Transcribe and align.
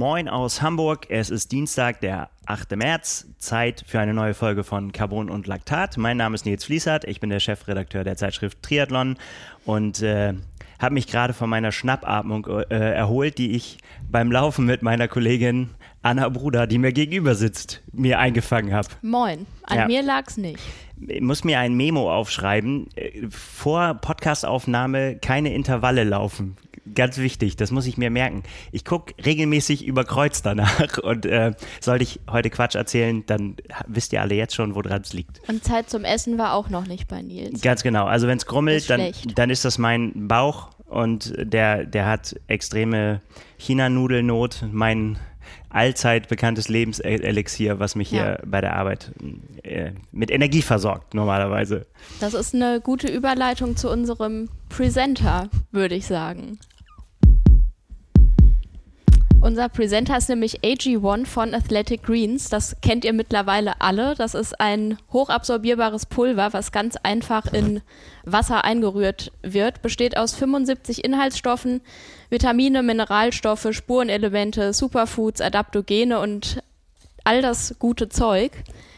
Moin 0.00 0.30
aus 0.30 0.62
Hamburg. 0.62 1.08
Es 1.10 1.28
ist 1.28 1.52
Dienstag, 1.52 2.00
der 2.00 2.30
8. 2.46 2.74
März. 2.74 3.26
Zeit 3.36 3.84
für 3.86 4.00
eine 4.00 4.14
neue 4.14 4.32
Folge 4.32 4.64
von 4.64 4.92
Carbon 4.92 5.28
und 5.28 5.46
Laktat. 5.46 5.98
Mein 5.98 6.16
Name 6.16 6.36
ist 6.36 6.46
Nils 6.46 6.64
Fließert. 6.64 7.04
Ich 7.04 7.20
bin 7.20 7.28
der 7.28 7.38
Chefredakteur 7.38 8.02
der 8.02 8.16
Zeitschrift 8.16 8.62
Triathlon 8.62 9.18
und 9.66 10.00
äh, 10.00 10.32
habe 10.78 10.94
mich 10.94 11.06
gerade 11.06 11.34
von 11.34 11.50
meiner 11.50 11.70
Schnappatmung 11.70 12.46
äh, 12.46 12.76
erholt, 12.76 13.36
die 13.36 13.50
ich 13.50 13.76
beim 14.10 14.32
Laufen 14.32 14.64
mit 14.64 14.80
meiner 14.80 15.06
Kollegin 15.06 15.68
Anna 16.00 16.30
Bruder, 16.30 16.66
die 16.66 16.78
mir 16.78 16.92
gegenüber 16.92 17.34
sitzt, 17.34 17.82
mir 17.92 18.18
eingefangen 18.18 18.72
habe. 18.72 18.88
Moin. 19.02 19.46
An 19.64 19.80
ja. 19.80 19.86
mir 19.86 20.02
lag's 20.02 20.38
nicht. 20.38 20.60
Ich 21.08 21.20
muss 21.20 21.44
mir 21.44 21.58
ein 21.58 21.74
Memo 21.74 22.10
aufschreiben. 22.10 22.88
Äh, 22.96 23.26
vor 23.28 23.92
Podcastaufnahme 24.00 25.16
keine 25.16 25.52
Intervalle 25.52 26.04
laufen. 26.04 26.56
Ganz 26.94 27.18
wichtig, 27.18 27.56
das 27.56 27.70
muss 27.70 27.86
ich 27.86 27.98
mir 27.98 28.10
merken. 28.10 28.42
Ich 28.72 28.84
gucke 28.84 29.14
regelmäßig 29.24 29.84
über 29.84 30.04
Kreuz 30.04 30.42
danach 30.42 30.98
und 31.02 31.26
äh, 31.26 31.52
sollte 31.80 32.04
ich 32.04 32.20
heute 32.30 32.50
Quatsch 32.50 32.74
erzählen, 32.74 33.24
dann 33.26 33.56
wisst 33.86 34.12
ihr 34.12 34.20
alle 34.20 34.34
jetzt 34.34 34.54
schon, 34.54 34.74
woran 34.74 35.02
es 35.02 35.12
liegt. 35.12 35.40
Und 35.48 35.64
Zeit 35.64 35.90
zum 35.90 36.04
Essen 36.04 36.38
war 36.38 36.54
auch 36.54 36.68
noch 36.70 36.86
nicht 36.86 37.08
bei 37.08 37.22
Nils. 37.22 37.60
Ganz 37.60 37.82
genau. 37.82 38.06
Also 38.06 38.26
wenn 38.26 38.38
es 38.38 38.46
grummelt, 38.46 38.88
dann, 38.88 39.12
dann 39.34 39.50
ist 39.50 39.64
das 39.64 39.78
mein 39.78 40.28
Bauch 40.28 40.70
und 40.86 41.32
der, 41.38 41.84
der 41.84 42.06
hat 42.06 42.34
extreme 42.48 43.20
China-Nudelnot. 43.58 44.64
Mein 44.72 45.18
allzeit 45.68 46.28
bekanntes 46.28 46.68
Lebenselixier, 46.68 47.78
was 47.78 47.94
mich 47.94 48.10
ja. 48.10 48.22
hier 48.22 48.42
bei 48.44 48.60
der 48.60 48.76
Arbeit 48.76 49.12
äh, 49.62 49.92
mit 50.10 50.30
Energie 50.30 50.62
versorgt, 50.62 51.14
normalerweise. 51.14 51.86
Das 52.18 52.34
ist 52.34 52.54
eine 52.54 52.80
gute 52.80 53.08
Überleitung 53.08 53.76
zu 53.76 53.88
unserem 53.88 54.48
Presenter, 54.68 55.48
würde 55.70 55.94
ich 55.94 56.06
sagen. 56.06 56.58
Unser 59.42 59.70
Presenter 59.70 60.18
ist 60.18 60.28
nämlich 60.28 60.60
AG1 60.60 61.24
von 61.24 61.54
Athletic 61.54 62.02
Greens. 62.02 62.50
Das 62.50 62.76
kennt 62.82 63.06
ihr 63.06 63.14
mittlerweile 63.14 63.80
alle. 63.80 64.14
Das 64.14 64.34
ist 64.34 64.60
ein 64.60 64.98
hochabsorbierbares 65.14 66.04
Pulver, 66.06 66.52
was 66.52 66.72
ganz 66.72 66.96
einfach 67.02 67.50
in 67.50 67.80
Wasser 68.24 68.64
eingerührt 68.64 69.32
wird. 69.40 69.80
Besteht 69.80 70.18
aus 70.18 70.34
75 70.34 71.02
Inhaltsstoffen, 71.04 71.80
Vitamine, 72.28 72.82
Mineralstoffe, 72.82 73.68
Spurenelemente, 73.70 74.74
Superfoods, 74.74 75.40
Adaptogene 75.40 76.20
und 76.20 76.62
all 77.24 77.40
das 77.40 77.76
gute 77.78 78.10
Zeug. 78.10 78.52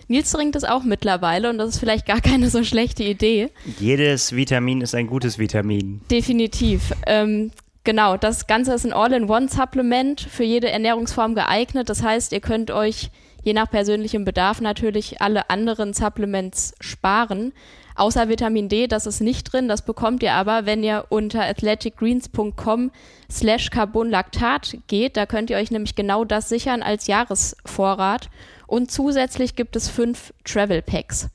Nils 0.08 0.32
trinkt 0.32 0.56
es 0.56 0.64
auch 0.64 0.82
mittlerweile 0.82 1.50
und 1.50 1.58
das 1.58 1.70
ist 1.70 1.78
vielleicht 1.78 2.04
gar 2.04 2.20
keine 2.22 2.50
so 2.50 2.64
schlechte 2.64 3.04
Idee. 3.04 3.50
Jedes 3.78 4.34
Vitamin 4.34 4.80
ist 4.80 4.96
ein 4.96 5.06
gutes 5.06 5.38
Vitamin. 5.38 6.00
Definitiv. 6.10 6.92
Ähm, 7.06 7.52
Genau, 7.84 8.16
das 8.16 8.47
Ganze 8.47 8.75
ist 8.75 8.84
ein 8.84 8.92
All-in-One-Supplement 8.92 10.20
für 10.20 10.44
jede 10.44 10.70
Ernährungsform 10.70 11.34
geeignet. 11.34 11.88
Das 11.88 12.02
heißt, 12.02 12.33
ihr 12.33 12.41
könnt 12.41 12.70
euch 12.70 13.11
je 13.42 13.55
nach 13.55 13.69
persönlichem 13.69 14.25
Bedarf 14.25 14.61
natürlich 14.61 15.20
alle 15.20 15.50
anderen 15.50 15.92
Supplements 15.92 16.75
sparen. 16.80 17.53
Außer 17.97 18.28
Vitamin 18.28 18.69
D, 18.69 18.86
das 18.86 19.06
ist 19.06 19.20
nicht 19.20 19.53
drin. 19.53 19.66
Das 19.66 19.83
bekommt 19.83 20.22
ihr 20.22 20.33
aber, 20.34 20.64
wenn 20.64 20.84
ihr 20.84 21.06
unter 21.08 21.42
athleticgreens.com 21.42 22.92
slash 23.30 23.70
carbonlactat 23.70 24.78
geht. 24.86 25.16
Da 25.16 25.27
könnt 25.27 25.50
ihr 25.50 25.56
euch 25.56 25.72
nämlich 25.72 25.97
genau 25.97 26.25
das 26.25 26.48
sichern 26.48 26.83
als 26.83 27.08
Jahresvorrat. 27.08 28.30
Und 28.69 28.92
zusätzlich 28.92 29.56
gibt 29.56 29.75
es 29.75 29.88
fünf 29.88 30.33
Travel 30.44 30.83
Packs. 30.83 31.28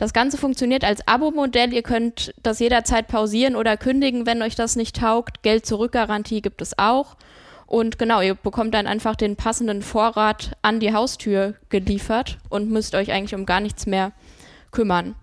Das 0.00 0.14
Ganze 0.14 0.38
funktioniert 0.38 0.82
als 0.82 1.06
Abo-Modell. 1.06 1.74
Ihr 1.74 1.82
könnt 1.82 2.32
das 2.42 2.58
jederzeit 2.58 3.06
pausieren 3.06 3.54
oder 3.54 3.76
kündigen, 3.76 4.24
wenn 4.24 4.40
euch 4.40 4.54
das 4.54 4.74
nicht 4.74 4.96
taugt. 4.96 5.42
Geld-Zurück-Garantie 5.42 6.40
gibt 6.40 6.62
es 6.62 6.78
auch. 6.78 7.16
Und 7.66 7.98
genau, 7.98 8.22
ihr 8.22 8.34
bekommt 8.34 8.72
dann 8.72 8.86
einfach 8.86 9.14
den 9.14 9.36
passenden 9.36 9.82
Vorrat 9.82 10.56
an 10.62 10.80
die 10.80 10.94
Haustür 10.94 11.52
geliefert 11.68 12.38
und 12.48 12.70
müsst 12.70 12.94
euch 12.94 13.12
eigentlich 13.12 13.34
um 13.34 13.44
gar 13.44 13.60
nichts 13.60 13.84
mehr 13.84 14.12
kümmern. 14.70 15.16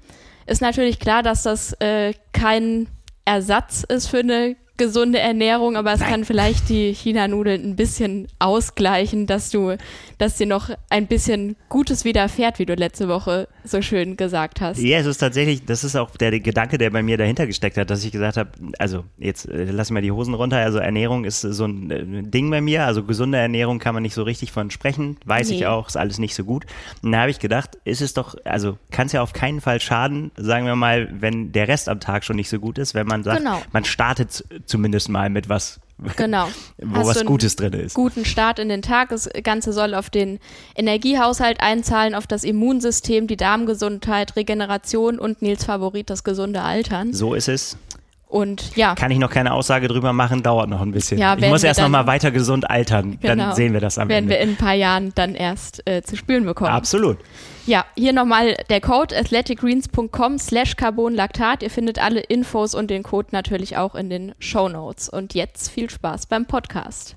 Ist 0.46 0.62
natürlich 0.62 1.00
klar, 1.00 1.24
dass 1.24 1.42
das 1.42 1.74
äh, 1.80 2.14
kein 2.32 2.88
Ersatz 3.26 3.84
ist 3.84 4.06
für 4.10 4.20
eine 4.20 4.58
gesunde 4.78 5.18
Ernährung, 5.18 5.76
aber 5.76 5.92
es 5.92 6.02
Nein. 6.02 6.12
kann 6.12 6.26
vielleicht 6.26 6.70
die 6.70 6.94
China-Nudeln 6.94 7.72
ein 7.72 7.76
bisschen 7.76 8.28
ausgleichen, 8.38 9.26
dass 9.26 9.50
du, 9.50 9.76
dass 10.20 10.38
dir 10.38 10.46
noch 10.46 10.70
ein 10.92 11.08
bisschen 11.08 11.56
Gutes 11.68 12.06
widerfährt, 12.06 12.60
wie 12.60 12.68
du 12.68 12.76
letzte 12.76 13.08
Woche 13.08 13.48
so 13.68 13.82
schön 13.82 14.18
gesagt 14.18 14.62
hast. 14.62 14.80
Ja, 14.80 15.00
es 15.00 15.06
ist 15.06 15.18
tatsächlich, 15.18 15.66
das 15.66 15.84
ist 15.84 15.96
auch 15.96 16.12
der, 16.12 16.40
Gedanke, 16.40 16.78
der 16.78 16.90
bei 16.90 17.02
mir 17.02 17.18
dahinter 17.18 17.48
gesteckt 17.48 17.78
hat, 17.78 17.90
dass 17.90 18.04
ich 18.04 18.12
gesagt 18.12 18.38
habe, 18.38 18.52
also 18.80 19.04
jetzt 19.18 19.48
äh, 19.48 19.66
lass 19.66 19.92
mal 19.92 20.02
die 20.02 20.12
Hosen 20.12 20.34
runter, 20.34 20.58
also 20.58 20.80
Ernährung 20.80 21.26
ist 21.26 21.42
so 21.42 21.66
ein 21.66 21.92
äh, 21.92 22.24
Ding 22.24 22.50
bei 22.50 22.62
mir, 22.62 22.86
also 22.86 23.04
gesunde 23.04 23.38
Ernährung 23.38 23.80
kann 23.80 23.94
man 23.94 24.04
nicht 24.04 24.14
so 24.14 24.24
richtig 24.24 24.52
von 24.52 24.72
sprechen, 24.72 25.18
weiß 25.26 25.50
nee. 25.50 25.56
ich 25.56 25.66
auch, 25.68 25.88
ist 25.88 25.98
alles 25.98 26.20
nicht 26.20 26.36
so 26.36 26.44
gut. 26.44 26.66
Und 27.02 27.12
da 27.12 27.20
habe 27.22 27.32
ich 27.32 27.40
gedacht, 27.40 27.78
ist 27.84 28.02
es 28.02 28.14
doch, 28.14 28.36
also 28.44 28.78
kann 28.92 29.08
es 29.08 29.14
ja 29.14 29.22
auf 29.22 29.34
keinen 29.34 29.62
Fall 29.62 29.80
schaden, 29.80 30.32
sagen 30.38 30.66
wir 30.66 30.76
mal, 30.76 31.10
wenn 31.12 31.52
der 31.52 31.68
Rest 31.68 31.90
am 31.90 32.00
Tag 32.00 32.24
schon 32.24 32.36
nicht 32.36 32.50
so 32.50 32.60
gut 32.60 32.78
ist, 32.78 32.94
wenn 32.94 33.08
man 33.08 33.24
sagt, 33.24 33.40
genau. 33.40 33.62
man 33.72 33.86
startet 33.86 34.44
zumindest 34.66 35.10
mal 35.10 35.30
mit 35.30 35.50
was 35.50 35.80
Genau. 36.16 36.48
wo 36.78 36.98
Hast 36.98 37.08
was 37.08 37.26
Gutes 37.26 37.56
drin 37.56 37.74
ist. 37.74 37.94
Guten 37.96 38.26
Start 38.26 38.60
in 38.60 38.70
den 38.70 38.82
Tag. 38.82 39.10
Das 39.10 39.30
Ganze 39.44 39.74
soll 39.74 39.96
auf 39.96 40.10
den 40.10 40.40
Energiehaushalt 40.76 41.60
einzahlen, 41.60 42.14
auf 42.14 42.28
das 42.28 42.44
Immunsystem, 42.44 43.28
die 43.28 43.38
Darmgesundheit, 43.38 44.36
Regeneration 44.36 45.20
und 45.20 45.42
Nils 45.42 45.66
Favorit, 45.66 46.10
das 46.10 46.24
gesunde 46.24 46.62
Altern. 46.62 47.14
So 47.14 47.34
ist 47.34 47.48
es. 47.48 47.78
Und 48.28 48.76
ja. 48.76 48.94
Kann 48.96 49.10
ich 49.10 49.20
noch 49.20 49.30
keine 49.30 49.54
Aussage 49.54 49.88
drüber 49.88 50.12
machen, 50.12 50.44
dauert 50.44 50.70
noch 50.70 50.82
ein 50.82 50.92
bisschen. 50.92 51.18
Ja, 51.18 51.38
ich 51.38 51.48
muss 51.48 51.64
erst 51.64 51.80
noch 51.80 51.88
mal 51.88 52.08
weiter 52.08 52.32
gesund 52.32 52.70
altern, 52.70 53.20
genau, 53.22 53.36
dann 53.36 53.56
sehen 53.56 53.72
wir 53.74 53.80
das 53.80 53.98
am 53.98 54.10
werden 54.10 54.26
Ende. 54.26 54.32
Werden 54.32 54.48
wir 54.48 54.52
in 54.52 54.56
ein 54.56 54.58
paar 54.58 54.74
Jahren 54.74 55.12
dann 55.16 55.34
erst 55.34 55.88
äh, 55.88 56.02
zu 56.02 56.18
spüren 56.18 56.46
bekommen. 56.46 56.72
Absolut. 56.72 57.18
Ja, 57.66 57.86
hier 57.96 58.14
nochmal 58.14 58.56
der 58.70 58.82
Code 58.82 59.16
athleticgreens.com 59.18 60.40
slash 60.40 60.76
carbonlactat. 60.76 61.64
Ihr 61.64 61.70
findet 61.70 62.00
alle 62.00 62.20
Infos 62.20 62.76
und 62.76 62.90
den 62.90 63.04
Code 63.04 63.30
natürlich 63.32 63.78
auch 63.78 63.96
in 63.96 64.10
den 64.10 64.36
Show 64.40 64.68
Notes. 64.68 65.10
Und 65.10 65.34
jetzt 65.34 65.70
viel 65.70 65.90
Spaß 65.90 66.28
beim 66.28 66.46
Podcast. 66.46 67.16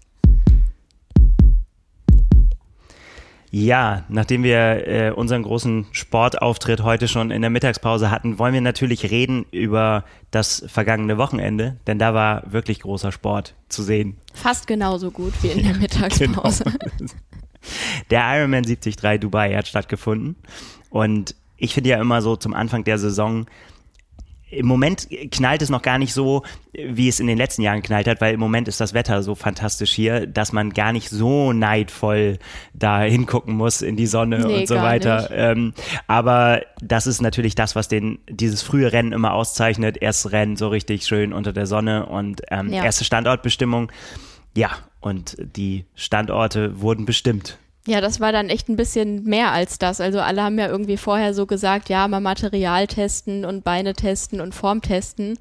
Ja, 3.52 4.04
nachdem 4.08 4.44
wir 4.44 4.86
äh, 4.86 5.10
unseren 5.10 5.42
großen 5.42 5.86
Sportauftritt 5.90 6.84
heute 6.84 7.08
schon 7.08 7.32
in 7.32 7.40
der 7.42 7.50
Mittagspause 7.50 8.10
hatten, 8.10 8.38
wollen 8.38 8.54
wir 8.54 8.60
natürlich 8.60 9.10
reden 9.10 9.44
über 9.50 10.04
das 10.30 10.64
vergangene 10.68 11.18
Wochenende, 11.18 11.76
denn 11.88 11.98
da 11.98 12.14
war 12.14 12.44
wirklich 12.52 12.80
großer 12.80 13.10
Sport 13.10 13.54
zu 13.68 13.82
sehen. 13.82 14.16
Fast 14.34 14.68
genauso 14.68 15.10
gut 15.10 15.32
wie 15.42 15.48
in 15.48 15.64
der 15.64 15.74
Mittagspause. 15.78 16.64
genau. 16.64 17.12
Der 18.10 18.38
Ironman 18.38 18.62
73 18.62 19.20
Dubai 19.20 19.54
hat 19.54 19.66
stattgefunden. 19.66 20.36
Und 20.88 21.34
ich 21.56 21.74
finde 21.74 21.90
ja 21.90 22.00
immer 22.00 22.22
so 22.22 22.36
zum 22.36 22.54
Anfang 22.54 22.84
der 22.84 22.98
Saison, 22.98 23.46
im 24.50 24.66
Moment 24.66 25.08
knallt 25.30 25.62
es 25.62 25.70
noch 25.70 25.82
gar 25.82 25.98
nicht 25.98 26.12
so, 26.12 26.42
wie 26.72 27.08
es 27.08 27.20
in 27.20 27.26
den 27.26 27.38
letzten 27.38 27.62
Jahren 27.62 27.82
knallt 27.82 28.08
hat, 28.08 28.20
weil 28.20 28.34
im 28.34 28.40
Moment 28.40 28.68
ist 28.68 28.80
das 28.80 28.94
Wetter 28.94 29.22
so 29.22 29.34
fantastisch 29.34 29.92
hier, 29.92 30.26
dass 30.26 30.52
man 30.52 30.70
gar 30.70 30.92
nicht 30.92 31.08
so 31.08 31.52
neidvoll 31.52 32.38
da 32.72 33.02
hingucken 33.02 33.54
muss 33.54 33.82
in 33.82 33.96
die 33.96 34.06
Sonne 34.06 34.40
nee, 34.40 34.60
und 34.60 34.68
so 34.68 34.76
weiter. 34.76 35.30
Ähm, 35.32 35.72
aber 36.06 36.62
das 36.80 37.06
ist 37.06 37.20
natürlich 37.20 37.54
das, 37.54 37.76
was 37.76 37.88
den, 37.88 38.18
dieses 38.28 38.62
frühe 38.62 38.92
Rennen 38.92 39.12
immer 39.12 39.34
auszeichnet. 39.34 39.96
Erstes 39.98 40.32
Rennen 40.32 40.56
so 40.56 40.68
richtig 40.68 41.06
schön 41.06 41.32
unter 41.32 41.52
der 41.52 41.66
Sonne 41.66 42.06
und 42.06 42.42
ähm, 42.50 42.72
ja. 42.72 42.84
erste 42.84 43.04
Standortbestimmung. 43.04 43.92
Ja, 44.56 44.70
und 45.00 45.36
die 45.38 45.84
Standorte 45.94 46.80
wurden 46.80 47.06
bestimmt. 47.06 47.58
Ja, 47.86 48.00
das 48.00 48.20
war 48.20 48.30
dann 48.30 48.50
echt 48.50 48.68
ein 48.68 48.76
bisschen 48.76 49.24
mehr 49.24 49.52
als 49.52 49.78
das. 49.78 50.00
Also 50.00 50.20
alle 50.20 50.42
haben 50.42 50.58
ja 50.58 50.68
irgendwie 50.68 50.96
vorher 50.96 51.32
so 51.32 51.46
gesagt, 51.46 51.88
ja, 51.88 52.06
mal 52.08 52.20
Material 52.20 52.86
testen 52.86 53.44
und 53.44 53.64
Beine 53.64 53.94
testen 53.94 54.40
und 54.40 54.54
Form 54.54 54.82
testen. 54.82 55.38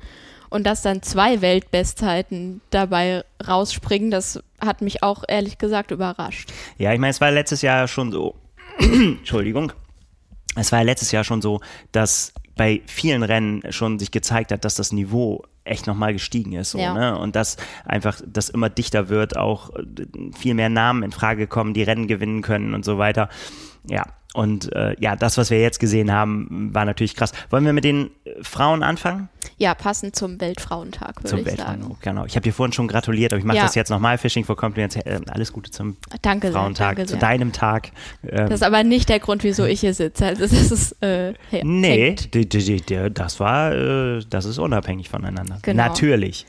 Und 0.49 0.65
dass 0.65 0.81
dann 0.81 1.03
zwei 1.03 1.41
Weltbestzeiten 1.41 2.61
dabei 2.71 3.23
rausspringen, 3.45 4.09
das 4.09 4.41
hat 4.59 4.81
mich 4.81 5.03
auch 5.03 5.23
ehrlich 5.27 5.57
gesagt 5.57 5.91
überrascht. 5.91 6.51
Ja, 6.77 6.91
ich 6.93 6.99
meine, 6.99 7.11
es 7.11 7.21
war 7.21 7.29
letztes 7.29 7.61
Jahr 7.61 7.87
schon 7.87 8.11
so. 8.11 8.35
Entschuldigung. 8.79 9.73
Es 10.55 10.71
war 10.71 10.83
letztes 10.83 11.11
Jahr 11.11 11.23
schon 11.23 11.41
so, 11.41 11.61
dass 11.91 12.33
bei 12.55 12.81
vielen 12.87 13.23
Rennen 13.23 13.61
schon 13.71 13.99
sich 13.99 14.11
gezeigt 14.11 14.51
hat, 14.51 14.65
dass 14.65 14.75
das 14.75 14.91
Niveau 14.91 15.43
echt 15.69 15.87
nochmal 15.87 16.13
gestiegen 16.13 16.53
ist. 16.53 16.71
So, 16.71 16.79
ja. 16.79 16.93
ne? 16.93 17.17
Und 17.17 17.35
dass 17.35 17.57
einfach 17.85 18.21
das 18.25 18.49
immer 18.49 18.69
dichter 18.69 19.09
wird, 19.09 19.37
auch 19.37 19.71
äh, 19.75 19.83
viel 20.37 20.53
mehr 20.53 20.69
Namen 20.69 21.03
in 21.03 21.11
Frage 21.11 21.47
kommen, 21.47 21.73
die 21.73 21.83
Rennen 21.83 22.07
gewinnen 22.07 22.41
können 22.41 22.73
und 22.73 22.85
so 22.85 22.97
weiter. 22.97 23.29
Ja, 23.87 24.03
und 24.33 24.71
äh, 24.73 24.95
ja, 24.99 25.15
das, 25.15 25.37
was 25.37 25.49
wir 25.49 25.59
jetzt 25.59 25.79
gesehen 25.79 26.11
haben, 26.11 26.69
war 26.71 26.85
natürlich 26.85 27.15
krass. 27.15 27.31
Wollen 27.49 27.65
wir 27.65 27.73
mit 27.73 27.83
den 27.83 28.11
äh, 28.25 28.43
Frauen 28.43 28.83
anfangen? 28.83 29.27
Ja, 29.57 29.73
passend 29.73 30.15
zum 30.15 30.39
Weltfrauentag, 30.39 31.17
würde 31.17 31.29
zum 31.29 31.39
ich 31.39 31.45
Weltfrauentag, 31.47 31.81
sagen. 31.81 31.97
Genau. 32.01 32.25
Ich 32.25 32.35
habe 32.35 32.43
dir 32.43 32.53
vorhin 32.53 32.71
schon 32.71 32.87
gratuliert, 32.87 33.33
aber 33.33 33.39
ich 33.39 33.45
mache 33.45 33.57
ja. 33.57 33.63
das 33.63 33.73
jetzt 33.73 33.89
nochmal. 33.89 34.19
Fishing 34.19 34.45
for 34.45 34.55
Compliments. 34.55 34.95
Äh, 34.97 35.19
alles 35.31 35.51
Gute 35.51 35.71
zum 35.71 35.97
danke 36.21 36.51
Frauentag, 36.51 36.97
sehr, 36.97 37.07
zu 37.07 37.11
sehr. 37.13 37.19
deinem 37.19 37.53
Tag. 37.53 37.91
Ähm, 38.23 38.49
das 38.49 38.61
ist 38.61 38.63
aber 38.63 38.83
nicht 38.83 39.09
der 39.09 39.19
Grund, 39.19 39.43
wieso 39.43 39.65
ich 39.65 39.79
hier 39.79 39.95
sitze. 39.95 40.27
Also 40.27 40.43
das 40.43 40.71
ist, 40.71 41.01
äh, 41.01 41.33
nee, 41.63 42.15
das 43.13 43.39
war, 43.39 43.73
äh, 43.73 44.21
das 44.29 44.45
ist 44.45 44.59
unabhängig 44.59 45.09
voneinander. 45.09 45.57
Genau. 45.63 45.83
Natürlich. 45.83 46.45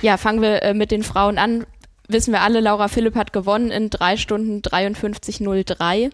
Ja, 0.00 0.16
fangen 0.16 0.40
wir 0.40 0.62
äh, 0.62 0.72
mit 0.72 0.90
den 0.90 1.02
Frauen 1.02 1.36
an 1.36 1.66
wissen 2.08 2.32
wir 2.32 2.40
alle, 2.40 2.60
Laura 2.60 2.88
Philipp 2.88 3.14
hat 3.14 3.32
gewonnen 3.32 3.70
in 3.70 3.90
drei 3.90 4.16
Stunden 4.16 4.62
53,03. 4.62 6.10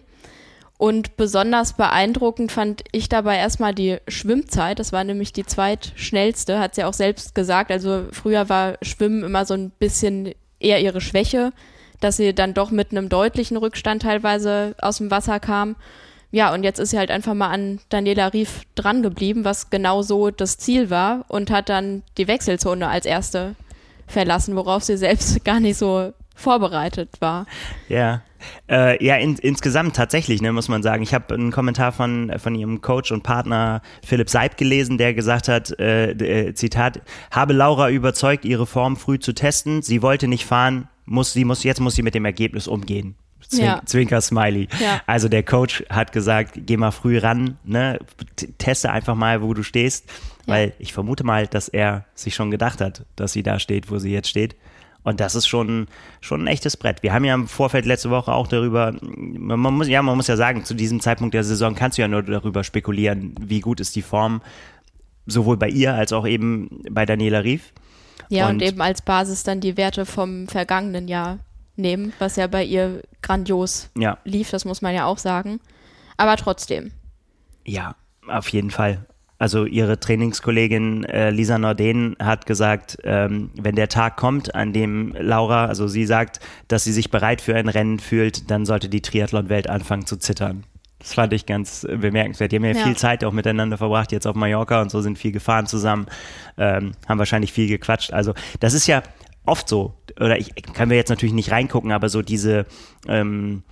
Und 0.77 1.15
besonders 1.15 1.73
beeindruckend 1.73 2.51
fand 2.51 2.83
ich 2.91 3.07
dabei 3.07 3.37
erstmal 3.37 3.73
die 3.73 3.97
Schwimmzeit. 4.07 4.77
Das 4.79 4.91
war 4.91 5.03
nämlich 5.03 5.31
die 5.31 5.45
zweitschnellste, 5.45 6.59
hat 6.59 6.75
sie 6.75 6.83
auch 6.83 6.93
selbst 6.93 7.33
gesagt. 7.33 7.71
Also 7.71 8.05
früher 8.11 8.49
war 8.49 8.77
Schwimmen 8.81 9.23
immer 9.23 9.45
so 9.45 9.53
ein 9.53 9.69
bisschen 9.69 10.33
eher 10.59 10.81
ihre 10.81 10.99
Schwäche, 10.99 11.53
dass 12.01 12.17
sie 12.17 12.33
dann 12.33 12.53
doch 12.53 12.71
mit 12.71 12.91
einem 12.91 13.07
deutlichen 13.07 13.55
Rückstand 13.55 14.01
teilweise 14.01 14.75
aus 14.81 14.97
dem 14.97 15.11
Wasser 15.11 15.39
kam. 15.39 15.77
Ja, 16.31 16.53
und 16.53 16.63
jetzt 16.63 16.79
ist 16.79 16.89
sie 16.89 16.97
halt 16.97 17.11
einfach 17.11 17.33
mal 17.33 17.51
an 17.51 17.79
Daniela 17.87 18.33
Rief 18.33 18.63
dran 18.75 19.01
geblieben, 19.01 19.45
was 19.45 19.69
genau 19.69 20.01
so 20.01 20.31
das 20.31 20.57
Ziel 20.57 20.89
war 20.89 21.23
und 21.29 21.51
hat 21.51 21.69
dann 21.69 22.03
die 22.17 22.27
Wechselzone 22.27 22.89
als 22.89 23.05
erste 23.05 23.55
verlassen, 24.07 24.57
worauf 24.57 24.83
sie 24.83 24.97
selbst 24.97 25.45
gar 25.45 25.61
nicht 25.61 25.77
so 25.77 26.11
vorbereitet 26.35 27.09
war. 27.19 27.45
Ja. 27.89 28.21
Äh, 28.69 29.03
ja, 29.03 29.15
in, 29.15 29.35
insgesamt 29.37 29.95
tatsächlich, 29.95 30.41
ne, 30.41 30.51
muss 30.51 30.67
man 30.67 30.83
sagen. 30.83 31.01
Ich 31.01 31.13
habe 31.13 31.33
einen 31.33 31.51
Kommentar 31.51 31.91
von, 31.91 32.31
von 32.37 32.53
ihrem 32.53 32.81
Coach 32.81 33.11
und 33.11 33.23
Partner 33.23 33.81
Philipp 34.05 34.29
Seib 34.29 34.57
gelesen, 34.57 34.97
der 34.97 35.13
gesagt 35.13 35.47
hat, 35.47 35.79
äh, 35.79 36.11
äh, 36.11 36.53
Zitat, 36.53 37.01
habe 37.31 37.53
Laura 37.53 37.89
überzeugt, 37.89 38.45
ihre 38.45 38.67
Form 38.67 38.97
früh 38.97 39.17
zu 39.17 39.33
testen. 39.33 39.81
Sie 39.81 40.01
wollte 40.01 40.27
nicht 40.27 40.45
fahren, 40.45 40.87
muss 41.05 41.33
sie 41.33 41.45
muss 41.45 41.63
jetzt 41.63 41.79
muss 41.79 41.95
sie 41.95 42.03
mit 42.03 42.13
dem 42.13 42.25
Ergebnis 42.25 42.67
umgehen. 42.67 43.15
Zwink, 43.47 43.63
ja. 43.63 43.81
Zwinker 43.85 44.21
Smiley. 44.21 44.67
Ja. 44.79 45.01
Also 45.05 45.29
der 45.29 45.43
Coach 45.43 45.83
hat 45.89 46.11
gesagt, 46.11 46.53
geh 46.55 46.77
mal 46.77 46.91
früh 46.91 47.17
ran, 47.17 47.57
ne, 47.63 47.99
teste 48.57 48.91
einfach 48.91 49.15
mal, 49.15 49.41
wo 49.41 49.53
du 49.53 49.63
stehst, 49.63 50.05
ja. 50.45 50.53
weil 50.53 50.73
ich 50.79 50.93
vermute 50.93 51.23
mal, 51.23 51.47
dass 51.47 51.67
er 51.67 52.05
sich 52.15 52.33
schon 52.33 52.51
gedacht 52.51 52.81
hat, 52.81 53.05
dass 53.15 53.33
sie 53.33 53.43
da 53.43 53.59
steht, 53.59 53.91
wo 53.91 53.99
sie 53.99 54.11
jetzt 54.11 54.29
steht. 54.29 54.55
Und 55.05 55.19
das 55.19 55.35
ist 55.35 55.47
schon, 55.47 55.87
schon 56.19 56.43
ein 56.43 56.47
echtes 56.47 56.75
Brett. 56.75 57.03
Wir 57.03 57.13
haben 57.13 57.23
ja 57.23 57.35
im 57.35 57.47
Vorfeld 57.47 57.85
letzte 57.85 58.09
Woche 58.09 58.33
auch 58.33 58.47
darüber, 58.47 58.93
man 59.01 59.59
muss, 59.59 59.87
ja, 59.87 60.01
man 60.01 60.17
muss 60.17 60.27
ja 60.27 60.35
sagen, 60.35 60.65
zu 60.65 60.73
diesem 60.73 60.99
Zeitpunkt 60.99 61.35
der 61.35 61.43
Saison 61.43 61.75
kannst 61.75 61.97
du 61.97 62.01
ja 62.01 62.07
nur 62.07 62.23
darüber 62.23 62.63
spekulieren, 62.63 63.35
wie 63.39 63.59
gut 63.59 63.79
ist 63.79 63.95
die 63.95 64.01
Form, 64.01 64.41
sowohl 65.27 65.57
bei 65.57 65.69
ihr 65.69 65.93
als 65.93 66.11
auch 66.11 66.27
eben 66.27 66.83
bei 66.89 67.05
Daniela 67.05 67.43
Rief. 67.43 67.71
Ja, 68.29 68.47
und, 68.47 68.55
und 68.55 68.61
eben 68.63 68.81
als 68.81 69.03
Basis 69.03 69.43
dann 69.43 69.61
die 69.61 69.77
Werte 69.77 70.07
vom 70.07 70.47
vergangenen 70.47 71.07
Jahr 71.07 71.37
nehmen, 71.75 72.11
was 72.17 72.35
ja 72.35 72.47
bei 72.47 72.63
ihr 72.63 73.03
grandios 73.21 73.91
ja. 73.95 74.17
lief, 74.23 74.49
das 74.49 74.65
muss 74.65 74.81
man 74.81 74.95
ja 74.95 75.05
auch 75.05 75.19
sagen. 75.19 75.59
Aber 76.17 76.35
trotzdem. 76.35 76.91
Ja, 77.63 77.95
auf 78.27 78.49
jeden 78.49 78.71
Fall. 78.71 79.05
Also 79.37 79.65
ihre 79.65 79.99
Trainingskollegin 79.99 81.03
äh, 81.03 81.29
Lisa 81.29 81.57
Norden 81.57 82.15
hat 82.19 82.45
gesagt, 82.45 82.97
ähm, 83.03 83.49
wenn 83.55 83.75
der 83.75 83.89
Tag 83.89 84.15
kommt, 84.15 84.55
an 84.55 84.71
dem 84.71 85.13
Laura, 85.19 85.65
also 85.65 85.87
sie 85.87 86.05
sagt, 86.05 86.39
dass 86.69 86.85
sie 86.85 86.93
sich 86.93 87.09
bereit 87.11 87.41
für 87.41 87.55
ein 87.55 87.67
Rennen 87.67 87.99
fühlt, 87.99 88.49
dann 88.49 88.65
sollte 88.65 88.87
die 88.87 89.01
Triathlon-Welt 89.01 89.69
anfangen 89.69 90.05
zu 90.05 90.17
zittern. 90.17 90.63
Das 90.99 91.13
fand 91.13 91.33
ich 91.33 91.45
ganz 91.45 91.85
bemerkenswert. 91.87 92.51
Die 92.51 92.55
haben 92.55 92.63
ja, 92.63 92.71
ja, 92.71 92.83
viel 92.83 92.95
Zeit 92.95 93.23
auch 93.25 93.33
miteinander 93.33 93.77
verbracht, 93.77 94.11
jetzt 94.11 94.25
auf 94.25 94.35
Mallorca 94.35 94.81
und 94.81 94.89
so 94.89 95.01
sind 95.01 95.17
viel 95.17 95.33
gefahren 95.33 95.67
zusammen, 95.67 96.07
ähm, 96.57 96.93
haben 97.07 97.19
wahrscheinlich 97.19 97.51
viel 97.51 97.67
gequatscht. 97.67 98.13
Also 98.13 98.33
das 98.61 98.73
ist 98.73 98.87
ja 98.87 99.03
oft 99.45 99.67
so, 99.67 99.93
oder 100.19 100.39
ich 100.39 100.55
kann 100.55 100.87
mir 100.87 100.95
jetzt 100.95 101.09
natürlich 101.09 101.35
nicht 101.35 101.51
reingucken, 101.51 101.91
aber 101.91 102.09
so 102.09 102.21
diese 102.21 102.65
ähm, 103.07 103.63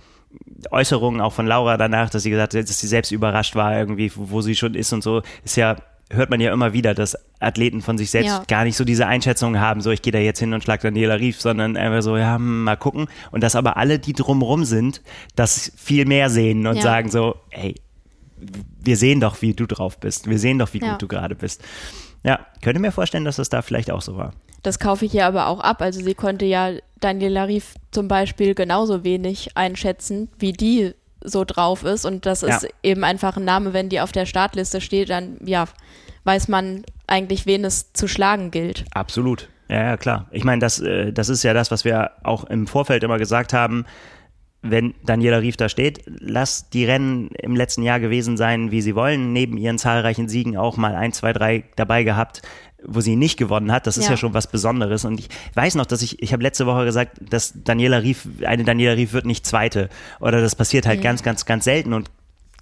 Äußerungen 0.70 1.20
auch 1.20 1.32
von 1.32 1.46
Laura 1.46 1.76
danach, 1.76 2.10
dass 2.10 2.22
sie 2.22 2.30
gesagt 2.30 2.54
hat, 2.54 2.68
dass 2.68 2.78
sie 2.78 2.86
selbst 2.86 3.12
überrascht 3.12 3.54
war, 3.54 3.76
irgendwie, 3.76 4.10
wo 4.14 4.40
sie 4.40 4.54
schon 4.54 4.74
ist 4.74 4.92
und 4.92 5.02
so, 5.02 5.22
ist 5.44 5.56
ja, 5.56 5.76
hört 6.10 6.30
man 6.30 6.40
ja 6.40 6.52
immer 6.52 6.72
wieder, 6.72 6.94
dass 6.94 7.16
Athleten 7.40 7.82
von 7.82 7.98
sich 7.98 8.10
selbst 8.10 8.28
ja. 8.28 8.44
gar 8.46 8.64
nicht 8.64 8.76
so 8.76 8.84
diese 8.84 9.06
Einschätzung 9.06 9.58
haben, 9.58 9.80
so 9.80 9.90
ich 9.90 10.02
gehe 10.02 10.12
da 10.12 10.18
jetzt 10.18 10.38
hin 10.38 10.52
und 10.52 10.62
schlag 10.62 10.80
Daniela 10.80 11.14
Rief, 11.14 11.40
sondern 11.40 11.76
einfach 11.76 12.02
so, 12.02 12.16
ja, 12.16 12.36
hm, 12.36 12.64
mal 12.64 12.76
gucken. 12.76 13.06
Und 13.30 13.42
dass 13.42 13.56
aber 13.56 13.76
alle, 13.76 13.98
die 13.98 14.12
drumrum 14.12 14.64
sind, 14.64 15.02
das 15.36 15.72
viel 15.76 16.06
mehr 16.06 16.30
sehen 16.30 16.66
und 16.66 16.76
ja. 16.76 16.82
sagen 16.82 17.10
so, 17.10 17.36
hey, 17.50 17.74
wir 18.80 18.96
sehen 18.96 19.20
doch, 19.20 19.40
wie 19.42 19.54
du 19.54 19.66
drauf 19.66 19.98
bist. 19.98 20.28
Wir 20.28 20.38
sehen 20.38 20.58
doch, 20.58 20.72
wie 20.74 20.80
ja. 20.80 20.92
gut 20.92 21.02
du 21.02 21.08
gerade 21.08 21.34
bist. 21.34 21.62
Ja, 22.24 22.40
könnte 22.62 22.80
mir 22.80 22.90
vorstellen, 22.90 23.24
dass 23.24 23.36
das 23.36 23.50
da 23.50 23.62
vielleicht 23.62 23.90
auch 23.90 24.02
so 24.02 24.16
war. 24.16 24.32
Das 24.62 24.78
kaufe 24.78 25.04
ich 25.04 25.14
ihr 25.14 25.26
aber 25.26 25.46
auch 25.46 25.60
ab. 25.60 25.82
Also 25.82 26.00
sie 26.00 26.14
konnte 26.14 26.46
ja 26.46 26.70
Daniela 27.00 27.44
Rief 27.44 27.74
zum 27.90 28.08
Beispiel 28.08 28.54
genauso 28.54 29.04
wenig 29.04 29.56
einschätzen, 29.56 30.30
wie 30.38 30.52
die 30.52 30.94
so 31.20 31.44
drauf 31.44 31.84
ist. 31.84 32.06
Und 32.06 32.24
das 32.24 32.42
ist 32.42 32.68
eben 32.82 33.04
einfach 33.04 33.36
ein 33.36 33.44
Name, 33.44 33.74
wenn 33.74 33.90
die 33.90 34.00
auf 34.00 34.12
der 34.12 34.24
Startliste 34.26 34.80
steht, 34.80 35.10
dann 35.10 35.36
ja, 35.44 35.66
weiß 36.24 36.48
man 36.48 36.84
eigentlich, 37.06 37.44
wen 37.44 37.64
es 37.64 37.92
zu 37.92 38.08
schlagen 38.08 38.50
gilt. 38.50 38.86
Absolut. 38.92 39.48
Ja, 39.68 39.82
ja, 39.82 39.96
klar. 39.96 40.26
Ich 40.30 40.44
meine, 40.44 40.60
das, 40.60 40.80
äh, 40.80 41.12
das 41.12 41.28
ist 41.28 41.42
ja 41.42 41.54
das, 41.54 41.70
was 41.70 41.84
wir 41.84 42.12
auch 42.22 42.44
im 42.44 42.66
Vorfeld 42.66 43.02
immer 43.02 43.18
gesagt 43.18 43.52
haben. 43.52 43.86
Wenn 44.66 44.94
Daniela 45.04 45.38
Rief 45.38 45.56
da 45.56 45.68
steht, 45.68 46.02
lass 46.06 46.70
die 46.70 46.84
Rennen 46.84 47.28
im 47.38 47.54
letzten 47.54 47.82
Jahr 47.82 48.00
gewesen 48.00 48.36
sein, 48.36 48.70
wie 48.70 48.80
sie 48.80 48.94
wollen, 48.94 49.32
neben 49.32 49.58
ihren 49.58 49.78
zahlreichen 49.78 50.28
Siegen 50.28 50.56
auch 50.56 50.76
mal 50.76 50.94
ein, 50.94 51.12
zwei, 51.12 51.32
drei 51.32 51.64
dabei 51.76 52.02
gehabt 52.02 52.42
wo 52.86 53.00
sie 53.00 53.16
nicht 53.16 53.38
gewonnen 53.38 53.72
hat, 53.72 53.86
das 53.86 53.96
ist 53.96 54.04
ja. 54.04 54.10
ja, 54.10 54.16
schon 54.16 54.34
was 54.34 54.46
Besonderes. 54.46 55.04
Und 55.04 55.18
ich 55.18 55.28
weiß 55.54 55.74
noch, 55.74 55.86
dass 55.86 56.02
ich, 56.02 56.22
ich 56.22 56.32
habe 56.32 56.42
letzte 56.42 56.66
Woche 56.66 56.84
gesagt, 56.84 57.18
dass 57.20 57.54
Daniela 57.56 58.02
Rief, 58.02 58.28
eine 58.44 58.64
Daniela 58.64 58.94
Rief 58.94 59.12
wird 59.12 59.24
nicht 59.24 59.46
Zweite. 59.46 59.88
Oder 60.20 60.40
das 60.40 60.54
passiert 60.54 60.86
halt 60.86 60.98
mhm. 60.98 61.04
ganz, 61.04 61.22
ganz, 61.22 61.46
ganz 61.46 61.64
selten. 61.64 61.92
Und 61.94 62.10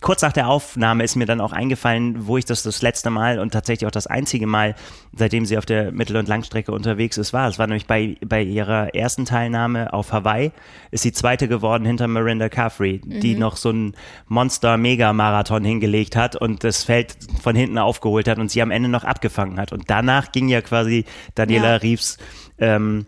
kurz 0.03 0.21
nach 0.21 0.33
der 0.33 0.49
Aufnahme 0.49 1.05
ist 1.05 1.17
mir 1.17 1.25
dann 1.25 1.41
auch 1.41 1.53
eingefallen, 1.53 2.27
wo 2.27 2.37
ich 2.37 2.45
das 2.45 2.63
das 2.63 2.83
letzte 2.83 3.09
Mal 3.09 3.39
und 3.39 3.53
tatsächlich 3.53 3.87
auch 3.87 3.93
das 3.93 4.07
einzige 4.07 4.47
Mal, 4.47 4.75
seitdem 5.17 5.47
sie 5.47 5.57
auf 5.57 5.65
der 5.65 5.93
Mittel- 5.93 6.17
und 6.17 6.29
Langstrecke 6.29 6.73
unterwegs 6.73 7.17
ist, 7.17 7.33
war. 7.33 7.49
Es 7.49 7.59
war 7.59 7.67
nämlich 7.67 7.87
bei, 7.87 8.17
bei 8.27 8.43
ihrer 8.43 8.95
ersten 8.95 9.25
Teilnahme 9.25 9.93
auf 9.93 10.13
Hawaii, 10.13 10.53
ist 10.91 11.03
sie 11.03 11.13
Zweite 11.13 11.49
geworden 11.49 11.87
hinter 11.87 12.09
Miranda 12.09 12.49
Caffrey, 12.49 13.01
mhm. 13.03 13.21
die 13.21 13.37
noch 13.37 13.57
so 13.57 13.71
einen 13.71 13.95
Monster-Mega-Marathon 14.27 15.65
hingelegt 15.65 16.17
hat 16.17 16.37
und 16.37 16.65
das 16.65 16.83
Feld 16.83 17.17
von 17.41 17.57
hinten 17.57 17.79
aufgeholt 17.79 18.29
hat 18.29 18.39
und 18.39 18.51
sie 18.51 18.61
am 18.61 18.73
Ende 18.73 18.89
noch 18.89 19.05
abgefangen 19.05 19.59
hat. 19.59 19.73
Und 19.73 19.89
danach 19.89 20.33
ging 20.33 20.49
ja 20.49 20.61
quasi 20.61 21.05
Daniela 21.35 21.71
ja. 21.71 21.77
Riefs 21.77 22.19
ähm, 22.59 23.07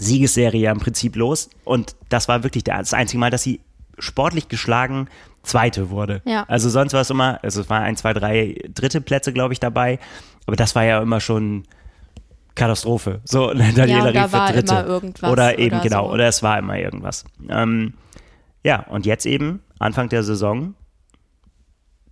Siegesserie 0.00 0.70
im 0.70 0.80
Prinzip 0.80 1.16
los. 1.16 1.50
Und 1.64 1.94
das 2.08 2.28
war 2.28 2.42
wirklich 2.42 2.64
das 2.64 2.94
einzige 2.94 3.20
Mal, 3.20 3.30
dass 3.30 3.42
sie 3.42 3.60
sportlich 3.98 4.48
geschlagen 4.48 5.08
Zweite 5.44 5.90
wurde. 5.90 6.22
Ja. 6.24 6.44
Also 6.48 6.68
sonst 6.68 6.92
war 6.92 7.02
es 7.02 7.10
immer, 7.10 7.38
also 7.42 7.60
es 7.60 7.70
waren 7.70 7.82
ein, 7.84 7.96
zwei, 7.96 8.12
drei 8.12 8.56
dritte 8.68 9.00
Plätze, 9.00 9.32
glaube 9.32 9.52
ich, 9.52 9.60
dabei. 9.60 9.98
Aber 10.46 10.56
das 10.56 10.74
war 10.74 10.84
ja 10.84 11.00
immer 11.00 11.20
schon 11.20 11.64
Katastrophe. 12.54 13.20
So, 13.24 13.48
Daniela 13.54 14.10
ja, 14.10 14.24
Rief 14.24 14.32
war 14.32 14.52
dritte. 14.52 14.74
Immer 14.74 14.86
irgendwas 14.86 15.30
oder 15.30 15.58
eben, 15.58 15.76
oder 15.76 15.82
genau, 15.82 16.06
so. 16.06 16.12
oder 16.12 16.28
es 16.28 16.42
war 16.42 16.58
immer 16.58 16.78
irgendwas. 16.78 17.24
Ähm, 17.48 17.94
ja, 18.62 18.80
und 18.88 19.06
jetzt 19.06 19.26
eben, 19.26 19.62
Anfang 19.78 20.08
der 20.08 20.22
Saison, 20.22 20.74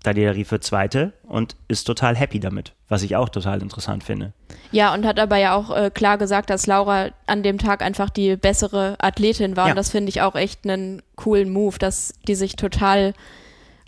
Wird 0.05 0.65
Zweite 0.65 1.13
und 1.23 1.57
ist 1.69 1.85
total 1.85 2.17
happy 2.17 2.41
damit, 2.41 2.73
was 2.89 3.03
ich 3.03 3.17
auch 3.17 3.29
total 3.29 3.63
interessant 3.63 4.05
finde. 4.05 4.33
Ja, 4.71 4.95
und 4.95 5.07
hat 5.07 5.19
aber 5.19 5.37
ja 5.37 5.55
auch 5.55 5.75
äh, 5.75 5.91
klar 5.91 6.19
gesagt, 6.19 6.51
dass 6.51 6.67
Laura 6.67 7.11
an 7.27 7.43
dem 7.43 7.59
Tag 7.59 7.83
einfach 7.83 8.11
die 8.11 8.37
bessere 8.37 8.97
Athletin 8.99 9.57
war. 9.57 9.67
Ja. 9.67 9.73
Und 9.73 9.77
das 9.77 9.91
finde 9.91 10.09
ich 10.09 10.23
auch 10.23 10.35
echt 10.35 10.65
einen 10.65 11.03
coolen 11.17 11.53
Move, 11.53 11.79
dass 11.79 12.15
die 12.27 12.35
sich 12.35 12.57
total 12.57 13.15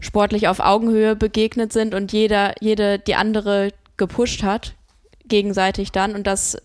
sportlich 0.00 0.48
auf 0.48 0.60
Augenhöhe 0.60 1.16
begegnet 1.16 1.72
sind 1.72 1.94
und 1.94 2.12
jeder, 2.12 2.54
jede 2.60 2.98
die 2.98 3.14
andere 3.14 3.70
gepusht 3.96 4.42
hat, 4.42 4.74
gegenseitig 5.26 5.92
dann 5.92 6.14
und 6.14 6.26
dass 6.26 6.58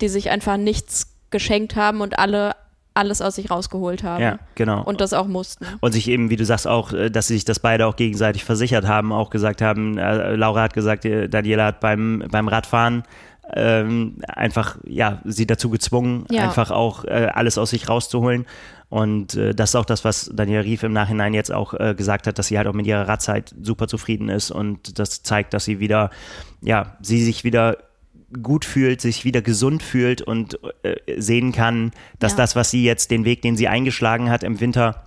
die 0.00 0.08
sich 0.08 0.30
einfach 0.30 0.56
nichts 0.56 1.14
geschenkt 1.30 1.76
haben 1.76 2.00
und 2.00 2.18
alle 2.18 2.56
alles 2.94 3.22
aus 3.22 3.36
sich 3.36 3.50
rausgeholt 3.50 4.02
haben. 4.02 4.22
Ja, 4.22 4.38
genau. 4.54 4.82
Und 4.82 5.00
das 5.00 5.12
auch 5.12 5.26
mussten. 5.26 5.64
Und 5.80 5.92
sich 5.92 6.08
eben, 6.08 6.30
wie 6.30 6.36
du 6.36 6.44
sagst, 6.44 6.66
auch, 6.66 6.92
äh, 6.92 7.10
dass 7.10 7.28
sie 7.28 7.34
sich 7.34 7.44
das 7.44 7.60
beide 7.60 7.86
auch 7.86 7.96
gegenseitig 7.96 8.44
versichert 8.44 8.86
haben, 8.86 9.12
auch 9.12 9.30
gesagt 9.30 9.62
haben, 9.62 9.98
äh, 9.98 10.34
Laura 10.34 10.62
hat 10.62 10.74
gesagt, 10.74 11.04
äh, 11.04 11.28
Daniela 11.28 11.66
hat 11.66 11.80
beim, 11.80 12.24
beim 12.30 12.48
Radfahren 12.48 13.04
ähm, 13.52 14.18
einfach, 14.28 14.78
ja, 14.84 15.20
sie 15.24 15.46
dazu 15.46 15.70
gezwungen, 15.70 16.24
ja. 16.30 16.42
einfach 16.42 16.70
auch 16.70 17.04
äh, 17.04 17.28
alles 17.32 17.58
aus 17.58 17.70
sich 17.70 17.88
rauszuholen. 17.88 18.46
Und 18.88 19.34
äh, 19.34 19.54
das 19.54 19.70
ist 19.70 19.76
auch 19.76 19.84
das, 19.84 20.04
was 20.04 20.30
Daniela 20.34 20.64
Rief 20.64 20.82
im 20.82 20.92
Nachhinein 20.92 21.32
jetzt 21.32 21.52
auch 21.52 21.74
äh, 21.74 21.94
gesagt 21.94 22.26
hat, 22.26 22.38
dass 22.38 22.48
sie 22.48 22.58
halt 22.58 22.66
auch 22.66 22.72
mit 22.72 22.86
ihrer 22.86 23.06
Radzeit 23.06 23.54
super 23.62 23.86
zufrieden 23.86 24.28
ist 24.28 24.50
und 24.50 24.98
das 24.98 25.22
zeigt, 25.22 25.54
dass 25.54 25.64
sie 25.64 25.78
wieder, 25.78 26.10
ja, 26.60 26.96
sie 27.00 27.22
sich 27.22 27.44
wieder 27.44 27.78
gut 28.42 28.64
fühlt, 28.64 29.00
sich 29.00 29.24
wieder 29.24 29.42
gesund 29.42 29.82
fühlt 29.82 30.22
und 30.22 30.58
äh, 30.82 31.20
sehen 31.20 31.52
kann, 31.52 31.92
dass 32.18 32.32
ja. 32.32 32.38
das, 32.38 32.56
was 32.56 32.70
sie 32.70 32.84
jetzt, 32.84 33.10
den 33.10 33.24
Weg, 33.24 33.42
den 33.42 33.56
sie 33.56 33.68
eingeschlagen 33.68 34.30
hat 34.30 34.42
im 34.42 34.60
Winter, 34.60 35.04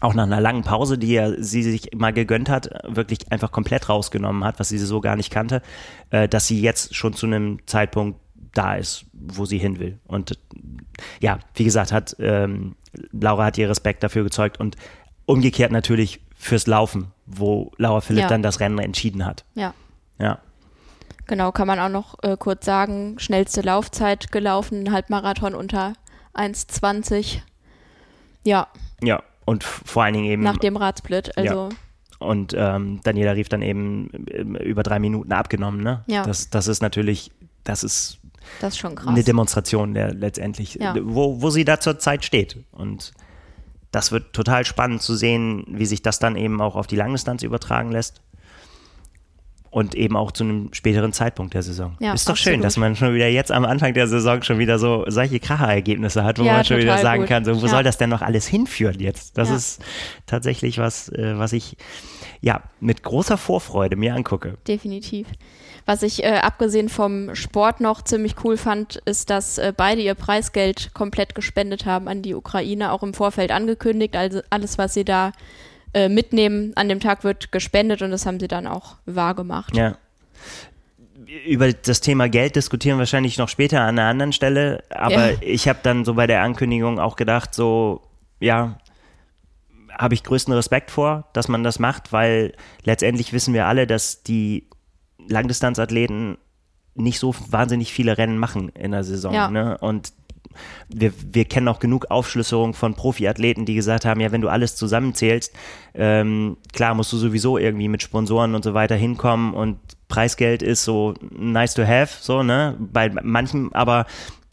auch 0.00 0.14
nach 0.14 0.24
einer 0.24 0.40
langen 0.40 0.62
Pause, 0.62 0.98
die 0.98 1.14
er 1.14 1.42
sie 1.42 1.62
sich 1.62 1.90
mal 1.94 2.12
gegönnt 2.12 2.48
hat, 2.48 2.70
wirklich 2.86 3.30
einfach 3.30 3.52
komplett 3.52 3.88
rausgenommen 3.88 4.44
hat, 4.44 4.58
was 4.58 4.68
sie 4.68 4.78
so 4.78 5.00
gar 5.00 5.16
nicht 5.16 5.30
kannte, 5.30 5.62
äh, 6.10 6.28
dass 6.28 6.46
sie 6.46 6.60
jetzt 6.60 6.94
schon 6.94 7.14
zu 7.14 7.26
einem 7.26 7.60
Zeitpunkt 7.66 8.18
da 8.52 8.74
ist, 8.74 9.06
wo 9.12 9.44
sie 9.44 9.58
hin 9.58 9.78
will. 9.78 9.98
Und 10.06 10.38
ja, 11.20 11.38
wie 11.54 11.64
gesagt, 11.64 11.92
hat 11.92 12.16
ähm, 12.18 12.74
Laura 13.12 13.46
hat 13.46 13.58
ihr 13.58 13.70
Respekt 13.70 14.02
dafür 14.02 14.24
gezeugt 14.24 14.60
und 14.60 14.76
umgekehrt 15.24 15.72
natürlich 15.72 16.20
fürs 16.36 16.66
Laufen, 16.66 17.12
wo 17.26 17.70
Laura 17.78 18.00
Philipp 18.00 18.22
ja. 18.22 18.28
dann 18.28 18.42
das 18.42 18.60
Rennen 18.60 18.78
entschieden 18.78 19.24
hat. 19.24 19.44
Ja. 19.54 19.72
Ja. 20.18 20.38
Genau, 21.32 21.50
kann 21.50 21.66
man 21.66 21.80
auch 21.80 21.88
noch 21.88 22.22
äh, 22.22 22.36
kurz 22.36 22.66
sagen, 22.66 23.18
schnellste 23.18 23.62
Laufzeit 23.62 24.30
gelaufen, 24.32 24.92
Halbmarathon 24.92 25.54
unter 25.54 25.94
1,20. 26.34 27.38
Ja. 28.44 28.68
Ja, 29.02 29.22
und 29.46 29.64
vor 29.64 30.02
allen 30.02 30.12
Dingen 30.12 30.26
eben. 30.26 30.42
Nach 30.42 30.58
dem 30.58 30.76
Radsplit. 30.76 31.34
Also. 31.38 31.70
Ja. 31.70 31.76
Und 32.18 32.52
ähm, 32.54 33.00
Daniela 33.02 33.32
Rief 33.32 33.48
dann 33.48 33.62
eben 33.62 34.08
über 34.10 34.82
drei 34.82 34.98
Minuten 34.98 35.32
abgenommen. 35.32 35.82
Ne? 35.82 36.04
Ja. 36.06 36.22
Das, 36.22 36.50
das 36.50 36.66
ist 36.66 36.82
natürlich, 36.82 37.32
das 37.64 37.82
ist, 37.82 38.18
das 38.60 38.74
ist 38.74 38.80
schon 38.80 38.94
krass. 38.94 39.08
eine 39.08 39.24
Demonstration 39.24 39.94
der 39.94 40.12
letztendlich, 40.12 40.74
Ja. 40.74 40.94
wo, 41.00 41.40
wo 41.40 41.48
sie 41.48 41.64
da 41.64 41.80
zur 41.80 41.98
Zeit 41.98 42.26
steht. 42.26 42.58
Und 42.72 43.14
das 43.90 44.12
wird 44.12 44.34
total 44.34 44.66
spannend 44.66 45.00
zu 45.00 45.14
sehen, 45.14 45.64
wie 45.66 45.86
sich 45.86 46.02
das 46.02 46.18
dann 46.18 46.36
eben 46.36 46.60
auch 46.60 46.76
auf 46.76 46.86
die 46.86 46.96
Langdistanz 46.96 47.42
übertragen 47.42 47.90
lässt. 47.90 48.20
Und 49.72 49.94
eben 49.94 50.16
auch 50.16 50.32
zu 50.32 50.44
einem 50.44 50.68
späteren 50.72 51.14
Zeitpunkt 51.14 51.54
der 51.54 51.62
Saison. 51.62 51.96
Ja, 51.98 52.12
ist 52.12 52.28
doch 52.28 52.36
schön, 52.36 52.52
absolut. 52.56 52.64
dass 52.66 52.76
man 52.76 52.94
schon 52.94 53.14
wieder 53.14 53.26
jetzt 53.28 53.50
am 53.50 53.64
Anfang 53.64 53.94
der 53.94 54.06
Saison 54.06 54.42
schon 54.42 54.58
wieder 54.58 54.78
so 54.78 55.04
solche 55.08 55.40
Kracherergebnisse 55.40 56.22
hat, 56.24 56.38
wo 56.38 56.42
Ja, 56.44 56.52
man 56.56 56.64
schon 56.66 56.76
wieder 56.76 56.98
sagen 56.98 57.22
gut. 57.22 57.28
kann, 57.30 57.44
so, 57.46 57.56
wo 57.58 57.64
Ja. 57.64 57.68
soll 57.70 57.82
das 57.82 57.96
denn 57.96 58.10
noch 58.10 58.20
alles 58.20 58.46
hinführen 58.46 59.00
jetzt? 59.00 59.38
Das 59.38 59.48
ist 59.48 59.80
tatsächlich 60.26 60.76
was, 60.76 61.08
äh, 61.08 61.38
was 61.38 61.54
ich 61.54 61.78
ja 62.42 62.60
mit 62.80 63.02
großer 63.02 63.38
Vorfreude 63.38 63.96
mir 63.96 64.14
angucke. 64.14 64.58
Definitiv. 64.68 65.26
Was 65.86 66.02
ich 66.02 66.22
äh, 66.22 66.34
abgesehen 66.42 66.90
vom 66.90 67.34
Sport 67.34 67.80
noch 67.80 68.02
ziemlich 68.02 68.34
cool 68.44 68.58
fand, 68.58 68.96
ist, 69.06 69.30
dass 69.30 69.56
äh, 69.56 69.72
beide 69.74 70.02
ihr 70.02 70.14
Preisgeld 70.14 70.92
komplett 70.92 71.34
gespendet 71.34 71.86
haben 71.86 72.08
an 72.08 72.20
die 72.20 72.34
Ukraine, 72.34 72.92
auch 72.92 73.02
im 73.02 73.14
Vorfeld 73.14 73.50
angekündigt. 73.50 74.16
Also 74.16 74.42
alles, 74.50 74.76
was 74.76 74.92
sie 74.92 75.04
da 75.06 75.32
äh, 75.94 76.08
mitnehmen, 76.08 76.72
an 76.76 76.88
dem 76.88 77.00
Tag 77.00 77.24
wird 77.24 77.52
gespendet 77.52 78.02
und 78.02 78.10
das 78.10 78.26
haben 78.26 78.40
sie 78.40 78.48
dann 78.48 78.66
auch 78.66 78.96
wahr 79.06 79.34
gemacht. 79.34 79.76
Ja. 79.76 79.96
Über 81.46 81.72
das 81.72 82.00
Thema 82.00 82.28
Geld 82.28 82.56
diskutieren 82.56 82.96
wir 82.96 83.00
wahrscheinlich 83.00 83.38
noch 83.38 83.48
später 83.48 83.80
an 83.80 83.98
einer 83.98 84.08
anderen 84.08 84.32
Stelle, 84.32 84.82
aber 84.90 85.32
Ja. 85.32 85.38
ich 85.40 85.68
habe 85.68 85.78
dann 85.82 86.04
so 86.04 86.14
bei 86.14 86.26
der 86.26 86.42
Ankündigung 86.42 86.98
auch 86.98 87.16
gedacht, 87.16 87.54
so, 87.54 88.02
ja, 88.40 88.78
habe 89.96 90.14
ich 90.14 90.24
größten 90.24 90.52
Respekt 90.54 90.90
vor, 90.90 91.28
dass 91.32 91.48
man 91.48 91.62
das 91.62 91.78
macht, 91.78 92.12
weil 92.12 92.54
letztendlich 92.84 93.32
wissen 93.32 93.54
wir 93.54 93.66
alle, 93.66 93.86
dass 93.86 94.22
die 94.22 94.66
Langdistanzathleten 95.28 96.38
nicht 96.94 97.18
so 97.18 97.34
wahnsinnig 97.48 97.92
viele 97.92 98.18
Rennen 98.18 98.38
machen 98.38 98.70
in 98.70 98.90
der 98.90 99.04
Saison. 99.04 99.32
Ja. 99.32 99.48
Ne? 99.50 99.78
Und 99.78 100.12
wir, 100.88 101.12
wir 101.32 101.44
kennen 101.44 101.68
auch 101.68 101.78
genug 101.78 102.10
Aufschlüsselungen 102.10 102.74
von 102.74 102.94
Profiathleten, 102.94 103.64
die 103.64 103.74
gesagt 103.74 104.04
haben, 104.04 104.20
ja, 104.20 104.32
wenn 104.32 104.40
du 104.40 104.48
alles 104.48 104.76
zusammenzählst, 104.76 105.52
ähm, 105.94 106.56
klar 106.72 106.94
musst 106.94 107.12
du 107.12 107.16
sowieso 107.16 107.58
irgendwie 107.58 107.88
mit 107.88 108.02
Sponsoren 108.02 108.54
und 108.54 108.64
so 108.64 108.74
weiter 108.74 108.94
hinkommen 108.96 109.54
und 109.54 109.78
Preisgeld 110.08 110.62
ist 110.62 110.84
so 110.84 111.14
nice 111.30 111.74
to 111.74 111.86
have, 111.86 112.18
so, 112.20 112.42
ne? 112.42 112.76
Bei 112.78 113.08
manchen, 113.10 113.72
aber 113.74 114.04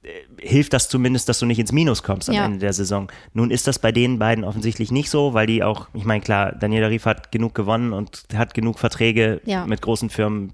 äh, 0.04 0.10
hilft 0.42 0.72
das 0.72 0.88
zumindest, 0.88 1.28
dass 1.28 1.40
du 1.40 1.46
nicht 1.46 1.60
ins 1.60 1.74
Minus 1.74 2.02
kommst 2.02 2.30
am 2.30 2.36
Ja. 2.36 2.46
Ende 2.46 2.60
der 2.60 2.72
Saison. 2.72 3.12
Nun 3.34 3.52
ist 3.52 3.68
das 3.68 3.78
bei 3.78 3.92
den 3.92 4.20
beiden 4.20 4.46
offensichtlich 4.46 4.90
nicht 4.92 5.10
so, 5.10 5.34
weil 5.34 5.48
die 5.48 5.62
auch, 5.64 5.90
ich 5.94 6.06
meine, 6.06 6.22
klar, 6.22 6.54
Daniela 6.54 6.88
Rief 6.88 7.06
hat 7.06 7.34
genug 7.34 7.56
gewonnen 7.56 7.92
und 7.92 8.24
hat 8.34 8.54
genug 8.54 8.80
Verträge 8.80 9.42
Ja. 9.44 9.66
mit 9.66 9.82
großen 9.82 10.10
Firmen, 10.10 10.54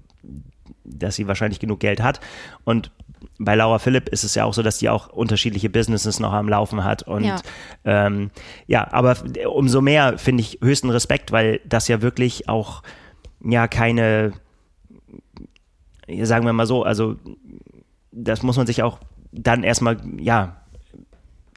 dass 0.84 1.14
sie 1.14 1.28
wahrscheinlich 1.28 1.60
genug 1.60 1.78
Geld 1.78 2.02
hat. 2.02 2.18
Und 2.64 2.90
bei 3.38 3.54
Laura 3.54 3.78
Philipp 3.78 4.08
ist 4.08 4.24
es 4.24 4.34
ja 4.34 4.44
auch 4.44 4.54
so, 4.54 4.62
dass 4.62 4.78
die 4.78 4.88
auch 4.88 5.08
unterschiedliche 5.08 5.70
Businesses 5.70 6.20
noch 6.20 6.32
am 6.32 6.48
Laufen 6.48 6.84
hat. 6.84 7.02
Und 7.02 7.24
Ja. 7.24 7.40
ja, 7.84 8.06
ähm, 8.06 8.30
ja 8.66 8.92
aber 8.92 9.16
umso 9.46 9.80
mehr 9.80 10.18
finde 10.18 10.42
ich 10.42 10.58
höchsten 10.62 10.90
Respekt, 10.90 11.32
weil 11.32 11.60
das 11.64 11.88
ja 11.88 12.02
wirklich 12.02 12.48
auch 12.48 12.82
ja 13.44 13.68
keine, 13.68 14.32
sagen 16.22 16.46
wir 16.46 16.52
mal 16.52 16.66
so, 16.66 16.82
also 16.82 17.16
das 18.12 18.42
muss 18.42 18.56
man 18.56 18.66
sich 18.66 18.82
auch 18.82 18.98
dann 19.32 19.62
erstmal, 19.62 19.98
ja, 20.18 20.56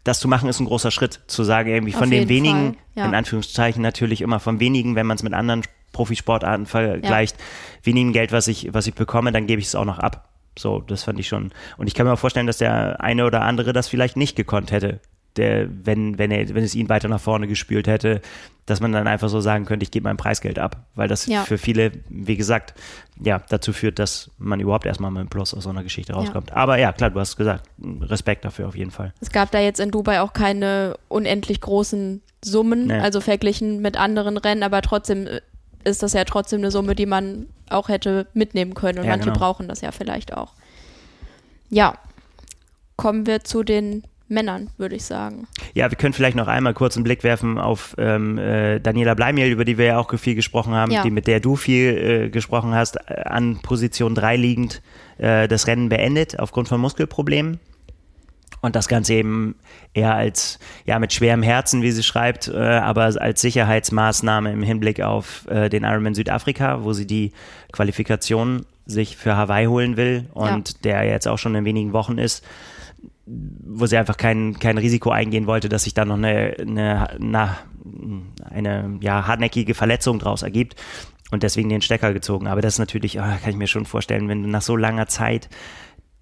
das 0.03 0.19
zu 0.19 0.27
machen 0.27 0.49
ist 0.49 0.59
ein 0.59 0.65
großer 0.65 0.91
Schritt, 0.91 1.21
zu 1.27 1.43
sagen, 1.43 1.69
irgendwie 1.69 1.93
von 1.93 2.09
den 2.09 2.29
wenigen, 2.29 2.77
ja. 2.95 3.05
in 3.05 3.13
Anführungszeichen 3.13 3.81
natürlich 3.81 4.21
immer 4.21 4.39
von 4.39 4.59
wenigen, 4.59 4.95
wenn 4.95 5.05
man 5.05 5.15
es 5.15 5.23
mit 5.23 5.33
anderen 5.33 5.61
Profisportarten 5.91 6.65
vergleicht, 6.65 7.35
wenigen 7.83 8.13
Geld, 8.13 8.31
was 8.31 8.47
ich, 8.47 8.73
was 8.73 8.87
ich 8.87 8.93
bekomme, 8.93 9.31
dann 9.31 9.47
gebe 9.47 9.59
ich 9.59 9.67
es 9.67 9.75
auch 9.75 9.85
noch 9.85 9.99
ab. 9.99 10.28
So, 10.59 10.79
das 10.81 11.03
fand 11.03 11.19
ich 11.19 11.27
schon. 11.27 11.51
Und 11.77 11.87
ich 11.87 11.93
kann 11.95 12.05
mir 12.05 12.13
auch 12.13 12.19
vorstellen, 12.19 12.47
dass 12.47 12.57
der 12.57 13.01
eine 13.01 13.25
oder 13.25 13.41
andere 13.43 13.71
das 13.73 13.87
vielleicht 13.87 14.17
nicht 14.17 14.35
gekonnt 14.35 14.71
hätte. 14.71 14.99
Der, 15.37 15.69
wenn, 15.85 16.17
wenn, 16.17 16.31
er, 16.31 16.49
wenn 16.53 16.63
es 16.63 16.75
ihn 16.75 16.89
weiter 16.89 17.07
nach 17.07 17.21
vorne 17.21 17.47
gespült 17.47 17.87
hätte, 17.87 18.19
dass 18.65 18.81
man 18.81 18.91
dann 18.91 19.07
einfach 19.07 19.29
so 19.29 19.39
sagen 19.39 19.63
könnte, 19.65 19.83
ich 19.83 19.91
gebe 19.91 20.03
mein 20.03 20.17
Preisgeld 20.17 20.59
ab. 20.59 20.85
Weil 20.95 21.07
das 21.07 21.27
Ja. 21.27 21.43
für 21.43 21.57
viele, 21.57 21.91
wie 22.09 22.35
gesagt, 22.35 22.73
ja, 23.23 23.39
dazu 23.47 23.71
führt, 23.71 23.99
dass 23.99 24.31
man 24.37 24.59
überhaupt 24.59 24.85
erstmal 24.85 25.11
mit 25.11 25.19
einem 25.21 25.29
Plus 25.29 25.53
aus 25.53 25.63
so 25.63 25.69
einer 25.69 25.83
Geschichte 25.83 26.13
rauskommt. 26.13 26.51
Aber 26.51 26.77
ja, 26.77 26.91
klar, 26.91 27.11
du 27.11 27.19
hast 27.19 27.37
gesagt, 27.37 27.63
Respekt 28.01 28.43
dafür 28.43 28.67
auf 28.67 28.75
jeden 28.75 28.91
Fall. 28.91 29.13
Es 29.21 29.29
gab 29.31 29.51
da 29.51 29.59
jetzt 29.59 29.79
in 29.79 29.91
Dubai 29.91 30.19
auch 30.21 30.33
keine 30.33 30.97
unendlich 31.07 31.61
großen 31.61 32.21
Summen, 32.43 32.87
Nee. 32.87 32.99
also 32.99 33.21
verglichen 33.21 33.81
mit 33.81 33.97
anderen 33.97 34.37
Rennen, 34.37 34.63
aber 34.63 34.81
trotzdem 34.81 35.27
äh, 35.27 35.41
ist 35.83 36.03
das 36.03 36.13
ja 36.13 36.23
trotzdem 36.25 36.59
eine 36.59 36.71
Summe, 36.71 36.95
die 36.95 37.05
man 37.05 37.47
auch 37.69 37.89
hätte 37.89 38.27
mitnehmen 38.33 38.73
können 38.73 38.99
und 38.99 39.05
Ja, 39.05 39.11
manche 39.11 39.27
genau. 39.27 39.39
brauchen 39.39 39.67
das 39.67 39.81
ja 39.81 39.91
vielleicht 39.91 40.33
auch. 40.35 40.53
Ja, 41.69 41.95
kommen 42.95 43.25
wir 43.27 43.43
zu 43.43 43.63
den 43.63 44.03
Männern, 44.27 44.69
würde 44.77 44.95
ich 44.95 45.05
sagen. 45.05 45.47
Ja, 45.73 45.89
wir 45.89 45.97
können 45.97 46.13
vielleicht 46.13 46.35
noch 46.37 46.47
einmal 46.47 46.73
kurz 46.75 46.95
einen 46.95 47.03
Blick 47.03 47.23
werfen 47.23 47.57
auf 47.57 47.95
ähm, 47.97 48.37
äh, 48.37 48.79
Daniela 48.79 49.15
Bleimiel, 49.15 49.47
über 49.47 49.65
die 49.65 49.77
wir 49.77 49.85
ja 49.85 49.97
auch 49.99 50.13
viel 50.17 50.35
gesprochen 50.35 50.73
haben, 50.73 50.91
Ja. 50.91 51.01
die 51.03 51.09
mit 51.11 51.25
der 51.27 51.39
du 51.39 51.55
viel 51.55 51.97
äh, 52.25 52.29
gesprochen 52.29 52.75
hast, 52.75 52.97
äh, 53.07 53.21
an 53.25 53.59
Position 53.63 54.13
3 54.15 54.35
liegend 54.35 54.81
äh, 55.17 55.47
das 55.47 55.65
Rennen 55.65 55.89
beendet 55.89 56.37
aufgrund 56.39 56.67
von 56.67 56.79
Muskelproblemen. 56.79 57.59
Und 58.61 58.75
das 58.75 58.87
Ganze 58.87 59.13
eben 59.13 59.55
eher 59.93 60.15
als, 60.15 60.59
ja, 60.85 60.99
mit 60.99 61.13
schwerem 61.13 61.43
Herzen, 61.43 61.81
wie 61.81 61.91
sie 61.91 62.03
schreibt, 62.03 62.49
äh, 62.49 62.57
aber 62.57 63.03
als 63.03 63.41
Sicherheitsmaßnahme 63.41 64.51
im 64.51 64.63
Hinblick 64.63 65.01
auf 65.01 65.47
äh, 65.49 65.69
den 65.69 65.83
Ironman 65.83 66.13
Südafrika, 66.13 66.83
wo 66.83 66.93
sie 66.93 67.07
die 67.07 67.31
Qualifikation 67.71 68.65
sich 68.85 69.15
für 69.15 69.37
Hawaii 69.37 69.67
holen 69.67 69.97
will 69.97 70.25
und 70.33 70.83
der 70.83 71.03
jetzt 71.03 71.27
auch 71.27 71.37
schon 71.37 71.55
in 71.55 71.63
wenigen 71.63 71.93
Wochen 71.93 72.17
ist 72.17 72.43
wo 73.29 73.85
sie 73.85 73.97
einfach 73.97 74.17
kein, 74.17 74.57
kein 74.59 74.77
Risiko 74.77 75.11
eingehen 75.11 75.47
wollte, 75.47 75.69
dass 75.69 75.83
sich 75.83 75.93
da 75.93 76.05
noch 76.05 76.17
eine, 76.17 76.55
eine, 76.59 77.17
na, 77.19 77.57
eine 78.49 78.97
ja, 79.01 79.27
hartnäckige 79.27 79.75
Verletzung 79.75 80.19
draus 80.19 80.41
ergibt 80.41 80.75
und 81.31 81.43
deswegen 81.43 81.69
den 81.69 81.81
Stecker 81.81 82.13
gezogen. 82.13 82.47
Aber 82.47 82.61
das 82.61 82.75
ist 82.75 82.79
natürlich, 82.79 83.19
ah, 83.19 83.37
kann 83.41 83.51
ich 83.51 83.57
mir 83.57 83.67
schon 83.67 83.85
vorstellen, 83.85 84.27
wenn 84.29 84.43
du 84.43 84.49
nach 84.49 84.61
so 84.61 84.75
langer 84.75 85.07
Zeit 85.07 85.49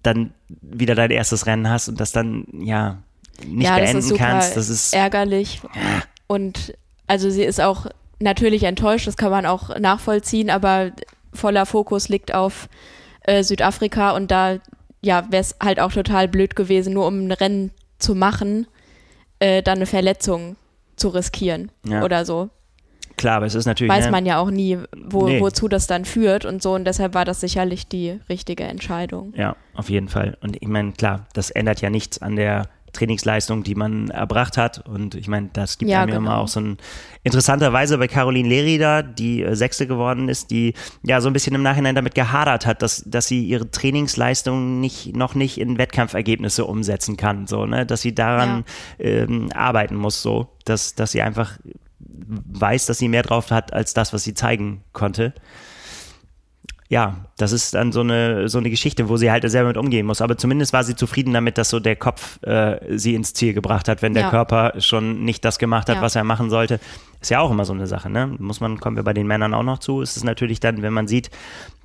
dann 0.02 0.32
wieder 0.48 0.94
dein 0.94 1.10
erstes 1.10 1.46
Rennen 1.46 1.68
hast 1.68 1.88
und 1.88 2.00
das 2.00 2.12
dann 2.12 2.46
ja 2.52 2.98
nicht 3.46 3.64
ja, 3.64 3.70
das 3.76 3.80
beenden 3.80 3.98
ist 3.98 4.08
super 4.08 4.24
kannst, 4.24 4.56
das 4.56 4.68
ist 4.68 4.94
ärgerlich. 4.94 5.60
Und 6.26 6.74
also 7.06 7.30
sie 7.30 7.44
ist 7.44 7.60
auch 7.60 7.86
natürlich 8.20 8.64
enttäuscht, 8.64 9.06
das 9.06 9.16
kann 9.16 9.30
man 9.30 9.46
auch 9.46 9.78
nachvollziehen, 9.78 10.50
aber 10.50 10.92
voller 11.32 11.66
Fokus 11.66 12.08
liegt 12.08 12.34
auf 12.34 12.68
äh, 13.22 13.42
Südafrika 13.42 14.12
und 14.12 14.30
da 14.30 14.58
ja, 15.00 15.24
wäre 15.30 15.40
es 15.42 15.54
halt 15.62 15.78
auch 15.78 15.92
total 15.92 16.26
blöd 16.26 16.56
gewesen, 16.56 16.94
nur 16.94 17.06
um 17.06 17.26
ein 17.26 17.32
Rennen 17.32 17.70
zu 17.98 18.14
machen, 18.14 18.66
äh, 19.38 19.62
dann 19.62 19.78
eine 19.78 19.86
Verletzung 19.86 20.56
zu 20.96 21.08
riskieren 21.08 21.70
Ja. 21.86 22.02
oder 22.02 22.24
so. 22.24 22.50
Klar, 23.18 23.36
aber 23.36 23.46
es 23.46 23.54
ist 23.54 23.66
natürlich 23.66 23.92
Weiß 23.92 24.06
ne, 24.06 24.10
man 24.10 24.24
ja 24.24 24.38
auch 24.38 24.50
nie, 24.50 24.78
wo, 24.96 25.26
Nee. 25.28 25.40
wozu 25.40 25.68
das 25.68 25.86
dann 25.86 26.04
führt 26.06 26.44
und 26.46 26.62
so. 26.62 26.74
Und 26.74 26.84
deshalb 26.86 27.12
war 27.14 27.24
das 27.26 27.40
sicherlich 27.40 27.86
die 27.88 28.18
richtige 28.28 28.64
Entscheidung. 28.64 29.34
Ja, 29.36 29.56
auf 29.74 29.90
jeden 29.90 30.08
Fall. 30.08 30.38
Und 30.40 30.56
ich 30.60 30.68
meine, 30.68 30.92
klar, 30.92 31.26
das 31.34 31.50
ändert 31.50 31.80
ja 31.82 31.90
nichts 31.90 32.22
an 32.22 32.36
der 32.36 32.68
Trainingsleistung, 32.94 33.62
die 33.64 33.74
man 33.74 34.08
erbracht 34.08 34.56
hat. 34.56 34.86
Und 34.88 35.14
ich 35.14 35.28
meine, 35.28 35.50
das 35.52 35.76
gibt 35.76 35.90
Ja, 35.90 36.00
einem 36.02 36.08
ja 36.08 36.16
immer 36.16 36.30
genau. 36.30 36.42
auch 36.42 36.48
so 36.48 36.60
ein 36.60 36.78
interessanterweise 37.22 37.98
bei 37.98 38.08
Caroline 38.08 38.48
Lerida, 38.48 39.02
die 39.02 39.42
äh, 39.42 39.54
Sechste 39.54 39.86
geworden 39.86 40.28
ist, 40.30 40.50
die 40.50 40.72
ja 41.02 41.20
so 41.20 41.28
ein 41.28 41.34
bisschen 41.34 41.54
im 41.54 41.62
Nachhinein 41.62 41.94
damit 41.94 42.14
gehadert 42.14 42.64
hat, 42.64 42.80
dass, 42.80 43.04
dass 43.06 43.26
sie 43.26 43.44
ihre 43.44 43.70
Trainingsleistung 43.70 44.80
nicht, 44.80 45.14
noch 45.14 45.34
nicht 45.34 45.58
in 45.58 45.76
Wettkampfergebnisse 45.76 46.64
umsetzen 46.64 47.18
kann. 47.18 47.46
So, 47.46 47.66
ne? 47.66 47.84
Dass 47.84 48.00
sie 48.00 48.14
daran 48.14 48.64
ähm, 48.98 49.50
arbeiten 49.54 49.94
muss, 49.94 50.22
so, 50.22 50.48
dass, 50.64 50.94
dass 50.94 51.12
sie 51.12 51.20
einfach 51.22 51.58
weiß, 52.26 52.86
dass 52.86 52.98
sie 52.98 53.08
mehr 53.08 53.22
drauf 53.22 53.50
hat 53.50 53.72
als 53.72 53.94
das, 53.94 54.12
was 54.12 54.24
sie 54.24 54.34
zeigen 54.34 54.82
konnte 54.92 55.32
ja, 56.90 57.16
das 57.36 57.52
ist 57.52 57.74
dann 57.74 57.92
so 57.92 58.00
eine, 58.00 58.48
so 58.48 58.56
eine 58.56 58.70
Geschichte, 58.70 59.10
wo 59.10 59.18
sie 59.18 59.30
halt 59.30 59.48
selber 59.50 59.68
mit 59.68 59.76
umgehen 59.76 60.06
muss. 60.06 60.22
Aber 60.22 60.38
zumindest 60.38 60.72
war 60.72 60.84
sie 60.84 60.96
zufrieden 60.96 61.34
damit, 61.34 61.58
dass 61.58 61.68
so 61.68 61.80
der 61.80 61.96
Kopf 61.96 62.42
äh, 62.44 62.78
sie 62.96 63.14
ins 63.14 63.34
Ziel 63.34 63.52
gebracht 63.52 63.88
hat, 63.88 64.00
wenn 64.00 64.14
der 64.14 64.22
Ja. 64.24 64.30
Körper 64.30 64.72
schon 64.78 65.22
nicht 65.22 65.44
das 65.44 65.58
gemacht 65.58 65.90
hat, 65.90 65.96
Ja. 65.96 66.02
was 66.02 66.16
er 66.16 66.24
machen 66.24 66.48
sollte. 66.48 66.80
Ist 67.20 67.30
ja 67.30 67.40
auch 67.40 67.50
immer 67.50 67.66
so 67.66 67.74
eine 67.74 67.86
Sache, 67.86 68.08
ne? 68.08 68.26
Muss 68.38 68.60
man, 68.60 68.80
kommen 68.80 68.96
wir 68.96 69.02
bei 69.02 69.12
den 69.12 69.26
Männern 69.26 69.52
auch 69.52 69.62
noch 69.64 69.80
zu. 69.80 70.00
Ist 70.00 70.16
es 70.16 70.24
natürlich 70.24 70.60
dann, 70.60 70.80
wenn 70.80 70.94
man 70.94 71.06
sieht, 71.08 71.30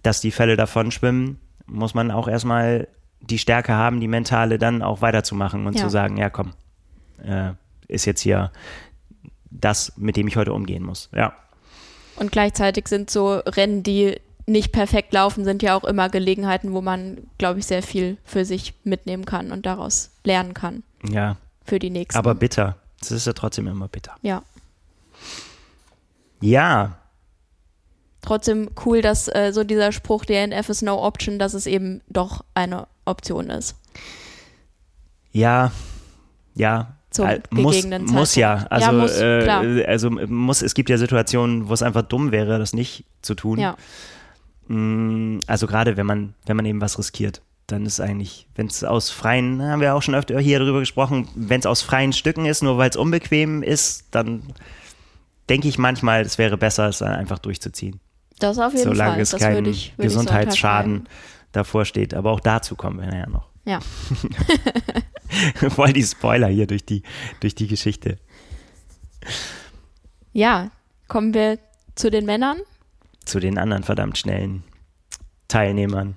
dass 0.03 0.21
die 0.21 0.31
Fälle 0.31 0.55
davon 0.55 0.89
schwimmen, 0.91 1.37
muss 1.65 1.93
man 1.93 2.09
auch 2.09 2.29
erstmal 2.29 2.87
die 3.19 3.39
Stärke 3.39 3.73
haben, 3.73 3.99
die 3.99 4.07
mentale 4.07 4.57
dann 4.57 4.81
auch 4.81 5.01
weiterzumachen 5.01 5.67
und 5.67 5.75
Ja. 5.75 5.83
zu 5.83 5.89
sagen, 5.89 6.15
ja 6.15 6.29
komm, 6.29 6.51
äh, 7.25 7.51
ist 7.89 8.05
jetzt 8.05 8.21
hier 8.21 8.51
das, 9.59 9.93
mit 9.97 10.17
dem 10.17 10.27
ich 10.27 10.35
heute 10.35 10.53
umgehen 10.53 10.83
muss. 10.83 11.09
Ja. 11.13 11.33
Und 12.15 12.31
gleichzeitig 12.31 12.87
sind 12.87 13.09
so 13.09 13.35
Rennen, 13.35 13.83
die 13.83 14.19
nicht 14.45 14.71
perfekt 14.71 15.13
laufen, 15.13 15.45
sind 15.45 15.63
ja 15.63 15.75
auch 15.75 15.83
immer 15.83 16.09
Gelegenheiten, 16.09 16.73
wo 16.73 16.81
man, 16.81 17.17
glaube 17.37 17.59
ich, 17.59 17.65
sehr 17.65 17.81
viel 17.81 18.17
für 18.25 18.45
sich 18.45 18.73
mitnehmen 18.83 19.25
kann 19.25 19.51
und 19.51 19.65
daraus 19.65 20.11
lernen 20.23 20.53
kann. 20.53 20.83
Ja, 21.09 21.37
für 21.65 21.79
die 21.79 21.89
nächsten. 21.89 22.17
Aber 22.17 22.35
bitter. 22.35 22.77
Es 23.01 23.11
ist 23.11 23.27
ja 23.27 23.33
trotzdem 23.33 23.67
immer 23.67 23.87
bitter. 23.87 24.15
ja. 24.21 24.43
Ja, 26.41 26.97
Trotzdem 28.23 28.69
cool, 28.85 29.01
dass 29.01 29.27
äh, 29.27 29.51
so 29.53 29.65
dieser 29.65 29.91
Spruch 29.91 30.23
DNF 30.23 30.69
is 30.69 30.81
no 30.81 31.05
option, 31.05 31.39
dass 31.39 31.53
es 31.53 31.67
eben 31.67 32.01
doch 32.07 32.45
eine 32.53 32.87
Option 33.05 33.49
ist. 33.49 33.75
ja, 35.31 35.71
ja. 36.55 36.95
Zum 37.13 37.27
Äh, 37.27 37.39
muss, 37.51 37.75
gegebenen 37.75 38.05
muss 38.05 38.35
ja. 38.35 38.57
Zeitpunkt. 38.67 38.71
Also, 38.73 38.85
Ja, 38.85 39.61
muss, 39.61 39.77
äh, 39.79 39.85
also 39.85 40.09
muss, 40.09 40.61
es 40.61 40.73
gibt 40.73 40.89
ja 40.89 40.97
Situationen, 40.97 41.69
wo 41.69 41.73
es 41.73 41.81
einfach 41.81 42.01
dumm 42.01 42.31
wäre, 42.31 42.59
das 42.59 42.73
nicht 42.73 43.05
zu 43.21 43.35
tun. 43.35 43.59
Ja, 43.59 43.75
Mm, 44.67 45.39
Also 45.47 45.67
gerade 45.67 45.97
wenn 45.97 46.05
man, 46.05 46.33
wenn 46.45 46.55
man 46.55 46.65
eben 46.65 46.79
was 46.81 46.97
riskiert, 46.97 47.41
dann 47.67 47.85
ist 47.85 47.99
eigentlich, 47.99 48.47
wenn 48.55 48.67
es 48.67 48.83
aus 48.83 49.09
freien, 49.09 49.61
haben 49.61 49.81
wir 49.81 49.93
auch 49.95 50.01
schon 50.01 50.15
öfter 50.15 50.39
hier 50.39 50.59
drüber 50.59 50.79
gesprochen, 50.79 51.27
wenn 51.35 51.59
es 51.59 51.65
aus 51.65 51.81
freien 51.81 52.13
Stücken 52.13 52.45
ist, 52.45 52.61
nur 52.63 52.77
weil 52.77 52.89
es 52.89 52.95
unbequem 52.95 53.63
ist, 53.63 54.05
dann 54.11 54.43
denke 55.49 55.67
ich 55.67 55.77
manchmal, 55.77 56.21
es 56.21 56.37
wäre 56.37 56.57
besser, 56.57 56.87
es 56.89 56.99
dann 56.99 57.13
einfach 57.13 57.39
durchzuziehen. 57.39 57.99
das 58.39 58.57
auf 58.57 58.73
jeden 58.73 58.85
solange 58.85 59.13
Fall. 59.13 59.21
es 59.21 59.31
das 59.31 59.41
kein 59.41 59.55
würde 59.55 59.69
ich, 59.69 59.93
würde 59.97 60.07
ich 60.07 60.13
so 60.13 60.19
Gesundheitsschaden 60.19 61.07
davor 61.51 61.85
steht. 61.85 62.13
Aber 62.13 62.31
auch 62.31 62.39
dazu 62.39 62.75
kommen 62.75 62.99
wir 63.01 63.13
ja 63.17 63.27
noch. 63.27 63.49
Ja, 63.65 63.79
Voll 65.69 65.93
die 65.93 66.03
Spoiler 66.03 66.47
hier 66.47 66.67
durch 66.67 66.85
die, 66.85 67.01
durch 67.39 67.55
die 67.55 67.67
Geschichte. 67.67 68.17
ja, 70.33 70.69
kommen 71.07 71.33
wir 71.33 71.59
zu 71.95 72.11
den 72.11 72.25
Männern. 72.25 72.57
Zu 73.25 73.39
den 73.39 73.57
anderen 73.57 73.83
verdammt 73.83 74.17
schnellen 74.17 74.63
Teilnehmern. 75.47 76.15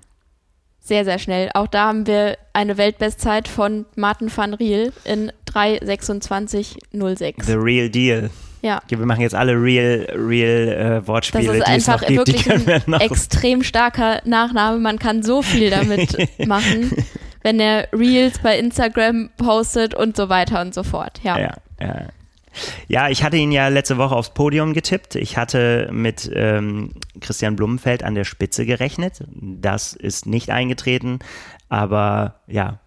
Sehr, 0.81 1.05
sehr 1.05 1.19
schnell. 1.19 1.50
Auch 1.55 1.67
da 1.67 1.88
haben 1.88 2.07
wir 2.07 2.38
eine 2.53 2.79
Weltbestzeit 2.79 3.49
von 3.49 3.87
Martin 3.97 4.31
van 4.35 4.55
Riel 4.55 4.93
in 5.05 5.33
3,26,06. 5.50 7.43
The 7.45 7.53
real 7.55 7.91
deal. 7.91 8.31
Ja, 8.62 8.81
wir 8.88 8.99
machen 8.99 9.21
jetzt 9.21 9.35
alle 9.35 9.53
real, 9.53 10.07
real 10.12 10.69
äh, 10.69 10.99
das 10.99 11.07
Wortspiele, 11.07 11.59
ist 11.59 11.67
die 11.67 11.73
es 11.73 11.88
einfach 11.88 12.07
gibt. 12.07 12.29
Wirklich 12.29 12.50
ein 12.87 12.93
extrem 13.00 13.62
starker 13.62 14.23
Nachname. 14.25 14.79
Man 14.79 14.99
kann 14.99 15.23
so 15.23 15.43
viel 15.43 15.71
damit 15.71 16.17
machen, 16.47 16.91
wenn 17.47 17.61
er 17.61 17.87
Reels 17.93 18.41
bei 18.41 18.59
Instagram 18.59 19.31
postet 19.37 19.95
und 19.95 20.17
so 20.17 20.29
weiter 20.29 20.61
und 20.61 20.75
so 20.75 20.83
fort. 20.83 21.21
Ja, 21.23 21.38
Ja, 21.38 21.57
ja. 21.81 22.09
ja, 22.88 23.09
ich 23.09 23.23
hatte 23.23 23.37
ihn 23.37 23.53
ja 23.53 23.69
letzte 23.69 23.99
Woche 23.99 24.17
aufs 24.17 24.31
Podium 24.31 24.73
getippt. 24.73 25.15
Ich 25.15 25.37
hatte 25.37 25.88
mit 25.93 26.29
ähm, 26.35 26.95
Christian 27.21 27.55
Blumenfeld 27.55 28.03
an 28.03 28.17
der 28.17 28.25
Spitze 28.25 28.67
gerechnet. 28.67 29.23
Das 29.31 29.93
ist 29.93 30.26
nicht 30.26 30.50
eingetreten. 30.50 31.21
Aber 31.69 32.41
ja, 32.49 32.81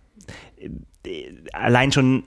allein 1.54 1.94
schon 1.94 2.24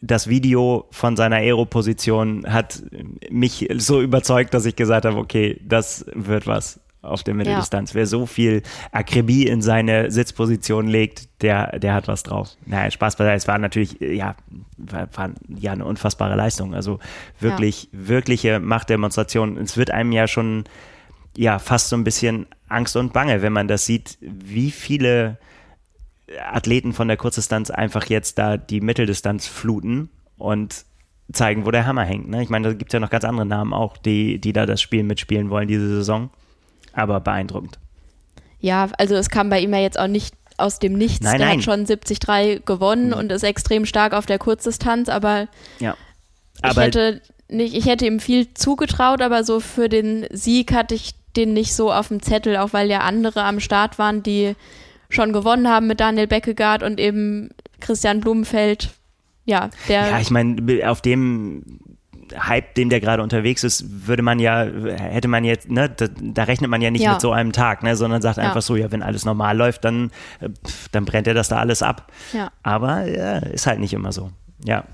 das 0.00 0.28
Video 0.28 0.86
von 0.92 1.16
seiner 1.16 1.38
Aero-Position 1.38 2.46
hat 2.46 2.80
mich 3.28 3.68
so 3.74 4.00
überzeugt, 4.00 4.54
dass 4.54 4.66
ich 4.66 4.76
gesagt 4.76 5.04
habe, 5.04 5.18
okay, 5.18 5.60
das 5.66 6.06
wird 6.14 6.46
was 6.46 6.78
auf 7.02 7.24
der 7.24 7.34
Mitteldistanz. 7.34 7.94
Wer 7.94 8.06
so 8.06 8.26
viel 8.26 8.62
Akribie 8.92 9.46
in 9.46 9.60
seine 9.60 10.10
Sitzposition 10.10 10.86
legt, 10.86 11.42
der, 11.42 11.78
der 11.78 11.94
hat 11.94 12.08
was 12.08 12.22
drauf. 12.22 12.50
Naja, 12.64 12.90
Spaß 12.90 13.16
beiseite. 13.16 13.36
Es 13.36 13.48
war 13.48 13.58
natürlich, 13.58 14.00
ja, 14.00 14.36
war, 14.76 15.08
war 15.14 15.30
ja 15.48 15.72
eine 15.72 15.84
unfassbare 15.84 16.36
Leistung. 16.36 16.74
Also 16.74 17.00
wirklich, 17.40 17.88
wirkliche 17.92 18.60
Machtdemonstration. 18.60 19.58
Es 19.58 19.76
wird 19.76 19.90
einem 19.90 20.12
ja 20.12 20.28
schon, 20.28 20.64
ja, 21.36 21.58
fast 21.58 21.88
so 21.88 21.96
ein 21.96 22.04
bisschen 22.04 22.46
Angst 22.68 22.96
und 22.96 23.12
Bange, 23.12 23.42
wenn 23.42 23.52
man 23.52 23.68
das 23.68 23.84
sieht, 23.84 24.16
wie 24.20 24.70
viele 24.70 25.38
Athleten 26.40 26.92
von 26.92 27.08
der 27.08 27.16
Kurzdistanz 27.16 27.70
einfach 27.70 28.06
jetzt 28.06 28.38
da 28.38 28.56
die 28.56 28.80
Mitteldistanz 28.80 29.48
fluten 29.48 30.08
und 30.38 30.84
zeigen, 31.32 31.66
wo 31.66 31.70
der 31.70 31.86
Hammer 31.86 32.04
hängt. 32.04 32.28
Ne? 32.28 32.42
Ich 32.42 32.48
meine, 32.48 32.68
da 32.68 32.74
gibt 32.74 32.90
es 32.90 32.92
ja 32.92 33.00
noch 33.00 33.10
ganz 33.10 33.24
andere 33.24 33.46
Namen 33.46 33.72
auch, 33.72 33.96
die, 33.96 34.40
die 34.40 34.52
da 34.52 34.66
das 34.66 34.80
Spiel 34.80 35.02
mitspielen 35.02 35.50
wollen 35.50 35.68
diese 35.68 35.88
Saison. 35.88 36.30
Aber 36.92 37.20
beeindruckend. 37.20 37.78
ja, 38.60 38.88
also 38.98 39.14
es 39.14 39.28
kam 39.30 39.48
bei 39.50 39.60
ihm 39.60 39.72
ja 39.72 39.80
jetzt 39.80 39.98
auch 39.98 40.06
nicht 40.08 40.34
aus 40.58 40.78
dem 40.78 40.92
Nichts. 40.92 41.20
Nein, 41.24 41.38
der 41.38 41.46
nein. 41.48 41.56
hat 41.58 41.64
schon 41.64 41.86
73 41.86 42.64
gewonnen 42.64 43.12
und 43.12 43.32
ist 43.32 43.42
extrem 43.42 43.86
stark 43.86 44.12
auf 44.12 44.26
der 44.26 44.38
Kurzdistanz, 44.38 45.08
aber 45.08 45.48
Ja. 45.80 45.96
ich 46.58 46.64
Aber 46.64 46.82
hätte 46.82 47.20
nicht, 47.48 47.74
ich 47.74 47.86
hätte 47.86 48.06
ihm 48.06 48.20
viel 48.20 48.52
zugetraut, 48.54 49.22
aber 49.22 49.44
so 49.44 49.60
für 49.60 49.88
den 49.88 50.26
Sieg 50.30 50.72
hatte 50.72 50.94
ich 50.94 51.14
den 51.36 51.52
nicht 51.54 51.74
so 51.74 51.92
auf 51.92 52.08
dem 52.08 52.22
Zettel, 52.22 52.56
auch 52.58 52.72
weil 52.72 52.90
ja 52.90 53.00
andere 53.00 53.42
am 53.44 53.60
Start 53.60 53.98
waren, 53.98 54.22
die 54.22 54.54
schon 55.08 55.32
gewonnen 55.32 55.68
haben 55.68 55.86
mit 55.86 56.00
Daniel 56.00 56.26
Beckegaard 56.26 56.82
und 56.82 57.00
eben 57.00 57.50
Christian 57.80 58.20
Blumenfeld. 58.20 58.90
Ja, 59.44 59.70
der 59.88 60.08
ja, 60.08 60.20
ich 60.20 60.30
meine, 60.30 60.88
auf 60.88 61.00
dem 61.02 61.80
Hype, 62.38 62.74
dem 62.74 62.88
der 62.90 63.00
gerade 63.00 63.22
unterwegs 63.22 63.64
ist, 63.64 63.84
würde 64.06 64.22
man 64.22 64.38
ja, 64.38 64.64
hätte 64.64 65.28
man 65.28 65.44
jetzt, 65.44 65.70
ne, 65.70 65.88
da, 65.88 66.06
da 66.20 66.44
rechnet 66.44 66.70
man 66.70 66.80
ja 66.82 66.90
nicht 66.90 67.02
Ja. 67.02 67.12
mit 67.12 67.20
so 67.20 67.32
einem 67.32 67.52
Tag, 67.52 67.82
ne, 67.82 67.96
sondern 67.96 68.22
sagt 68.22 68.38
Ja. 68.38 68.44
einfach 68.44 68.62
so, 68.62 68.76
ja, 68.76 68.90
wenn 68.92 69.02
alles 69.02 69.24
normal 69.24 69.56
läuft, 69.56 69.84
dann, 69.84 70.10
äh, 70.40 70.48
dann 70.92 71.04
brennt 71.04 71.26
er 71.26 71.34
das 71.34 71.48
da 71.48 71.58
alles 71.58 71.82
ab. 71.82 72.10
ja. 72.32 72.50
Aber 72.62 73.06
ja, 73.06 73.38
ist 73.38 73.66
halt 73.66 73.78
nicht 73.80 73.92
immer 73.94 74.12
so. 74.12 74.30
Ja. 74.64 74.84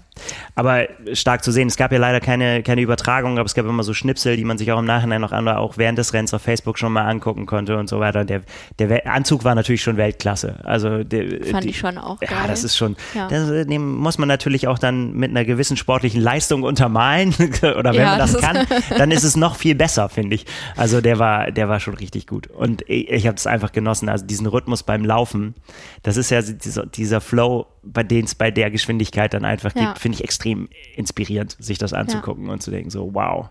Aber 0.54 0.86
stark 1.12 1.42
zu 1.44 1.52
sehen. 1.52 1.68
Es 1.68 1.76
gab 1.76 1.92
ja 1.92 1.98
leider 1.98 2.20
keine, 2.20 2.62
keine 2.62 2.80
Übertragung, 2.80 3.38
aber 3.38 3.46
es 3.46 3.54
gab 3.54 3.66
immer 3.66 3.82
so 3.82 3.94
Schnipsel, 3.94 4.36
die 4.36 4.44
man 4.44 4.58
sich 4.58 4.70
auch 4.72 4.78
im 4.78 4.84
Nachhinein 4.84 5.20
noch 5.20 5.32
an, 5.32 5.48
auch 5.48 5.78
während 5.78 5.98
des 5.98 6.12
Rennens 6.12 6.34
auf 6.34 6.42
Facebook 6.42 6.78
schon 6.78 6.92
mal 6.92 7.04
angucken 7.06 7.46
konnte 7.46 7.76
und 7.76 7.88
so 7.88 8.00
weiter. 8.00 8.24
Der, 8.24 8.42
der 8.78 9.06
Anzug 9.12 9.44
war 9.44 9.54
natürlich 9.54 9.82
schon 9.82 9.96
Weltklasse. 9.96 10.56
Also 10.64 11.04
der, 11.04 11.44
Fand 11.44 11.64
die, 11.64 11.70
ich 11.70 11.78
schon 11.78 11.98
auch 11.98 12.20
Ja, 12.22 12.28
geil. 12.28 12.38
das 12.48 12.64
ist 12.64 12.76
schon, 12.76 12.96
Ja. 13.14 13.28
das, 13.28 13.48
äh, 13.50 13.66
dem 13.66 13.96
muss 13.96 14.18
man 14.18 14.28
natürlich 14.28 14.68
auch 14.68 14.78
dann 14.78 15.12
mit 15.14 15.30
einer 15.30 15.44
gewissen 15.44 15.76
sportlichen 15.76 16.20
Leistung 16.20 16.62
untermalen. 16.62 17.34
Oder 17.62 17.92
wenn 17.92 18.00
Ja, 18.00 18.10
man 18.10 18.18
das, 18.18 18.32
das 18.32 18.42
kann, 18.42 18.66
dann 18.98 19.10
ist 19.10 19.24
es 19.24 19.36
noch 19.36 19.56
viel 19.56 19.74
besser, 19.74 20.08
finde 20.08 20.34
ich. 20.34 20.46
Also 20.76 21.00
der 21.00 21.18
war, 21.18 21.50
der 21.50 21.68
war 21.68 21.80
schon 21.80 21.94
richtig 21.94 22.26
gut. 22.26 22.46
Und 22.48 22.82
ich, 22.88 23.08
ich 23.10 23.26
habe 23.26 23.36
es 23.36 23.46
einfach 23.46 23.72
genossen. 23.72 24.08
Also 24.08 24.26
diesen 24.26 24.46
Rhythmus 24.46 24.82
beim 24.82 25.04
Laufen, 25.04 25.54
das 26.02 26.16
ist 26.16 26.30
ja 26.30 26.42
dieser, 26.42 26.86
dieser 26.86 27.20
Flow, 27.20 27.66
bei 27.92 28.02
dem 28.02 28.24
es 28.24 28.34
bei 28.34 28.50
der 28.50 28.70
Geschwindigkeit 28.70 29.34
dann 29.34 29.44
einfach 29.44 29.74
Ja. 29.74 29.86
gibt, 29.86 29.98
finde 29.98 30.16
ich 30.16 30.24
extrem 30.24 30.68
inspirierend, 30.96 31.56
sich 31.58 31.78
das 31.78 31.92
anzugucken 31.92 32.48
und 32.50 32.62
zu 32.62 32.70
denken, 32.70 32.90
so 32.90 33.14
wow, 33.14 33.50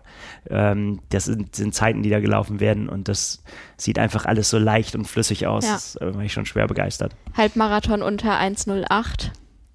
ähm, 0.50 1.00
das 1.10 1.24
sind, 1.24 1.54
sind 1.56 1.74
Zeiten, 1.74 2.02
die 2.02 2.10
da 2.10 2.20
gelaufen 2.20 2.60
werden 2.60 2.88
und 2.88 3.08
das 3.08 3.42
sieht 3.76 3.98
einfach 3.98 4.26
alles 4.26 4.50
so 4.50 4.58
leicht 4.58 4.94
und 4.94 5.06
flüssig 5.06 5.46
aus. 5.46 5.64
Ja. 5.64 5.72
Das 5.72 5.98
war 6.00 6.22
ich 6.22 6.32
schon 6.32 6.46
schwer 6.46 6.66
begeistert. 6.66 7.14
Halbmarathon 7.36 8.02
unter 8.02 8.38
1,08. 8.38 9.30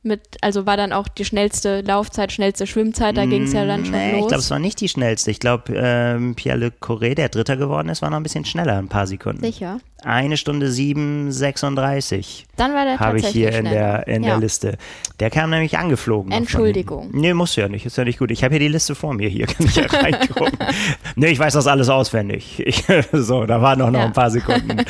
Mit, 0.06 0.22
also 0.42 0.66
war 0.66 0.76
dann 0.76 0.92
auch 0.92 1.08
die 1.08 1.24
schnellste 1.24 1.80
Laufzeit, 1.82 2.32
schnellste 2.34 2.68
Schwimmzeit, 2.68 3.16
da 3.16 3.26
ging 3.26 3.44
es 3.44 3.54
ja 3.54 3.66
dann 3.66 3.86
schon 3.86 3.96
Nee, 3.96 4.16
ich 4.16 4.20
los. 4.20 4.28
glaube, 4.28 4.42
es 4.42 4.52
war 4.52 4.60
nicht 4.60 4.82
die 4.82 4.90
schnellste. 4.90 5.32
Ich 5.32 5.40
glaube, 5.40 5.74
ähm, 5.76 6.36
Pierre 6.36 6.58
Le 6.58 6.74
Corré, 6.82 7.16
der 7.16 7.30
Dritter 7.30 7.56
geworden 7.56 7.88
ist, 7.88 8.02
war 8.02 8.10
noch 8.10 8.18
ein 8.18 8.24
bisschen 8.24 8.44
schneller, 8.44 8.78
ein 8.78 8.90
paar 8.90 9.08
Sekunden. 9.08 9.42
Sicher. 9.44 9.80
Eine 10.04 10.36
Stunde 10.36 10.68
7,36 10.68 12.44
Dann 12.58 12.74
war 12.74 12.84
der 12.84 13.00
habe 13.00 13.20
ich 13.20 13.28
hier 13.28 13.48
in 13.54 13.66
schneller. 13.68 14.04
der, 14.04 14.08
in 14.10 14.24
ja. 14.24 14.32
der 14.32 14.40
Liste. 14.40 14.78
Der 15.22 15.30
kam 15.30 15.50
nämlich 15.50 15.78
angeflogen. 15.78 16.34
Entschuldigung. 16.34 17.10
Nee, 17.14 17.34
muss 17.34 17.56
ja 17.56 17.70
nicht. 17.70 17.86
Ist 17.86 17.98
ja 17.98 18.04
nicht 18.04 18.20
gut. 18.20 18.30
Ich 18.32 18.44
habe 18.44 18.54
hier 18.56 18.60
die 18.60 18.68
Liste 18.68 18.96
vor 18.96 19.14
mir. 19.14 19.30
Hier 19.30 19.48
kann 19.48 19.66
ich 19.66 19.76
ja 19.78 19.86
reingucken. 19.86 20.58
nee, 21.16 21.28
ich 21.28 21.40
weiß 21.40 21.54
das 21.54 21.68
alles 21.68 21.88
auswendig. 21.88 22.62
Ich, 22.66 22.84
so, 23.14 23.46
da 23.46 23.62
waren 23.62 23.80
noch, 23.80 23.92
noch 23.92 24.00
Ja. 24.00 24.06
ein 24.08 24.12
paar 24.14 24.30
Sekunden. 24.30 24.84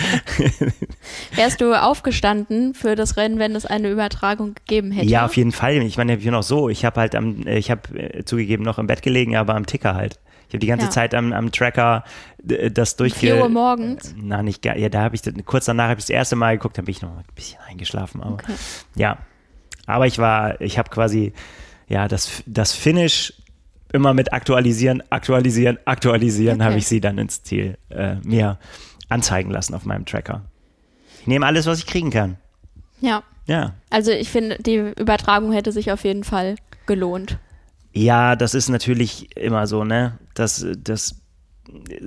Wärst 1.35 1.61
du 1.61 1.79
aufgestanden 1.79 2.73
für 2.73 2.95
das 2.95 3.15
Rennen, 3.17 3.37
wenn 3.37 3.55
es 3.55 3.65
eine 3.67 3.89
Übertragung 3.89 4.55
gegeben 4.55 4.91
hätte? 4.91 5.02
Ja, 5.09 5.25
auf 5.25 5.35
jeden 5.37 5.51
Fall. 5.51 5.77
Ich 5.83 5.97
meine, 5.97 6.15
ich 6.17 6.23
bin 6.23 6.33
auch 6.35 6.43
so. 6.43 6.69
Ich 6.69 6.85
habe 6.85 6.99
halt 7.01 7.15
am, 7.15 7.45
äh, 7.47 7.57
ich 7.57 7.69
habe 7.71 7.97
äh, 7.97 8.23
zugegeben 8.25 8.63
noch 8.63 8.77
im 8.79 8.87
Bett 8.87 9.01
gelegen, 9.01 9.35
aber 9.35 9.55
am 9.55 9.65
Ticker 9.65 9.95
halt. 9.95 10.19
Ich 10.47 10.53
habe 10.53 10.59
die 10.59 10.67
ganze 10.67 10.85
Ja. 10.85 10.91
Zeit 10.91 11.15
am, 11.15 11.33
am 11.33 11.51
Tracker 11.51 12.03
äh, 12.47 12.69
das 12.69 12.95
durchge... 12.95 13.19
4 13.19 13.41
Uhr 13.41 13.49
morgens. 13.49 14.13
Na, 14.17 14.43
nicht 14.43 14.61
gar. 14.61 14.77
Ja, 14.77 14.89
da 14.89 15.01
habe 15.01 15.15
ich 15.15 15.21
dann- 15.21 15.43
kurz 15.45 15.65
danach 15.65 15.89
habe 15.89 15.99
ich 15.99 16.05
das 16.05 16.09
erste 16.11 16.35
Mal 16.35 16.57
geguckt, 16.57 16.77
dann 16.77 16.85
bin 16.85 16.91
ich 16.93 17.01
noch 17.01 17.09
ein 17.17 17.23
bisschen 17.35 17.59
eingeschlafen. 17.67 18.21
Aber 18.21 18.33
Okay. 18.33 18.53
ja, 18.95 19.17
aber 19.87 20.05
ich 20.07 20.19
war, 20.19 20.61
ich 20.61 20.77
habe 20.77 20.89
quasi 20.89 21.33
ja 21.87 22.07
das 22.07 22.43
das 22.45 22.73
Finish 22.73 23.33
immer 23.91 24.13
mit 24.13 24.31
aktualisieren, 24.33 25.03
aktualisieren, 25.09 25.77
aktualisieren, 25.85 26.55
Okay. 26.57 26.65
habe 26.65 26.77
ich 26.77 26.87
sie 26.87 27.01
dann 27.01 27.17
ins 27.17 27.43
Ziel 27.43 27.77
äh, 27.89 28.15
mir 28.23 28.57
anzeigen 29.09 29.51
lassen 29.51 29.73
auf 29.75 29.85
meinem 29.85 30.05
Tracker. 30.05 30.41
Ich 31.21 31.27
nehme 31.27 31.45
alles, 31.45 31.65
was 31.67 31.79
ich 31.79 31.85
kriegen 31.87 32.09
kann. 32.11 32.37
Ja. 33.01 33.23
Ja. 33.45 33.73
Also 33.89 34.11
ich 34.11 34.29
finde, 34.29 34.57
die 34.59 34.77
Übertragung 34.97 35.51
hätte 35.51 35.71
sich 35.71 35.91
auf 35.91 36.03
jeden 36.03 36.23
Fall 36.23 36.55
gelohnt. 36.85 37.37
Ja, 37.91 38.35
das 38.35 38.53
ist 38.55 38.69
natürlich 38.69 39.35
immer 39.37 39.67
so, 39.67 39.83
ne? 39.83 40.17
Das, 40.33 40.65
das 40.77 41.19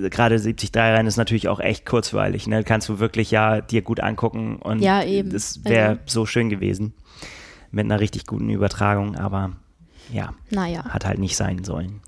gerade 0.09 0.35
73 0.37 0.71
Rennen 0.75 1.07
ist 1.07 1.17
natürlich 1.17 1.47
auch 1.47 1.59
echt 1.59 1.85
kurzweilig, 1.85 2.47
ne? 2.47 2.63
Kannst 2.63 2.89
du 2.89 2.99
wirklich 2.99 3.31
ja 3.31 3.61
dir 3.61 3.81
gut 3.81 3.99
angucken 3.99 4.57
und 4.57 4.79
Ja, 4.79 5.03
eben. 5.03 5.29
das 5.31 5.63
wäre 5.63 5.89
Also- 5.89 6.01
so 6.05 6.25
schön 6.25 6.49
gewesen 6.49 6.93
mit 7.71 7.85
einer 7.85 7.99
richtig 7.99 8.25
guten 8.25 8.49
Übertragung, 8.49 9.15
aber 9.15 9.51
ja, 10.11 10.33
Naja. 10.51 10.85
hat 10.85 11.05
halt 11.05 11.19
nicht 11.19 11.35
sein 11.35 11.63
sollen. 11.63 12.01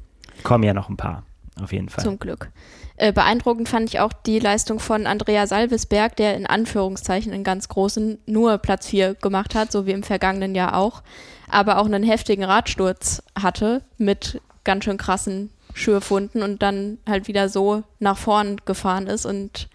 Kommen 0.44 0.64
ja 0.64 0.74
noch 0.74 0.90
ein 0.90 0.98
paar. 0.98 1.24
auf 1.62 1.74
jeden 1.74 1.90
Fall. 1.90 2.04
Zum 2.06 2.18
Glück. 2.20 2.52
Äh, 3.00 3.14
beeindruckend 3.14 3.70
fand 3.70 3.90
ich 3.90 4.02
auch 4.02 4.12
die 4.12 4.40
Leistung 4.40 4.82
von 4.82 5.08
Andrea 5.08 5.48
Salvesberg, 5.48 6.18
der 6.18 6.36
in 6.36 6.46
Anführungszeichen 6.46 7.32
in 7.32 7.46
ganz 7.46 7.70
großen 7.70 8.20
nur 8.26 8.58
Platz 8.58 8.88
4 8.88 9.16
gemacht 9.16 9.56
hat, 9.56 9.72
so 9.72 9.86
wie 9.86 9.92
im 9.92 10.04
vergangenen 10.04 10.54
Jahr 10.54 10.76
auch, 10.76 11.02
aber 11.48 11.78
auch 11.78 11.86
einen 11.86 12.04
heftigen 12.04 12.44
Radsturz 12.44 13.24
hatte 13.42 13.84
mit 13.98 14.42
ganz 14.66 14.84
schön 14.84 14.98
krassen 14.98 15.50
Schürfunden 15.74 16.44
und 16.44 16.62
dann 16.62 16.98
halt 17.08 17.30
wieder 17.30 17.48
so 17.48 17.84
nach 18.00 18.18
vorn 18.18 18.58
gefahren 18.66 19.08
ist 19.08 19.26
und 19.26 19.70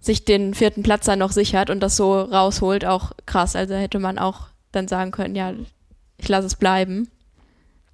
sich 0.00 0.24
den 0.24 0.52
vierten 0.52 0.82
Platz 0.82 1.04
dann 1.04 1.20
noch 1.20 1.30
sichert 1.30 1.70
und 1.70 1.78
das 1.78 1.96
so 1.96 2.20
rausholt, 2.20 2.84
auch 2.84 3.12
krass. 3.26 3.54
Also 3.54 3.76
hätte 3.76 4.00
man 4.00 4.18
auch 4.18 4.48
dann 4.72 4.88
sagen 4.88 5.12
können, 5.12 5.36
ja, 5.36 5.52
ich 6.18 6.28
lasse 6.28 6.48
es 6.48 6.56
bleiben. 6.56 7.08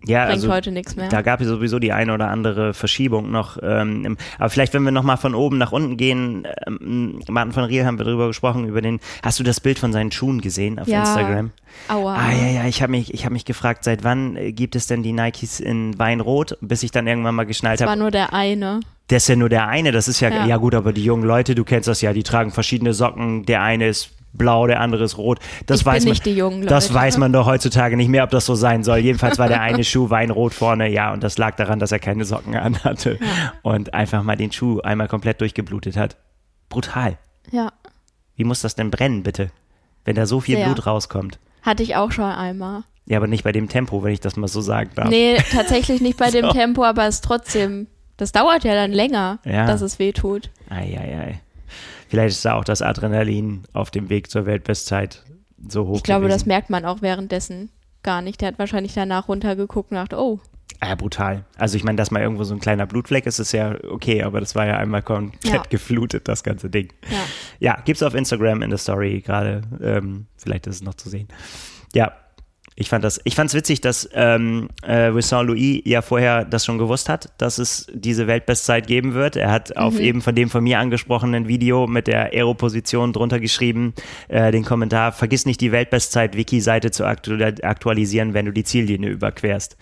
Ja, 0.05 0.27
Bringt 0.27 0.35
also 0.43 0.53
heute 0.53 0.71
nichts 0.71 0.95
mehr. 0.95 1.09
da 1.09 1.23
gab 1.23 1.41
es 1.41 1.49
sowieso 1.49 1.79
die 1.81 1.93
eine 1.93 2.13
oder 2.15 2.29
andere 2.29 2.75
Verschiebung 2.75 3.31
noch. 3.33 3.59
Ähm, 3.63 4.17
aber 4.39 4.51
vielleicht, 4.51 4.73
wenn 4.75 4.83
wir 4.85 4.93
nochmal 4.93 5.17
von 5.17 5.35
oben 5.35 5.59
nach 5.59 5.73
unten 5.73 5.97
gehen, 5.97 6.47
ähm, 6.67 7.21
Martin 7.29 7.53
von 7.53 7.65
Riel 7.65 7.85
haben 7.87 7.99
wir 7.99 8.05
drüber 8.05 8.29
gesprochen, 8.29 8.67
über 8.69 8.81
den, 8.83 9.01
hast 9.25 9.41
du 9.41 9.43
das 9.43 9.59
Bild 9.61 9.79
von 9.81 9.93
seinen 9.93 10.13
Schuhen 10.13 10.41
gesehen 10.41 10.79
auf 10.79 10.87
Ja. 10.87 11.01
Instagram? 11.01 11.51
Aua. 11.89 12.15
Ah 12.15 12.33
ja, 12.33 12.49
ja, 12.63 12.65
ich 12.69 12.83
habe 12.83 12.93
mich, 12.93 13.13
ich 13.15 13.25
hab 13.25 13.33
mich 13.33 13.45
gefragt, 13.47 13.83
seit 13.85 14.05
wann 14.05 14.37
äh, 14.37 14.53
gibt 14.53 14.77
es 14.77 14.87
denn 14.87 15.03
die 15.03 15.13
Nikes 15.13 15.59
in 15.61 15.99
Weinrot, 15.99 16.57
bis 16.61 16.83
ich 16.85 16.91
dann 16.93 17.07
irgendwann 17.07 17.35
mal 17.35 17.45
geschnallt 17.47 17.81
Das 17.81 17.87
war 17.87 17.93
habe, 17.93 18.01
nur 18.03 18.11
der 18.13 18.33
eine. 18.33 18.81
das 19.09 19.25
ist 19.25 19.29
ja 19.29 19.37
nur 19.37 19.49
der 19.49 19.67
eine, 19.67 19.93
das 19.93 20.07
ist 20.09 20.21
ja, 20.21 20.29
ja, 20.29 20.47
Ja. 20.47 20.57
gut, 20.59 20.75
aber 20.75 20.93
die 20.93 21.03
jungen 21.05 21.25
Leute, 21.25 21.55
du 21.57 21.65
kennst 21.65 21.89
das 21.89 22.01
ja, 22.01 22.13
die 22.13 22.23
tragen 22.23 22.53
verschiedene 22.53 22.93
Socken, 22.95 23.45
der 23.45 23.63
eine 23.63 23.89
ist 23.89 24.11
blau, 24.37 24.67
der 24.67 24.81
andere 24.81 25.05
ist 25.05 25.19
rot. 25.19 25.39
Das 25.67 25.81
Ich 25.81 25.87
weiß 25.87 26.05
man, 26.05 26.11
nicht 26.11 26.27
die 26.27 26.35
jungen 26.35 26.59
Leute. 26.63 26.69
Das 26.69 26.93
weiß 26.93 27.19
man 27.19 27.33
doch 27.35 27.47
heutzutage 27.47 27.97
nicht 27.97 28.09
mehr, 28.09 28.25
ob 28.25 28.31
das 28.31 28.47
so 28.47 28.55
sein 28.55 28.85
soll. 28.85 28.99
Jedenfalls 28.99 29.39
war 29.39 29.49
der 29.49 29.61
eine 29.61 29.85
Schuh 29.85 30.11
weinrot 30.11 30.55
vorne, 30.55 30.89
ja, 30.89 31.13
und 31.13 31.23
das 31.23 31.39
lag 31.39 31.57
daran, 31.57 31.79
dass 31.79 31.93
er 31.93 31.99
keine 31.99 32.25
Socken 32.25 32.55
anhatte 32.57 33.19
und 33.63 33.95
einfach 33.95 34.23
mal 34.23 34.37
den 34.37 34.53
Schuh 34.53 34.81
einmal 34.81 35.09
komplett 35.09 35.41
durchgeblutet 35.41 35.97
hat. 35.97 36.17
Brutal. 36.69 37.19
Ja, 37.51 37.73
Wie 38.35 38.45
muss 38.45 38.61
das 38.61 38.75
denn 38.75 38.91
brennen, 38.91 39.23
bitte? 39.23 39.51
Wenn 40.05 40.17
da 40.17 40.27
so 40.27 40.41
viel 40.41 40.57
Sehr. 40.57 40.67
Blut 40.67 40.87
rauskommt. 40.87 41.39
hatte 41.63 41.83
ich 41.83 41.97
auch 41.97 42.11
schon 42.13 42.25
einmal. 42.25 42.83
Ja, 43.07 43.19
aber 43.19 43.29
nicht 43.29 43.45
bei 43.45 43.53
dem 43.53 43.69
Tempo, 43.69 44.03
wenn 44.03 44.13
ich 44.13 44.21
das 44.21 44.37
mal 44.37 44.49
so 44.49 44.61
sagen 44.61 44.91
darf. 44.97 45.09
Nee, 45.09 45.37
tatsächlich 45.53 46.01
nicht 46.01 46.19
bei 46.19 46.31
dem 46.33 46.47
So. 46.47 46.51
Tempo, 46.53 46.85
aber 46.85 47.07
es 47.07 47.21
trotzdem, 47.21 47.87
das 48.17 48.33
dauert 48.33 48.65
ja 48.65 48.75
dann 48.75 48.91
länger, 48.93 49.39
Ja. 49.45 49.67
dass 49.67 49.81
es 49.81 49.99
weh 50.01 50.13
tut. 50.13 50.51
Eieiei. 50.71 51.41
Vielleicht 52.09 52.37
ist 52.37 52.45
da 52.45 52.55
auch 52.55 52.65
das 52.65 52.83
Adrenalin 52.83 53.65
auf 53.73 53.91
dem 53.91 54.09
Weg 54.09 54.31
zur 54.31 54.47
Weltbestzeit 54.47 55.25
so 55.69 55.87
hoch 55.87 55.97
Ich 55.97 56.03
glaube, 56.03 56.27
das 56.29 56.39
gewesen. 56.43 56.49
merkt 56.49 56.71
man 56.71 56.85
auch 56.85 57.03
währenddessen 57.03 57.71
gar 58.03 58.23
nicht. 58.23 58.41
Der 58.41 58.49
hat 58.49 58.59
wahrscheinlich 58.59 58.95
danach 58.95 59.29
runtergeguckt 59.29 59.91
und 59.91 59.97
dachte, 59.97 60.17
oh, 60.19 60.41
Ah, 60.81 60.95
brutal. 60.95 61.45
Also 61.57 61.77
ich 61.79 61.85
meine, 61.85 61.97
dass 61.97 62.11
mal 62.11 62.21
irgendwo 62.21 62.45
so 62.45 62.53
ein 62.53 62.61
kleiner 62.61 62.85
Blutfleck 62.85 63.25
ist, 63.25 63.39
ist 63.39 63.53
ja 63.53 63.77
okay, 63.89 64.23
aber 64.23 64.41
das 64.41 64.55
war 64.55 64.67
ja 64.67 64.77
einmal 64.77 65.01
komplett 65.01 65.55
Ja. 65.55 65.63
geflutet, 65.71 66.29
das 66.29 66.43
ganze 66.43 66.69
Ding. 66.69 66.93
ja. 67.11 67.19
Ja, 67.61 67.81
gibt's 67.83 68.03
auf 68.03 68.15
Instagram 68.15 68.61
in 68.61 68.69
der 68.69 68.79
Story 68.79 69.23
gerade. 69.25 69.63
Ähm, 69.81 70.27
vielleicht 70.37 70.67
ist 70.67 70.77
es 70.77 70.83
noch 70.83 70.93
zu 70.95 71.09
sehen. 71.09 71.29
Ja, 71.95 72.13
ich 72.79 72.91
fand 72.91 73.03
das, 73.05 73.19
ich 73.25 73.35
fand's 73.35 73.55
witzig, 73.55 73.81
dass 73.81 74.07
ähm, 74.13 74.69
äh, 74.83 75.13
Vincent 75.13 75.49
Louis 75.49 75.81
ja 75.87 76.03
vorher 76.03 76.45
das 76.45 76.67
schon 76.67 76.77
gewusst 76.77 77.09
hat, 77.09 77.33
dass 77.39 77.57
es 77.57 77.87
diese 77.93 78.27
Weltbestzeit 78.27 78.87
geben 78.87 79.15
wird. 79.15 79.35
Er 79.35 79.51
hat 79.51 79.79
auf 79.79 79.99
eben 79.99 80.21
von 80.21 80.35
dem 80.35 80.51
von 80.51 80.63
mir 80.63 80.79
angesprochenen 80.79 81.49
Video 81.49 81.87
mit 81.87 82.07
der 82.07 82.35
Aero-Position 82.35 83.15
drunter 83.15 83.41
geschrieben, 83.41 83.95
äh, 84.29 84.53
den 84.53 84.63
Kommentar, 84.63 85.13
vergiss 85.13 85.47
nicht 85.47 85.63
die 85.63 85.73
Weltbestzeit-Wiki-Seite 85.73 86.91
zu 86.91 87.07
aktu 87.07 87.39
aktualisieren, 87.63 88.35
wenn 88.35 88.45
du 88.45 88.53
die 88.53 88.65
Ziellinie 88.65 89.09
überquerst. 89.09 89.79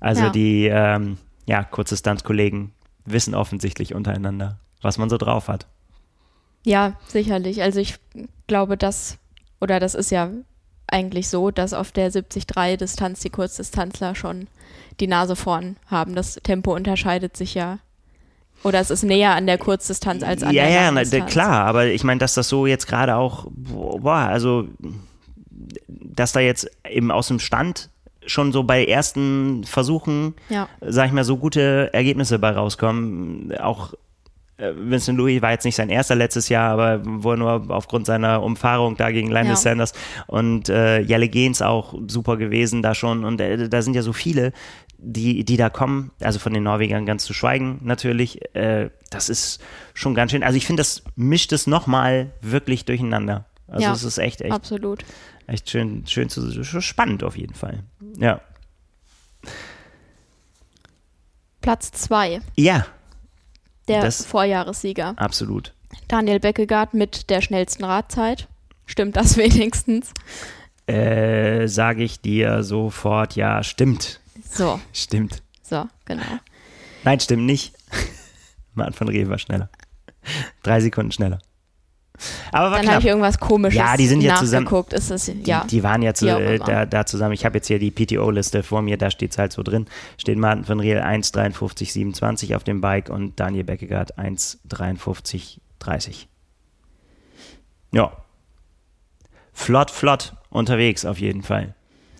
Also 0.00 0.22
Ja. 0.22 0.30
die 0.30 0.66
ähm, 0.66 1.18
ja, 1.44 1.62
Kurzdistanzkollegen 1.62 2.72
wissen 3.04 3.34
offensichtlich 3.34 3.94
untereinander, 3.94 4.58
was 4.80 4.96
man 4.96 5.10
so 5.10 5.18
drauf 5.18 5.48
hat. 5.48 5.66
Ja, 6.64 6.94
sicherlich. 7.06 7.62
Also 7.62 7.80
ich 7.80 7.96
glaube, 8.46 8.78
dass, 8.78 9.18
oder 9.60 9.78
das 9.78 9.94
ist 9.94 10.10
ja 10.10 10.30
eigentlich 10.92 11.28
so, 11.28 11.50
dass 11.50 11.72
auf 11.72 11.92
der 11.92 12.10
73-Distanz 12.10 13.20
die 13.20 13.30
Kurzdistanzler 13.30 14.14
schon 14.14 14.48
die 15.00 15.06
Nase 15.06 15.36
vorn 15.36 15.76
haben. 15.86 16.14
Das 16.14 16.34
Tempo 16.42 16.74
unterscheidet 16.74 17.36
sich 17.36 17.54
ja. 17.54 17.78
Oder 18.62 18.80
es 18.80 18.90
ist 18.90 19.02
näher 19.04 19.34
an 19.34 19.46
der 19.46 19.56
Kurzdistanz 19.56 20.22
als 20.22 20.42
an 20.42 20.52
ja, 20.52 20.64
der 20.64 20.72
ja, 20.72 20.90
Langdistanz. 20.90 21.30
klar, 21.32 21.64
aber 21.66 21.86
ich 21.86 22.04
meine, 22.04 22.18
dass 22.18 22.34
das 22.34 22.48
so 22.48 22.66
jetzt 22.66 22.86
gerade 22.86 23.16
auch, 23.16 23.46
boah, 23.50 24.28
also, 24.28 24.68
dass 25.88 26.32
da 26.32 26.40
jetzt 26.40 26.70
eben 26.88 27.10
aus 27.10 27.28
dem 27.28 27.38
Stand 27.38 27.88
schon 28.26 28.52
so 28.52 28.62
bei 28.64 28.84
ersten 28.84 29.64
Versuchen, 29.64 30.34
Ja. 30.50 30.68
sag 30.82 31.06
ich 31.06 31.12
mal, 31.12 31.24
so 31.24 31.38
gute 31.38 31.88
Ergebnisse 31.94 32.38
bei 32.38 32.50
rauskommen. 32.50 33.56
Auch 33.58 33.94
Vincent 34.76 35.16
Louis 35.18 35.40
war 35.42 35.52
jetzt 35.52 35.64
nicht 35.64 35.76
sein 35.76 35.88
erster 35.90 36.14
letztes 36.14 36.48
Jahr, 36.48 36.70
aber 36.70 37.00
wohl 37.04 37.36
nur 37.36 37.64
aufgrund 37.70 38.06
seiner 38.06 38.42
Umfahrung 38.42 38.96
da 38.96 39.10
gegen 39.10 39.28
Lionel 39.30 39.50
Ja. 39.50 39.56
Sanders 39.56 39.92
und 40.26 40.68
äh, 40.68 41.00
Jelle 41.00 41.28
Gens 41.28 41.62
auch 41.62 41.94
super 42.06 42.36
gewesen 42.36 42.82
da 42.82 42.94
schon 42.94 43.24
und 43.24 43.40
äh, 43.40 43.68
da 43.68 43.82
sind 43.82 43.94
ja 43.94 44.02
so 44.02 44.12
viele, 44.12 44.52
die, 44.98 45.44
die 45.44 45.56
da 45.56 45.70
kommen, 45.70 46.10
also 46.20 46.38
von 46.38 46.52
den 46.52 46.62
Norwegern 46.64 47.06
ganz 47.06 47.24
zu 47.24 47.32
schweigen 47.32 47.80
natürlich, 47.82 48.54
äh, 48.54 48.90
das 49.10 49.28
ist 49.28 49.62
schon 49.94 50.14
ganz 50.14 50.30
schön, 50.32 50.42
also 50.42 50.56
ich 50.56 50.66
finde, 50.66 50.80
das 50.80 51.02
mischt 51.16 51.52
es 51.52 51.66
nochmal 51.66 52.32
wirklich 52.42 52.84
durcheinander. 52.84 53.46
Also 53.66 53.86
Ja, 53.86 53.92
es 53.92 54.02
ist 54.04 54.18
echt, 54.18 54.40
echt, 54.42 54.52
Absolut. 54.52 55.04
echt 55.46 55.70
schön, 55.70 56.04
schön 56.06 56.28
zu, 56.28 56.62
spannend 56.82 57.24
auf 57.24 57.36
jeden 57.38 57.54
Fall. 57.54 57.84
Ja. 58.18 58.40
Platz 61.60 61.92
zwei, 61.92 62.40
Ja, 62.56 62.86
der 63.90 64.02
Das- 64.02 64.24
Vorjahressieger. 64.24 65.14
absolut. 65.16 65.72
Daniel 66.08 66.40
Beckegaard 66.40 66.94
mit 66.94 67.30
der 67.30 67.40
schnellsten 67.40 67.84
Radzeit. 67.84 68.48
Stimmt 68.86 69.16
das 69.16 69.36
wenigstens? 69.36 70.12
Äh, 70.86 71.66
sage 71.68 72.02
ich 72.02 72.20
dir 72.20 72.62
sofort, 72.64 73.36
ja, 73.36 73.62
stimmt. 73.62 74.20
So, 74.50 74.80
Stimmt. 74.92 75.42
so, 75.62 75.86
genau. 76.04 76.22
Nein, 77.04 77.20
stimmt 77.20 77.44
nicht. 77.46 77.74
Mann 78.74 78.92
von 78.92 79.08
Rewe 79.08 79.30
war 79.30 79.38
schneller. 79.38 79.68
Drei 80.62 80.80
Sekunden 80.80 81.12
schneller. 81.12 81.38
Aber 82.52 82.76
Dann 82.76 82.88
habe 82.88 83.00
ich 83.00 83.06
irgendwas 83.06 83.38
komisches 83.38 83.78
Ja, 83.78 83.96
die 83.96 84.06
sind 84.06 84.20
ja 84.20 84.36
zusammen-. 84.36 84.68
Ist 84.90 85.28
Die, 85.28 85.48
ja. 85.48 85.64
die 85.68 85.82
waren 85.82 86.02
ja 86.02 86.14
zu, 86.14 86.28
äh, 86.28 86.58
da, 86.58 86.86
da 86.86 87.06
zusammen. 87.06 87.32
Ich 87.32 87.44
habe 87.44 87.58
jetzt 87.58 87.66
hier 87.66 87.78
die 87.78 87.90
PTO-Liste 87.90 88.62
vor 88.62 88.82
mir, 88.82 88.96
da 88.96 89.10
steht 89.10 89.32
es 89.32 89.38
halt 89.38 89.52
so 89.52 89.62
drin. 89.62 89.86
Steht 90.18 90.38
Martin 90.38 90.64
von 90.64 90.80
Riel 90.80 90.98
1,53,27 90.98 92.54
auf 92.54 92.64
dem 92.64 92.80
Bike 92.80 93.10
und 93.10 93.38
Daniel 93.40 93.64
Beckegaard 93.64 94.18
1,53,30. 94.18 96.26
Ja. 97.92 98.12
Flott, 99.52 99.90
flott 99.90 100.34
unterwegs 100.50 101.04
auf 101.04 101.18
jeden 101.18 101.42
Fall. 101.42 101.74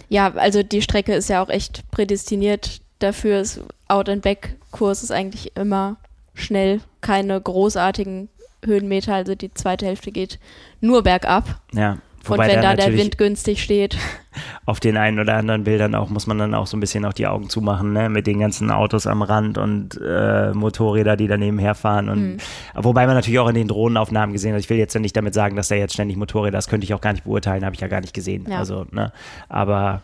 Ja, 0.08 0.32
also 0.34 0.62
die 0.62 0.82
Strecke 0.82 1.14
ist 1.14 1.28
ja 1.28 1.42
auch 1.42 1.48
echt 1.48 1.88
prädestiniert 1.90 2.80
dafür. 2.98 3.38
Das 3.38 3.60
Out-and-Back-Kurs 3.88 5.02
ist 5.02 5.12
eigentlich 5.12 5.56
immer 5.56 5.96
schnell, 6.34 6.80
keine 7.00 7.40
großartigen 7.40 8.28
Höhenmeter. 8.64 9.14
Also 9.14 9.34
die 9.34 9.52
zweite 9.52 9.86
Hälfte 9.86 10.12
geht 10.12 10.38
nur 10.80 11.02
bergab. 11.02 11.60
Ja. 11.72 11.98
Und 12.28 12.38
wenn 12.38 12.60
da 12.60 12.76
der 12.76 12.92
Wind 12.92 13.16
günstig 13.16 13.62
steht, 13.62 13.96
auf 14.66 14.78
den 14.78 14.98
einen 14.98 15.18
oder 15.18 15.36
anderen 15.36 15.64
Bildern 15.64 15.94
auch 15.94 16.10
muss 16.10 16.26
man 16.26 16.38
dann 16.38 16.54
auch 16.54 16.66
so 16.66 16.76
ein 16.76 16.80
bisschen 16.80 17.04
auch 17.06 17.14
die 17.14 17.26
Augen 17.26 17.48
zumachen, 17.48 17.94
ne? 17.94 18.10
Mit 18.10 18.26
den 18.26 18.40
ganzen 18.40 18.70
Autos 18.70 19.06
am 19.06 19.22
Rand 19.22 19.56
und 19.56 19.98
äh, 20.04 20.52
Motorräder, 20.52 21.16
die 21.16 21.28
daneben 21.28 21.58
herfahren. 21.58 22.10
Und 22.10 22.38
wobei 22.74 23.06
man 23.06 23.16
natürlich 23.16 23.38
auch 23.38 23.48
in 23.48 23.54
den 23.54 23.68
Drohnenaufnahmen 23.68 24.34
gesehen 24.34 24.52
hat. 24.52 24.60
Ich 24.60 24.68
will 24.68 24.76
jetzt 24.76 24.94
ja 24.94 25.00
nicht 25.00 25.16
damit 25.16 25.32
sagen, 25.32 25.56
dass 25.56 25.68
da 25.68 25.76
jetzt 25.76 25.94
ständig 25.94 26.18
Motorräder, 26.18 26.58
das 26.58 26.68
könnte 26.68 26.84
ich 26.84 26.92
auch 26.92 27.00
gar 27.00 27.12
nicht 27.12 27.24
beurteilen, 27.24 27.64
habe 27.64 27.74
ich 27.74 27.80
ja 27.80 27.88
gar 27.88 28.02
nicht 28.02 28.12
gesehen. 28.12 28.46
Ja. 28.48 28.58
Also, 28.58 28.86
ne? 28.90 29.12
Aber 29.48 30.02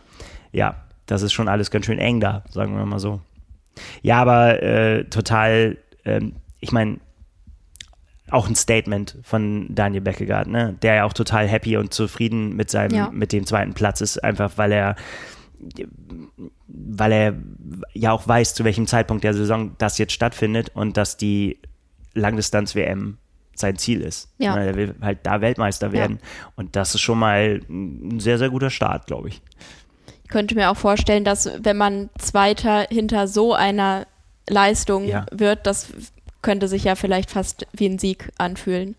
ja, 0.51 0.75
das 1.05 1.21
ist 1.21 1.33
schon 1.33 1.47
alles 1.47 1.69
ganz 1.69 1.85
schön 1.85 1.99
eng 1.99 2.19
da, 2.19 2.43
sagen 2.49 2.75
wir 2.75 2.85
mal 2.85 2.99
so. 2.99 3.21
Ja, 4.01 4.19
aber 4.19 4.61
äh, 4.63 5.03
total, 5.05 5.77
ähm, 6.03 6.33
ich 6.59 6.71
meine, 6.71 6.97
auch 8.29 8.47
ein 8.49 8.55
Statement 8.55 9.17
von 9.23 9.67
Daniel 9.73 10.01
Beckegaard, 10.01 10.47
ne? 10.47 10.75
der 10.81 10.95
ja 10.95 11.03
auch 11.05 11.13
total 11.13 11.47
happy 11.47 11.77
und 11.77 11.93
zufrieden 11.93 12.55
mit 12.55 12.69
seinem, 12.69 12.93
Ja. 12.95 13.09
mit 13.11 13.31
dem 13.31 13.45
zweiten 13.45 13.73
Platz 13.73 14.01
ist, 14.01 14.23
einfach 14.23 14.57
weil 14.57 14.71
er, 14.71 14.95
weil 16.67 17.11
er 17.11 17.33
ja 17.93 18.11
auch 18.11 18.27
weiß, 18.27 18.53
zu 18.53 18.63
welchem 18.63 18.87
Zeitpunkt 18.87 19.23
der 19.23 19.33
Saison 19.33 19.71
das 19.77 19.97
jetzt 19.97 20.13
stattfindet 20.13 20.71
und 20.73 20.97
dass 20.97 21.17
die 21.17 21.59
Langdistanz-WM 22.13 23.17
sein 23.55 23.77
Ziel 23.77 24.01
ist. 24.01 24.29
Ja. 24.37 24.55
Ne, 24.55 24.67
Er 24.67 24.75
will 24.75 24.95
halt 25.01 25.19
da 25.23 25.41
Weltmeister 25.41 25.91
werden. 25.91 26.19
Und 26.55 26.75
das 26.75 26.93
ist 26.93 27.01
schon 27.01 27.17
mal 27.17 27.61
ein 27.69 28.19
sehr, 28.19 28.37
sehr 28.37 28.49
guter 28.49 28.69
Start, 28.69 29.07
glaube 29.07 29.29
ich. 29.29 29.41
ich 30.23 30.29
könnte 30.29 30.53
mir 30.55 30.69
auch 30.69 30.77
vorstellen, 30.77 31.23
dass 31.23 31.49
wenn 31.61 31.77
man 31.77 32.09
Zweiter 32.19 32.85
hinter 32.89 33.27
so 33.27 33.53
einer 33.53 34.05
Leistung 34.49 35.05
Ja. 35.05 35.25
wird, 35.31 35.65
das 35.65 35.87
könnte 36.47 36.69
sich 36.69 36.85
ja 36.85 36.95
vielleicht 36.95 37.29
fast 37.29 37.67
wie 37.73 37.89
ein 37.89 37.99
Sieg 37.99 38.29
anfühlen. 38.37 38.95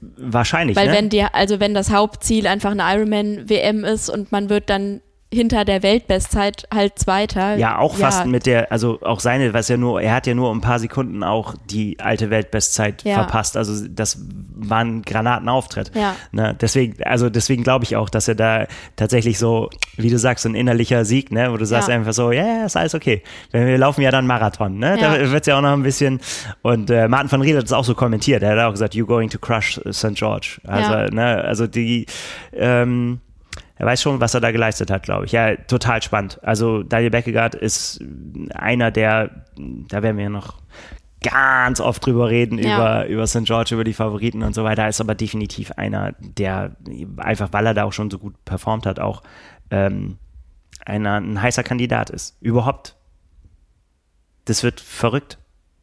Wahrscheinlich, 0.00 0.76
Weil 0.76 0.86
ne? 0.86 0.92
wenn 0.92 1.08
die, 1.08 1.24
also 1.24 1.58
wenn 1.58 1.74
das 1.74 1.90
Hauptziel 1.90 2.46
einfach 2.46 2.70
eine 2.70 2.84
Ironman 2.84 3.50
WM 3.50 3.82
ist 3.82 4.08
und 4.08 4.30
man 4.30 4.48
wird 4.48 4.70
dann 4.70 5.00
hinter 5.32 5.64
der 5.66 5.82
Weltbestzeit 5.82 6.66
halt 6.72 6.98
Zweiter. 6.98 7.56
Ja, 7.56 7.78
auch 7.78 7.96
fast 7.96 8.24
mit 8.24 8.46
der, 8.46 8.72
also 8.72 8.98
auch 9.02 9.20
seine, 9.20 9.52
was 9.52 9.68
ja 9.68 9.76
nur, 9.76 10.00
er 10.00 10.14
hat 10.14 10.26
ja 10.26 10.34
nur 10.34 10.50
um 10.50 10.58
ein 10.58 10.62
paar 10.62 10.78
Sekunden 10.78 11.22
auch 11.22 11.54
die 11.70 12.00
alte 12.00 12.30
Weltbestzeit 12.30 13.04
Ja. 13.04 13.16
verpasst. 13.16 13.56
Also 13.56 13.86
das 13.88 14.18
war 14.54 14.78
ein 14.78 15.02
Granatenauftritt. 15.02 15.90
Ja. 15.94 16.16
Ne? 16.32 16.56
Deswegen, 16.58 17.02
also 17.04 17.28
deswegen 17.28 17.62
glaube 17.62 17.84
ich 17.84 17.94
auch, 17.96 18.08
dass 18.08 18.26
er 18.26 18.36
da 18.36 18.66
tatsächlich 18.96 19.38
so, 19.38 19.68
wie 19.98 20.08
du 20.08 20.18
sagst, 20.18 20.44
so 20.44 20.48
ein 20.48 20.54
innerlicher 20.54 21.04
Sieg, 21.04 21.30
ne, 21.30 21.52
wo 21.52 21.58
du 21.58 21.66
sagst 21.66 21.90
einfach 21.90 22.14
so, 22.14 22.32
ja, 22.32 22.46
ja, 22.46 22.64
ist 22.64 22.76
alles 22.76 22.94
okay. 22.94 23.22
Wir, 23.50 23.66
wir 23.66 23.78
laufen 23.78 24.00
ja 24.00 24.10
dann 24.10 24.26
Marathon, 24.26 24.78
ne? 24.78 24.96
Da 24.98 25.12
wird 25.30 25.42
es 25.42 25.46
ja 25.46 25.58
auch 25.58 25.62
noch 25.62 25.72
ein 25.74 25.82
bisschen. 25.82 26.20
Und 26.62 26.88
äh, 26.90 27.06
Martin 27.06 27.30
van 27.30 27.42
Riel 27.42 27.58
hat 27.58 27.64
es 27.64 27.72
auch 27.72 27.84
so 27.84 27.94
kommentiert. 27.94 28.42
Er 28.42 28.52
hat 28.52 28.58
auch 28.66 28.72
gesagt, 28.72 28.94
you 28.94 29.04
going 29.04 29.28
to 29.28 29.38
crush 29.38 29.78
St. 29.92 30.14
George. 30.14 30.58
Also, 30.66 31.14
ne, 31.14 31.44
also 31.44 31.66
die, 31.66 32.06
ähm, 32.54 33.20
er 33.78 33.86
weiß 33.86 34.02
schon, 34.02 34.20
was 34.20 34.34
er 34.34 34.40
da 34.40 34.50
geleistet 34.50 34.90
hat, 34.90 35.04
glaube 35.04 35.24
ich. 35.26 35.32
Ja, 35.32 35.54
total 35.56 36.02
spannend. 36.02 36.38
Also 36.42 36.82
Daniel 36.82 37.10
Beckegaard 37.10 37.54
ist 37.54 38.02
einer 38.52 38.90
der, 38.90 39.44
da 39.56 40.02
werden 40.02 40.16
wir 40.16 40.24
ja 40.24 40.30
noch 40.30 40.60
ganz 41.20 41.80
oft 41.80 42.04
drüber 42.04 42.28
reden, 42.28 42.58
Ja. 42.58 42.76
über, 43.04 43.06
über 43.06 43.26
St. 43.26 43.44
George, 43.44 43.74
über 43.74 43.84
die 43.84 43.92
Favoriten 43.92 44.42
und 44.42 44.54
so 44.54 44.64
weiter. 44.64 44.88
Ist 44.88 45.00
aber 45.00 45.14
definitiv 45.14 45.72
einer, 45.72 46.14
der 46.18 46.76
einfach, 47.16 47.52
weil 47.52 47.66
er 47.66 47.74
da 47.74 47.84
auch 47.84 47.92
schon 47.92 48.10
so 48.10 48.18
gut 48.18 48.34
performt 48.44 48.84
hat, 48.86 48.98
auch 49.00 49.22
ähm, 49.70 50.18
einer, 50.84 51.20
ein 51.20 51.40
heißer 51.40 51.62
Kandidat 51.62 52.10
ist. 52.10 52.36
Überhaupt. 52.40 52.96
Das 54.44 54.62
wird 54.62 54.80
verrückt. 54.80 55.38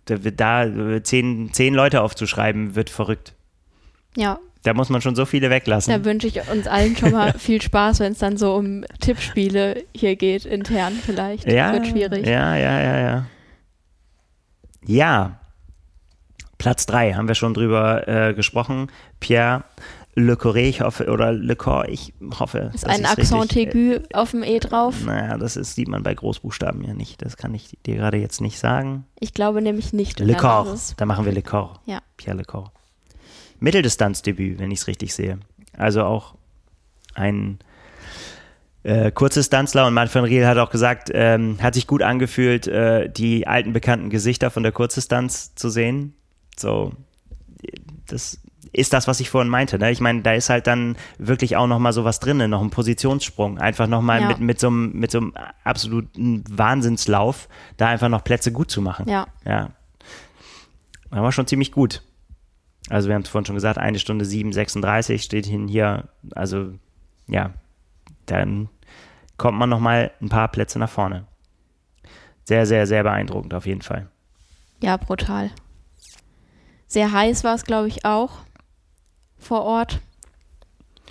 Da, 0.06 0.24
wird 0.24 0.40
da 0.40 1.02
zehn, 1.04 1.52
zehn 1.54 1.74
Leute 1.74 2.02
aufzuschreiben, 2.02 2.76
wird 2.76 2.90
verrückt. 2.90 3.34
Ja, 4.16 4.40
Da 4.66 4.74
muss 4.74 4.90
man 4.90 5.00
schon 5.00 5.16
so 5.16 5.26
viele 5.26 5.52
weglassen. 5.52 5.94
da 5.94 6.04
wünsche 6.04 6.26
ich 6.26 6.42
uns 6.50 6.66
allen 6.66 6.98
schon 6.98 7.12
mal 7.12 7.34
viel 7.38 7.62
Spaß, 7.62 8.00
wenn 8.00 8.14
es 8.14 8.18
dann 8.18 8.36
so 8.36 8.56
um 8.56 8.84
Tippspiele 9.00 9.84
hier 9.96 10.16
geht, 10.16 10.46
intern 10.46 10.94
vielleicht. 10.94 11.46
Ja, 11.50 11.72
Wird 11.74 11.86
schwierig. 11.88 12.26
Ja, 12.26 12.56
ja, 12.56 12.82
ja, 12.82 12.98
ja. 13.00 13.26
Ja, 14.88 15.40
Platz 16.58 16.86
3 16.88 17.14
haben 17.14 17.28
wir 17.28 17.36
schon 17.36 17.54
drüber 17.54 18.08
äh, 18.08 18.34
gesprochen. 18.34 18.88
Pierre 19.20 19.64
Le 20.16 20.36
Corre, 20.38 20.62
ich 20.62 20.82
hoffe, 20.82 21.12
oder 21.12 21.32
Le 21.32 21.56
Corps, 21.56 21.88
ich 21.90 22.14
hoffe. 22.40 22.72
Ist 22.74 22.88
ein 22.88 23.06
Accent 23.06 23.56
aigu 23.56 24.00
auf 24.14 24.32
dem 24.32 24.42
E 24.44 24.60
drauf? 24.60 24.96
Naja, 25.06 25.38
das 25.38 25.58
ist, 25.58 25.76
sieht 25.76 25.90
man 25.90 26.02
bei 26.04 26.16
Großbuchstaben 26.16 26.84
ja 26.84 26.94
nicht. 26.94 27.22
Das 27.22 27.38
kann 27.38 27.54
ich 27.54 27.78
dir 27.86 27.98
gerade 27.98 28.18
jetzt 28.18 28.42
nicht 28.42 28.58
sagen. 28.58 29.06
Ich 29.20 29.34
glaube 29.34 29.62
nämlich 29.62 29.94
nicht. 29.94 30.20
Le 30.20 30.34
das 30.34 30.68
ist- 30.74 30.94
da 31.02 31.06
machen 31.06 31.26
wir 31.26 31.34
Le 31.34 31.42
Corps. 31.44 31.82
Ja. 31.86 32.00
Pierre 32.18 32.38
Le 32.38 32.46
Corps. 32.46 32.72
Mitteldistanzdebüt, 33.60 34.60
wenn 34.60 34.72
ich 34.72 34.80
es 34.80 34.88
richtig 34.88 35.14
sehe. 35.14 35.40
Also 35.78 36.04
auch 36.04 36.36
ein 37.14 37.60
äh, 38.84 39.12
Kurzdistanzler 39.12 39.88
und 39.88 39.94
Manfred 39.94 40.26
Riel 40.26 40.46
hat 40.46 40.58
auch 40.58 40.70
gesagt, 40.70 41.10
ähm, 41.14 41.58
hat 41.62 41.74
sich 41.74 41.88
gut 41.88 42.02
angefühlt, 42.04 42.68
äh, 42.68 43.10
die 43.10 43.48
alten 43.48 43.74
bekannten 43.74 44.10
Gesichter 44.10 44.52
von 44.52 44.64
der 44.64 44.72
Kurzdistanz 44.72 45.56
zu 45.56 45.70
sehen. 45.70 46.14
So, 46.58 46.94
das 48.08 48.40
ist 48.72 48.94
das, 48.94 49.08
was 49.08 49.20
ich 49.22 49.30
vorhin 49.30 49.50
meinte. 49.50 49.80
Ne? 49.80 49.90
Ich 49.92 50.02
meine, 50.02 50.22
da 50.22 50.34
ist 50.34 50.50
halt 50.50 50.68
dann 50.68 50.98
wirklich 51.18 51.56
auch 51.56 51.66
nochmal 51.68 51.94
sowas 51.94 52.20
drin, 52.20 52.38
noch 52.50 52.62
ein 52.62 52.70
Positionsssprung. 52.70 53.58
Einfach 53.58 53.88
nochmal 53.88 54.22
Ja. 54.22 54.28
mit, 54.28 54.40
mit, 54.40 54.60
so 54.60 54.68
einem, 54.68 54.92
mit 54.94 55.12
so 55.12 55.20
einem 55.20 55.34
absoluten 55.64 56.44
Wahnsinnslauf, 56.50 57.48
da 57.78 57.88
einfach 57.88 58.10
noch 58.10 58.24
Plätze 58.24 58.52
gut 58.52 58.70
zu 58.70 58.82
machen. 58.82 59.08
Ja. 59.08 59.28
Ja. 59.46 59.72
Das 61.10 61.20
war 61.22 61.32
schon 61.32 61.48
ziemlich 61.48 61.72
gut. 61.72 62.02
Also 62.90 63.08
wir 63.08 63.16
haben 63.16 63.24
es 63.24 63.30
vorhin 63.30 63.46
schon 63.46 63.56
gesagt, 63.56 63.78
eine 63.78 64.00
Stunde 64.00 64.26
7, 64.26 64.54
36 64.54 65.24
steht 65.24 65.46
hin 65.46 65.68
hier. 65.68 66.08
Also 66.36 66.74
ja, 67.28 67.54
dann 68.28 68.70
kommt 69.38 69.58
man 69.58 69.70
nochmal 69.70 70.12
ein 70.22 70.30
paar 70.30 70.48
Plätze 70.50 70.80
nach 70.80 70.90
vorne. 70.90 71.26
Sehr, 72.44 72.66
sehr, 72.66 72.86
sehr 72.86 73.04
beeindruckend 73.04 73.54
auf 73.54 73.66
jeden 73.66 73.82
Fall. 73.82 74.08
Ja, 74.82 74.98
brutal. 74.98 75.50
Sehr 76.88 77.12
heiß 77.12 77.44
war 77.44 77.56
es, 77.56 77.64
glaube 77.64 77.88
ich, 77.88 78.06
auch 78.06 78.32
vor 79.40 79.64
Ort. 79.64 80.00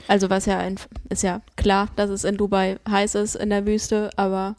Also 0.06 0.30
was 0.30 0.46
ja 0.46 0.58
ein, 0.58 0.76
ist 1.08 1.22
ja 1.22 1.40
klar, 1.56 1.88
dass 1.96 2.10
es 2.10 2.24
in 2.24 2.36
Dubai 2.36 2.78
heiß 2.88 3.16
ist 3.16 3.34
in 3.34 3.50
der 3.50 3.66
Wüste, 3.66 4.10
aber 4.16 4.54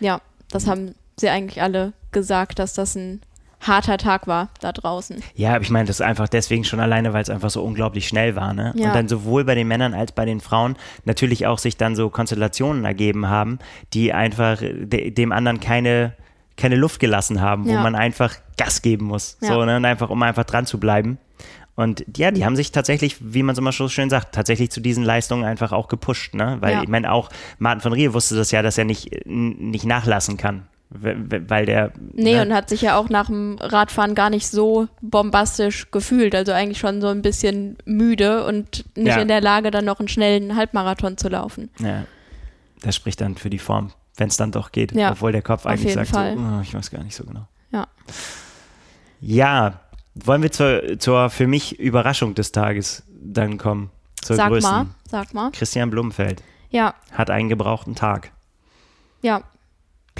ja, 0.00 0.20
das 0.50 0.66
haben 0.66 0.94
sie 1.16 1.28
eigentlich 1.28 1.62
alle 1.62 1.92
gesagt, 2.12 2.58
dass 2.58 2.74
das 2.74 2.94
ein 2.94 3.20
harter 3.60 3.98
Tag 3.98 4.26
war 4.26 4.48
da 4.60 4.72
draußen. 4.72 5.22
Ja, 5.34 5.50
aber 5.54 5.62
ich 5.62 5.70
meine, 5.70 5.86
das 5.86 5.96
ist 5.96 6.06
einfach 6.06 6.28
deswegen 6.28 6.64
schon 6.64 6.80
alleine, 6.80 7.12
weil 7.12 7.22
es 7.22 7.30
einfach 7.30 7.50
so 7.50 7.62
unglaublich 7.62 8.08
schnell 8.08 8.34
war, 8.36 8.54
ne? 8.54 8.72
Ja. 8.76 8.88
Und 8.88 8.94
dann 8.94 9.08
sowohl 9.08 9.44
bei 9.44 9.54
den 9.54 9.68
Männern 9.68 9.94
als 9.94 10.12
bei 10.12 10.24
den 10.24 10.40
Frauen 10.40 10.76
natürlich 11.04 11.46
auch 11.46 11.58
sich 11.58 11.76
dann 11.76 11.94
so 11.96 12.08
Konstellationen 12.10 12.84
ergeben 12.84 13.28
haben, 13.28 13.58
die 13.92 14.12
einfach 14.12 14.60
de 14.60 15.10
dem 15.10 15.32
anderen 15.32 15.60
keine, 15.60 16.14
keine 16.56 16.76
Luft 16.76 17.00
gelassen 17.00 17.40
haben, 17.40 17.66
wo 17.66 17.72
Ja. 17.72 17.82
man 17.82 17.94
einfach 17.94 18.34
Gas 18.56 18.82
geben 18.82 19.06
muss. 19.06 19.36
Ja. 19.40 19.48
So, 19.48 19.64
ne? 19.64 19.76
Und 19.76 19.84
einfach, 19.84 20.10
um 20.10 20.22
einfach 20.22 20.44
dran 20.44 20.66
zu 20.66 20.80
bleiben. 20.80 21.18
Und 21.76 22.04
ja, 22.16 22.30
die 22.30 22.44
haben 22.44 22.56
sich 22.56 22.72
tatsächlich, 22.72 23.16
wie 23.20 23.42
man 23.42 23.54
es 23.54 23.58
immer 23.58 23.72
so 23.72 23.88
schön 23.88 24.10
sagt, 24.10 24.34
tatsächlich 24.34 24.70
zu 24.70 24.80
diesen 24.82 25.02
Leistungen 25.02 25.44
einfach 25.44 25.72
auch 25.72 25.88
gepusht, 25.88 26.34
ne? 26.34 26.58
Weil 26.60 26.74
Ja. 26.74 26.82
ich 26.82 26.88
meine, 26.88 27.10
auch 27.10 27.30
Martin 27.58 27.80
von 27.80 27.92
Riel 27.94 28.12
wusste 28.12 28.34
das 28.36 28.50
ja, 28.50 28.60
dass 28.60 28.76
er 28.76 28.84
nicht, 28.84 29.24
nicht 29.26 29.86
nachlassen 29.86 30.36
kann. 30.36 30.66
Weil 30.92 31.66
der. 31.66 31.92
Nee, 32.14 32.34
ne? 32.34 32.42
und 32.42 32.52
hat 32.52 32.68
sich 32.68 32.82
ja 32.82 32.96
auch 32.96 33.08
nach 33.08 33.26
dem 33.26 33.58
Radfahren 33.60 34.16
gar 34.16 34.28
nicht 34.28 34.48
so 34.48 34.88
bombastisch 35.00 35.90
gefühlt. 35.92 36.34
Also 36.34 36.50
eigentlich 36.52 36.78
schon 36.78 37.00
so 37.00 37.06
ein 37.08 37.22
bisschen 37.22 37.78
müde 37.84 38.44
und 38.44 38.84
nicht 38.96 39.06
Ja. 39.06 39.18
in 39.18 39.28
der 39.28 39.40
Lage, 39.40 39.70
dann 39.70 39.84
noch 39.84 40.00
einen 40.00 40.08
schnellen 40.08 40.56
Halbmarathon 40.56 41.16
zu 41.16 41.28
laufen. 41.28 41.70
Ja, 41.78 42.04
das 42.82 42.96
spricht 42.96 43.20
dann 43.20 43.36
für 43.36 43.50
die 43.50 43.60
Form, 43.60 43.92
wenn 44.16 44.28
es 44.28 44.36
dann 44.36 44.50
doch 44.50 44.72
geht. 44.72 44.90
Ja, 44.92 45.12
Obwohl 45.12 45.30
der 45.30 45.42
Kopf 45.42 45.64
eigentlich 45.64 45.94
sagt, 45.94 46.08
so, 46.12 46.18
oh, 46.18 46.60
ich 46.62 46.74
weiß 46.74 46.90
gar 46.90 47.04
nicht 47.04 47.14
so 47.14 47.22
genau. 47.24 47.46
Ja. 47.70 47.86
Ja, 49.20 49.80
wollen 50.14 50.42
wir 50.42 50.50
zur, 50.50 50.98
zur 50.98 51.30
für 51.30 51.46
mich 51.46 51.78
Überraschung 51.78 52.34
des 52.34 52.52
Tages 52.52 53.04
dann 53.22 53.58
kommen? 53.58 53.90
Zur 54.22 54.36
Sag 54.36 54.48
größten. 54.48 54.72
mal, 54.74 54.86
sag 55.08 55.32
mal. 55.34 55.50
Christian 55.52 55.88
Blumenfeld 55.90 56.42
Ja, 56.70 56.94
hat 57.12 57.30
einen 57.30 57.48
gebrauchten 57.48 57.94
Tag. 57.94 58.32
ja. 59.22 59.42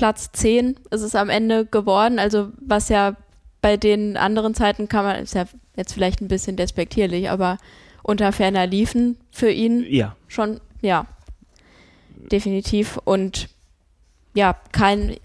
Platz 0.01 0.33
10 0.33 0.77
ist 0.91 1.03
es 1.03 1.15
am 1.15 1.29
Ende 1.29 1.67
geworden. 1.67 2.19
Also 2.19 2.49
was 2.59 2.89
ja 2.89 3.17
bei 3.61 3.77
den 3.77 4.17
anderen 4.17 4.55
Zeiten 4.55 4.89
kann 4.89 5.05
man, 5.05 5.17
ist 5.17 5.35
ja 5.35 5.45
jetzt 5.77 5.93
vielleicht 5.93 6.23
ein 6.23 6.29
bisschen 6.29 6.57
despektierlich, 6.57 7.29
aber 7.29 7.59
unter 8.03 8.33
ferner 8.33 8.67
liefen 8.67 9.19
für 9.31 9.51
ihn 9.51 9.85
Ja, 9.87 10.17
schon, 10.27 10.59
ja, 10.81 11.05
definitiv. 12.33 12.97
Und 13.05 13.51
ja, 14.33 14.57
kein, 14.73 15.19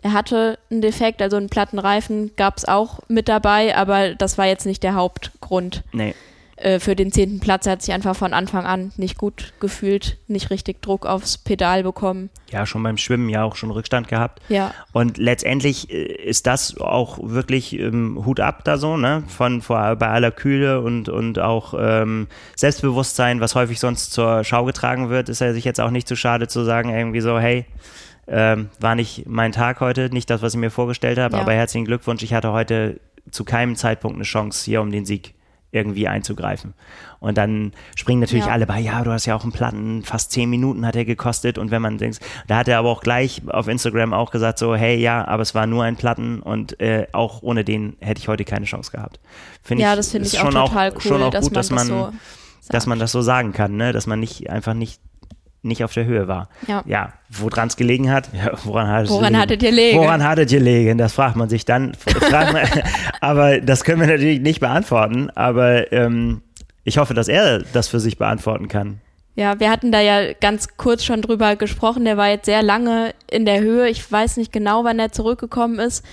er 0.00 0.14
hatte 0.14 0.58
einen 0.70 0.80
Defekt, 0.80 1.20
also 1.20 1.36
einen 1.36 1.50
platten 1.50 1.78
Reifen 1.78 2.34
gab 2.36 2.56
es 2.56 2.64
auch 2.64 3.00
mit 3.08 3.28
dabei, 3.28 3.76
aber 3.76 4.14
das 4.14 4.38
war 4.38 4.46
jetzt 4.46 4.64
nicht 4.64 4.82
der 4.82 4.94
Hauptgrund 4.94 5.84
nee. 5.92 6.14
Äh, 6.56 6.78
für 6.78 6.94
den 6.96 7.10
zehnten 7.12 7.40
Platz. 7.40 7.66
Er 7.66 7.72
hat 7.72 7.82
sich 7.82 7.92
einfach 7.94 8.14
von 8.16 8.32
Anfang 8.32 8.64
an 8.64 8.92
nicht 8.96 9.18
gut 9.18 9.52
gefühlt, 9.60 10.18
nicht 10.28 10.50
richtig 10.50 10.82
Druck 10.82 11.04
aufs 11.06 11.36
Pedal 11.38 11.82
bekommen. 11.82 12.30
Ja, 12.50 12.64
schon 12.66 12.82
beim 12.82 12.96
Schwimmen 12.96 13.28
ja 13.28 13.42
auch 13.44 13.56
schon 13.56 13.70
Rückstand 13.70 14.08
gehabt. 14.08 14.40
Ja, 14.48 14.72
Und 14.92 15.18
letztendlich 15.18 15.90
äh, 15.90 16.04
ist 16.04 16.46
das 16.46 16.78
auch 16.78 17.18
wirklich 17.22 17.78
ähm, 17.78 18.22
Hut 18.24 18.40
ab 18.40 18.62
da 18.64 18.78
so, 18.78 18.96
ne? 18.96 19.24
Von 19.28 19.62
vor, 19.62 19.96
bei 19.96 20.08
aller 20.08 20.30
Kühle 20.30 20.80
und, 20.80 21.08
und 21.08 21.38
auch 21.38 21.74
ähm, 21.78 22.28
Selbstbewusstsein, 22.56 23.40
was 23.40 23.54
häufig 23.54 23.78
sonst 23.80 24.12
zur 24.12 24.44
Schau 24.44 24.64
getragen 24.64 25.10
wird, 25.10 25.28
ist 25.28 25.40
er 25.40 25.54
sich 25.54 25.64
jetzt 25.64 25.80
auch 25.80 25.90
nicht 25.90 26.08
zu 26.08 26.16
schade 26.16 26.48
zu 26.48 26.64
sagen, 26.64 26.90
irgendwie 26.90 27.20
so, 27.20 27.38
hey, 27.38 27.66
ähm, 28.26 28.70
war 28.80 28.94
nicht 28.94 29.26
mein 29.26 29.52
Tag 29.52 29.80
heute, 29.80 30.08
nicht 30.10 30.30
das, 30.30 30.40
was 30.40 30.54
ich 30.54 30.60
mir 30.60 30.70
vorgestellt 30.70 31.18
habe, 31.18 31.36
Ja. 31.36 31.42
aber 31.42 31.52
herzlichen 31.52 31.84
Glückwunsch, 31.84 32.22
ich 32.22 32.32
hatte 32.32 32.52
heute 32.52 32.98
zu 33.30 33.44
keinem 33.44 33.76
Zeitpunkt 33.76 34.16
eine 34.16 34.24
Chance, 34.24 34.64
hier 34.64 34.80
um 34.80 34.90
den 34.90 35.04
Sieg 35.04 35.34
irgendwie 35.74 36.08
einzugreifen. 36.08 36.74
Und 37.20 37.38
dann 37.38 37.72
springen 37.96 38.20
natürlich 38.20 38.46
Ja. 38.46 38.52
alle 38.52 38.66
bei, 38.66 38.80
ja, 38.80 39.02
du 39.02 39.10
hast 39.10 39.26
ja 39.26 39.34
auch 39.34 39.42
einen 39.42 39.52
Platten, 39.52 40.02
fast 40.02 40.32
zehn 40.32 40.48
Minuten 40.50 40.86
hat 40.86 40.94
er 40.96 41.04
gekostet 41.04 41.58
und 41.58 41.70
wenn 41.70 41.82
man 41.82 41.98
denkt, 41.98 42.20
da 42.46 42.56
hat 42.56 42.68
er 42.68 42.78
aber 42.78 42.90
auch 42.90 43.00
gleich 43.00 43.42
auf 43.48 43.66
Instagram 43.68 44.12
auch 44.12 44.30
gesagt 44.30 44.58
so, 44.58 44.74
hey, 44.76 44.96
ja, 44.96 45.26
aber 45.26 45.42
es 45.42 45.54
war 45.54 45.66
nur 45.66 45.84
ein 45.84 45.96
Platten 45.96 46.40
und 46.40 46.78
äh, 46.80 47.06
auch 47.12 47.42
ohne 47.42 47.64
den 47.64 47.96
hätte 48.00 48.20
ich 48.20 48.28
heute 48.28 48.44
keine 48.44 48.66
Chance 48.66 48.90
gehabt. 48.92 49.20
Find 49.62 49.80
ja, 49.80 49.96
das 49.96 50.10
finde 50.10 50.28
ich 50.28 50.38
auch 50.38 50.50
schon 50.50 50.54
total 50.54 50.92
cool, 50.92 51.00
schon 51.00 51.22
auch 51.22 51.30
dass, 51.30 51.44
gut, 51.44 51.52
man 51.52 51.60
dass 51.60 51.70
man, 51.70 51.78
das 51.78 51.86
so 51.88 52.12
dass 52.68 52.86
man 52.86 52.98
das 52.98 53.12
so 53.12 53.22
sagen 53.22 53.52
kann, 53.52 53.76
ne, 53.76 53.92
dass 53.92 54.06
man 54.06 54.20
nicht 54.20 54.50
einfach 54.50 54.74
nicht 54.74 55.00
nicht 55.64 55.84
auf 55.84 55.92
der 55.92 56.04
Höhe 56.04 56.28
war. 56.28 56.48
Ja. 56.66 56.82
ja 56.86 57.12
woran 57.30 57.68
es 57.68 57.76
gelegen 57.76 58.10
hat, 58.10 58.28
ja, 58.32 58.52
woran 58.64 58.88
hat 58.88 59.04
es 59.04 59.10
Woran 59.10 59.24
gelegen? 59.24 59.40
hattet 59.40 59.62
ihr 59.62 59.70
gelegen? 59.70 59.98
Woran 59.98 60.22
hattet 60.24 60.52
ihr 60.52 60.58
gelegen? 60.58 60.98
Das 60.98 61.12
fragt 61.14 61.36
man 61.36 61.48
sich 61.48 61.64
dann. 61.64 61.94
Fragt 61.94 62.52
man, 62.52 62.62
aber 63.20 63.60
das 63.60 63.84
können 63.84 64.00
wir 64.00 64.06
natürlich 64.06 64.40
nicht 64.40 64.60
beantworten. 64.60 65.30
Aber 65.30 65.92
ähm, 65.92 66.42
ich 66.84 66.98
hoffe, 66.98 67.14
dass 67.14 67.28
er 67.28 67.60
das 67.72 67.88
für 67.88 68.00
sich 68.00 68.18
beantworten 68.18 68.68
kann. 68.68 69.00
Ja, 69.36 69.58
wir 69.58 69.70
hatten 69.70 69.90
da 69.90 70.00
ja 70.00 70.32
ganz 70.32 70.76
kurz 70.76 71.04
schon 71.04 71.22
drüber 71.22 71.56
gesprochen. 71.56 72.04
Der 72.04 72.16
war 72.16 72.28
jetzt 72.28 72.46
sehr 72.46 72.62
lange 72.62 73.14
in 73.28 73.44
der 73.46 73.60
Höhe. 73.60 73.88
Ich 73.88 74.10
weiß 74.10 74.36
nicht 74.36 74.52
genau, 74.52 74.84
wann 74.84 74.98
er 74.98 75.10
zurückgekommen 75.10 75.80
ist. 75.80 76.04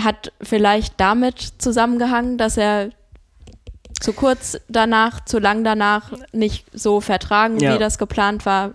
Hat 0.00 0.32
vielleicht 0.40 1.00
damit 1.00 1.40
zusammengehangen, 1.58 2.38
dass 2.38 2.56
er 2.56 2.90
zu 4.00 4.12
kurz 4.12 4.58
danach, 4.68 5.24
zu 5.24 5.38
lang 5.38 5.64
danach 5.64 6.12
nicht 6.32 6.66
so 6.72 7.00
vertragen, 7.00 7.58
Ja. 7.60 7.74
wie 7.74 7.78
das 7.78 7.98
geplant 7.98 8.46
war. 8.46 8.70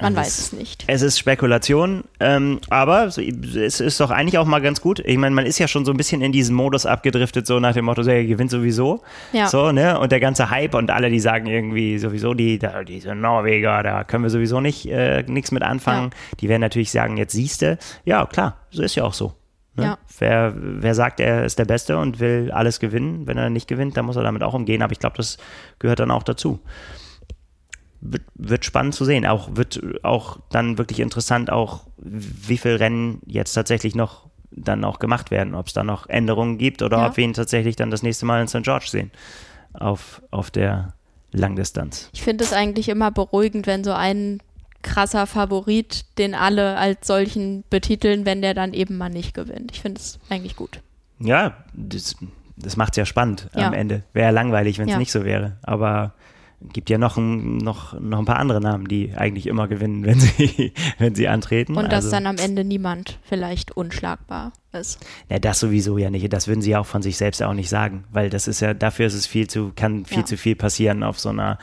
Man 0.00 0.16
Also 0.16 0.26
weiß 0.26 0.38
es 0.38 0.52
nicht. 0.52 0.82
Es 0.88 1.02
ist 1.02 1.20
Spekulation, 1.20 2.02
ähm, 2.18 2.60
aber 2.68 3.04
es 3.06 3.16
ist 3.16 4.00
doch 4.00 4.10
eigentlich 4.10 4.38
auch 4.38 4.44
mal 4.44 4.60
ganz 4.60 4.80
gut. 4.80 4.98
Ich 4.98 5.16
meine, 5.16 5.36
man 5.36 5.46
ist 5.46 5.60
ja 5.60 5.68
schon 5.68 5.84
so 5.84 5.92
ein 5.92 5.96
bisschen 5.96 6.20
in 6.20 6.32
diesen 6.32 6.56
Modus 6.56 6.84
abgedriftet, 6.84 7.46
so 7.46 7.60
nach 7.60 7.74
dem 7.74 7.84
Motto, 7.84 8.02
so, 8.02 8.10
er 8.10 8.24
gewinnt 8.24 8.50
sowieso. 8.50 9.02
Ja. 9.32 9.46
So, 9.46 9.70
ne? 9.70 9.96
Und 10.00 10.10
der 10.10 10.18
ganze 10.18 10.50
Hype 10.50 10.74
und 10.74 10.90
alle, 10.90 11.10
die 11.10 11.20
sagen 11.20 11.46
irgendwie 11.46 11.98
sowieso, 11.98 12.34
die, 12.34 12.58
da, 12.58 12.82
diese 12.82 13.14
Norweger, 13.14 13.84
da 13.84 14.02
können 14.02 14.24
wir 14.24 14.30
sowieso 14.30 14.60
nicht 14.60 14.84
äh, 14.86 15.22
nichts 15.28 15.52
mit 15.52 15.62
anfangen. 15.62 16.10
Die 16.40 16.48
werden 16.48 16.62
natürlich 16.62 16.90
sagen, 16.90 17.16
jetzt 17.16 17.32
siehste. 17.32 17.78
Ja, 18.04 18.26
klar, 18.26 18.56
so 18.72 18.82
ist 18.82 18.96
ja 18.96 19.04
auch 19.04 19.14
so. 19.14 19.32
Ne? 19.76 19.84
Ja. 19.84 19.98
Wer, 20.18 20.52
wer 20.56 20.94
sagt, 20.94 21.20
er 21.20 21.44
ist 21.44 21.58
der 21.58 21.64
Beste 21.64 21.98
und 21.98 22.20
will 22.20 22.50
alles 22.52 22.78
gewinnen, 22.80 23.26
wenn 23.26 23.36
er 23.38 23.50
nicht 23.50 23.66
gewinnt, 23.68 23.96
dann 23.96 24.06
muss 24.06 24.16
er 24.16 24.22
damit 24.22 24.42
auch 24.42 24.54
umgehen. 24.54 24.82
Aber 24.82 24.92
ich 24.92 25.00
glaube, 25.00 25.16
das 25.16 25.36
gehört 25.78 26.00
dann 26.00 26.10
auch 26.10 26.22
dazu 26.22 26.60
wird, 28.00 28.22
wird 28.34 28.64
spannend 28.64 28.94
zu 28.94 29.04
sehen. 29.04 29.26
Auch 29.26 29.48
wird 29.56 29.80
auch 30.04 30.38
dann 30.50 30.78
wirklich 30.78 31.00
interessant, 31.00 31.50
auch 31.50 31.86
wie 31.96 32.58
viele 32.58 32.78
Rennen 32.78 33.20
jetzt 33.26 33.54
tatsächlich 33.54 33.94
noch 33.94 34.26
dann 34.50 34.84
auch 34.84 34.98
gemacht 35.00 35.30
werden, 35.30 35.54
ob 35.54 35.66
es 35.66 35.72
da 35.72 35.82
noch 35.82 36.08
Änderungen 36.08 36.58
gibt 36.58 36.82
oder 36.82 36.98
Ja. 36.98 37.06
ob 37.08 37.16
wir 37.16 37.24
ihn 37.24 37.32
tatsächlich 37.34 37.74
dann 37.76 37.90
das 37.90 38.02
nächste 38.02 38.26
Mal 38.26 38.40
in 38.40 38.46
St. 38.48 38.62
George 38.62 38.86
sehen 38.88 39.10
auf, 39.72 40.22
auf 40.30 40.50
der 40.52 40.94
Langdistanz. 41.32 42.10
Ich 42.12 42.22
finde 42.22 42.44
es 42.44 42.52
eigentlich 42.52 42.88
immer 42.88 43.10
beruhigend, 43.10 43.66
wenn 43.66 43.82
so 43.82 43.92
ein 43.92 44.40
krasser 44.84 45.26
Favorit, 45.26 46.04
den 46.18 46.34
alle 46.36 46.76
als 46.76 47.06
solchen 47.06 47.64
betiteln, 47.70 48.24
wenn 48.24 48.40
der 48.42 48.54
dann 48.54 48.72
eben 48.72 48.96
mal 48.96 49.08
nicht 49.08 49.34
gewinnt. 49.34 49.72
Ich 49.72 49.80
finde 49.80 50.00
es 50.00 50.20
eigentlich 50.30 50.54
gut. 50.54 50.80
Ja, 51.18 51.56
das, 51.72 52.14
das 52.56 52.76
macht 52.76 52.92
es 52.92 52.96
ja 52.98 53.06
spannend 53.06 53.48
Ja. 53.56 53.66
am 53.66 53.72
Ende. 53.72 54.04
Wäre 54.12 54.30
langweilig, 54.32 54.78
wenn 54.78 54.86
es 54.86 54.92
Ja. 54.92 54.98
nicht 54.98 55.10
so 55.12 55.24
wäre. 55.24 55.56
Aber 55.62 56.12
gibt 56.72 56.88
ja 56.90 56.96
noch 56.98 57.16
ein, 57.18 57.58
noch, 57.58 57.98
noch 58.00 58.18
ein 58.18 58.24
paar 58.24 58.38
andere 58.38 58.60
Namen, 58.60 58.86
die 58.88 59.12
eigentlich 59.14 59.46
immer 59.46 59.68
gewinnen, 59.68 60.04
wenn 60.04 60.18
sie, 60.18 60.72
wenn 60.98 61.14
sie 61.14 61.28
antreten. 61.28 61.76
Und 61.76 61.84
dass 61.92 62.06
Also- 62.06 62.10
dann 62.12 62.26
am 62.26 62.36
Ende 62.38 62.64
niemand 62.64 63.18
vielleicht 63.22 63.76
unschlagbar 63.76 64.52
ist. 64.72 64.98
Ja, 65.28 65.38
das 65.38 65.60
sowieso 65.60 65.98
ja 65.98 66.10
nicht. 66.10 66.32
Das 66.32 66.48
würden 66.48 66.62
sie 66.62 66.70
ja 66.70 66.80
auch 66.80 66.86
von 66.86 67.02
sich 67.02 67.16
selbst 67.16 67.42
auch 67.42 67.52
nicht 67.54 67.68
sagen, 67.68 68.04
weil 68.12 68.30
das 68.30 68.48
ist 68.48 68.60
ja, 68.60 68.74
dafür 68.74 69.06
ist 69.06 69.14
es 69.14 69.26
viel 69.26 69.46
zu, 69.46 69.72
kann 69.76 70.04
viel 70.06 70.18
Ja. 70.18 70.24
zu 70.24 70.36
viel 70.36 70.56
passieren 70.56 71.02
auf 71.02 71.20
so 71.20 71.28
einer, 71.28 71.58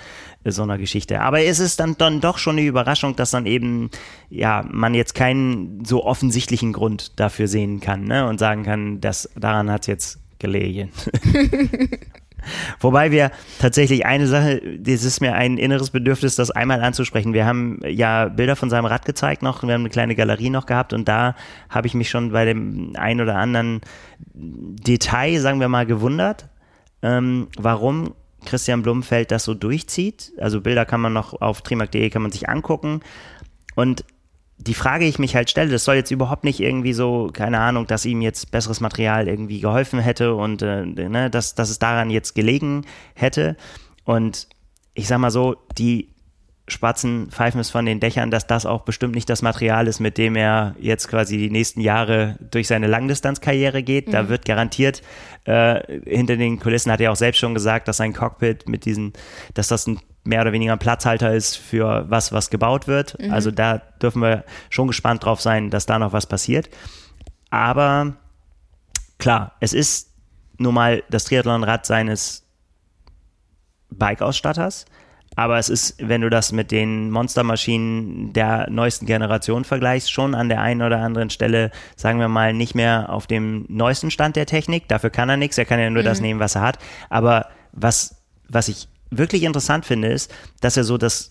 so 0.46 0.64
einer 0.64 0.78
Geschichte. 0.78 1.20
Aber 1.22 1.42
es 1.42 1.60
ist 1.60 1.80
dann, 1.80 1.98
dann 1.98 2.22
doch 2.22 2.38
schon 2.38 2.58
eine 2.58 2.66
Überraschung, 2.68 3.16
dass 3.16 3.32
dann 3.32 3.46
eben, 3.46 3.90
ja, 4.30 4.64
man 4.72 4.94
jetzt 4.94 5.14
keinen 5.16 5.84
so 5.84 6.06
offensichtlichen 6.06 6.74
Grund 6.74 7.20
dafür 7.20 7.48
sehen 7.48 7.80
kann, 7.82 8.06
ne, 8.06 8.28
und 8.28 8.40
sagen 8.40 8.64
kann, 8.64 9.02
dass 9.02 9.30
daran 9.36 9.70
hat 9.72 9.82
es 9.82 9.88
jetzt 9.88 10.20
gelegen. 10.40 10.90
Wobei 12.80 13.12
wir 13.12 13.32
tatsächlich 13.60 14.06
eine 14.06 14.28
Sache, 14.28 14.62
das 14.80 15.04
ist 15.04 15.22
mir 15.22 15.34
ein 15.36 15.58
inneres 15.58 15.92
Bedürfnis, 15.92 16.36
das 16.36 16.52
einmal 16.52 16.82
anzusprechen. 16.82 17.34
Wir 17.34 17.46
haben 17.46 17.80
ja 17.86 18.26
Bilder 18.26 18.56
von 18.56 18.70
seinem 18.70 18.86
Rad 18.86 19.06
gezeigt 19.06 19.42
noch, 19.44 19.64
wir 19.64 19.74
haben 19.74 19.82
eine 19.82 19.90
kleine 19.90 20.16
Galerie 20.16 20.50
noch 20.50 20.66
gehabt 20.66 20.94
und 20.94 21.08
da 21.08 21.36
habe 21.70 21.88
ich 21.88 21.94
mich 21.94 22.10
schon 22.10 22.32
bei 22.32 22.46
dem 22.46 22.94
ein 22.96 23.22
oder 23.22 23.36
anderen 23.36 23.82
Detail, 24.34 25.40
sagen 25.40 25.60
wir 25.60 25.68
mal, 25.68 25.86
gewundert, 25.86 26.48
ähm, 27.02 27.48
warum 27.58 28.14
Christian 28.46 28.82
Blumenfeld 28.82 29.32
das 29.32 29.44
so 29.44 29.54
durchzieht. 29.54 30.34
Also 30.38 30.62
Bilder 30.62 30.86
kann 30.86 31.02
man 31.02 31.14
noch 31.14 31.40
auf 31.42 31.62
trimark.de 31.62 32.10
kann 32.10 32.22
man 32.22 32.32
sich 32.32 32.50
angucken 32.50 33.02
und 33.76 34.04
die 34.62 34.74
Frage, 34.74 35.06
ich 35.06 35.18
mich 35.18 35.36
halt 35.36 35.50
stelle, 35.50 35.72
das 35.72 35.84
soll 35.84 35.96
jetzt 35.96 36.12
überhaupt 36.12 36.44
nicht 36.44 36.60
irgendwie 36.60 36.94
so, 36.94 37.30
keine 37.34 37.60
Ahnung, 37.60 37.88
dass 37.88 38.06
ihm 38.06 38.22
jetzt 38.22 38.52
besseres 38.52 38.80
Material 38.80 39.28
irgendwie 39.28 39.60
geholfen 39.60 40.00
hätte 40.00 40.36
und 40.36 40.62
äh, 40.62 40.86
ne, 40.86 41.30
dass, 41.30 41.56
dass 41.56 41.70
es 41.70 41.80
daran 41.80 42.10
jetzt 42.10 42.36
gelegen 42.36 42.86
hätte. 43.16 43.58
Und 44.06 44.48
ich 44.94 45.08
sag 45.08 45.20
mal 45.20 45.32
so, 45.32 45.56
die 45.78 46.10
Spatzen 46.72 47.30
pfeifen 47.32 47.60
es 47.60 47.70
von 47.70 47.86
den 47.86 48.00
Dächern, 48.00 48.32
dass 48.32 48.48
das 48.48 48.66
auch 48.66 48.84
bestimmt 48.84 49.14
nicht 49.14 49.30
das 49.30 49.42
Material 49.42 49.88
ist, 49.88 50.00
mit 50.00 50.18
dem 50.18 50.38
er 50.38 50.74
jetzt 50.80 51.10
quasi 51.10 51.38
die 51.38 51.50
nächsten 51.50 51.82
Jahre 51.82 52.38
durch 52.40 52.68
seine 52.68 52.88
Langdistanzkarriere 52.88 53.84
geht. 53.84 54.14
Da 54.14 54.30
wird 54.30 54.46
garantiert 54.46 55.02
äh, 55.44 55.82
hinter 56.06 56.38
den 56.38 56.60
Kulissen, 56.60 56.90
hat 56.90 57.02
er 57.02 57.12
auch 57.12 57.18
selbst 57.18 57.40
schon 57.40 57.54
gesagt, 57.54 57.90
dass 57.90 57.98
sein 57.98 58.14
Cockpit 58.14 58.70
mit 58.70 58.86
diesen, 58.86 59.12
dass 59.54 59.68
das 59.68 59.86
ein 59.86 60.00
mehr 60.24 60.42
oder 60.42 60.54
weniger 60.54 60.72
ein 60.72 60.80
Platzhalter 60.80 61.34
ist 61.34 61.58
für 61.58 62.06
was, 62.10 62.32
was 62.32 62.50
gebaut 62.50 62.88
wird. 62.88 63.18
Also 63.32 63.52
da 63.52 63.80
dürfen 63.80 64.22
wir 64.22 64.46
schon 64.70 64.88
gespannt 64.88 65.26
drauf 65.26 65.42
sein, 65.42 65.72
dass 65.72 65.86
da 65.86 66.00
noch 66.00 66.14
was 66.14 66.26
passiert. 66.26 66.70
Aber 67.50 68.14
klar, 69.18 69.58
es 69.60 69.74
ist 69.74 70.14
nun 70.58 70.76
mal 70.76 71.04
das 71.10 71.26
Triathlonrad 71.26 71.86
seines 71.86 72.46
Bike-Ausstatters. 73.90 74.86
Aber 75.36 75.58
es 75.58 75.70
ist, 75.70 75.96
wenn 75.98 76.22
du 76.22 76.30
das 76.30 76.52
mit 76.52 76.72
den 76.72 77.10
Monstermaschinen 77.10 78.34
der 78.34 78.70
neuesten 78.70 79.06
Generation 79.06 79.64
vergleichst, 79.64 80.12
schon 80.12 80.36
an 80.36 80.50
der 80.50 80.60
einen 80.60 80.82
oder 80.82 81.00
anderen 81.00 81.30
Stelle, 81.30 81.72
sagen 81.96 82.20
wir 82.20 82.28
mal, 82.28 82.54
nicht 82.54 82.76
mehr 82.76 83.10
auf 83.10 83.28
dem 83.28 83.66
neuesten 83.70 84.12
Stand 84.12 84.36
der 84.36 84.46
Technik. 84.46 84.90
Dafür 84.90 85.10
kann 85.10 85.30
er 85.30 85.38
nichts, 85.38 85.58
er 85.58 85.66
kann 85.66 85.80
ja 85.80 85.90
nur 85.90 86.04
das 86.04 86.20
nehmen, 86.20 86.40
was 86.40 86.56
er 86.56 86.62
hat. 86.62 86.80
Aber 87.10 87.48
was, 87.72 88.22
was 88.50 88.68
ich 88.68 88.90
wirklich 89.10 89.44
interessant 89.44 89.86
finde, 89.86 90.10
ist, 90.10 90.34
dass 90.60 90.76
er 90.76 90.84
so 90.84 90.98
das 90.98 91.31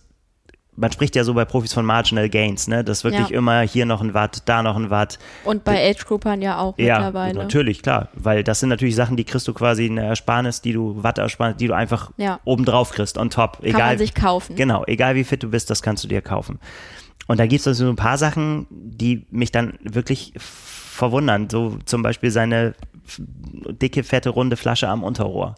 man 0.76 0.90
spricht 0.92 1.14
ja 1.16 1.24
so 1.24 1.34
bei 1.34 1.44
Profis 1.44 1.72
von 1.74 1.84
Marginal 1.84 2.28
Gains, 2.28 2.66
ne? 2.68 2.82
Das 2.84 3.04
wirklich 3.04 3.28
Ja. 3.30 3.36
immer 3.36 3.60
hier 3.62 3.84
noch 3.86 4.00
ein 4.00 4.14
Watt, 4.14 4.42
da 4.46 4.62
noch 4.62 4.76
ein 4.76 4.88
Watt. 4.88 5.18
Und 5.44 5.64
bei 5.64 5.90
Age-Groupern 5.90 6.40
ja 6.40 6.58
auch 6.58 6.78
Ja, 6.78 6.94
mittlerweile. 7.00 7.38
natürlich, 7.38 7.82
klar. 7.82 8.08
Weil 8.14 8.44
das 8.44 8.60
sind 8.60 8.68
natürlich 8.70 8.94
Sachen, 8.94 9.16
die 9.16 9.24
kriegst 9.24 9.46
du 9.48 9.52
quasi 9.52 9.86
eine 9.86 10.02
Ersparnis, 10.04 10.62
die 10.62 10.72
du, 10.72 11.02
Wattersparnis, 11.02 11.56
die 11.58 11.66
du 11.66 11.74
einfach 11.74 12.10
Ja. 12.16 12.40
obendrauf 12.44 12.90
kriegst, 12.92 13.18
on 13.18 13.28
top. 13.30 13.58
Kann 13.58 13.66
Egal, 13.66 13.88
man 13.88 13.98
sich 13.98 14.14
kaufen. 14.14 14.56
Genau, 14.56 14.84
egal 14.86 15.14
wie 15.16 15.24
fit 15.24 15.42
du 15.42 15.50
bist, 15.50 15.68
das 15.70 15.82
kannst 15.82 16.04
du 16.04 16.08
dir 16.08 16.22
kaufen. 16.22 16.58
Und 17.26 17.38
da 17.38 17.46
gibt 17.46 17.60
es 17.60 17.66
also 17.68 17.84
so 17.84 17.90
ein 17.90 17.96
paar 17.96 18.16
Sachen, 18.18 18.66
die 18.70 19.26
mich 19.30 19.52
dann 19.52 19.78
wirklich 19.82 20.32
verwundern. 20.38 21.48
So 21.50 21.78
zum 21.84 22.02
Beispiel 22.02 22.30
seine 22.30 22.74
dicke, 23.18 24.02
fette, 24.02 24.30
runde 24.30 24.56
Flasche 24.56 24.88
am 24.88 25.02
Unterrohr. 25.02 25.56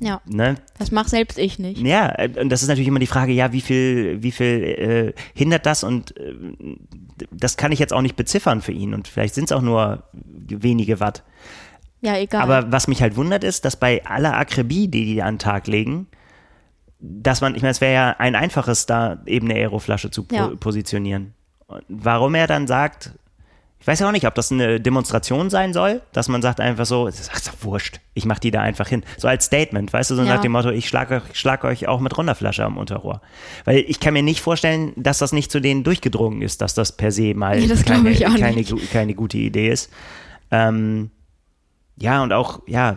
Ja, 0.00 0.20
Ne? 0.26 0.54
das 0.78 0.90
mache 0.92 1.08
selbst 1.08 1.38
ich 1.38 1.58
nicht. 1.58 1.80
Ja, 1.84 2.08
äh, 2.18 2.30
und 2.40 2.50
das 2.50 2.62
ist 2.62 2.68
natürlich 2.68 2.86
immer 2.88 3.00
die 3.00 3.06
Frage, 3.08 3.32
ja, 3.32 3.52
wie 3.52 3.60
viel, 3.60 4.22
wie 4.22 4.30
viel 4.30 4.46
äh, 4.46 5.20
hindert 5.34 5.66
das? 5.66 5.82
Und 5.82 6.16
äh, 6.16 6.34
das 7.32 7.56
kann 7.56 7.72
ich 7.72 7.78
jetzt 7.80 7.92
auch 7.92 8.02
nicht 8.02 8.14
beziffern 8.16 8.62
für 8.62 8.72
ihn. 8.72 8.94
Und 8.94 9.08
vielleicht 9.08 9.34
sind 9.34 9.44
es 9.44 9.52
auch 9.52 9.62
nur 9.62 10.04
wenige 10.12 11.00
Watt. 11.00 11.24
Ja, 12.00 12.16
egal. 12.16 12.42
Aber 12.42 12.70
was 12.70 12.86
mich 12.86 13.02
halt 13.02 13.16
wundert 13.16 13.42
ist, 13.42 13.64
dass 13.64 13.74
bei 13.76 14.04
aller 14.06 14.36
Akribie, 14.36 14.86
die 14.86 15.04
die 15.04 15.22
an 15.22 15.34
den 15.34 15.38
Tag 15.40 15.66
legen, 15.66 16.06
dass 17.00 17.40
man, 17.40 17.54
ich 17.56 17.62
meine, 17.62 17.72
es 17.72 17.80
wäre 17.80 17.92
ja 17.94 18.16
ein 18.18 18.34
einfaches, 18.36 18.86
da 18.86 19.20
eben 19.26 19.50
eine 19.50 19.58
Aeroflasche 19.58 20.10
zu 20.10 20.22
po 20.24 20.34
Ja. 20.34 20.46
positionieren. 20.60 21.34
Und 21.66 21.82
warum 21.88 22.34
er 22.36 22.46
dann 22.46 22.66
sagt, 22.68 23.12
ich 23.80 23.86
weiß 23.86 24.00
ja 24.00 24.08
auch 24.08 24.12
nicht, 24.12 24.26
ob 24.26 24.34
das 24.34 24.50
eine 24.52 24.80
Demonstration 24.80 25.50
sein 25.50 25.72
soll, 25.72 26.02
dass 26.12 26.28
man 26.28 26.42
sagt 26.42 26.60
einfach 26.60 26.84
so, 26.84 27.06
es 27.06 27.20
ist 27.20 27.48
doch 27.48 27.54
wurscht, 27.64 28.00
ich 28.14 28.24
mach 28.26 28.38
die 28.38 28.50
da 28.50 28.60
einfach 28.60 28.88
hin. 28.88 29.04
So 29.16 29.28
als 29.28 29.44
Statement, 29.46 29.92
weißt 29.92 30.10
du, 30.10 30.16
so 30.16 30.22
Ja. 30.22 30.34
nach 30.34 30.40
dem 30.40 30.52
Motto, 30.52 30.70
ich 30.70 30.88
schlag 30.88 31.10
euch, 31.10 31.22
schlag 31.32 31.64
euch 31.64 31.86
auch 31.86 32.00
mit 32.00 32.16
runder 32.18 32.34
Flasche 32.34 32.64
am 32.64 32.76
Unterrohr. 32.76 33.22
Weil 33.64 33.78
ich 33.86 34.00
kann 34.00 34.14
mir 34.14 34.22
nicht 34.22 34.40
vorstellen, 34.40 34.92
dass 34.96 35.18
das 35.18 35.32
nicht 35.32 35.50
zu 35.52 35.60
denen 35.60 35.84
durchgedrungen 35.84 36.42
ist, 36.42 36.60
dass 36.60 36.74
das 36.74 36.96
per 36.96 37.12
se 37.12 37.34
mal 37.34 37.60
Nee, 37.60 37.68
das 37.68 37.84
keine, 37.84 38.12
keine, 38.14 38.64
keine 38.64 39.14
gute 39.14 39.38
Idee 39.38 39.68
ist. 39.70 39.90
Ähm, 40.50 41.10
ja, 41.96 42.22
und 42.22 42.32
auch, 42.32 42.60
ja, 42.66 42.96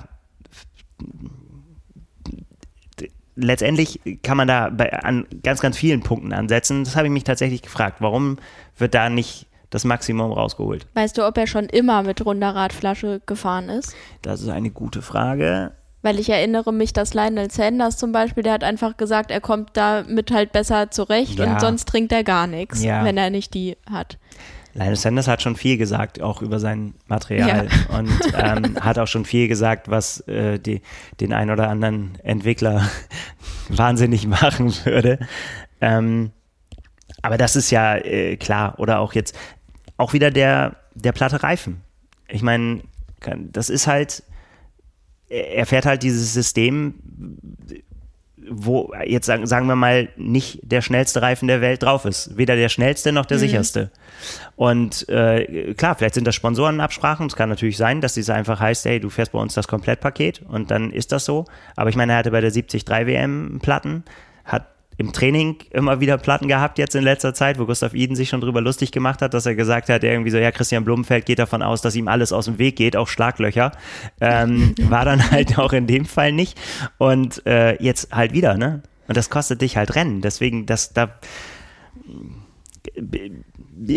letztendlich 3.35 3.99
kann 4.23 4.37
man 4.37 4.47
da 4.47 4.69
bei, 4.69 4.91
an 4.93 5.25
ganz, 5.43 5.61
ganz 5.61 5.77
vielen 5.77 6.01
Punkten 6.01 6.33
ansetzen. 6.33 6.83
Das 6.83 6.95
habe 6.95 7.07
ich 7.07 7.13
mich 7.13 7.23
tatsächlich 7.23 7.61
gefragt. 7.61 7.97
Warum 7.99 8.37
wird 8.77 8.93
da 8.93 9.09
nicht 9.09 9.47
das 9.71 9.83
Maximum 9.83 10.31
rausgeholt? 10.31 10.85
weißt 10.93 11.17
du, 11.17 11.25
ob 11.25 11.35
er 11.37 11.47
schon 11.47 11.65
immer 11.65 12.03
mit 12.03 12.23
runder 12.23 12.53
Radflasche 12.53 13.21
gefahren 13.25 13.69
ist? 13.69 13.95
Das 14.21 14.41
ist 14.41 14.49
eine 14.49 14.69
gute 14.69 15.01
Frage. 15.01 15.71
Weil 16.03 16.19
ich 16.19 16.29
erinnere 16.29 16.71
mich, 16.73 16.93
dass 16.93 17.13
Lionel 17.13 17.51
Sanders 17.51 17.95
zum 17.97 18.11
Beispiel, 18.11 18.41
der 18.43 18.53
hat 18.53 18.63
einfach 18.63 18.97
gesagt, 18.97 19.29
er 19.29 19.39
kommt 19.41 19.69
damit 19.73 20.31
halt 20.31 20.51
besser 20.51 20.89
zurecht 20.91 21.37
Ja. 21.39 21.53
und 21.53 21.61
sonst 21.61 21.87
trinkt 21.87 22.11
er 22.11 22.23
gar 22.23 22.47
nichts, 22.47 22.83
Ja. 22.83 23.03
wenn 23.05 23.17
er 23.17 23.29
nicht 23.29 23.53
die 23.53 23.77
hat. 23.89 24.17
Lionel 24.73 24.95
Sanders 24.95 25.27
hat 25.27 25.41
schon 25.43 25.55
viel 25.55 25.77
gesagt, 25.77 26.21
auch 26.21 26.41
über 26.41 26.57
sein 26.59 26.95
Material 27.07 27.67
und 27.97 28.09
ähm, 28.35 28.77
hat 28.81 28.97
auch 28.97 29.05
schon 29.07 29.25
viel 29.25 29.47
gesagt, 29.47 29.89
was 29.91 30.21
äh, 30.27 30.57
die, 30.59 30.81
den 31.19 31.33
ein 31.33 31.51
oder 31.51 31.69
anderen 31.69 32.17
Entwickler 32.23 32.87
wahnsinnig 33.69 34.25
machen 34.27 34.73
würde. 34.85 35.19
Ähm, 35.81 36.31
aber 37.21 37.37
das 37.37 37.55
ist 37.55 37.69
ja 37.69 37.95
äh, 37.97 38.37
klar. 38.37 38.79
Oder 38.79 38.99
auch 38.99 39.13
jetzt 39.13 39.37
auch 40.01 40.13
wieder 40.13 40.31
der, 40.31 40.75
der 40.95 41.11
platte 41.11 41.43
Reifen. 41.43 41.81
Ich 42.27 42.41
meine, 42.41 42.81
das 43.51 43.69
ist 43.69 43.85
halt, 43.85 44.23
er 45.29 45.65
fährt 45.65 45.85
halt 45.85 46.01
dieses 46.01 46.33
System, 46.33 46.95
wo 48.49 48.91
jetzt 49.05 49.27
sagen, 49.27 49.45
sagen 49.45 49.67
wir 49.67 49.75
mal 49.75 50.09
nicht 50.17 50.59
der 50.63 50.81
schnellste 50.81 51.21
Reifen 51.21 51.47
der 51.47 51.61
Welt 51.61 51.83
drauf 51.83 52.05
ist. 52.05 52.35
Weder 52.35 52.55
der 52.55 52.69
schnellste 52.69 53.11
noch 53.11 53.27
der 53.27 53.37
sicherste. 53.37 53.91
Und 54.55 55.07
äh, 55.07 55.75
klar, 55.75 55.95
vielleicht 55.95 56.15
sind 56.15 56.25
das 56.25 56.33
Sponsorenabsprachen. 56.35 57.27
Es 57.27 57.35
kann 57.35 57.49
natürlich 57.49 57.77
sein, 57.77 58.01
dass 58.01 58.15
diese 58.15 58.33
einfach 58.33 58.59
heißt, 58.59 58.85
hey, 58.85 58.99
du 58.99 59.09
fährst 59.09 59.33
bei 59.33 59.39
uns 59.39 59.53
das 59.53 59.67
Komplettpaket 59.67 60.41
und 60.41 60.71
dann 60.71 60.91
ist 60.91 61.11
das 61.11 61.25
so. 61.25 61.45
Aber 61.75 61.91
ich 61.91 61.95
meine, 61.95 62.13
er 62.13 62.17
hatte 62.17 62.31
bei 62.31 62.41
der 62.41 62.51
73 62.51 62.87
WM 62.87 63.59
Platten, 63.61 64.03
hat 64.43 64.65
im 65.01 65.11
Training 65.11 65.57
immer 65.71 65.99
wieder 65.99 66.17
Platten 66.17 66.47
gehabt 66.47 66.77
jetzt 66.77 66.95
in 66.95 67.03
letzter 67.03 67.33
Zeit, 67.33 67.59
wo 67.59 67.65
Gustav 67.65 67.93
Iden 67.93 68.15
sich 68.15 68.29
schon 68.29 68.39
drüber 68.39 68.61
lustig 68.61 68.91
gemacht 68.91 69.21
hat, 69.21 69.33
dass 69.33 69.45
er 69.45 69.55
gesagt 69.55 69.89
hat, 69.89 70.03
irgendwie 70.03 70.29
so, 70.29 70.37
ja, 70.37 70.51
Christian 70.51 70.85
Blumenfeld 70.85 71.25
geht 71.25 71.39
davon 71.39 71.61
aus, 71.61 71.81
dass 71.81 71.95
ihm 71.95 72.07
alles 72.07 72.31
aus 72.31 72.45
dem 72.45 72.59
Weg 72.59 72.75
geht, 72.75 72.95
auch 72.95 73.07
Schlaglöcher. 73.07 73.71
Ähm, 74.19 74.75
war 74.89 75.03
dann 75.05 75.31
halt 75.31 75.57
auch 75.57 75.73
in 75.73 75.87
dem 75.87 76.05
Fall 76.05 76.31
nicht. 76.31 76.57
Und 76.97 77.45
äh, 77.45 77.81
jetzt 77.83 78.13
halt 78.15 78.33
wieder, 78.33 78.55
ne? 78.57 78.83
Und 79.07 79.17
das 79.17 79.29
kostet 79.29 79.61
dich 79.61 79.75
halt 79.75 79.95
Rennen. 79.95 80.21
Deswegen, 80.21 80.65
das 80.65 80.93
da 80.93 81.09
bin 82.95 83.33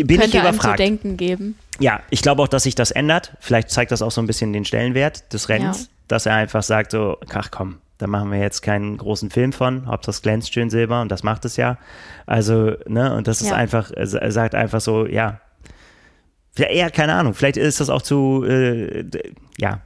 Könnte 0.07 0.25
ich 0.25 0.33
überfragt. 0.35 0.65
einem 0.81 0.99
zu 0.99 1.05
denken 1.05 1.17
geben. 1.17 1.55
Ja, 1.79 2.01
ich 2.09 2.21
glaube 2.21 2.41
auch, 2.41 2.47
dass 2.47 2.63
sich 2.63 2.75
das 2.75 2.91
ändert. 2.91 3.33
Vielleicht 3.39 3.69
zeigt 3.69 3.91
das 3.91 4.01
auch 4.01 4.11
so 4.11 4.21
ein 4.21 4.27
bisschen 4.27 4.53
den 4.53 4.65
Stellenwert 4.65 5.31
des 5.33 5.49
Rennens, 5.49 5.81
Ja. 5.83 5.87
dass 6.07 6.25
er 6.25 6.35
einfach 6.35 6.63
sagt 6.63 6.91
so, 6.91 7.17
ach 7.33 7.51
komm, 7.51 7.77
da 7.97 8.07
machen 8.07 8.31
wir 8.31 8.39
jetzt 8.39 8.61
keinen 8.61 8.97
großen 8.97 9.29
Film 9.29 9.53
von, 9.53 9.87
Hauptsache 9.87 10.11
es 10.11 10.21
glänzt 10.21 10.53
schön 10.53 10.69
silber 10.69 11.01
und 11.01 11.09
das 11.09 11.23
macht 11.23 11.45
es 11.45 11.57
ja. 11.57 11.77
Also, 12.25 12.73
ne, 12.87 13.15
und 13.15 13.27
das 13.27 13.41
ist 13.41 13.49
Ja. 13.49 13.55
einfach, 13.55 13.91
er 13.91 14.31
sagt 14.31 14.55
einfach 14.55 14.81
so, 14.81 15.05
ja, 15.05 15.39
ja, 16.57 16.67
eher, 16.67 16.89
keine 16.89 17.13
Ahnung, 17.15 17.33
vielleicht 17.33 17.57
ist 17.57 17.79
das 17.81 17.89
auch 17.89 18.01
zu, 18.01 18.45
äh, 18.47 19.05
ja, 19.57 19.81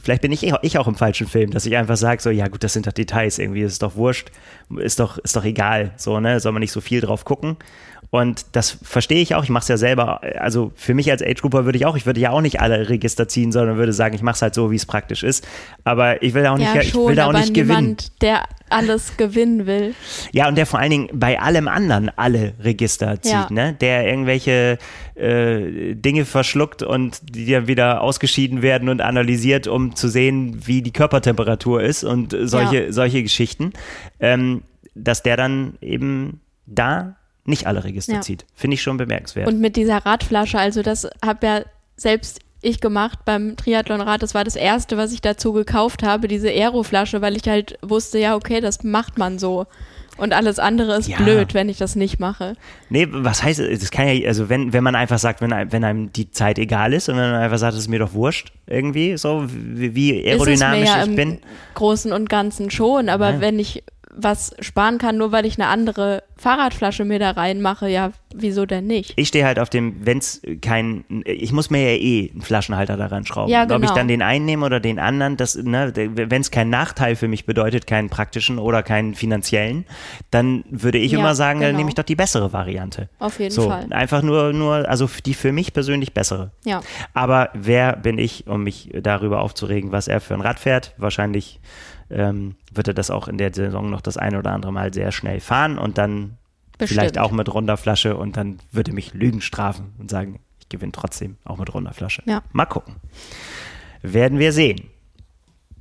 vielleicht 0.00 0.22
bin 0.22 0.32
ich, 0.32 0.50
ich 0.62 0.78
auch 0.78 0.88
im 0.88 0.94
falschen 0.94 1.26
Film, 1.26 1.50
dass 1.50 1.66
ich 1.66 1.76
einfach 1.76 1.96
sage, 1.96 2.20
so, 2.22 2.30
ja 2.30 2.48
gut, 2.48 2.64
das 2.64 2.72
sind 2.72 2.86
doch 2.86 2.92
Details, 2.92 3.38
irgendwie 3.38 3.62
ist 3.62 3.82
doch 3.82 3.96
wurscht, 3.96 4.30
ist 4.76 5.00
doch, 5.00 5.18
ist 5.18 5.36
doch 5.36 5.44
egal, 5.44 5.92
so, 5.96 6.20
ne, 6.20 6.40
soll 6.40 6.52
man 6.52 6.60
nicht 6.60 6.72
so 6.72 6.80
viel 6.80 7.00
drauf 7.00 7.24
gucken. 7.24 7.56
Und 8.14 8.46
das 8.52 8.78
verstehe 8.80 9.18
ich 9.20 9.34
auch, 9.34 9.42
ich 9.42 9.50
mache 9.50 9.62
es 9.62 9.68
ja 9.68 9.76
selber, 9.76 10.20
also 10.38 10.70
für 10.76 10.94
mich 10.94 11.10
als 11.10 11.20
Age-Grouper 11.20 11.64
würde 11.64 11.76
ich 11.78 11.84
auch, 11.84 11.96
ich 11.96 12.06
würde 12.06 12.20
ja 12.20 12.30
auch 12.30 12.42
nicht 12.42 12.60
alle 12.60 12.88
Register 12.88 13.26
ziehen, 13.26 13.50
sondern 13.50 13.76
würde 13.76 13.92
sagen, 13.92 14.14
ich 14.14 14.22
mache 14.22 14.36
es 14.36 14.42
halt 14.42 14.54
so, 14.54 14.70
wie 14.70 14.76
es 14.76 14.86
praktisch 14.86 15.24
ist. 15.24 15.44
Aber 15.82 16.22
ich 16.22 16.32
will 16.32 16.44
da 16.44 16.52
auch 16.52 16.56
nicht, 16.56 16.72
ja, 16.72 16.80
ich 16.80 16.90
schon, 16.90 17.08
will 17.08 17.16
da 17.16 17.26
auch 17.26 17.32
nicht 17.32 17.52
gewinnen. 17.52 17.96
der 18.20 18.44
alles 18.70 19.16
gewinnen 19.16 19.66
will. 19.66 19.96
Ja, 20.30 20.46
und 20.46 20.56
der 20.56 20.64
vor 20.64 20.78
allen 20.78 20.92
Dingen 20.92 21.08
bei 21.12 21.40
allem 21.40 21.66
anderen 21.66 22.08
alle 22.14 22.54
Register 22.62 23.20
zieht, 23.20 23.32
Ja. 23.32 23.48
ne? 23.50 23.76
Der 23.80 24.06
irgendwelche 24.06 24.78
äh, 25.16 25.96
Dinge 25.96 26.24
verschluckt 26.24 26.84
und 26.84 27.20
die 27.34 27.50
dann 27.50 27.66
wieder 27.66 28.00
ausgeschieden 28.00 28.62
werden 28.62 28.90
und 28.90 29.00
analysiert, 29.00 29.66
um 29.66 29.96
zu 29.96 30.06
sehen, 30.06 30.60
wie 30.64 30.82
die 30.82 30.92
Körpertemperatur 30.92 31.82
ist 31.82 32.04
und 32.04 32.36
solche, 32.42 32.84
Ja. 32.84 32.92
solche 32.92 33.24
Geschichten. 33.24 33.72
Ähm, 34.20 34.62
dass 34.94 35.24
der 35.24 35.36
dann 35.36 35.74
eben 35.80 36.40
da 36.66 37.16
nicht 37.44 37.66
alle 37.66 37.84
Register 37.84 38.14
Ja. 38.14 38.20
zieht. 38.20 38.44
Finde 38.54 38.74
ich 38.74 38.82
schon 38.82 38.96
bemerkenswert. 38.96 39.46
Und 39.48 39.60
mit 39.60 39.76
dieser 39.76 39.98
Radflasche, 40.06 40.58
also 40.58 40.82
das 40.82 41.08
habe 41.24 41.46
ja 41.46 41.60
selbst 41.96 42.40
ich 42.62 42.80
gemacht 42.80 43.18
beim 43.26 43.56
Triathlonrad. 43.56 44.22
Das 44.22 44.34
war 44.34 44.42
das 44.44 44.56
erste, 44.56 44.96
was 44.96 45.12
ich 45.12 45.20
dazu 45.20 45.52
gekauft 45.52 46.02
habe, 46.02 46.28
diese 46.28 46.48
Aeroflasche, 46.48 47.20
weil 47.20 47.36
ich 47.36 47.46
halt 47.46 47.78
wusste, 47.82 48.18
ja, 48.18 48.34
okay, 48.36 48.62
das 48.62 48.82
macht 48.82 49.18
man 49.18 49.38
so. 49.38 49.66
Und 50.16 50.32
alles 50.32 50.58
andere 50.58 50.96
ist 50.96 51.08
Ja. 51.08 51.18
blöd, 51.18 51.52
wenn 51.54 51.68
ich 51.68 51.76
das 51.76 51.94
nicht 51.96 52.20
mache. 52.20 52.54
Nee, 52.88 53.06
was 53.10 53.42
heißt, 53.42 53.58
das 53.60 53.90
kann 53.90 54.06
ja, 54.08 54.26
also 54.28 54.48
wenn, 54.48 54.72
wenn 54.72 54.82
man 54.84 54.94
einfach 54.94 55.18
sagt, 55.18 55.40
wenn, 55.42 55.52
einem- 55.52 55.72
wenn 55.72 55.84
einem 55.84 56.12
die 56.12 56.30
Zeit 56.30 56.58
egal 56.58 56.94
ist 56.94 57.08
und 57.10 57.16
wenn 57.16 57.32
man 57.32 57.42
einfach 57.42 57.58
sagt, 57.58 57.74
es 57.74 57.80
ist 57.80 57.88
mir 57.88 57.98
doch 57.98 58.14
wurscht, 58.14 58.52
irgendwie, 58.66 59.16
so 59.18 59.44
wie, 59.48 59.94
wie 59.94 60.10
ist 60.12 60.18
es 60.20 60.24
mir 60.24 60.30
aerodynamisch 60.32 60.88
ja 60.88 61.02
ich 61.02 61.08
im 61.08 61.16
bin. 61.16 61.38
Großen 61.74 62.12
und 62.12 62.28
Ganzen 62.30 62.70
schon, 62.70 63.08
aber 63.10 63.32
Ja. 63.32 63.40
wenn 63.40 63.58
ich 63.58 63.82
was 64.16 64.54
sparen 64.60 64.98
kann, 64.98 65.16
nur 65.16 65.32
weil 65.32 65.44
ich 65.44 65.58
eine 65.58 65.68
andere 65.68 66.22
Fahrradflasche 66.36 67.04
mir 67.04 67.18
da 67.18 67.32
reinmache, 67.32 67.88
ja, 67.88 68.12
wieso 68.34 68.66
denn 68.66 68.86
nicht? 68.86 69.12
Ich 69.16 69.28
stehe 69.28 69.44
halt 69.44 69.58
auf 69.58 69.70
dem, 69.70 70.04
wenn 70.04 70.18
es 70.18 70.42
kein, 70.60 71.04
ich 71.24 71.52
muss 71.52 71.70
mir 71.70 71.92
ja 71.92 71.98
eh 71.98 72.30
einen 72.32 72.42
Flaschenhalter 72.42 72.96
daran 72.96 73.24
schrauben. 73.24 73.50
Ja, 73.50 73.64
Ob 73.64 73.70
ich 73.70 73.80
genau. 73.80 73.94
dann 73.94 74.08
den 74.08 74.22
einen 74.22 74.44
nehme 74.44 74.66
oder 74.66 74.80
den 74.80 74.98
anderen, 74.98 75.36
das, 75.36 75.56
ne, 75.56 75.92
wenn 75.94 76.40
es 76.40 76.50
keinen 76.50 76.70
Nachteil 76.70 77.16
für 77.16 77.28
mich 77.28 77.46
bedeutet, 77.46 77.86
keinen 77.86 78.10
praktischen 78.10 78.58
oder 78.58 78.82
keinen 78.82 79.14
finanziellen, 79.14 79.84
dann 80.30 80.64
würde 80.70 80.98
ich 80.98 81.12
Ja, 81.12 81.20
immer 81.20 81.34
sagen, 81.34 81.60
dann 81.60 81.68
genau. 81.70 81.78
nehme 81.78 81.90
ich 81.90 81.94
doch 81.94 82.04
die 82.04 82.16
bessere 82.16 82.52
Variante. 82.52 83.08
Auf 83.18 83.38
jeden 83.38 83.52
so, 83.52 83.68
Fall. 83.68 83.86
einfach 83.90 84.22
nur, 84.22 84.52
nur, 84.52 84.88
also 84.88 85.08
die 85.24 85.34
für 85.34 85.52
mich 85.52 85.72
persönlich 85.72 86.14
bessere. 86.14 86.50
Ja. 86.64 86.80
Aber 87.12 87.50
wer 87.54 87.96
bin 87.96 88.18
ich, 88.18 88.46
um 88.46 88.64
mich 88.64 88.90
darüber 89.02 89.40
aufzuregen, 89.40 89.92
was 89.92 90.08
er 90.08 90.20
für 90.20 90.34
ein 90.34 90.40
Rad 90.40 90.58
fährt? 90.58 90.94
Wahrscheinlich 90.98 91.60
ähm, 92.14 92.54
wird 92.72 92.88
er 92.88 92.94
das 92.94 93.10
auch 93.10 93.28
in 93.28 93.38
der 93.38 93.52
Saison 93.52 93.90
noch 93.90 94.00
das 94.00 94.16
ein 94.16 94.36
oder 94.36 94.52
andere 94.52 94.72
Mal 94.72 94.94
sehr 94.94 95.12
schnell 95.12 95.40
fahren 95.40 95.78
und 95.78 95.98
dann 95.98 96.38
Bestimmt. 96.78 97.00
vielleicht 97.00 97.18
auch 97.18 97.32
mit 97.32 97.52
runder 97.52 97.76
Flasche 97.76 98.16
und 98.16 98.36
dann 98.36 98.58
würde 98.72 98.92
mich 98.92 99.12
Lügen 99.14 99.40
strafen 99.40 99.92
und 99.98 100.10
sagen, 100.10 100.40
ich 100.60 100.68
gewinne 100.68 100.92
trotzdem 100.92 101.36
auch 101.44 101.58
mit 101.58 101.72
runder 101.74 101.92
Flasche. 101.92 102.22
Ja. 102.26 102.42
Mal 102.52 102.66
gucken. 102.66 102.96
Werden 104.02 104.38
wir 104.38 104.52
sehen. 104.52 104.88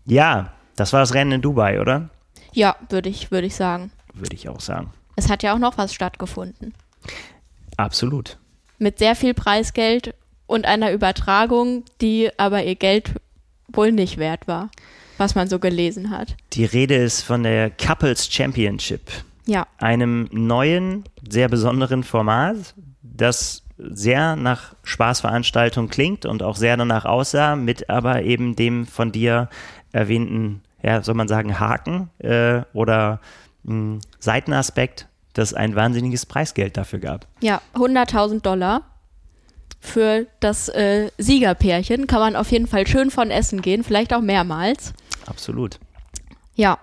Ja, 0.06 0.54
das 0.76 0.92
war 0.92 1.00
das 1.00 1.14
Rennen 1.14 1.34
in 1.34 1.42
Dubai, 1.42 1.80
oder? 1.80 2.10
Ja, 2.52 2.76
würde 2.90 3.10
ich, 3.10 3.32
würde 3.32 3.48
ich 3.48 3.56
sagen. 3.56 3.92
Würde 4.14 4.36
ich 4.36 4.50
auch 4.50 4.60
sagen. 4.60 4.92
Es 5.16 5.30
hat 5.30 5.44
ja 5.44 5.54
auch 5.54 5.60
noch 5.60 5.78
was 5.78 5.94
stattgefunden. 5.94 6.74
Absolut. 7.78 8.38
Mit 8.80 9.00
sehr 9.00 9.16
viel 9.16 9.34
Preisgeld 9.34 10.14
und 10.46 10.66
einer 10.66 10.92
Übertragung, 10.92 11.84
die 12.02 12.32
aber 12.38 12.64
ihr 12.64 12.76
Geld 12.76 13.14
wohl 13.68 13.92
nicht 13.92 14.18
wert 14.18 14.48
war, 14.48 14.70
was 15.24 15.36
man 15.36 15.47
so 15.47 15.57
gelesen 15.57 16.09
hat. 16.09 16.36
Die 16.51 16.65
Rede 16.65 16.95
ist 16.95 17.21
von 17.21 17.43
der 17.43 17.69
Couples 17.69 18.30
Championship. 18.30 19.09
Ja, 19.45 19.67
einem 19.78 20.28
neuen, 20.32 21.03
sehr 21.30 21.47
besonderen 21.49 22.03
Format, 22.03 22.76
das 23.01 23.63
sehr 23.78 24.36
nach 24.36 24.76
Spaßveranstaltung 24.84 25.88
klingt 25.89 26.26
und 26.26 26.43
auch 26.43 26.55
sehr 26.57 26.76
danach 26.78 27.05
aussah, 27.05 27.55
mit 27.55 27.89
aber 27.89 28.24
eben 28.24 28.55
dem 28.55 28.86
von 28.86 29.11
dir 29.11 29.49
erwähnten, 29.93 30.61
ja, 30.82 31.01
soll 31.01 31.15
man 31.15 31.28
sagen, 31.28 31.59
Haken 31.59 32.09
äh, 32.19 32.61
oder 32.74 33.19
mh, 33.63 33.99
Seitenaspekt, 34.19 35.07
dass 35.34 35.53
ein 35.53 35.76
wahnsinniges 35.76 36.26
Preisgeld 36.26 36.76
dafür 36.78 36.99
gab. 36.99 37.28
ja, 37.41 37.61
100.000 37.76 38.41
Dollar 38.41 38.82
für 39.80 40.28
das 40.39 40.69
äh, 40.69 41.09
Siegerpärchen 41.17 42.07
kann 42.07 42.19
man 42.19 42.36
auf 42.38 42.51
jeden 42.51 42.67
Fall 42.67 42.88
schön 42.88 43.11
von 43.11 43.30
essen 43.32 43.61
gehen, 43.61 43.84
vielleicht 43.84 44.13
auch 44.13 44.21
mehrmals. 44.21 44.93
Absolut. 45.26 45.80
Ja, 46.55 46.78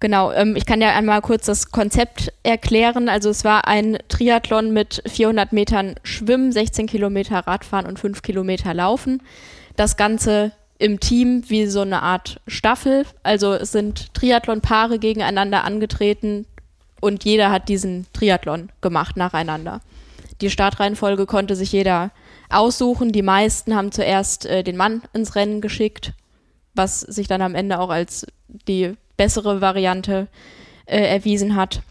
genau. 0.00 0.32
Ähm, 0.32 0.56
ich 0.56 0.66
kann 0.66 0.80
ja 0.80 0.94
einmal 0.94 1.20
kurz 1.20 1.46
das 1.46 1.70
Konzept 1.70 2.32
erklären. 2.42 3.08
Also 3.08 3.30
es 3.30 3.44
war 3.44 3.66
ein 3.66 3.98
Triathlon 4.08 4.72
mit 4.72 5.02
400 5.06 5.52
Metern 5.52 5.96
Schwimmen, 6.02 6.52
16 6.52 6.86
Kilometer 6.86 7.40
Radfahren 7.40 7.86
und 7.86 7.98
5 7.98 8.22
Kilometer 8.22 8.74
Laufen. 8.74 9.22
Das 9.76 9.96
Ganze 9.96 10.52
im 10.78 11.00
Team 11.00 11.44
wie 11.48 11.66
so 11.66 11.80
eine 11.80 12.02
Art 12.02 12.40
Staffel. 12.46 13.06
Also 13.22 13.54
es 13.54 13.72
sind 13.72 14.12
Triathlon-Paare 14.14 14.98
gegeneinander 14.98 15.64
angetreten 15.64 16.46
und 17.00 17.24
jeder 17.24 17.50
hat 17.50 17.68
diesen 17.68 18.06
Triathlon 18.12 18.70
gemacht 18.80 19.16
nacheinander. 19.16 19.80
Die 20.40 20.50
Startreihenfolge 20.50 21.26
konnte 21.26 21.56
sich 21.56 21.72
jeder 21.72 22.10
aussuchen. 22.50 23.12
Die 23.12 23.22
meisten 23.22 23.74
haben 23.74 23.92
zuerst 23.92 24.46
äh, 24.46 24.62
den 24.62 24.76
Mann 24.76 25.02
ins 25.12 25.34
Rennen 25.34 25.60
geschickt, 25.60 26.12
was 26.76 27.00
sich 27.00 27.28
dann 27.28 27.42
am 27.42 27.54
Ende 27.54 27.80
auch 27.80 27.90
als 27.90 28.26
die 28.48 28.94
bessere 29.16 29.60
Variante 29.60 30.28
äh, 30.86 31.00
erwiesen 31.00 31.56
hat. 31.56 31.82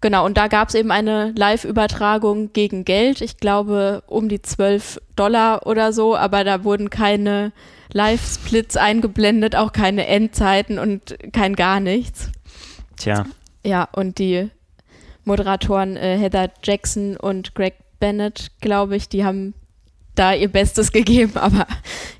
Genau, 0.00 0.26
und 0.26 0.36
da 0.36 0.48
gab 0.48 0.68
es 0.68 0.74
eben 0.74 0.90
eine 0.90 1.32
Live-Übertragung 1.34 2.52
gegen 2.52 2.84
Geld, 2.84 3.22
ich 3.22 3.38
glaube 3.38 4.02
um 4.06 4.28
die 4.28 4.42
12 4.42 5.00
Dollar 5.16 5.66
oder 5.66 5.94
so, 5.94 6.14
aber 6.14 6.44
da 6.44 6.62
wurden 6.62 6.90
keine 6.90 7.52
Live-Splits 7.92 8.76
eingeblendet, 8.76 9.56
auch 9.56 9.72
keine 9.72 10.06
Endzeiten 10.06 10.78
und 10.78 11.16
kein 11.32 11.56
gar 11.56 11.80
nichts. 11.80 12.30
Tja, 12.96 13.24
Ja, 13.64 13.88
und 13.92 14.18
die 14.18 14.50
Moderatoren 15.24 15.96
äh, 15.96 16.18
Heather 16.18 16.50
Jackson 16.62 17.16
und 17.16 17.54
Greg 17.54 17.76
Bennett, 17.98 18.50
glaube 18.60 18.96
ich, 18.96 19.08
die 19.08 19.24
haben 19.24 19.54
da 20.14 20.32
ihr 20.34 20.48
Bestes 20.48 20.92
gegeben, 20.92 21.36
aber 21.36 21.66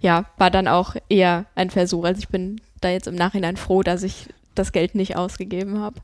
ja, 0.01 0.27
war 0.37 0.51
dann 0.51 0.69
auch 0.69 0.97
eher 1.09 1.47
ein 1.55 1.71
Versuch. 1.71 2.05
Also 2.05 2.21
ich 2.21 2.29
bin 2.29 2.61
da 2.81 2.91
jetzt 2.91 3.07
im 3.07 3.15
Nachhinein 3.15 3.57
froh, 3.57 3.83
dass 3.83 4.03
ich 4.03 4.29
das 4.55 4.73
Geld 4.73 4.95
nicht 4.95 5.17
ausgegeben 5.17 5.81
habe. 5.81 6.01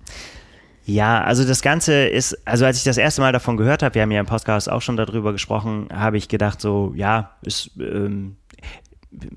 Ja, 0.87 1.23
also 1.23 1.47
das 1.47 1.63
Ganze 1.63 2.07
ist, 2.07 2.37
also 2.47 2.65
als 2.65 2.79
ich 2.79 2.85
das 2.85 2.97
erste 2.97 3.21
Mal 3.21 3.33
davon 3.33 3.57
gehört 3.57 3.83
habe, 3.83 3.95
wir 3.95 4.03
haben 4.03 4.11
ja 4.11 4.21
im 4.21 4.27
Podcast 4.27 4.71
auch 4.71 4.83
schon 4.83 4.97
darüber 4.97 5.33
gesprochen, 5.33 5.89
habe 5.93 6.17
ich 6.17 6.29
gedacht 6.29 6.61
so, 6.61 6.93
ja, 6.97 7.37
ist, 7.43 7.71
ähm, 7.79 8.37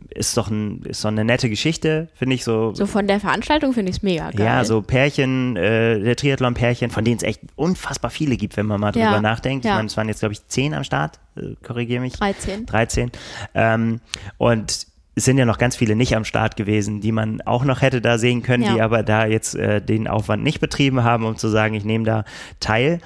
ist 0.10 0.38
doch 0.38 0.50
ein, 0.52 0.84
ist 0.84 1.04
doch 1.04 1.10
eine 1.10 1.26
nette 1.26 1.50
Geschichte, 1.50 2.08
finde 2.14 2.36
ich 2.36 2.44
so. 2.44 2.74
So 2.76 2.86
von 2.86 3.08
der 3.08 3.20
Veranstaltung 3.20 3.74
finde 3.74 3.90
ich 3.90 3.98
es 3.98 4.04
mega 4.04 4.30
geil. 4.32 4.46
Ja, 4.46 4.64
so 4.66 4.82
Pärchen, 4.84 5.56
äh, 5.58 6.00
der 6.00 6.16
Triathlon-Pärchen, 6.16 6.92
von 6.92 7.04
denen 7.04 7.18
es 7.18 7.24
echt 7.24 7.42
unfassbar 7.56 8.12
viele 8.12 8.38
gibt, 8.38 8.56
wenn 8.56 8.68
man 8.68 8.80
mal 8.80 8.96
Ja, 8.96 9.08
drüber 9.08 9.22
nachdenkt. 9.22 9.66
Ich 9.66 9.70
ja. 9.70 9.76
meine, 9.78 9.88
es 9.88 9.98
waren 9.98 10.08
jetzt, 10.08 10.20
glaube 10.20 10.34
ich, 10.34 10.48
zehn 10.48 10.74
am 10.76 10.84
Start, 10.84 11.20
äh, 11.36 11.56
korrigiere 11.66 12.02
mich. 12.02 12.14
13. 12.14 12.66
13. 12.68 13.12
Ähm, 13.56 14.00
und 14.38 14.86
es 15.16 15.26
sind 15.26 15.38
ja 15.38 15.46
noch 15.46 15.58
ganz 15.58 15.76
viele 15.76 15.96
nicht 15.96 16.16
am 16.16 16.26
Start 16.26 16.56
gewesen, 16.56 17.02
die 17.02 17.12
man 17.12 17.42
auch 17.42 17.64
noch 17.66 17.82
hätte 17.82 18.00
da 18.02 18.18
sehen 18.18 18.44
können, 18.44 18.64
Ja. 18.64 18.74
die 18.76 18.82
aber 18.82 19.02
da 19.04 19.26
jetzt 19.26 19.56
äh, 19.56 19.82
den 19.82 20.08
Aufwand 20.08 20.44
nicht 20.44 20.60
betrieben 20.60 21.04
haben, 21.04 21.26
um 21.26 21.36
zu 21.38 21.48
sagen, 21.50 21.74
ich 21.74 21.84
nehme 21.86 22.04
da 22.06 22.26
teil. 22.60 23.00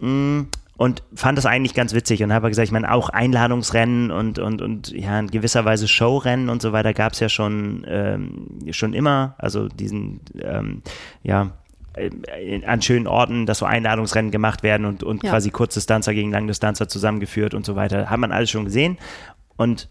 Mm, 0.00 0.42
Und 0.78 1.02
fand 1.12 1.36
das 1.36 1.44
eigentlich 1.44 1.74
ganz 1.74 1.92
witzig 1.92 2.22
und 2.22 2.32
habe 2.32 2.48
gesagt, 2.48 2.66
ich 2.66 2.72
meine, 2.72 2.92
auch 2.92 3.08
Einladungsrennen 3.08 4.12
und, 4.12 4.38
und, 4.38 4.62
und 4.62 4.92
ja, 4.92 5.18
in 5.18 5.26
gewisser 5.26 5.64
Weise 5.64 5.88
Showrennen 5.88 6.48
und 6.48 6.62
so 6.62 6.72
weiter 6.72 6.94
gab 6.94 7.14
es 7.14 7.20
ja 7.20 7.28
schon, 7.28 7.84
ähm, 7.88 8.46
schon 8.70 8.94
immer. 8.94 9.34
Also 9.38 9.66
diesen, 9.66 10.20
ähm, 10.40 10.82
ja, 11.24 11.50
äh, 11.94 12.64
an 12.64 12.80
schönen 12.80 13.08
Orten, 13.08 13.44
dass 13.44 13.58
so 13.58 13.66
Einladungsrennen 13.66 14.30
gemacht 14.30 14.62
werden 14.62 14.86
und, 14.86 15.02
und 15.02 15.24
Ja. 15.24 15.30
quasi 15.30 15.50
Kurzdistanzer 15.50 16.14
gegen 16.14 16.30
Langdistanzer 16.30 16.88
zusammengeführt 16.88 17.54
und 17.54 17.66
so 17.66 17.74
weiter. 17.74 18.08
Hat 18.08 18.20
man 18.20 18.30
alles 18.30 18.48
schon 18.48 18.64
gesehen. 18.64 18.98
Und 19.56 19.88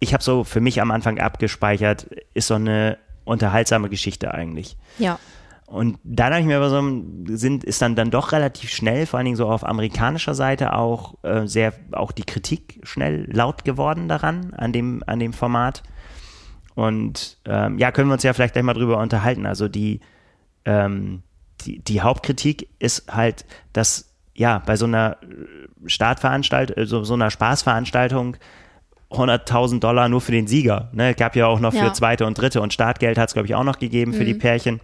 ich 0.00 0.12
habe 0.12 0.24
so 0.24 0.42
für 0.42 0.60
mich 0.60 0.80
am 0.82 0.90
Anfang 0.90 1.20
abgespeichert, 1.20 2.08
ist 2.34 2.48
so 2.48 2.54
eine 2.54 2.98
unterhaltsame 3.24 3.88
Geschichte 3.88 4.34
eigentlich. 4.34 4.76
Ja. 4.98 5.20
Und 5.68 5.98
dann 6.02 6.32
habe 6.32 6.40
ich 6.40 6.46
mir 6.46 6.56
aber 6.56 6.70
so, 6.70 6.82
sind, 7.26 7.62
ist 7.62 7.82
dann, 7.82 7.94
dann 7.94 8.10
doch 8.10 8.32
relativ 8.32 8.70
schnell, 8.70 9.04
vor 9.04 9.18
allen 9.18 9.26
Dingen 9.26 9.36
so 9.36 9.46
auf 9.48 9.66
amerikanischer 9.66 10.34
Seite 10.34 10.72
auch 10.72 11.22
äh, 11.24 11.46
sehr, 11.46 11.74
auch 11.92 12.10
die 12.10 12.24
Kritik 12.24 12.80
schnell 12.84 13.28
laut 13.30 13.66
geworden 13.66 14.08
daran, 14.08 14.54
an 14.54 14.72
dem, 14.72 15.02
an 15.06 15.18
dem 15.18 15.34
Format. 15.34 15.82
Und 16.74 17.36
ähm, 17.44 17.76
ja, 17.78 17.92
können 17.92 18.08
wir 18.08 18.14
uns 18.14 18.22
ja 18.22 18.32
vielleicht 18.32 18.54
gleich 18.54 18.64
mal 18.64 18.72
drüber 18.72 18.96
unterhalten. 18.98 19.44
Also 19.44 19.68
die, 19.68 20.00
ähm, 20.64 21.22
die, 21.60 21.80
die 21.80 22.00
Hauptkritik 22.00 22.70
ist 22.78 23.12
halt, 23.14 23.44
dass 23.74 24.14
ja, 24.32 24.62
bei 24.64 24.76
so 24.76 24.86
einer 24.86 25.18
Startveranstaltung, 25.84 26.86
so, 26.86 27.04
so 27.04 27.12
einer 27.12 27.30
Spaßveranstaltung 27.30 28.36
100.000 29.10 29.80
Dollar 29.80 30.08
nur 30.08 30.20
für 30.22 30.32
den 30.32 30.46
Sieger. 30.46 30.88
Ne? 30.92 31.14
Gab 31.14 31.36
ja 31.36 31.46
auch 31.46 31.60
noch 31.60 31.74
Ja. 31.74 31.86
für 31.86 31.92
zweite 31.92 32.24
und 32.24 32.38
dritte 32.38 32.62
und 32.62 32.72
Startgeld 32.72 33.18
hat 33.18 33.28
es, 33.28 33.34
glaube 33.34 33.46
ich, 33.46 33.54
auch 33.54 33.64
noch 33.64 33.78
gegeben 33.78 34.14
für 34.14 34.24
die 34.24 34.34
Pärchen. 34.34 34.80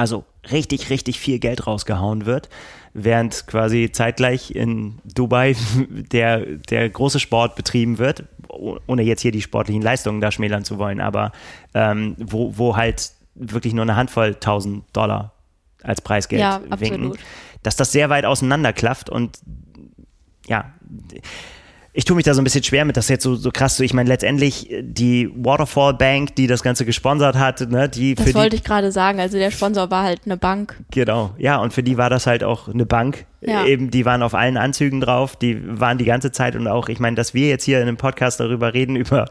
Also 0.00 0.24
richtig, 0.50 0.88
richtig 0.88 1.20
viel 1.20 1.38
Geld 1.38 1.66
rausgehauen 1.66 2.24
wird, 2.24 2.48
während 2.94 3.46
quasi 3.46 3.90
zeitgleich 3.92 4.50
in 4.50 4.98
Dubai 5.04 5.54
der, 5.90 6.38
der 6.40 6.88
große 6.88 7.20
Sport 7.20 7.54
betrieben 7.54 7.98
wird, 7.98 8.24
oh- 8.48 8.78
ohne 8.86 9.02
jetzt 9.02 9.20
hier 9.20 9.30
die 9.30 9.42
sportlichen 9.42 9.82
Leistungen 9.82 10.22
da 10.22 10.30
schmälern 10.30 10.64
zu 10.64 10.78
wollen, 10.78 11.02
aber 11.02 11.32
ähm, 11.74 12.16
wo, 12.18 12.56
wo 12.56 12.76
halt 12.76 13.10
wirklich 13.34 13.74
nur 13.74 13.82
eine 13.82 13.94
Handvoll 13.94 14.28
1000 14.28 14.84
Dollar 14.94 15.34
als 15.82 16.00
Preisgeld 16.00 16.40
Ja, 16.40 16.62
winken, 16.78 17.12
dass 17.62 17.76
das 17.76 17.92
sehr 17.92 18.08
weit 18.08 18.24
auseinanderklafft 18.24 19.10
und 19.10 19.38
ja, 20.48 20.72
ich 21.92 22.04
tue 22.04 22.14
mich 22.16 22.24
da 22.24 22.34
so 22.34 22.40
ein 22.40 22.44
bisschen 22.44 22.62
schwer 22.62 22.84
mit, 22.84 22.96
das 22.96 23.08
jetzt 23.08 23.24
so, 23.24 23.34
so 23.34 23.50
krass 23.50 23.76
so. 23.76 23.82
Ich 23.82 23.94
meine, 23.94 24.08
letztendlich 24.08 24.70
äh, 24.70 24.82
die 24.82 25.30
Waterfall 25.34 25.94
Bank, 25.94 26.36
die 26.36 26.46
das 26.46 26.62
Ganze 26.62 26.84
gesponsert 26.84 27.36
hat, 27.36 27.60
ne, 27.70 27.88
die 27.88 28.14
Das 28.14 28.24
für 28.24 28.30
die 28.30 28.36
wollte 28.36 28.56
ich 28.56 28.64
gerade 28.64 28.92
sagen. 28.92 29.18
Also 29.18 29.38
der 29.38 29.50
Sponsor 29.50 29.90
war 29.90 30.04
halt 30.04 30.20
eine 30.24 30.36
Bank. 30.36 30.76
Genau, 30.90 31.34
ja, 31.38 31.56
und 31.56 31.72
für 31.72 31.82
die 31.82 31.96
war 31.96 32.10
das 32.10 32.26
halt 32.26 32.44
auch 32.44 32.68
eine 32.68 32.86
Bank. 32.86 33.26
Ja. 33.42 33.64
Eben, 33.64 33.90
die 33.90 34.04
waren 34.04 34.22
auf 34.22 34.34
allen 34.34 34.58
Anzügen 34.58 35.00
drauf, 35.00 35.34
die 35.34 35.58
waren 35.80 35.96
die 35.96 36.04
ganze 36.04 36.30
Zeit 36.30 36.56
und 36.56 36.66
auch, 36.68 36.90
ich 36.90 36.98
meine, 37.00 37.16
dass 37.16 37.32
wir 37.32 37.48
jetzt 37.48 37.64
hier 37.64 37.78
in 37.80 37.88
einem 37.88 37.96
Podcast 37.96 38.38
darüber 38.38 38.74
reden, 38.74 38.96
über, 38.96 39.26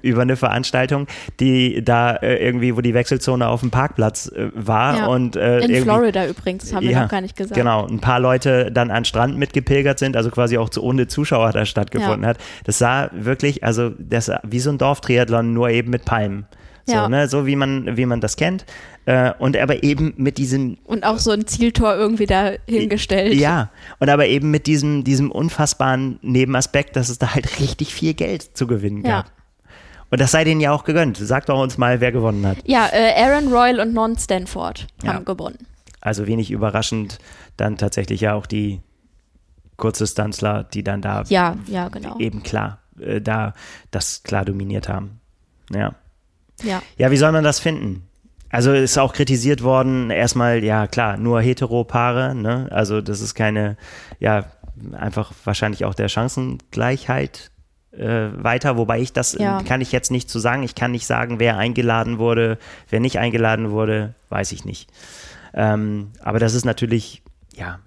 über 0.00 0.22
eine 0.22 0.36
Veranstaltung, 0.36 1.06
die 1.40 1.84
da 1.84 2.14
äh, 2.16 2.36
irgendwie, 2.44 2.74
wo 2.74 2.80
die 2.80 2.94
Wechselzone 2.94 3.46
auf 3.46 3.60
dem 3.60 3.70
Parkplatz 3.70 4.28
äh, 4.28 4.48
war 4.54 4.96
Ja. 4.96 5.06
und 5.08 5.36
äh, 5.36 5.58
In 5.60 5.82
Florida 5.82 6.26
übrigens, 6.26 6.72
haben 6.72 6.84
wir 6.84 6.92
ja, 6.92 7.02
noch 7.02 7.10
gar 7.10 7.20
nicht 7.20 7.36
gesagt. 7.36 7.54
Genau, 7.54 7.86
ein 7.86 8.00
paar 8.00 8.18
Leute 8.20 8.72
dann 8.72 8.90
an 8.90 9.04
Strand 9.04 9.36
mitgepilgert 9.38 9.98
sind, 9.98 10.16
also 10.16 10.30
quasi 10.30 10.56
auch 10.56 10.70
zu 10.70 10.82
ohne 10.82 11.06
Zuschauer 11.06 11.52
da 11.52 11.66
stattgefunden 11.66 12.22
Ja. 12.22 12.28
hat. 12.30 12.38
Das 12.64 12.78
sah 12.78 13.10
wirklich, 13.12 13.62
also 13.62 13.90
das 13.98 14.30
wie 14.42 14.58
so 14.60 14.70
ein 14.70 14.78
Dorftriathlon, 14.78 15.52
nur 15.52 15.68
eben 15.68 15.90
mit 15.90 16.04
Palmen. 16.06 16.46
So, 16.86 16.92
Ja. 16.94 17.08
ne, 17.08 17.28
so 17.28 17.46
wie 17.46 17.56
man, 17.56 17.96
wie 17.96 18.04
man 18.06 18.20
das 18.20 18.36
kennt. 18.36 18.66
Äh, 19.06 19.32
und 19.38 19.56
aber 19.56 19.82
eben 19.82 20.14
mit 20.16 20.38
diesem 20.38 20.78
Und 20.84 21.04
auch 21.04 21.18
so 21.18 21.30
ein 21.30 21.46
Zieltor 21.46 21.94
irgendwie 21.94 22.26
da 22.26 22.52
hingestellt. 22.66 23.34
ja, 23.34 23.70
und 23.98 24.08
aber 24.08 24.26
eben 24.26 24.50
mit 24.50 24.66
diesem, 24.66 25.04
diesem 25.04 25.30
unfassbaren 25.30 26.18
Nebenaspekt, 26.22 26.96
dass 26.96 27.10
es 27.10 27.18
da 27.18 27.34
halt 27.34 27.60
richtig 27.60 27.92
viel 27.94 28.14
Geld 28.14 28.56
zu 28.56 28.66
gewinnen 28.66 29.04
Ja. 29.04 29.22
gab. 29.22 29.32
Und 30.10 30.20
das 30.20 30.30
sei 30.30 30.44
denen 30.44 30.60
ja 30.60 30.72
auch 30.72 30.84
gegönnt. 30.84 31.16
Sag 31.18 31.46
doch 31.46 31.60
uns 31.60 31.76
mal, 31.76 32.00
wer 32.00 32.12
gewonnen 32.12 32.46
hat. 32.46 32.58
Ja, 32.64 32.88
äh, 32.92 33.12
Aaron 33.22 33.48
Royal 33.52 33.80
und 33.80 33.92
Non 33.92 34.16
Stanford 34.16 34.86
Ja. 35.02 35.14
haben 35.14 35.24
gewonnen. 35.24 35.58
Also 36.00 36.26
wenig 36.26 36.50
überraschend 36.50 37.18
dann 37.56 37.76
tatsächlich 37.76 38.20
ja 38.22 38.34
auch 38.34 38.46
die 38.46 38.80
Kurzdistanzler, 39.76 40.64
die 40.64 40.84
dann 40.84 41.02
da 41.02 41.24
Ja, 41.28 41.56
ja, 41.66 41.88
genau. 41.88 42.18
eben 42.18 42.42
klar, 42.42 42.78
äh, 43.00 43.20
da 43.20 43.54
das 43.90 44.22
klar 44.22 44.44
dominiert 44.44 44.88
haben. 44.88 45.20
Ja. 45.72 45.94
Ja. 46.62 46.82
Ja, 46.96 47.10
wie 47.10 47.16
soll 47.16 47.32
man 47.32 47.42
das 47.44 47.58
finden? 47.58 48.06
Also 48.54 48.72
ist 48.72 48.98
auch 48.98 49.12
kritisiert 49.12 49.62
worden, 49.62 50.10
erstmal, 50.10 50.62
ja 50.62 50.86
klar, 50.86 51.16
nur 51.16 51.40
Heteropaare, 51.40 52.34
ne? 52.34 52.68
Also 52.70 53.00
das 53.00 53.20
ist 53.20 53.34
keine, 53.34 53.76
ja, 54.20 54.44
einfach 54.92 55.32
wahrscheinlich 55.44 55.84
auch 55.84 55.94
der 55.94 56.08
Chancengleichheit 56.08 57.50
äh, 57.92 58.28
weiter, 58.36 58.76
wobei 58.76 59.00
ich 59.00 59.12
das 59.12 59.34
Ja. 59.34 59.62
kann 59.62 59.80
ich 59.80 59.92
jetzt 59.92 60.10
nicht 60.10 60.28
zu 60.28 60.38
sagen. 60.38 60.62
Ich 60.62 60.74
kann 60.74 60.90
nicht 60.90 61.06
sagen, 61.06 61.38
wer 61.38 61.56
eingeladen 61.58 62.18
wurde, 62.18 62.58
wer 62.90 63.00
nicht 63.00 63.18
eingeladen 63.18 63.70
wurde, 63.70 64.14
weiß 64.30 64.52
ich 64.52 64.64
nicht. 64.64 64.90
Ähm, 65.52 66.10
aber 66.20 66.38
das 66.40 66.54
ist 66.54 66.64
natürlich, 66.64 67.22
ja, 67.54 67.78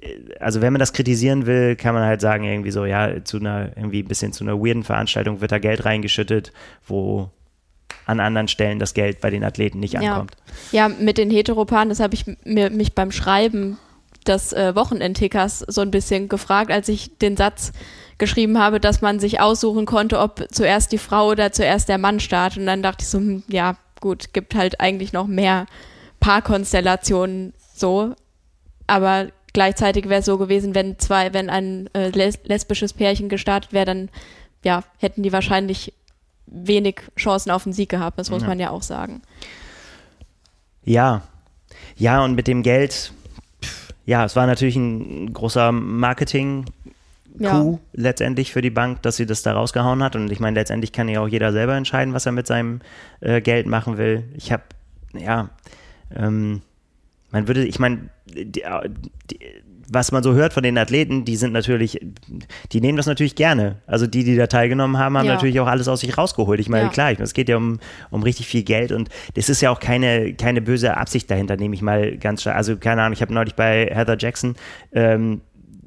äh, 0.00 0.16
also 0.38 0.62
wenn 0.62 0.72
man 0.72 0.80
das 0.80 0.92
kritisieren 0.94 1.44
will, 1.46 1.76
kann 1.76 1.94
man 1.94 2.04
halt 2.04 2.20
sagen, 2.22 2.44
irgendwie 2.44 2.70
so, 2.70 2.84
ja, 2.86 3.22
zu 3.24 3.38
einer, 3.38 3.76
irgendwie 3.76 4.02
ein 4.02 4.08
bisschen 4.08 4.32
zu 4.32 4.44
einer 4.44 4.58
weirden 4.58 4.82
Veranstaltung 4.84 5.40
wird 5.42 5.52
da 5.52 5.58
Geld 5.58 5.84
reingeschüttet, 5.84 6.52
wo 6.86 7.30
an 8.06 8.20
anderen 8.20 8.48
Stellen 8.48 8.78
das 8.78 8.94
Geld 8.94 9.20
bei 9.20 9.30
den 9.30 9.44
Athleten 9.44 9.80
nicht 9.80 9.94
Ja. 9.94 10.00
ankommt. 10.00 10.36
Ja, 10.72 10.88
mit 10.88 11.18
den 11.18 11.30
Heteropaaren, 11.30 11.88
das 11.88 12.00
habe 12.00 12.14
ich 12.14 12.24
mir, 12.44 12.70
mich 12.70 12.94
beim 12.94 13.12
Schreiben 13.12 13.78
des 14.26 14.52
äh, 14.52 14.74
Wochenendtickers 14.74 15.60
so 15.60 15.80
ein 15.80 15.90
bisschen 15.90 16.28
gefragt, 16.28 16.70
als 16.70 16.88
ich 16.88 17.16
den 17.18 17.36
Satz 17.36 17.72
geschrieben 18.18 18.58
habe, 18.58 18.80
dass 18.80 19.00
man 19.00 19.18
sich 19.18 19.40
aussuchen 19.40 19.86
konnte, 19.86 20.18
ob 20.18 20.46
zuerst 20.50 20.92
die 20.92 20.98
Frau 20.98 21.28
oder 21.28 21.52
zuerst 21.52 21.88
der 21.88 21.98
Mann 21.98 22.20
startet. 22.20 22.58
Und 22.58 22.66
dann 22.66 22.82
dachte 22.82 23.02
ich 23.02 23.08
so, 23.08 23.18
hm, 23.18 23.42
ja, 23.48 23.76
gut, 24.00 24.32
gibt 24.34 24.54
halt 24.54 24.80
eigentlich 24.80 25.12
noch 25.12 25.26
mehr 25.26 25.66
Paarkonstellationen 26.20 27.54
so. 27.74 28.14
Aber 28.86 29.28
gleichzeitig 29.52 30.08
wäre 30.08 30.20
es 30.20 30.26
so 30.26 30.38
gewesen, 30.38 30.74
wenn 30.74 30.98
zwei, 30.98 31.32
wenn 31.32 31.50
ein 31.50 31.88
äh, 31.94 32.10
les 32.10 32.38
lesbisches 32.44 32.92
Pärchen 32.92 33.28
gestartet 33.28 33.72
wäre, 33.72 33.86
dann 33.86 34.10
ja, 34.62 34.82
hätten 34.98 35.22
die 35.22 35.32
wahrscheinlich 35.32 35.94
wenig 36.50 37.02
Chancen 37.16 37.50
auf 37.50 37.64
den 37.64 37.72
Sieg 37.72 37.88
gehabt, 37.88 38.18
das 38.18 38.30
muss 38.30 38.42
Ja. 38.42 38.48
man 38.48 38.58
ja 38.60 38.70
auch 38.70 38.82
sagen. 38.82 39.22
Ja, 40.84 41.22
ja, 41.96 42.24
und 42.24 42.34
mit 42.34 42.46
dem 42.46 42.62
Geld, 42.62 43.12
ja, 44.06 44.24
es 44.24 44.34
war 44.36 44.46
natürlich 44.46 44.76
ein 44.76 45.32
großer 45.32 45.72
Marketing. 45.72 46.64
Ja. 47.38 47.60
Coup 47.62 47.80
letztendlich 47.92 48.52
für 48.52 48.60
die 48.60 48.70
Bank, 48.70 49.02
dass 49.02 49.16
sie 49.16 49.24
das 49.24 49.42
da 49.42 49.52
rausgehauen 49.52 50.02
hat. 50.02 50.16
Und 50.16 50.30
ich 50.32 50.40
meine, 50.40 50.58
letztendlich 50.58 50.92
kann 50.92 51.08
ja 51.08 51.20
auch 51.20 51.28
jeder 51.28 51.52
selber 51.52 51.74
entscheiden, 51.76 52.12
was 52.12 52.26
er 52.26 52.32
mit 52.32 52.46
seinem 52.46 52.80
äh, 53.20 53.40
Geld 53.40 53.66
machen 53.66 53.98
will. 53.98 54.24
Ich 54.34 54.50
habe, 54.50 54.64
ja, 55.16 55.48
ähm, 56.14 56.60
man 57.30 57.48
würde, 57.48 57.64
ich 57.64 57.78
meine, 57.78 58.10
die, 58.26 58.62
was 59.92 60.12
man 60.12 60.22
so 60.22 60.34
hört 60.34 60.52
von 60.52 60.62
den 60.62 60.78
Athleten, 60.78 61.24
die 61.24 61.34
sind 61.34 61.52
natürlich, 61.52 61.98
die 62.72 62.80
nehmen 62.80 62.96
das 62.96 63.06
natürlich 63.06 63.34
gerne. 63.34 63.78
Also 63.88 64.06
die, 64.06 64.22
die 64.22 64.36
da 64.36 64.46
teilgenommen 64.46 64.98
haben, 64.98 65.18
haben 65.18 65.26
Ja. 65.26 65.34
natürlich 65.34 65.58
auch 65.58 65.66
alles 65.66 65.88
aus 65.88 66.00
sich 66.00 66.16
rausgeholt. 66.16 66.60
Ich 66.60 66.68
meine, 66.68 66.84
Ja. 66.84 66.90
klar, 66.90 67.10
ich, 67.12 67.18
es 67.18 67.34
geht 67.34 67.48
ja 67.48 67.56
um, 67.56 67.80
um 68.10 68.22
richtig 68.22 68.46
viel 68.46 68.62
Geld 68.62 68.92
und 68.92 69.08
es 69.34 69.48
ist 69.48 69.60
ja 69.62 69.70
auch 69.70 69.80
keine, 69.80 70.34
keine 70.34 70.60
böse 70.62 70.96
Absicht 70.96 71.28
dahinter, 71.30 71.56
nehme 71.56 71.74
ich 71.74 71.82
mal 71.82 72.16
ganz 72.18 72.42
stark. 72.42 72.56
Also 72.56 72.76
keine 72.76 73.02
Ahnung, 73.02 73.14
ich 73.14 73.22
habe 73.22 73.34
neulich 73.34 73.54
bei 73.56 73.86
Heather 73.92 74.16
Jackson, 74.18 74.54
ähm, 74.92 75.40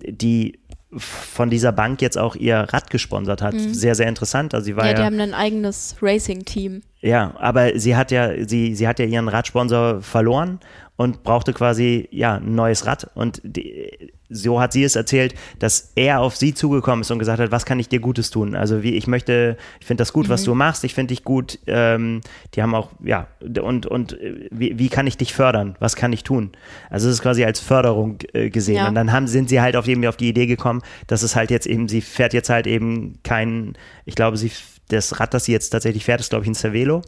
die 0.05 0.59
von 0.95 1.49
dieser 1.49 1.71
Bank 1.71 2.01
jetzt 2.03 2.17
auch 2.19 2.35
ihr 2.35 2.57
Rad 2.57 2.91
gesponsert 2.91 3.41
hat. 3.41 3.55
Sehr, 3.57 3.95
sehr 3.95 4.07
interessant. 4.07 4.53
Also 4.53 4.65
sie 4.65 4.75
war 4.75 4.83
Mhm. 4.83 4.89
Ja, 4.89 4.93
ja, 4.93 4.99
die 4.99 5.05
haben 5.15 5.19
ein 5.21 5.33
eigenes 5.33 5.95
Racing-Team. 6.01 6.83
ja, 7.01 7.33
aber 7.39 7.79
sie 7.79 7.95
hat 7.95 8.11
ja, 8.11 8.29
sie, 8.47 8.75
sie 8.75 8.87
hat 8.87 8.99
ja 8.99 9.05
ihren 9.05 9.27
Radsponsor 9.27 10.01
verloren 10.03 10.59
und 10.95 11.23
brauchte 11.23 11.53
quasi 11.53 12.07
ja 12.11 12.35
ein 12.35 12.55
neues 12.55 12.85
Rad. 12.85 13.09
Und 13.15 13.41
die, 13.43 14.11
so 14.29 14.59
hat 14.59 14.73
sie 14.73 14.83
es 14.83 14.95
erzählt, 14.95 15.35
dass 15.59 15.91
er 15.95 16.21
auf 16.21 16.35
sie 16.35 16.53
zugekommen 16.53 17.01
ist 17.01 17.11
und 17.11 17.19
gesagt 17.19 17.39
hat, 17.39 17.51
was 17.51 17.65
kann 17.65 17.79
ich 17.79 17.89
dir 17.89 17.99
Gutes 17.99 18.29
tun? 18.29 18.55
Also 18.55 18.83
wie 18.83 18.95
ich 18.95 19.07
möchte, 19.07 19.57
ich 19.79 19.85
finde 19.85 20.01
das 20.01 20.13
gut, 20.13 20.29
was 20.29 20.43
du 20.43 20.55
machst, 20.55 20.83
ich 20.83 20.93
finde 20.93 21.13
dich 21.13 21.23
gut. 21.23 21.59
Ähm, 21.67 22.21
die 22.53 22.61
haben 22.61 22.75
auch, 22.75 22.89
ja, 23.03 23.27
und, 23.61 23.85
und 23.85 24.13
äh, 24.19 24.47
wie, 24.51 24.77
wie 24.77 24.89
kann 24.89 25.07
ich 25.07 25.17
dich 25.17 25.33
fördern? 25.33 25.75
Was 25.79 25.95
kann 25.95 26.13
ich 26.13 26.23
tun? 26.23 26.51
Also 26.89 27.07
es 27.09 27.15
ist 27.15 27.21
quasi 27.21 27.43
als 27.43 27.59
Förderung 27.59 28.19
äh, 28.33 28.49
gesehen. 28.49 28.75
Ja. 28.75 28.87
Und 28.87 28.95
dann 28.95 29.11
haben, 29.11 29.27
sind 29.27 29.49
sie 29.49 29.61
halt 29.61 29.75
auf, 29.75 29.87
eben 29.87 30.05
auf 30.05 30.17
die 30.17 30.29
Idee 30.29 30.45
gekommen, 30.45 30.81
dass 31.07 31.23
es 31.23 31.35
halt 31.35 31.51
jetzt 31.51 31.67
eben, 31.67 31.87
sie 31.87 32.01
fährt 32.01 32.33
jetzt 32.33 32.49
halt 32.49 32.67
eben 32.67 33.19
kein, 33.23 33.73
ich 34.05 34.15
glaube, 34.15 34.37
sie 34.37 34.51
das 34.89 35.19
Rad, 35.19 35.33
das 35.33 35.45
sie 35.45 35.51
jetzt 35.51 35.69
tatsächlich 35.69 36.05
fährt, 36.05 36.19
ist, 36.19 36.29
glaube 36.29 36.45
ich, 36.45 36.49
ein 36.49 36.55
Cervelo. 36.55 37.01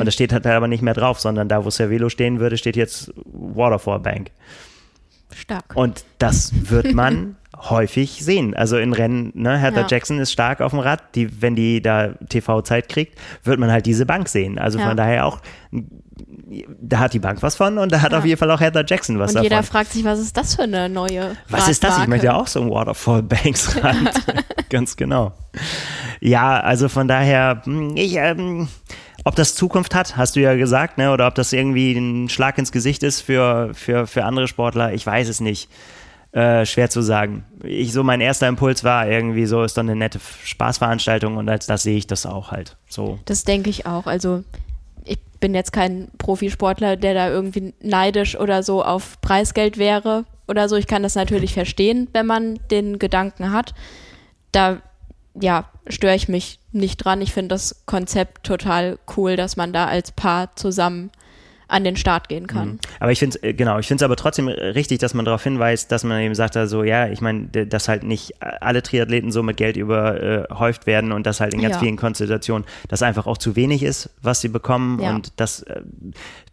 Und 0.00 0.04
das 0.04 0.14
steht 0.14 0.32
halt 0.32 0.46
aber 0.46 0.68
nicht 0.68 0.82
mehr 0.82 0.94
drauf, 0.94 1.20
sondern 1.20 1.48
da, 1.48 1.64
wo 1.64 1.70
Cervelo 1.70 2.08
stehen 2.08 2.40
würde, 2.40 2.58
steht 2.58 2.76
jetzt 2.76 3.12
Waterfall 3.24 4.00
Bank. 4.00 4.30
Stark. 5.34 5.64
Und 5.74 6.04
das 6.18 6.52
wird 6.70 6.92
man 6.94 7.36
häufig 7.56 8.24
sehen. 8.24 8.54
Also 8.54 8.78
in 8.78 8.92
Rennen, 8.92 9.32
ne, 9.34 9.58
Heather 9.58 9.82
Ja. 9.82 9.86
Jackson 9.88 10.18
ist 10.18 10.32
stark 10.32 10.60
auf 10.60 10.70
dem 10.72 10.80
Rad, 10.80 11.14
die, 11.14 11.42
wenn 11.42 11.54
die 11.56 11.82
da 11.82 12.08
TV-Zeit 12.28 12.88
kriegt, 12.88 13.18
wird 13.44 13.58
man 13.60 13.70
halt 13.70 13.86
diese 13.86 14.06
Bank 14.06 14.28
sehen. 14.28 14.58
Also 14.58 14.78
Ja. 14.78 14.88
von 14.88 14.96
daher 14.96 15.26
auch, 15.26 15.40
da 16.80 16.98
hat 17.00 17.12
die 17.12 17.18
Bank 17.18 17.42
was 17.42 17.56
von 17.56 17.78
und 17.78 17.92
da 17.92 18.00
hat 18.02 18.12
Ja. 18.12 18.18
auf 18.18 18.24
jeden 18.24 18.38
Fall 18.38 18.50
auch 18.50 18.60
Heather 18.60 18.84
Jackson 18.86 19.18
was 19.18 19.30
Und 19.30 19.36
davon. 19.36 19.44
jeder 19.50 19.62
fragt 19.62 19.92
sich, 19.92 20.04
was 20.04 20.18
ist 20.20 20.36
das 20.36 20.54
für 20.56 20.62
eine 20.62 20.88
neue 20.88 21.36
Was 21.48 21.68
ist 21.68 21.82
das? 21.84 21.90
Ich 21.90 22.00
Radmarke? 22.00 22.10
möchte 22.10 22.26
ja 22.26 22.34
auch 22.36 22.46
so 22.46 22.60
ein 22.62 22.70
Waterfall 22.70 23.22
Banks 23.22 23.76
Rad. 23.84 23.96
Ganz 24.70 24.96
genau. 24.96 25.32
Ja, 26.20 26.60
also 26.60 26.88
von 26.88 27.08
daher, 27.08 27.62
hm, 27.64 27.96
ich, 27.96 28.16
ähm, 28.16 28.68
Ob 29.24 29.34
das 29.36 29.54
Zukunft 29.54 29.94
hat, 29.94 30.16
hast 30.16 30.36
du 30.36 30.40
ja 30.40 30.54
gesagt, 30.54 30.98
ne? 30.98 31.12
oder 31.12 31.26
ob 31.26 31.34
das 31.34 31.52
irgendwie 31.52 31.92
ein 31.92 32.28
Schlag 32.28 32.58
ins 32.58 32.72
Gesicht 32.72 33.02
ist 33.02 33.20
für, 33.20 33.72
für, 33.74 34.06
für 34.06 34.24
andere 34.24 34.48
Sportler, 34.48 34.92
ich 34.92 35.06
weiß 35.06 35.28
es 35.28 35.40
nicht. 35.40 35.68
Äh, 36.32 36.64
schwer 36.64 36.88
zu 36.88 37.02
sagen. 37.02 37.44
Ich 37.64 37.92
so 37.92 38.04
mein 38.04 38.20
erster 38.20 38.46
Impuls 38.46 38.84
war 38.84 39.08
irgendwie 39.08 39.46
so 39.46 39.64
ist 39.64 39.76
dann 39.76 39.88
eine 39.88 39.98
nette 39.98 40.20
Spaßveranstaltung 40.44 41.36
und 41.36 41.48
als 41.48 41.66
das 41.66 41.82
sehe 41.82 41.96
ich 41.96 42.06
das 42.06 42.24
auch 42.24 42.52
halt 42.52 42.76
so. 42.88 43.18
Das 43.24 43.42
denke 43.42 43.68
ich 43.68 43.84
auch. 43.86 44.06
Also 44.06 44.44
ich 45.04 45.18
bin 45.40 45.56
jetzt 45.56 45.72
kein 45.72 46.06
Profisportler, 46.18 46.96
der 46.96 47.14
da 47.14 47.28
irgendwie 47.28 47.74
neidisch 47.82 48.38
oder 48.38 48.62
so 48.62 48.84
auf 48.84 49.20
Preisgeld 49.20 49.76
wäre 49.76 50.24
oder 50.46 50.68
so. 50.68 50.76
Ich 50.76 50.86
kann 50.86 51.02
das 51.02 51.16
natürlich 51.16 51.52
verstehen, 51.52 52.06
wenn 52.12 52.26
man 52.26 52.60
den 52.70 53.00
Gedanken 53.00 53.52
hat. 53.52 53.74
Da 54.52 54.82
ja, 55.34 55.70
störe 55.86 56.14
ich 56.14 56.28
mich 56.28 56.58
nicht 56.72 56.98
dran. 56.98 57.20
Ich 57.20 57.32
finde 57.32 57.48
das 57.48 57.84
Konzept 57.86 58.44
total 58.44 58.98
cool, 59.16 59.36
dass 59.36 59.56
man 59.56 59.72
da 59.72 59.86
als 59.86 60.12
Paar 60.12 60.54
zusammen 60.56 61.10
an 61.70 61.84
den 61.84 61.96
Start 61.96 62.28
gehen 62.28 62.46
kann. 62.46 62.68
Mhm. 62.68 62.78
Aber 62.98 63.12
ich 63.12 63.18
finde 63.18 63.38
es, 63.38 63.42
äh, 63.42 63.54
genau, 63.54 63.78
ich 63.78 63.86
finde 63.86 64.02
es 64.02 64.04
aber 64.04 64.16
trotzdem 64.16 64.48
richtig, 64.48 64.98
dass 64.98 65.14
man 65.14 65.24
darauf 65.24 65.42
hinweist, 65.42 65.90
dass 65.92 66.04
man 66.04 66.20
eben 66.20 66.34
sagt, 66.34 66.56
also 66.56 66.82
ja, 66.82 67.08
ich 67.08 67.20
meine, 67.20 67.46
dass 67.46 67.88
halt 67.88 68.02
nicht 68.02 68.34
alle 68.40 68.82
Triathleten 68.82 69.30
so 69.30 69.42
mit 69.42 69.56
Geld 69.56 69.76
überhäuft 69.76 70.86
werden 70.86 71.12
und 71.12 71.26
dass 71.26 71.40
halt 71.40 71.54
in 71.54 71.62
ganz 71.62 71.74
ja. 71.76 71.80
vielen 71.80 71.96
Konstellationen 71.96 72.66
das 72.88 73.02
einfach 73.02 73.26
auch 73.26 73.38
zu 73.38 73.56
wenig 73.56 73.82
ist, 73.82 74.10
was 74.20 74.40
sie 74.40 74.48
bekommen 74.48 75.00
ja. 75.00 75.14
und 75.14 75.32
das, 75.36 75.62
äh, 75.62 75.82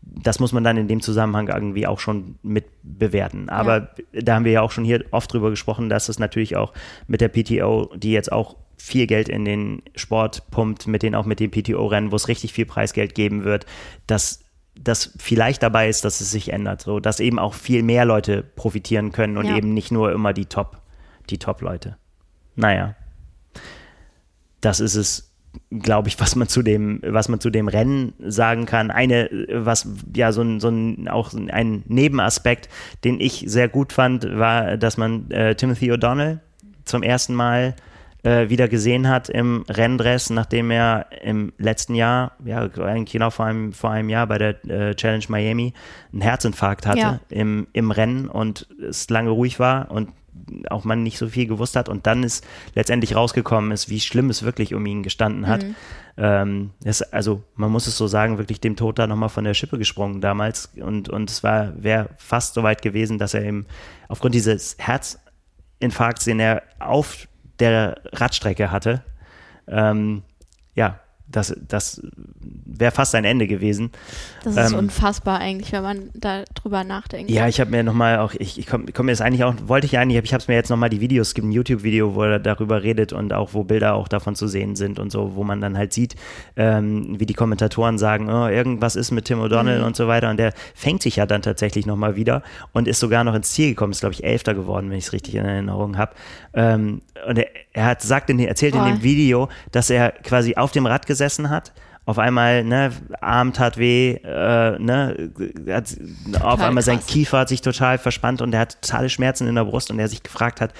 das 0.01 0.39
muss 0.39 0.53
man 0.53 0.63
dann 0.63 0.77
in 0.77 0.87
dem 0.87 1.01
Zusammenhang 1.01 1.47
irgendwie 1.47 1.87
auch 1.87 1.99
schon 1.99 2.35
mit 2.43 2.65
bewerten. 2.83 3.49
Aber 3.49 3.89
ja. 4.13 4.21
da 4.21 4.35
haben 4.35 4.45
wir 4.45 4.51
ja 4.51 4.61
auch 4.61 4.71
schon 4.71 4.85
hier 4.85 5.03
oft 5.11 5.33
drüber 5.33 5.49
gesprochen, 5.49 5.89
dass 5.89 6.09
es 6.09 6.19
natürlich 6.19 6.55
auch 6.55 6.73
mit 7.07 7.21
der 7.21 7.29
PTO, 7.29 7.91
die 7.95 8.11
jetzt 8.11 8.31
auch 8.31 8.55
viel 8.77 9.07
Geld 9.07 9.27
in 9.27 9.43
den 9.43 9.81
Sport 9.95 10.49
pumpt, 10.51 10.87
mit 10.87 11.03
denen 11.03 11.15
auch 11.15 11.25
mit 11.25 11.39
den 11.39 11.51
PTO-Rennen, 11.51 12.11
wo 12.11 12.15
es 12.15 12.27
richtig 12.27 12.53
viel 12.53 12.65
Preisgeld 12.65 13.15
geben 13.15 13.43
wird, 13.43 13.65
dass 14.05 14.43
das 14.79 15.13
vielleicht 15.17 15.63
dabei 15.63 15.89
ist, 15.89 16.05
dass 16.05 16.21
es 16.21 16.31
sich 16.31 16.53
ändert, 16.53 16.81
so 16.81 16.99
dass 16.99 17.19
eben 17.19 17.39
auch 17.39 17.55
viel 17.55 17.83
mehr 17.83 18.05
Leute 18.05 18.43
profitieren 18.43 19.11
können 19.11 19.37
und 19.37 19.47
ja. 19.47 19.57
eben 19.57 19.73
nicht 19.73 19.91
nur 19.91 20.11
immer 20.11 20.33
die 20.33 20.45
Top, 20.45 20.81
die 21.29 21.39
Top-Leute. 21.39 21.97
Naja, 22.55 22.95
das 24.61 24.79
ist 24.79 24.95
es, 24.95 25.33
glaube 25.71 26.09
ich, 26.09 26.19
was 26.19 26.35
man 26.35 26.47
zu 26.47 26.61
dem, 26.61 27.01
was 27.03 27.29
man 27.29 27.39
zu 27.39 27.49
dem 27.49 27.67
Rennen 27.67 28.13
sagen 28.19 28.65
kann. 28.65 28.91
Eine, 28.91 29.29
was 29.51 29.87
ja 30.15 30.31
so 30.31 30.41
ein, 30.41 30.59
so 30.59 30.69
ein 30.69 31.07
auch 31.07 31.33
ein 31.33 31.83
Nebenaspekt, 31.87 32.69
den 33.03 33.19
ich 33.19 33.45
sehr 33.47 33.67
gut 33.67 33.93
fand, 33.93 34.37
war, 34.37 34.77
dass 34.77 34.97
man 34.97 35.31
äh, 35.31 35.55
Timothy 35.55 35.91
O'Donnell 35.91 36.39
zum 36.85 37.03
ersten 37.03 37.33
Mal 37.33 37.75
äh, 38.23 38.49
wieder 38.49 38.67
gesehen 38.67 39.07
hat 39.07 39.29
im 39.29 39.63
Renndress, 39.69 40.29
nachdem 40.29 40.71
er 40.71 41.07
im 41.21 41.53
letzten 41.57 41.95
Jahr, 41.95 42.33
ja, 42.43 42.61
eigentlich 42.61 43.13
genau 43.13 43.29
vor 43.29 43.45
einem, 43.45 43.73
vor 43.73 43.91
einem 43.91 44.09
Jahr 44.09 44.27
bei 44.27 44.37
der 44.37 44.65
äh, 44.65 44.95
Challenge 44.95 45.25
Miami 45.29 45.73
einen 46.11 46.21
Herzinfarkt 46.21 46.87
hatte 46.87 46.99
ja. 46.99 47.19
im, 47.29 47.67
im 47.73 47.91
Rennen 47.91 48.27
und 48.27 48.67
es 48.81 49.09
lange 49.09 49.29
ruhig 49.29 49.59
war 49.59 49.91
und 49.91 50.09
auch 50.69 50.83
man 50.83 51.03
nicht 51.03 51.17
so 51.17 51.27
viel 51.27 51.47
gewusst 51.47 51.75
hat 51.75 51.89
und 51.89 52.07
dann 52.07 52.23
ist 52.23 52.45
letztendlich 52.75 53.15
rausgekommen 53.15 53.71
ist, 53.71 53.89
wie 53.89 53.99
schlimm 53.99 54.29
es 54.29 54.43
wirklich 54.43 54.73
um 54.73 54.85
ihn 54.85 55.03
gestanden 55.03 55.47
hat. 55.47 55.63
Mhm. 55.63 55.75
Ähm, 56.17 56.69
das, 56.81 57.01
also 57.01 57.43
man 57.55 57.71
muss 57.71 57.87
es 57.87 57.97
so 57.97 58.07
sagen, 58.07 58.37
wirklich 58.37 58.59
dem 58.59 58.75
Tod 58.75 58.99
da 58.99 59.07
nochmal 59.07 59.29
von 59.29 59.43
der 59.43 59.53
Schippe 59.53 59.77
gesprungen 59.77 60.21
damals 60.21 60.71
und, 60.75 61.09
und 61.09 61.29
es 61.29 61.43
war, 61.43 61.71
wäre 61.81 62.09
fast 62.17 62.53
so 62.53 62.63
weit 62.63 62.81
gewesen, 62.81 63.17
dass 63.17 63.33
er 63.33 63.43
eben 63.43 63.65
aufgrund 64.07 64.35
dieses 64.35 64.77
Herzinfarkts, 64.79 66.25
den 66.25 66.39
er 66.39 66.63
auf 66.79 67.27
der 67.59 68.01
Radstrecke 68.13 68.71
hatte. 68.71 69.03
Ähm, 69.67 70.23
ja, 70.75 70.99
das, 71.29 71.55
das 71.67 72.01
wäre 72.65 72.91
fast 72.91 73.13
ein 73.15 73.25
Ende 73.25 73.47
gewesen. 73.47 73.91
Das 74.43 74.55
ist 74.55 74.71
ähm, 74.71 74.79
unfassbar 74.79 75.39
eigentlich, 75.39 75.71
wenn 75.73 75.83
man 75.83 76.09
da 76.13 76.43
drüber 76.55 76.83
nachdenkt. 76.83 77.29
Ja, 77.29 77.47
ich 77.47 77.59
habe 77.59 77.71
mir 77.71 77.83
nochmal 77.83 78.19
auch, 78.19 78.33
ich, 78.33 78.57
ich 78.57 78.67
komme 78.67 78.85
komm 78.93 79.07
mir 79.07 79.11
das 79.11 79.21
eigentlich 79.21 79.43
auch, 79.43 79.53
wollte 79.65 79.85
ich 79.87 79.97
eigentlich, 79.97 80.23
ich 80.23 80.33
habe 80.33 80.41
es 80.41 80.47
mir 80.47 80.55
jetzt 80.55 80.69
nochmal 80.69 80.89
die 80.89 81.01
Videos, 81.01 81.29
es 81.29 81.33
gibt 81.33 81.47
ein 81.47 81.51
YouTube-Video, 81.51 82.15
wo 82.15 82.23
er 82.23 82.39
darüber 82.39 82.83
redet 82.83 83.11
und 83.11 83.33
auch 83.33 83.53
wo 83.53 83.63
Bilder 83.63 83.95
auch 83.95 84.07
davon 84.07 84.35
zu 84.35 84.47
sehen 84.47 84.75
sind 84.75 84.99
und 84.99 85.11
so, 85.11 85.35
wo 85.35 85.43
man 85.43 85.59
dann 85.59 85.77
halt 85.77 85.91
sieht, 85.91 86.15
ähm, 86.55 87.19
wie 87.19 87.25
die 87.25 87.33
Kommentatoren 87.33 87.97
sagen, 87.97 88.29
oh, 88.29 88.47
irgendwas 88.47 88.95
ist 88.95 89.11
mit 89.11 89.25
Tim 89.25 89.39
O'Donnell 89.39 89.79
mhm. 89.79 89.85
und 89.85 89.95
so 89.95 90.07
weiter 90.07 90.29
und 90.29 90.37
der 90.37 90.53
fängt 90.75 91.01
sich 91.01 91.17
ja 91.17 91.25
dann 91.25 91.41
tatsächlich 91.41 91.85
nochmal 91.85 92.15
wieder 92.15 92.41
und 92.71 92.87
ist 92.87 92.99
sogar 92.99 93.25
noch 93.25 93.35
ins 93.35 93.51
Ziel 93.51 93.69
gekommen, 93.69 93.91
ist 93.91 93.99
glaube 93.99 94.13
ich 94.13 94.23
Elfter 94.23 94.53
geworden, 94.53 94.89
wenn 94.89 94.97
ich 94.97 95.05
es 95.05 95.13
richtig 95.13 95.35
in 95.35 95.45
Erinnerung 95.45 95.97
habe. 95.97 96.13
Ähm, 96.53 97.01
und 97.27 97.37
er, 97.37 97.47
er, 97.73 97.85
hat 97.85 98.01
sagt 98.01 98.29
in, 98.29 98.39
erzählt 98.39 98.75
oh. 98.75 98.79
in 98.79 98.85
dem 98.85 99.03
Video, 99.03 99.49
dass 99.71 99.89
er 99.89 100.11
quasi 100.11 100.55
auf 100.55 100.71
dem 100.71 100.85
Rad 100.85 101.05
gesessen 101.05 101.16
hat 101.49 101.73
auf 102.07 102.19
einmal, 102.19 102.63
ne, 102.63 102.93
Arm 103.19 103.51
tat 103.51 103.77
weh, 103.77 104.13
äh, 104.23 104.79
ne, 104.79 105.29
hat, 105.67 105.93
auf 106.41 106.61
einmal 106.61 106.75
krass. 106.75 106.85
sein 106.85 107.05
Kiefer 107.05 107.39
hat 107.39 107.49
sich 107.49 107.61
total 107.61 107.97
verspannt 107.97 108.41
und 108.41 108.53
er 108.53 108.61
hat 108.61 108.81
totale 108.81 109.09
Schmerzen 109.09 109.45
in 109.45 109.55
der 109.55 109.65
Brust 109.65 109.91
und 109.91 109.99
er 109.99 110.07
sich 110.07 110.23
gefragt 110.23 110.61
hat, 110.61 110.73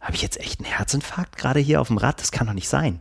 habe 0.00 0.14
ich 0.14 0.22
jetzt 0.22 0.38
echt 0.38 0.60
einen 0.60 0.72
Herzinfarkt 0.72 1.36
gerade 1.36 1.58
hier 1.58 1.80
auf 1.80 1.88
dem 1.88 1.96
Rad? 1.96 2.20
Das 2.20 2.30
kann 2.30 2.46
doch 2.46 2.54
nicht 2.54 2.68
sein. 2.68 3.00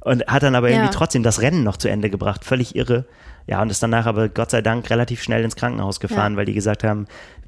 Und 0.00 0.26
hat 0.26 0.42
dann 0.42 0.54
aber 0.54 0.70
ja. 0.70 0.76
irgendwie 0.76 0.94
trotzdem 0.94 1.22
das 1.22 1.40
Rennen 1.40 1.62
noch 1.62 1.76
zu 1.76 1.88
Ende 1.88 2.10
gebracht, 2.10 2.44
völlig 2.44 2.74
irre. 2.74 3.04
Ja, 3.46 3.60
und 3.60 3.70
ist 3.70 3.82
danach 3.82 4.06
aber 4.06 4.28
Gott 4.28 4.50
sei 4.50 4.62
Dank 4.62 4.88
relativ 4.90 5.22
schnell 5.22 5.44
ins 5.44 5.56
Krankenhaus 5.56 6.00
gefahren, 6.00 6.32
ja. 6.32 6.38
weil 6.38 6.46
die 6.46 6.54
gesagt 6.54 6.84
haben, 6.84 7.06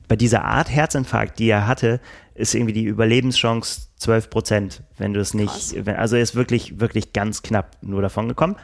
bei 0.09 0.17
dieser 0.17 0.45
Art 0.45 0.71
Herzinfarkt, 0.71 1.39
die 1.39 1.49
er 1.49 1.67
hatte, 1.67 2.01
ist 2.35 2.55
irgendwie 2.55 2.73
die 2.73 2.85
Überlebenschance 2.85 3.89
12 3.97 4.31
Prozent, 4.31 4.83
wenn 4.99 5.15
du 5.15 5.21
es 5.21 5.33
nicht, 5.33 5.75
wenn, 5.87 5.97
also 5.97 6.17
er 6.17 6.23
ist 6.23 6.35
wirklich, 6.35 6.81
wirklich 6.81 7.13
ganz 7.13 7.43
knapp 7.43 7.77
nur 7.83 8.03
davon 8.03 8.29
gekommen. 8.29 8.57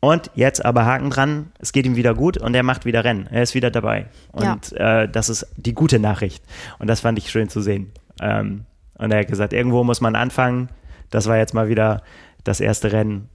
Und 0.00 0.30
jetzt 0.34 0.64
aber 0.64 0.84
Haken 0.84 1.10
dran, 1.10 1.52
es 1.60 1.72
geht 1.72 1.86
ihm 1.86 1.94
wieder 1.94 2.14
gut 2.14 2.36
und 2.36 2.54
er 2.54 2.64
macht 2.64 2.84
wieder 2.84 3.04
Rennen. 3.04 3.28
Er 3.30 3.44
ist 3.44 3.54
wieder 3.54 3.70
dabei. 3.70 4.06
Und 4.32 4.72
ja. 4.72 5.02
äh, 5.02 5.08
das 5.08 5.28
ist 5.28 5.46
die 5.56 5.74
gute 5.74 6.00
Nachricht. 6.00 6.42
Und 6.80 6.88
das 6.88 7.00
fand 7.00 7.18
ich 7.18 7.30
schön 7.30 7.48
zu 7.48 7.60
sehen. 7.60 7.92
Ähm, 8.20 8.64
und 8.98 9.12
er 9.12 9.20
hat 9.20 9.28
gesagt, 9.28 9.52
irgendwo 9.52 9.84
muss 9.84 10.00
man 10.00 10.16
anfangen. 10.16 10.70
Das 11.10 11.28
war 11.28 11.36
jetzt 11.36 11.54
mal 11.54 11.68
wieder 11.68 12.02
das 12.44 12.60
erste 12.60 12.92
Rennen. 12.92 13.28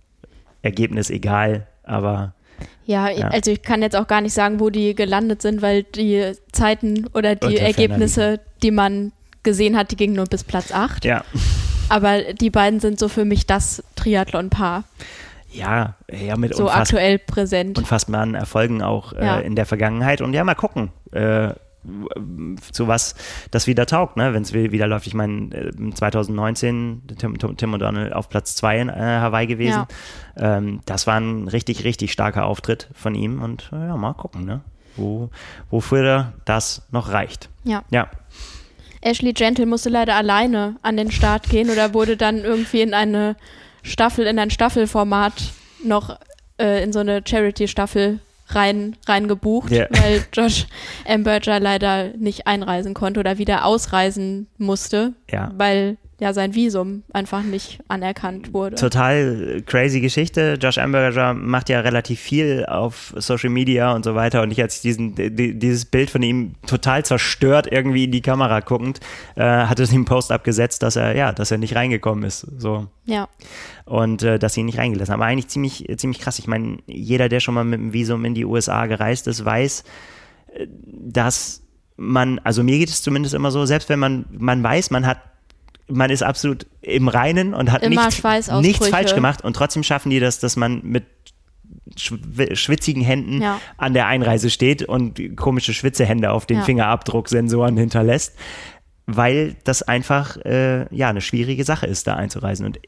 Ergebnis 0.61 1.09
egal, 1.09 1.67
aber. 1.83 2.33
Ja, 2.85 3.09
ja, 3.09 3.27
also 3.27 3.51
ich 3.51 3.61
kann 3.61 3.81
jetzt 3.81 3.95
auch 3.95 4.07
gar 4.07 4.21
nicht 4.21 4.33
sagen, 4.33 4.59
wo 4.59 4.69
die 4.69 4.95
gelandet 4.95 5.41
sind, 5.41 5.61
weil 5.61 5.83
die 5.83 6.31
Zeiten 6.51 7.07
oder 7.13 7.35
die 7.35 7.57
Ergebnisse, 7.57 8.39
die 8.63 8.71
man 8.71 9.11
gesehen 9.43 9.77
hat, 9.77 9.91
die 9.91 9.95
gingen 9.95 10.15
nur 10.15 10.25
bis 10.25 10.43
Platz 10.43 10.71
8. 10.71 11.05
Ja. 11.05 11.23
Aber 11.89 12.33
die 12.33 12.49
beiden 12.49 12.79
sind 12.79 12.99
so 12.99 13.07
für 13.07 13.23
mich 13.23 13.45
das 13.45 13.83
Triathlon-Paar 13.95 14.83
ja, 15.51 15.95
ja 16.11 16.37
mit 16.37 16.55
so 16.55 16.69
aktuell 16.69 17.19
präsent. 17.19 17.77
unfassbaren 17.77 18.35
Erfolgen 18.35 18.81
auch 18.81 19.13
äh, 19.13 19.25
ja. 19.25 19.39
in 19.39 19.55
der 19.55 19.65
Vergangenheit. 19.65 20.21
Und 20.21 20.33
ja, 20.33 20.43
mal 20.43 20.55
gucken, 20.55 20.91
äh, 21.11 21.49
zu 22.71 22.87
was 22.87 23.15
das 23.51 23.67
wieder 23.67 23.85
taugt, 23.85 24.17
ne? 24.17 24.33
wenn 24.33 24.43
es 24.43 24.53
wieder 24.53 24.87
läuft. 24.87 25.07
Ich 25.07 25.13
meine, 25.13 25.71
2019 25.93 27.03
äh, 27.09 27.15
Tim, 27.15 27.37
Tim 27.37 27.73
O'Donnell 27.73 28.11
auf 28.13 28.29
Platz 28.29 28.55
2 28.55 28.79
in 28.79 28.89
äh, 28.89 28.93
Hawaii 28.93 29.47
gewesen. 29.47 29.85
Ja. 30.37 30.57
Ähm, 30.57 30.81
das 30.85 31.07
war 31.07 31.19
ein 31.19 31.47
richtig, 31.47 31.83
richtig 31.83 32.11
starker 32.11 32.45
Auftritt 32.45 32.89
von 32.93 33.15
ihm. 33.15 33.41
Und 33.41 33.69
äh, 33.71 33.87
ja, 33.87 33.97
mal 33.97 34.13
gucken, 34.13 34.45
ne? 34.45 34.61
Wo, 34.95 35.29
wofür 35.69 36.33
das 36.45 36.87
noch 36.91 37.11
reicht. 37.11 37.49
Ja. 37.63 37.83
ja. 37.91 38.09
Ashley 39.01 39.33
Gentle 39.33 39.67
musste 39.67 39.89
leider 39.89 40.15
alleine 40.15 40.77
an 40.81 40.97
den 40.97 41.11
Start 41.11 41.49
gehen 41.49 41.69
oder 41.69 41.93
wurde 41.93 42.17
dann 42.17 42.39
irgendwie 42.39 42.81
in 42.81 42.93
eine 42.93 43.35
Staffel, 43.83 44.25
in 44.25 44.39
ein 44.39 44.49
Staffelformat 44.49 45.53
noch 45.83 46.17
äh, 46.59 46.83
in 46.83 46.91
so 46.91 46.99
eine 46.99 47.21
Charity-Staffel 47.25 48.19
rein, 48.47 48.95
rein 49.07 49.27
gebucht, 49.27 49.71
yeah. 49.71 49.87
weil 49.91 50.23
Josh 50.33 50.67
Amberger 51.07 51.59
leider 51.59 52.15
nicht 52.17 52.47
einreisen 52.47 52.93
konnte 52.93 53.19
oder 53.19 53.37
wieder 53.37 53.65
ausreisen 53.65 54.47
musste, 54.57 55.13
ja. 55.29 55.51
weil 55.55 55.97
ja 56.19 56.33
sein 56.33 56.55
Visum 56.55 57.03
einfach 57.13 57.43
nicht 57.43 57.79
anerkannt 57.87 58.53
wurde. 58.53 58.75
Total 58.75 59.61
crazy 59.65 60.01
Geschichte. 60.01 60.57
Josh 60.59 60.79
Amberger 60.79 61.33
macht 61.33 61.69
ja 61.69 61.81
relativ 61.81 62.19
viel 62.19 62.65
auf 62.67 63.13
Social 63.17 63.51
Media 63.51 63.93
und 63.93 64.03
so 64.03 64.15
weiter 64.15 64.41
und 64.41 64.51
ich 64.51 64.61
als 64.61 64.81
diesen 64.81 65.13
dieses 65.15 65.85
Bild 65.85 66.09
von 66.09 66.23
ihm 66.23 66.55
total 66.65 67.05
zerstört 67.05 67.67
irgendwie 67.71 68.05
in 68.05 68.11
die 68.11 68.21
Kamera 68.21 68.61
guckend, 68.61 68.99
äh, 69.35 69.43
hatte 69.43 69.83
es 69.83 69.93
ihm 69.93 70.05
Post 70.05 70.31
abgesetzt, 70.31 70.81
dass 70.81 70.95
er 70.95 71.15
ja, 71.15 71.31
dass 71.31 71.51
er 71.51 71.59
nicht 71.59 71.75
reingekommen 71.75 72.23
ist, 72.23 72.47
so. 72.57 72.87
Ja. 73.05 73.29
Und 73.85 74.23
äh, 74.23 74.39
dass 74.39 74.55
sie 74.55 74.61
ihn 74.61 74.65
nicht 74.65 74.79
reingelassen 74.79 75.13
haben. 75.13 75.21
Aber 75.21 75.31
eigentlich 75.31 75.47
ziemlich 75.49 75.85
ziemlich 75.97 76.19
krass. 76.19 76.39
Ich 76.39 76.47
meine, 76.47 76.77
jeder, 76.87 77.29
der 77.29 77.39
schon 77.39 77.53
mal 77.53 77.63
mit 77.63 77.79
dem 77.79 77.93
Visum 77.93 78.25
in 78.25 78.33
die 78.33 78.45
USA 78.45 78.87
gereist 78.87 79.27
ist, 79.27 79.45
weiß, 79.45 79.83
äh, 80.55 80.67
dass 80.67 81.61
man, 81.95 82.39
also 82.39 82.63
mir 82.63 82.77
geht 82.77 82.89
es 82.89 83.01
zumindest 83.01 83.33
immer 83.33 83.51
so, 83.51 83.65
selbst 83.65 83.89
wenn 83.89 83.99
man 83.99 84.25
man 84.31 84.61
weiß, 84.63 84.91
man 84.91 85.05
hat 85.05 85.19
man 85.87 86.09
ist 86.09 86.23
absolut 86.23 86.67
im 86.81 87.07
Reinen 87.07 87.53
und 87.53 87.71
hat 87.71 87.83
nicht, 87.89 88.01
nichts 88.61 88.87
falsch 88.87 89.15
gemacht 89.15 89.43
und 89.43 89.55
trotzdem 89.55 89.83
schaffen 89.83 90.09
die 90.09 90.19
das, 90.19 90.39
dass 90.39 90.55
man 90.55 90.81
mit 90.83 91.05
schwitzigen 91.95 93.01
Händen 93.01 93.41
ja. 93.41 93.59
an 93.77 93.93
der 93.93 94.07
Einreise 94.07 94.49
steht 94.49 94.83
und 94.83 95.35
komische 95.35 95.73
Schwitzehände 95.73 96.31
auf 96.31 96.45
den 96.45 96.57
ja. 96.57 96.63
Fingerabdrucksensoren 96.63 97.77
hinterlässt, 97.77 98.37
weil 99.05 99.55
das 99.63 99.83
einfach 99.83 100.37
äh, 100.37 100.93
ja 100.95 101.09
eine 101.09 101.21
schwierige 101.21 101.63
Sache 101.63 101.87
ist, 101.87 102.07
da 102.07 102.15
einzureisen. 102.15 102.65
Und 102.65 102.79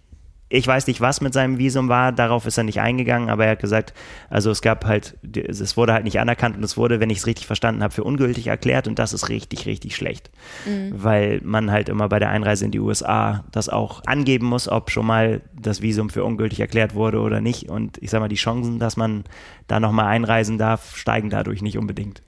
Ich 0.52 0.66
weiß 0.66 0.88
nicht, 0.88 1.00
was 1.00 1.22
mit 1.22 1.32
seinem 1.34 1.60
Visum 1.60 1.90
war, 1.90 2.12
darauf 2.12 2.48
ist 2.48 2.58
er 2.58 2.64
nicht 2.64 2.82
eingegangen, 2.82 3.30
aber 3.30 3.46
er 3.46 3.52
hat 3.52 3.60
gesagt, 3.60 3.94
also 4.32 4.50
es 4.50 4.64
gab 4.64 4.84
halt, 4.86 5.16
es 5.36 5.78
wurde 5.78 5.94
halt 5.94 6.06
nicht 6.06 6.20
anerkannt 6.20 6.58
und 6.58 6.64
es 6.64 6.76
wurde, 6.76 7.00
wenn 7.00 7.12
ich 7.12 7.20
es 7.20 7.28
richtig 7.28 7.46
verstanden 7.46 7.84
habe, 7.84 7.94
für 7.94 8.04
ungültig 8.04 8.48
erklärt 8.48 8.88
und 8.88 8.98
das 8.98 9.14
ist 9.14 9.30
richtig, 9.30 9.68
richtig 9.68 9.96
schlecht. 9.96 10.32
Mhm. 10.66 10.92
Weil 10.92 11.40
man 11.44 11.72
halt 11.72 11.88
immer 11.88 12.10
bei 12.10 12.18
der 12.18 12.30
Einreise 12.30 12.66
in 12.66 12.72
die 12.72 12.80
USA 12.80 13.46
das 13.52 13.70
auch 13.70 14.02
angeben 14.08 14.48
muss, 14.48 14.68
ob 14.68 14.90
schon 14.90 15.06
mal 15.06 15.42
das 15.54 15.84
Visum 15.84 16.10
für 16.10 16.24
ungültig 16.24 16.60
erklärt 16.60 16.96
wurde 16.96 17.20
oder 17.20 17.42
nicht. 17.42 17.70
Und 17.70 18.00
ich 18.02 18.10
sag 18.10 18.20
mal, 18.20 18.28
die 18.28 18.36
Chancen, 18.36 18.80
dass 18.80 18.98
man 18.98 19.26
da 19.68 19.80
nochmal 19.80 20.08
einreisen 20.08 20.58
darf, 20.58 20.96
steigen 20.96 21.30
dadurch 21.30 21.62
nicht 21.62 21.78
unbedingt. 21.78 22.24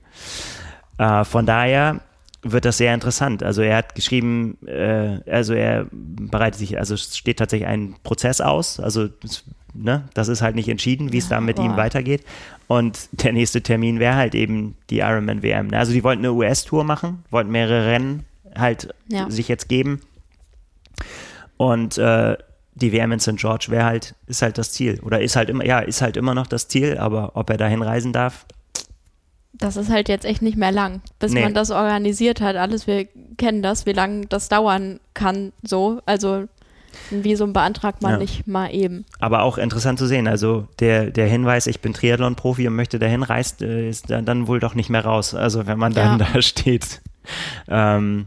Äh, 0.98 1.24
von 1.24 1.44
daher 1.44 2.00
wird 2.42 2.64
das 2.64 2.78
sehr 2.78 2.92
interessant. 2.92 3.42
Also 3.42 3.62
er 3.62 3.76
hat 3.76 3.94
geschrieben, 3.94 4.58
äh, 4.66 5.20
also 5.30 5.54
er 5.54 5.86
bereitet 5.90 6.58
sich, 6.58 6.78
also 6.78 6.94
es 6.94 7.16
steht 7.16 7.38
tatsächlich 7.38 7.68
ein 7.68 7.94
Prozess 8.02 8.40
aus, 8.40 8.80
also 8.80 9.08
ne, 9.74 10.08
das 10.14 10.28
ist 10.28 10.42
halt 10.42 10.56
nicht 10.56 10.68
entschieden, 10.68 11.12
wie 11.12 11.18
es 11.18 11.28
ja, 11.28 11.36
da 11.36 11.40
mit 11.40 11.56
boah. 11.56 11.64
ihm 11.64 11.76
weitergeht. 11.76 12.24
Und 12.66 13.08
der 13.12 13.32
nächste 13.32 13.62
Termin 13.62 14.00
wäre 14.00 14.16
halt 14.16 14.34
eben 14.34 14.76
die 14.90 14.98
Ironman 14.98 15.42
WM. 15.42 15.68
Ne? 15.68 15.78
Also 15.78 15.92
die 15.92 16.02
wollten 16.04 16.20
eine 16.20 16.32
US-Tour 16.32 16.84
machen, 16.84 17.24
wollten 17.30 17.50
mehrere 17.50 17.86
Rennen 17.86 18.24
halt 18.56 18.94
ja. 19.08 19.30
sich 19.30 19.48
jetzt 19.48 19.68
geben. 19.68 20.00
Und 21.56 21.98
äh, 21.98 22.36
die 22.74 22.92
WM 22.92 23.12
in 23.12 23.20
St. 23.20 23.36
George 23.36 23.66
wäre 23.68 23.84
halt, 23.84 24.14
ist 24.26 24.42
halt 24.42 24.58
das 24.58 24.72
Ziel. 24.72 25.00
Oder 25.02 25.20
ist 25.20 25.36
halt 25.36 25.50
immer, 25.50 25.64
ja, 25.64 25.80
ist 25.80 26.02
halt 26.02 26.16
immer 26.16 26.34
noch 26.34 26.46
das 26.46 26.68
Ziel, 26.68 26.98
aber 26.98 27.36
ob 27.36 27.50
er 27.50 27.56
dahin 27.56 27.82
reisen 27.82 28.12
darf, 28.12 28.46
das 29.52 29.76
ist 29.76 29.90
halt 29.90 30.08
jetzt 30.08 30.24
echt 30.24 30.42
nicht 30.42 30.56
mehr 30.56 30.72
lang, 30.72 31.02
bis 31.18 31.32
nee. 31.32 31.42
man 31.42 31.54
das 31.54 31.70
organisiert 31.70 32.40
hat. 32.40 32.56
Alles, 32.56 32.86
wir 32.86 33.06
kennen 33.36 33.62
das, 33.62 33.86
wie 33.86 33.92
lange 33.92 34.26
das 34.26 34.48
dauern 34.48 35.00
kann, 35.14 35.52
so. 35.62 36.00
Also 36.06 36.48
ein 37.10 37.24
Visum 37.24 37.52
beantragt 37.52 38.02
man 38.02 38.12
ja. 38.12 38.18
nicht 38.18 38.46
mal 38.46 38.68
eben. 38.74 39.04
Aber 39.18 39.42
auch 39.42 39.58
interessant 39.58 39.98
zu 39.98 40.06
sehen. 40.06 40.26
Also 40.28 40.68
der, 40.78 41.10
der 41.10 41.26
Hinweis, 41.26 41.66
ich 41.66 41.80
bin 41.80 41.92
Triathlon-Profi 41.92 42.66
und 42.68 42.74
möchte 42.74 42.98
dahin 42.98 43.22
reist, 43.22 43.62
äh, 43.62 43.88
ist 43.88 44.10
dann 44.10 44.46
wohl 44.46 44.60
doch 44.60 44.74
nicht 44.74 44.90
mehr 44.90 45.04
raus. 45.04 45.34
Also 45.34 45.66
wenn 45.66 45.78
man 45.78 45.92
dann 45.92 46.18
ja. 46.18 46.26
da 46.32 46.42
steht. 46.42 47.00
Ähm, 47.68 48.26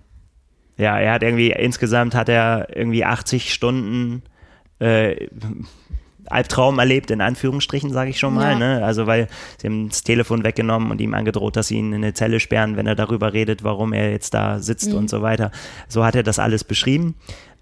ja, 0.78 0.97
er 0.97 1.13
hat 1.13 1.23
irgendwie, 1.23 1.51
insgesamt 1.51 2.15
hat 2.15 2.30
er 2.30 2.76
irgendwie 2.76 3.05
80 3.05 3.53
Stunden 3.53 4.23
äh, 4.80 5.28
Albtraum 6.28 6.80
erlebt, 6.80 7.11
in 7.11 7.21
Anführungsstrichen, 7.21 7.91
sage 7.91 8.09
ich 8.09 8.19
schon 8.19 8.34
mal. 8.34 8.53
Ja. 8.53 8.59
Ne? 8.59 8.86
Also, 8.86 9.07
weil 9.07 9.28
sie 9.59 9.67
haben 9.67 9.89
das 9.89 10.03
Telefon 10.03 10.43
weggenommen 10.43 10.91
und 10.91 11.01
ihm 11.01 11.13
angedroht, 11.13 11.55
dass 11.55 11.67
sie 11.67 11.78
ihn 11.78 11.93
in 11.93 12.03
eine 12.03 12.13
Zelle 12.13 12.39
sperren, 12.39 12.78
wenn 12.78 12.88
er 12.88 12.95
darüber 12.95 13.34
redet, 13.34 13.63
warum 13.63 13.93
er 13.93 14.11
jetzt 14.11 14.34
da 14.34 14.59
sitzt 14.59 14.91
mhm. 14.91 14.97
und 14.97 15.09
so 15.09 15.21
weiter. 15.21 15.51
So 15.88 16.03
hat 16.03 16.15
er 16.15 16.23
das 16.23 16.39
alles 16.39 16.63
beschrieben. 16.63 17.15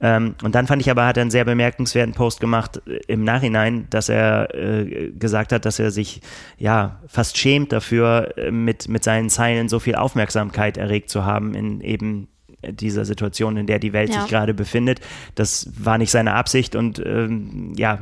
Ähm, 0.04 0.36
und 0.44 0.54
dann 0.54 0.68
fand 0.68 0.82
ich 0.82 0.92
aber, 0.92 1.06
hat 1.06 1.18
er 1.18 1.22
einen 1.22 1.32
sehr 1.32 1.46
bemerkenswerten 1.46 2.14
Post 2.14 2.42
gemacht 2.42 2.82
äh, 2.86 3.00
im 3.08 3.24
Nachhinein, 3.24 3.88
dass 3.90 4.10
er 4.10 4.54
äh, 4.54 5.12
gesagt 5.12 5.54
hat, 5.54 5.66
dass 5.66 5.80
er 5.80 5.92
sich 5.92 6.20
ja 6.58 7.00
fast 7.08 7.38
schämt 7.38 7.72
dafür, 7.72 8.38
äh, 8.38 8.52
mit, 8.52 8.90
mit 8.90 9.06
seinen 9.06 9.30
Zeilen 9.30 9.70
so 9.70 9.80
viel 9.80 9.96
Aufmerksamkeit 9.96 10.78
erregt 10.78 11.10
zu 11.10 11.24
haben 11.24 11.56
in 11.56 11.80
eben 11.80 12.28
dieser 12.72 13.06
Situation, 13.06 13.58
in 13.58 13.68
der 13.68 13.80
die 13.80 13.94
Welt 13.94 14.14
ja. 14.14 14.22
sich 14.22 14.30
gerade 14.30 14.54
befindet. 14.54 15.00
Das 15.36 15.70
war 15.78 15.98
nicht 15.98 16.12
seine 16.12 16.34
Absicht 16.34 16.76
und 16.76 17.02
ähm, 17.06 17.74
ja, 17.76 18.00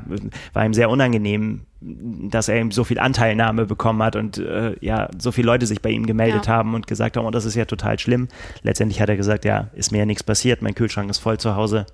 war 0.53 0.66
ihm 0.66 0.74
sehr 0.74 0.89
unangenehm, 0.89 1.62
dass 1.82 2.47
er 2.47 2.57
eben 2.57 2.72
so 2.72 2.84
viel 2.84 2.99
Anteilnahme 2.99 3.66
bekommen 3.66 4.03
hat 4.03 4.16
und 4.16 4.38
äh, 4.38 4.76
ja, 4.82 5.09
so 5.18 5.32
viele 5.32 5.47
Leute 5.47 5.66
sich 5.66 5.82
bei 5.82 5.89
ihm 5.89 6.05
gemeldet 6.05 6.45
ja. 6.45 6.53
haben 6.53 6.76
und 6.76 6.88
gesagt 6.88 7.18
haben, 7.18 7.26
oh, 7.26 7.32
das 7.32 7.45
ist 7.45 7.55
ja 7.55 7.66
total 7.66 7.97
schlimm. 7.99 8.28
Letztendlich 8.62 9.01
hat 9.01 9.09
er 9.09 9.18
gesagt, 9.18 9.45
ja, 9.45 9.70
ist 9.74 9.91
mir 9.91 9.99
ja 9.99 10.05
nichts 10.05 10.24
passiert, 10.24 10.62
mein 10.62 10.76
Kühlschrank 10.76 11.09
ist 11.09 11.20
voll 11.20 11.39
zu 11.39 11.55
Hause. 11.55 11.86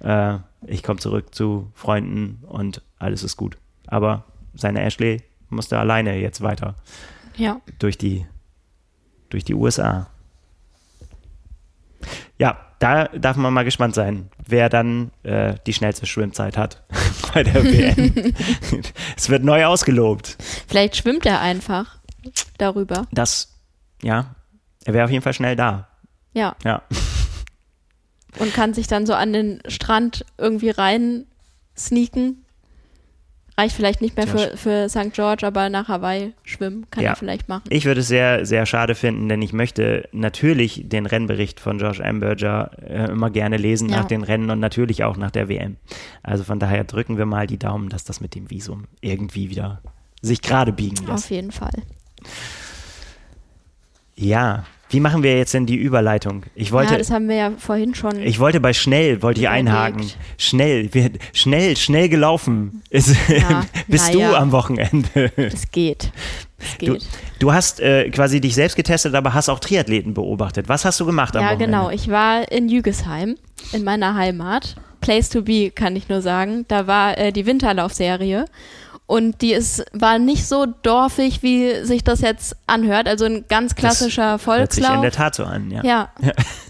Äh, 0.00 0.38
ich 0.66 0.82
komme 0.82 1.00
zurück 1.00 1.34
zu 1.34 1.70
Freunden 1.74 2.42
und 2.46 2.82
alles 2.98 3.22
ist 3.22 3.36
gut. 3.36 3.58
Aber 3.86 4.24
seine 4.54 4.82
Ashley 4.82 5.22
musste 5.48 5.78
alleine 5.78 6.16
jetzt 6.18 6.40
weiter 6.40 6.76
ja. 7.36 7.60
durch 7.78 7.98
die 7.98 8.26
durch 9.30 9.44
die 9.44 9.54
USA. 9.54 10.08
Ja, 12.38 12.58
da 12.78 13.04
darf 13.08 13.36
man 13.36 13.52
mal 13.52 13.64
gespannt 13.64 13.94
sein, 13.94 14.30
wer 14.44 14.68
dann 14.68 15.10
äh, 15.22 15.54
die 15.66 15.72
schnellste 15.72 16.06
Schwimmzeit 16.06 16.56
hat 16.56 16.82
bei 17.34 17.42
der 17.42 17.64
WM. 17.64 18.34
es 19.16 19.28
wird 19.28 19.44
neu 19.44 19.64
ausgelobt. 19.64 20.36
Vielleicht 20.68 20.96
schwimmt 20.96 21.26
er 21.26 21.40
einfach 21.40 21.98
darüber. 22.58 23.06
Das, 23.12 23.54
ja, 24.02 24.34
er 24.84 24.94
wäre 24.94 25.04
auf 25.04 25.10
jeden 25.10 25.22
Fall 25.22 25.34
schnell 25.34 25.56
da. 25.56 25.88
Ja. 26.32 26.56
Ja. 26.64 26.82
Und 28.38 28.52
kann 28.52 28.74
sich 28.74 28.88
dann 28.88 29.06
so 29.06 29.14
an 29.14 29.32
den 29.32 29.62
Strand 29.68 30.26
irgendwie 30.36 30.70
rein 30.70 31.26
sneaken 31.76 32.43
Reicht 33.56 33.76
vielleicht 33.76 34.00
nicht 34.00 34.16
mehr 34.16 34.26
für, 34.26 34.56
für 34.56 34.88
St. 34.88 35.12
George, 35.12 35.46
aber 35.46 35.68
nach 35.68 35.86
Hawaii 35.86 36.32
schwimmen 36.42 36.86
kann 36.90 37.04
ja. 37.04 37.10
er 37.10 37.16
vielleicht 37.16 37.48
machen. 37.48 37.62
Ich 37.68 37.84
würde 37.84 38.00
es 38.00 38.08
sehr, 38.08 38.44
sehr 38.44 38.66
schade 38.66 38.96
finden, 38.96 39.28
denn 39.28 39.40
ich 39.42 39.52
möchte 39.52 40.08
natürlich 40.10 40.88
den 40.88 41.06
Rennbericht 41.06 41.60
von 41.60 41.78
Josh 41.78 42.00
Amberger 42.00 42.72
äh, 42.82 43.10
immer 43.10 43.30
gerne 43.30 43.56
lesen 43.56 43.88
ja. 43.88 43.98
nach 43.98 44.06
den 44.06 44.24
Rennen 44.24 44.50
und 44.50 44.58
natürlich 44.58 45.04
auch 45.04 45.16
nach 45.16 45.30
der 45.30 45.48
WM. 45.48 45.76
Also 46.24 46.42
von 46.42 46.58
daher 46.58 46.82
drücken 46.82 47.16
wir 47.16 47.26
mal 47.26 47.46
die 47.46 47.58
Daumen, 47.58 47.90
dass 47.90 48.02
das 48.02 48.20
mit 48.20 48.34
dem 48.34 48.50
Visum 48.50 48.86
irgendwie 49.00 49.50
wieder 49.50 49.80
sich 50.20 50.42
gerade 50.42 50.72
biegen 50.72 51.06
lässt. 51.06 51.24
Auf 51.24 51.30
jeden 51.30 51.52
Fall. 51.52 51.82
Ja, 54.16 54.64
wie 54.94 55.00
machen 55.00 55.24
wir 55.24 55.36
jetzt 55.36 55.52
denn 55.54 55.66
die 55.66 55.74
Überleitung? 55.74 56.44
Ich 56.54 56.70
wollte, 56.70 56.92
ja, 56.92 56.98
das 56.98 57.10
haben 57.10 57.28
wir 57.28 57.34
ja 57.34 57.50
vorhin 57.58 57.96
schon. 57.96 58.22
Ich 58.22 58.38
wollte 58.38 58.60
bei 58.60 58.72
schnell, 58.72 59.22
wollte 59.22 59.40
ich 59.40 59.48
einhaken. 59.48 60.08
Schnell, 60.38 60.88
wir, 60.94 61.10
schnell, 61.32 61.76
schnell 61.76 62.08
gelaufen. 62.08 62.82
Ist, 62.90 63.16
ja, 63.28 63.64
bist 63.88 64.14
du 64.14 64.20
ja. 64.20 64.34
am 64.34 64.52
Wochenende? 64.52 65.32
Es 65.36 65.72
geht. 65.72 66.12
Es 66.60 66.78
geht. 66.78 66.88
Du, 66.88 66.98
du 67.40 67.52
hast 67.52 67.80
äh, 67.80 68.08
quasi 68.10 68.40
dich 68.40 68.54
selbst 68.54 68.76
getestet, 68.76 69.16
aber 69.16 69.34
hast 69.34 69.48
auch 69.48 69.58
Triathleten 69.58 70.14
beobachtet. 70.14 70.68
Was 70.68 70.84
hast 70.84 71.00
du 71.00 71.06
gemacht 71.06 71.34
am 71.34 71.42
ja, 71.42 71.50
Wochenende? 71.50 71.72
Ja, 71.72 71.82
genau. 71.82 71.90
Ich 71.92 72.08
war 72.08 72.50
in 72.52 72.68
Jügesheim, 72.68 73.34
in 73.72 73.82
meiner 73.82 74.14
Heimat. 74.14 74.76
Place 75.00 75.28
to 75.28 75.42
be, 75.42 75.72
kann 75.72 75.96
ich 75.96 76.08
nur 76.08 76.22
sagen. 76.22 76.66
Da 76.68 76.86
war 76.86 77.18
äh, 77.18 77.32
die 77.32 77.46
Winterlaufserie. 77.46 78.44
Und 79.06 79.42
die 79.42 79.52
ist, 79.52 79.84
war 79.92 80.18
nicht 80.18 80.46
so 80.46 80.64
dorfig, 80.64 81.42
wie 81.42 81.84
sich 81.84 82.04
das 82.04 82.22
jetzt 82.22 82.56
anhört. 82.66 83.06
Also 83.06 83.26
ein 83.26 83.44
ganz 83.48 83.74
klassischer 83.74 84.32
das 84.32 84.42
Volkslauf. 84.42 84.58
Hört 84.58 84.72
sich 84.72 84.96
in 84.96 85.02
der 85.02 85.12
Tat 85.12 85.34
so 85.34 85.44
an, 85.44 85.70
ja. 85.70 85.84
Ja. 85.84 86.08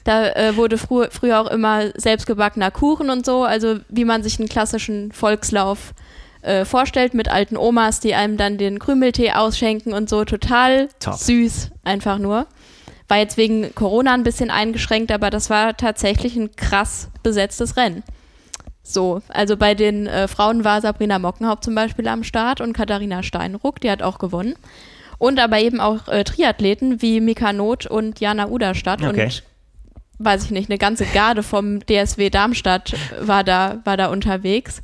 Da 0.02 0.28
äh, 0.32 0.56
wurde 0.56 0.76
frü 0.76 1.06
früher 1.10 1.40
auch 1.40 1.46
immer 1.46 1.90
selbstgebackener 1.94 2.70
Kuchen 2.70 3.08
und 3.08 3.24
so. 3.24 3.44
Also 3.44 3.78
wie 3.88 4.04
man 4.04 4.22
sich 4.22 4.38
einen 4.38 4.48
klassischen 4.48 5.12
Volkslauf 5.12 5.94
äh, 6.42 6.64
vorstellt 6.64 7.14
mit 7.14 7.28
alten 7.30 7.56
Omas, 7.56 8.00
die 8.00 8.14
einem 8.14 8.36
dann 8.36 8.58
den 8.58 8.78
Krümeltee 8.78 9.32
ausschenken 9.32 9.92
und 9.92 10.10
so. 10.10 10.24
Total 10.24 10.88
Top. 11.00 11.14
süß, 11.14 11.70
einfach 11.84 12.18
nur. 12.18 12.46
War 13.08 13.18
jetzt 13.18 13.36
wegen 13.36 13.74
Corona 13.74 14.12
ein 14.12 14.24
bisschen 14.24 14.50
eingeschränkt, 14.50 15.12
aber 15.12 15.30
das 15.30 15.50
war 15.50 15.76
tatsächlich 15.76 16.36
ein 16.36 16.54
krass 16.56 17.08
besetztes 17.22 17.76
Rennen. 17.76 18.02
So, 18.86 19.22
also 19.28 19.56
bei 19.56 19.74
den 19.74 20.06
äh, 20.06 20.28
Frauen 20.28 20.62
war 20.62 20.82
Sabrina 20.82 21.18
Mockenhaupt 21.18 21.64
zum 21.64 21.74
Beispiel 21.74 22.06
am 22.06 22.22
Start 22.22 22.60
und 22.60 22.74
Katharina 22.74 23.22
Steinruck, 23.22 23.80
die 23.80 23.90
hat 23.90 24.02
auch 24.02 24.18
gewonnen. 24.18 24.54
Und 25.16 25.40
aber 25.40 25.58
eben 25.58 25.80
auch 25.80 26.06
äh, 26.08 26.22
Triathleten 26.22 27.00
wie 27.00 27.20
Mika 27.20 27.54
Not 27.54 27.86
und 27.86 28.20
Jana 28.20 28.48
Uderstadt 28.48 29.02
okay. 29.02 29.24
und 29.24 29.42
weiß 30.18 30.44
ich 30.44 30.50
nicht, 30.50 30.70
eine 30.70 30.78
ganze 30.78 31.06
Garde 31.06 31.42
vom 31.42 31.80
DSW 31.80 32.28
Darmstadt 32.28 32.94
war 33.20 33.42
da, 33.42 33.80
war 33.84 33.96
da 33.96 34.08
unterwegs. 34.08 34.82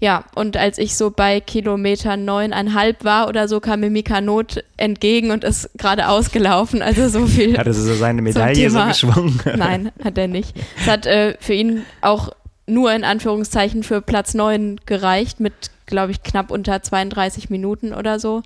Ja, 0.00 0.24
und 0.36 0.56
als 0.56 0.78
ich 0.78 0.96
so 0.96 1.10
bei 1.10 1.40
Kilometer 1.40 2.16
neuneinhalb 2.16 3.04
war 3.04 3.28
oder 3.28 3.48
so, 3.48 3.58
kam 3.58 3.80
mir 3.80 3.90
Mika 3.90 4.20
Not 4.20 4.62
entgegen 4.76 5.32
und 5.32 5.42
ist 5.42 5.70
gerade 5.76 6.08
ausgelaufen. 6.08 6.82
Also 6.82 7.08
so 7.08 7.26
viel. 7.26 7.58
Hat 7.58 7.66
er 7.66 7.74
so 7.74 7.94
seine 7.94 8.22
Medaille 8.22 8.70
so 8.70 8.82
geschwungen? 8.84 9.40
Nein, 9.56 9.90
hat 10.02 10.16
er 10.16 10.28
nicht. 10.28 10.54
Es 10.80 10.86
hat 10.86 11.04
äh, 11.06 11.36
für 11.40 11.54
ihn 11.54 11.82
auch 12.00 12.30
nur 12.68 12.92
in 12.92 13.04
Anführungszeichen 13.04 13.82
für 13.82 14.00
Platz 14.00 14.34
9 14.34 14.80
gereicht 14.86 15.40
mit, 15.40 15.52
glaube 15.86 16.12
ich, 16.12 16.22
knapp 16.22 16.50
unter 16.50 16.82
32 16.82 17.50
Minuten 17.50 17.92
oder 17.92 18.18
so. 18.18 18.42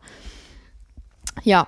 Ja, 1.43 1.67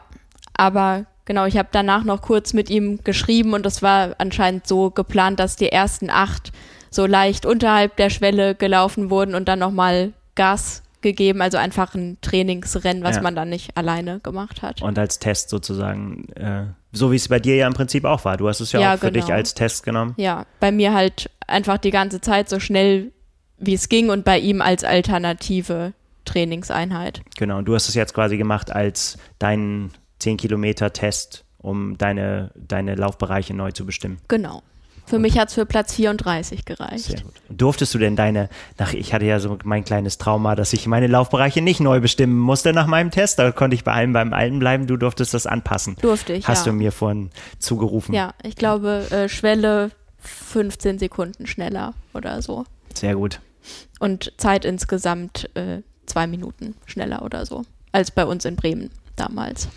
aber 0.57 1.07
genau, 1.25 1.47
ich 1.47 1.57
habe 1.57 1.69
danach 1.73 2.05
noch 2.05 2.23
kurz 2.23 2.53
mit 2.53 2.71
ihm 2.71 3.01
geschrieben 3.03 3.55
und 3.55 3.67
es 3.67 3.83
war 3.83 4.15
anscheinend 4.19 4.67
so 4.67 4.91
geplant, 4.91 5.41
dass 5.41 5.57
die 5.57 5.71
ersten 5.71 6.11
acht 6.11 6.53
so 6.91 7.07
leicht 7.07 7.45
unterhalb 7.45 7.97
der 7.97 8.11
Schwelle 8.11 8.55
gelaufen 8.55 9.11
wurden 9.11 9.35
und 9.35 9.49
dann 9.49 9.59
nochmal 9.59 10.13
Gas 10.37 10.83
gegeben, 11.01 11.43
also 11.43 11.59
einfach 11.59 11.95
ein 11.95 12.19
Trainingsrennen, 12.23 13.05
was 13.05 13.17
ja. 13.17 13.23
man 13.23 13.35
dann 13.35 13.51
nicht 13.51 13.77
alleine 13.77 14.21
gemacht 14.21 14.63
hat. 14.63 14.81
Und 14.81 14.99
als 14.99 15.19
Test 15.19 15.51
sozusagen, 15.51 16.29
äh, 16.35 16.65
so 16.95 17.13
wie 17.13 17.17
es 17.17 17.29
bei 17.29 17.39
dir 17.39 17.57
ja 17.57 17.67
im 17.67 17.75
Prinzip 17.75 18.05
auch 18.05 18.25
war. 18.25 18.37
Du 18.37 18.49
hast 18.49 18.61
es 18.61 18.73
ja, 18.73 18.81
ja 18.81 18.95
auch 18.95 18.99
für 18.99 19.11
genau. 19.13 19.27
dich 19.27 19.35
als 19.35 19.55
Test 19.55 19.83
genommen. 19.83 20.15
Ja, 20.17 20.47
bei 20.61 20.73
mir 20.73 20.95
halt 20.95 21.31
einfach 21.47 21.79
die 21.79 21.91
ganze 21.91 22.21
Zeit 22.21 22.49
so 22.49 22.61
schnell, 22.61 23.13
wie 23.59 23.75
es 23.75 23.89
ging 23.89 24.11
und 24.11 24.25
bei 24.25 24.39
ihm 24.39 24.63
als 24.63 24.85
alternative 24.85 25.93
Trainingseinheit. 26.25 27.21
Genau, 27.37 27.59
und 27.59 27.67
du 27.67 27.75
hast 27.75 27.89
es 27.89 27.95
jetzt 27.95 28.15
quasi 28.15 28.37
gemacht 28.37 28.73
als 28.73 29.19
deinen 29.39 29.93
10 30.21 30.37
Kilometer 30.39 30.93
Test, 30.93 31.45
um 31.59 31.99
deine, 31.99 32.51
deine 32.55 32.95
Laufbereiche 32.95 33.55
neu 33.55 33.73
zu 33.73 33.85
bestimmen. 33.85 34.19
Genau. 34.29 34.63
Für 35.07 35.19
mich 35.19 35.39
hat 35.39 35.49
es 35.49 35.55
für 35.55 35.67
Platz 35.67 35.95
34 35.95 36.65
gereicht. 36.65 37.05
Sehr 37.05 37.21
gut. 37.21 37.35
Durftest 37.51 37.93
du 37.95 37.99
denn 37.99 38.17
deine, 38.17 38.49
nach, 38.79 38.95
ich 38.95 39.13
hatte 39.13 39.27
ja 39.27 39.39
so 39.39 39.59
mein 39.65 39.85
kleines 39.85 40.19
Trauma, 40.19 40.55
dass 40.55 40.73
ich 40.73 40.87
meine 40.87 41.07
Laufbereiche 41.07 41.61
nicht 41.61 41.81
neu 41.81 42.01
bestimmen 42.01 42.39
musste 42.39 42.73
nach 42.73 42.87
meinem 42.87 43.11
Test. 43.11 43.39
Da 43.39 43.53
konnte 43.53 43.75
ich 43.75 43.85
bei 43.85 43.93
allem 43.93 44.13
beim 44.13 44.33
Alten 44.33 44.59
bleiben. 44.59 44.87
Du 44.87 44.97
durftest 44.97 45.35
das 45.35 45.47
anpassen. 45.47 45.97
Durfte 46.01 46.33
ich, 46.33 46.49
Hast 46.49 46.67
ja. 46.67 46.73
du 46.73 46.79
mir 46.79 46.91
vorhin 46.91 47.31
zugerufen. 47.59 48.15
Ja, 48.15 48.35
ich 48.43 48.57
glaube, 48.57 49.07
äh, 49.11 49.29
Schwelle 49.29 49.91
15 50.19 50.99
Sekunden 50.99 51.47
schneller 51.47 51.95
oder 52.15 52.41
so. 52.41 52.65
Sehr 52.95 53.15
gut. 53.15 53.41
Und 53.99 54.33
Zeit 54.39 54.65
insgesamt 54.65 55.51
äh, 55.55 55.83
zwei 56.07 56.27
Minuten 56.27 56.75
schneller 56.87 57.23
oder 57.23 57.47
so, 57.47 57.65
als 57.93 58.11
bei 58.11 58.25
uns 58.25 58.45
in 58.45 58.57
Bremen 58.57 58.91
damals. 59.17 59.69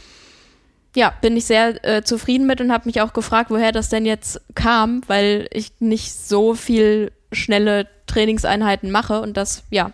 Ja, 0.97 1.13
bin 1.21 1.37
ich 1.37 1.45
sehr 1.45 1.85
äh, 1.85 2.01
zufrieden 2.01 2.47
mit 2.47 2.59
und 2.59 2.71
habe 2.71 2.87
mich 2.87 3.01
auch 3.01 3.13
gefragt, 3.13 3.51
woher 3.51 3.71
das 3.71 3.89
denn 3.89 4.03
jetzt 4.03 4.41
kam, 4.55 5.01
weil 5.05 5.47
ich 5.51 5.73
nicht 5.77 6.11
so 6.11 6.55
viel 6.55 7.11
schnelle 7.31 7.85
Trainingseinheiten 8.07 8.89
mache. 8.89 9.21
Und 9.21 9.37
das, 9.37 9.61
ja, 9.69 9.91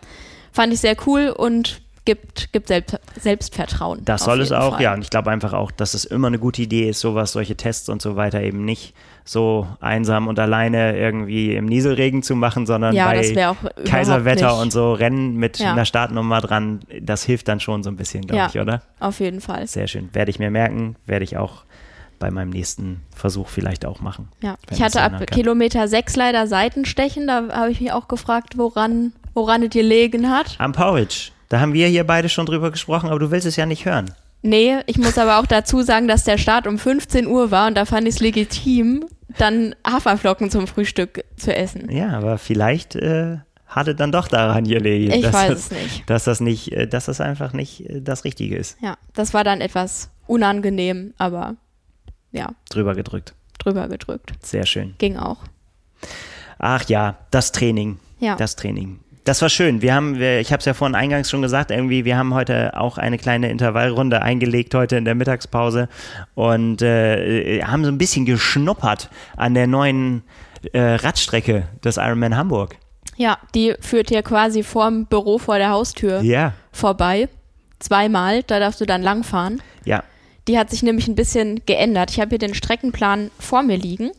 fand 0.54 0.72
ich 0.72 0.80
sehr 0.80 0.96
cool 1.06 1.28
und 1.28 1.82
gibt, 2.06 2.52
gibt 2.54 2.68
Selbst, 2.68 3.00
Selbstvertrauen. 3.20 4.04
Das 4.06 4.24
soll 4.26 4.42
es 4.42 4.52
auch, 4.52 4.74
Fall. 4.74 4.82
ja. 4.84 4.94
Und 4.94 5.02
ich 5.04 5.10
glaube 5.10 5.32
einfach 5.32 5.54
auch, 5.54 5.72
dass 5.72 5.94
es 5.94 6.06
immer 6.06 6.28
eine 6.28 6.40
gute 6.40 6.62
Idee 6.62 6.90
ist, 6.90 7.00
sowas, 7.00 7.32
solche 7.32 7.56
Tests 7.56 7.90
und 7.90 8.02
so 8.02 8.16
weiter 8.16 8.42
eben 8.42 8.66
nicht 8.66 8.94
so 9.26 9.66
einsam 9.80 10.28
und 10.28 10.38
alleine 10.38 10.98
irgendwie 10.98 11.56
im 11.56 11.66
Nieselregen 11.66 12.24
zu 12.24 12.36
machen, 12.36 12.66
sondern 12.66 12.94
Ja, 12.94 13.06
bei 13.06 13.22
Kaiserwetter 13.86 14.58
und 14.60 14.72
so 14.74 14.94
Rennen 14.94 15.36
mit 15.38 15.60
Ja. 15.60 15.72
einer 15.72 15.86
Startnummer 15.86 16.42
dran. 16.42 16.82
Das 17.02 17.24
hilft 17.24 17.48
dann 17.48 17.60
schon 17.60 17.84
so 17.84 17.90
ein 17.90 17.96
bisschen, 17.96 18.22
glaube 18.28 18.38
Ja. 18.38 18.48
ich, 18.48 18.60
oder? 18.60 18.82
Auf 19.00 19.20
jeden 19.20 19.40
Fall. 19.40 19.66
Sehr 19.68 19.88
schön. 19.88 20.10
Werde 20.14 20.30
ich 20.30 20.40
mir 20.40 20.52
merken, 20.52 20.96
werde 21.06 21.24
ich 21.24 21.38
auch 21.38 21.64
bei 22.20 22.32
meinem 22.32 22.50
nächsten 22.52 23.02
Versuch 23.16 23.48
vielleicht 23.50 23.86
auch 23.86 24.00
machen. 24.02 24.30
Ja, 24.42 24.56
ich 24.72 24.82
hatte 24.82 25.02
ab 25.02 25.12
kann. 25.18 25.26
Kilometer 25.26 25.88
6 25.88 26.16
leider 26.16 26.48
Seitenstechen. 26.48 27.28
Da 27.28 27.50
habe 27.52 27.72
ich 27.72 27.82
mich 27.82 27.92
auch 27.92 28.08
gefragt, 28.08 28.58
woran, 28.58 29.12
woran 29.34 29.64
es 29.64 29.70
gelegen 29.72 30.30
hat. 30.30 30.56
Am 30.58 30.72
Porridge. 30.74 31.32
Da 31.54 31.60
haben 31.60 31.74
wir 31.74 31.88
hier 31.88 32.04
beide 32.04 32.30
schon 32.30 32.48
drüber 32.48 32.72
gesprochen, 32.72 33.12
aber 33.12 33.20
du 33.20 33.30
willst 33.30 33.46
es 33.46 33.58
ja 33.58 33.68
nicht 33.68 33.86
hören. 33.86 34.10
Nee, 34.42 34.78
ich 34.88 34.98
muss 34.98 35.20
aber 35.20 35.38
auch 35.38 35.46
dazu 35.46 35.84
sagen, 35.84 36.08
dass 36.08 36.24
der 36.24 36.40
Start 36.40 36.66
um 36.66 36.80
15 36.80 37.28
Uhr 37.28 37.52
war 37.52 37.68
und 37.68 37.76
da 37.78 37.86
fand 37.86 38.08
ich 38.08 38.16
es 38.16 38.22
legitim, 38.22 39.06
dann 39.38 39.76
Haferflocken 39.86 40.50
zum 40.50 40.66
Frühstück 40.66 41.24
zu 41.38 41.56
essen. 41.56 41.92
Ja, 41.92 42.18
aber 42.18 42.40
vielleicht 42.40 42.96
äh, 42.96 43.38
hat 43.68 43.88
es 43.88 43.96
dann 43.98 44.12
doch 44.12 44.28
daran 44.30 44.64
gelegen, 44.64 45.14
Ich 45.14 45.22
dass, 45.22 45.34
weiß 45.36 45.50
das, 45.50 45.60
es 45.60 45.72
nicht. 45.72 46.10
dass 46.10 46.24
das 46.24 46.40
nicht, 46.40 46.72
äh, 46.72 46.88
dass 46.88 47.06
das 47.06 47.22
einfach 47.22 47.54
nicht 47.54 47.88
äh, 47.88 48.02
das 48.02 48.24
Richtige 48.24 48.58
ist. 48.58 48.78
Ja, 48.82 48.98
das 49.14 49.36
war 49.36 49.44
dann 49.44 49.62
etwas 49.62 50.10
unangenehm, 50.26 51.14
aber 51.20 51.56
ja, 52.32 52.50
Drüber 52.72 52.96
gedrückt. 52.96 53.36
drüber 53.60 53.88
gedrückt. 53.90 54.34
Sehr 54.42 54.66
schön. 54.66 54.96
Ging 54.98 55.18
auch. 55.18 55.38
Ach 56.58 56.84
ja, 56.90 57.20
das 57.30 57.52
Training. 57.52 58.00
Ja. 58.20 58.38
Das 58.38 58.56
Training. 58.56 59.02
Das 59.24 59.42
war 59.42 59.50
schön. 59.50 59.82
Wir 59.82 59.96
haben, 59.96 60.20
wir, 60.20 60.40
ich 60.42 60.52
habe 60.52 60.60
es 60.60 60.66
ja 60.66 60.74
vorhin 60.74 60.96
eingangs 60.96 61.30
schon 61.30 61.42
gesagt, 61.42 61.72
irgendwie, 61.72 62.04
wir 62.04 62.18
haben 62.18 62.34
heute 62.34 62.78
auch 62.78 62.98
eine 62.98 63.18
kleine 63.18 63.50
Intervallrunde 63.50 64.22
eingelegt 64.22 64.76
heute 64.76 64.98
in 64.98 65.06
der 65.06 65.16
Mittagspause 65.16 65.88
und 66.36 66.82
äh, 66.82 67.62
haben 67.64 67.86
so 67.86 67.92
ein 67.92 67.98
bisschen 67.98 68.26
geschnuppert 68.26 69.10
an 69.38 69.54
der 69.54 69.68
neuen 69.68 70.24
äh, 70.74 70.80
Radstrecke 70.80 71.70
des 71.84 71.98
Ironman 71.98 72.36
Hamburg. 72.36 72.76
Ja, 73.16 73.38
die 73.56 73.76
führt 73.80 74.10
hier 74.10 74.24
quasi 74.24 74.64
vorm 74.64 75.06
Büro 75.06 75.38
vor 75.38 75.58
der 75.58 75.70
Haustür 75.70 76.22
Ja, 76.22 76.54
vorbei. 76.72 77.30
Zweimal, 77.80 78.44
da 78.44 78.60
darfst 78.60 78.82
du 78.82 78.86
dann 78.86 79.02
langfahren. 79.02 79.62
ja. 79.86 80.04
Die 80.50 80.60
hat 80.60 80.70
sich 80.70 80.84
nämlich 80.84 81.08
ein 81.08 81.16
bisschen 81.16 81.62
geändert. 81.66 82.12
Ich 82.12 82.20
habe 82.20 82.32
hier 82.32 82.38
den 82.38 82.54
Streckenplan 82.54 83.32
vor 83.40 83.64
mir 83.64 83.78
liegen. 83.78 84.12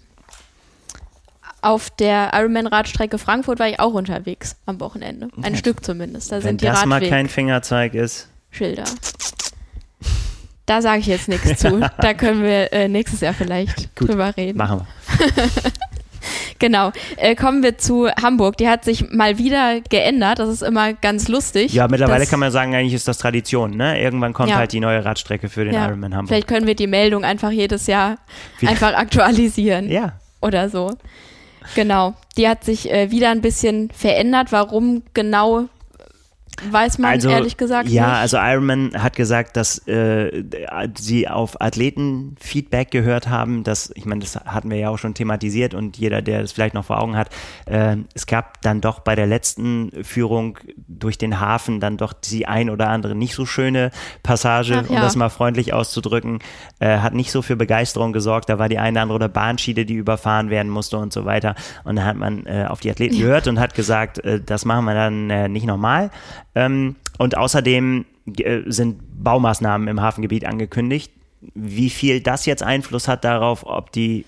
Auf 1.65 1.89
der 1.91 2.33
Ironman-Radstrecke 2.35 3.17
Frankfurt 3.19 3.59
war 3.59 3.69
ich 3.69 3.81
auch 3.81 3.95
unterwegs 3.95 4.57
am 4.67 4.81
Wochenende. 4.81 5.29
Ein 5.41 5.57
Stück 5.57 5.83
zumindest. 5.83 6.31
Da 6.31 6.37
Wenn 6.37 6.43
sind 6.43 6.61
die 6.61 6.67
das 6.67 6.85
mal 6.85 7.01
kein. 7.01 7.29
Fingerzeig 7.29 7.95
ist. 7.95 8.29
Da 10.67 10.83
sage 10.83 11.01
ich 11.01 11.07
jetzt 11.07 11.29
nichts 11.29 11.61
zu. 11.61 11.81
Da 11.99 12.15
können 12.15 12.43
wir 12.43 12.73
äh, 12.73 12.89
nächstes 12.89 13.21
Jahr 13.21 13.33
vielleicht 13.35 13.97
Gut, 13.97 14.11
drüber 14.11 14.37
reden. 14.37 14.59
Machen 14.59 14.81
wir. 14.81 15.37
Genau. 16.59 16.93
Äh, 17.17 17.35
kommen 17.35 17.63
wir 17.63 17.77
zu 17.77 18.09
Hamburg. 18.11 18.57
Die 18.57 18.69
hat 18.69 18.85
sich 18.85 19.11
mal 19.11 19.37
wieder 19.39 19.81
geändert. 19.83 20.39
Das 20.39 20.49
ist 20.49 20.63
immer 20.63 20.95
ganz 20.95 21.29
lustig. 21.29 21.75
Ja, 21.75 21.89
mittlerweile 21.89 22.27
kann 22.27 22.41
man 22.41 22.51
sagen, 22.51 22.75
eigentlich 22.75 22.95
ist 22.95 23.07
das 23.09 23.19
Tradition. 23.19 23.73
Ne? 23.73 24.01
Irgendwann 24.01 24.33
kommt 24.33 24.49
Ja. 24.51 24.57
halt 24.57 24.73
die 24.73 24.81
neue 24.81 25.05
Radstrecke 25.05 25.49
für 25.51 25.65
den 25.65 25.75
ja, 25.75 25.87
Ironman 25.87 26.15
Hamburg. 26.15 26.29
Vielleicht 26.29 26.49
können 26.49 26.67
wir 26.67 26.75
die 26.77 26.87
Meldung 26.87 27.25
einfach 27.25 27.51
jedes 27.51 27.87
Jahr 27.87 28.17
Wie- 28.61 28.69
einfach 28.69 28.95
aktualisieren. 28.95 29.91
Ja, 29.91 30.15
oder 30.41 30.71
so. 30.71 30.93
Genau. 31.75 32.15
Die 32.37 32.49
hat 32.49 32.65
sich 32.65 32.91
äh, 32.91 33.11
wieder 33.11 33.31
ein 33.31 33.41
bisschen 33.41 33.91
verändert. 33.91 34.53
Warum 34.53 35.03
genau, 35.15 35.69
weiß 36.71 36.99
man 36.99 37.13
also, 37.13 37.29
ehrlich 37.29 37.57
gesagt 37.57 37.89
ja, 37.89 38.07
nicht. 38.07 38.17
also 38.17 38.37
Ironman 38.39 38.93
hat 39.03 39.17
gesagt, 39.17 39.57
dass 39.57 39.79
äh, 39.87 40.45
sie 40.97 41.29
auf 41.29 41.61
Athletenfeedback 41.61 42.91
gehört 42.91 43.29
haben. 43.29 43.65
Das, 43.65 43.93
ich 43.95 44.07
meine, 44.07 44.21
das 44.21 44.37
hatten 44.37 44.71
wir 44.71 44.79
ja 44.79 44.91
auch 44.91 44.99
schon 44.99 45.15
thematisiert 45.15 45.75
und 45.75 45.97
jeder, 45.97 46.23
der 46.23 46.43
das 46.43 46.53
vielleicht 46.53 46.75
noch 46.75 46.85
vor 46.85 47.01
Augen 47.01 47.17
hat, 47.17 47.31
äh, 47.67 47.97
es 48.15 48.27
gab 48.27 48.61
dann 48.63 48.81
doch 48.81 49.01
bei 49.01 49.15
der 49.15 49.27
letzten 49.27 49.91
Führung 50.03 50.59
durch 50.89 51.19
den 51.19 51.41
Hafen 51.41 51.81
dann 51.81 51.97
doch 51.97 52.13
die 52.13 52.47
ein 52.47 52.71
oder 52.71 52.89
andere 52.89 53.15
nicht 53.15 53.35
so 53.35 53.47
schöne 53.47 53.91
Passage, 54.23 54.83
Ach 54.85 54.89
um 54.89 54.97
ja. 54.97 55.03
das 55.03 55.17
mal 55.17 55.29
freundlich 55.29 55.73
auszudrücken, 55.73 56.39
äh, 56.79 56.99
hat 56.99 57.15
nicht 57.15 57.31
so 57.31 57.43
für 57.43 57.57
Begeisterung 57.57 58.13
gesorgt. 58.13 58.49
Da 58.49 58.59
war 58.59 58.69
die 58.69 58.79
eine 58.79 58.99
oder 58.99 59.03
andere 59.03 59.29
Bahnschiene, 59.29 59.85
die 59.85 59.95
überfahren 59.95 60.51
werden 60.51 60.71
musste 60.71 60.99
und 60.99 61.13
so 61.13 61.25
weiter. 61.25 61.55
Und 61.85 61.97
da 61.97 62.05
hat 62.05 62.17
man 62.17 62.47
äh, 62.47 62.67
auf 62.69 62.81
die 62.81 62.91
Athleten 62.91 63.19
gehört 63.19 63.49
und 63.49 63.61
hat 63.61 63.75
gesagt, 63.75 64.19
äh, 64.25 64.41
das 64.41 64.65
machen 64.65 64.85
wir 64.85 64.95
dann 64.95 65.31
äh, 65.31 65.49
nicht 65.49 65.67
nochmal. 65.67 66.11
Ähm, 66.55 66.97
und 67.19 67.37
außerdem 67.37 68.05
äh, 68.39 68.63
sind 68.67 69.01
Baumaßnahmen 69.23 69.89
im 69.89 70.01
Hafengebiet 70.01 70.45
angekündigt. 70.45 71.13
Wie 71.55 71.91
viel 71.91 72.21
das 72.21 72.47
jetzt 72.47 72.63
Einfluss 72.63 73.07
hat 73.09 73.25
darauf, 73.25 73.67
ob 73.67 73.93
die 73.93 74.25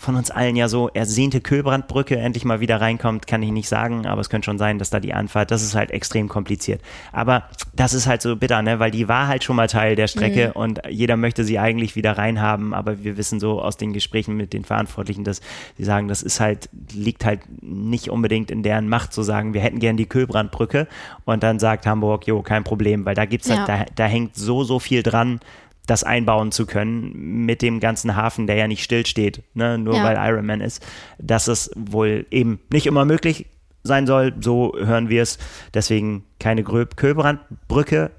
von 0.00 0.14
uns 0.14 0.30
allen 0.30 0.54
ja 0.54 0.68
so 0.68 0.88
ersehnte 0.88 1.40
Kühlbrandbrücke 1.40 2.16
endlich 2.16 2.44
mal 2.44 2.60
wieder 2.60 2.80
reinkommt, 2.80 3.26
kann 3.26 3.42
ich 3.42 3.50
nicht 3.50 3.68
sagen, 3.68 4.06
aber 4.06 4.20
es 4.20 4.30
könnte 4.30 4.46
schon 4.46 4.56
sein, 4.56 4.78
dass 4.78 4.90
da 4.90 5.00
die 5.00 5.12
Anfahrt, 5.12 5.50
das 5.50 5.60
ist 5.62 5.74
halt 5.74 5.90
extrem 5.90 6.28
kompliziert. 6.28 6.80
Aber 7.12 7.42
das 7.74 7.94
ist 7.94 8.06
halt 8.06 8.22
so 8.22 8.36
bitter, 8.36 8.62
ne, 8.62 8.78
weil 8.78 8.92
die 8.92 9.08
war 9.08 9.26
halt 9.26 9.42
schon 9.42 9.56
mal 9.56 9.66
Teil 9.66 9.96
der 9.96 10.06
Strecke 10.06 10.52
und 10.52 10.80
jeder 10.88 11.16
möchte 11.16 11.42
sie 11.42 11.58
eigentlich 11.58 11.96
wieder 11.96 12.16
reinhaben, 12.16 12.74
aber 12.74 13.02
wir 13.02 13.16
wissen 13.16 13.40
so 13.40 13.60
aus 13.60 13.76
den 13.76 13.92
Gesprächen 13.92 14.36
mit 14.36 14.52
den 14.52 14.64
Verantwortlichen, 14.64 15.24
dass 15.24 15.40
sie 15.76 15.84
sagen, 15.84 16.06
das 16.06 16.22
ist 16.22 16.38
halt, 16.38 16.68
liegt 16.92 17.24
halt 17.24 17.40
nicht 17.60 18.08
unbedingt 18.08 18.52
in 18.52 18.62
deren 18.62 18.88
Macht 18.88 19.12
zu 19.12 19.24
sagen, 19.24 19.52
wir 19.52 19.62
hätten 19.62 19.80
gern 19.80 19.96
die 19.96 20.06
Kühlbrandbrücke 20.06 20.86
und 21.24 21.42
dann 21.42 21.58
sagt 21.58 21.86
Hamburg, 21.86 22.24
jo, 22.28 22.40
kein 22.42 22.62
Problem, 22.62 23.04
weil 23.04 23.16
da 23.16 23.24
gibt's 23.24 23.50
halt, 23.50 23.66
Ja. 23.68 23.78
da, 23.78 23.84
da 23.96 24.06
hängt 24.06 24.36
so, 24.36 24.62
so 24.62 24.78
viel 24.78 25.02
dran, 25.02 25.40
das 25.88 26.04
einbauen 26.04 26.52
zu 26.52 26.66
können 26.66 27.44
mit 27.44 27.60
dem 27.62 27.80
ganzen 27.80 28.14
Hafen, 28.14 28.46
der 28.46 28.54
ja 28.56 28.68
nicht 28.68 28.84
stillsteht, 28.84 29.42
ne, 29.54 29.76
nur 29.78 29.96
Ja. 29.96 30.04
weil 30.04 30.16
Ironman 30.16 30.60
ist, 30.60 30.86
dass 31.18 31.48
es 31.48 31.70
wohl 31.74 32.26
eben 32.30 32.60
nicht 32.70 32.86
immer 32.86 33.04
möglich 33.04 33.46
sein 33.82 34.06
soll, 34.06 34.34
so 34.40 34.74
hören 34.78 35.08
wir 35.08 35.22
es. 35.22 35.38
Deswegen 35.74 36.24
keine 36.38 36.62
Köbrandbrücke, 36.62 38.10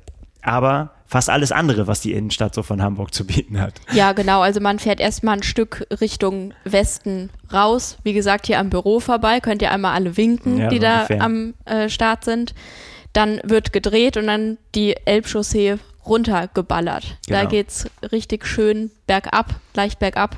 aber 0.41 0.91
fast 1.05 1.30
alles 1.30 1.51
andere, 1.51 1.88
was 1.88 2.01
die 2.01 2.13
Innenstadt 2.13 2.53
so 2.55 2.63
von 2.63 2.82
Hamburg 2.82 3.13
zu 3.13 3.26
bieten 3.26 3.59
hat. 3.59 3.74
Ja, 3.91 4.13
genau. 4.13 4.41
Also 4.41 4.59
man 4.61 4.80
fährt 4.80 4.99
erstmal 4.99 5.38
ein 5.38 5.43
Stück 5.43 5.86
Richtung 6.01 6.53
Westen 6.65 7.30
raus. 7.51 7.97
Wie 8.03 8.13
gesagt, 8.13 8.47
hier 8.47 8.59
am 8.59 8.70
Büro 8.70 8.99
vorbei. 8.99 9.39
Könnt 9.39 9.61
ihr 9.61 9.72
einmal 9.72 9.93
alle 9.95 10.17
winken, 10.17 10.57
Ja, 10.57 10.67
die 10.70 10.80
da 10.80 11.01
ungefähr. 11.01 11.22
am 11.22 11.53
äh, 11.65 11.89
Start 11.89 12.24
sind. 12.26 12.53
Dann 13.13 13.39
wird 13.43 13.74
gedreht 13.74 14.17
und 14.17 14.28
dann 14.28 14.57
die 14.76 14.95
Elbchaussee 15.05 15.78
runtergeballert. 16.10 17.18
Da 17.28 17.39
Genau. 17.39 17.49
geht's 17.49 17.86
richtig 18.12 18.45
schön 18.45 18.91
bergab, 19.07 19.55
leicht 19.76 19.99
bergab. 19.99 20.38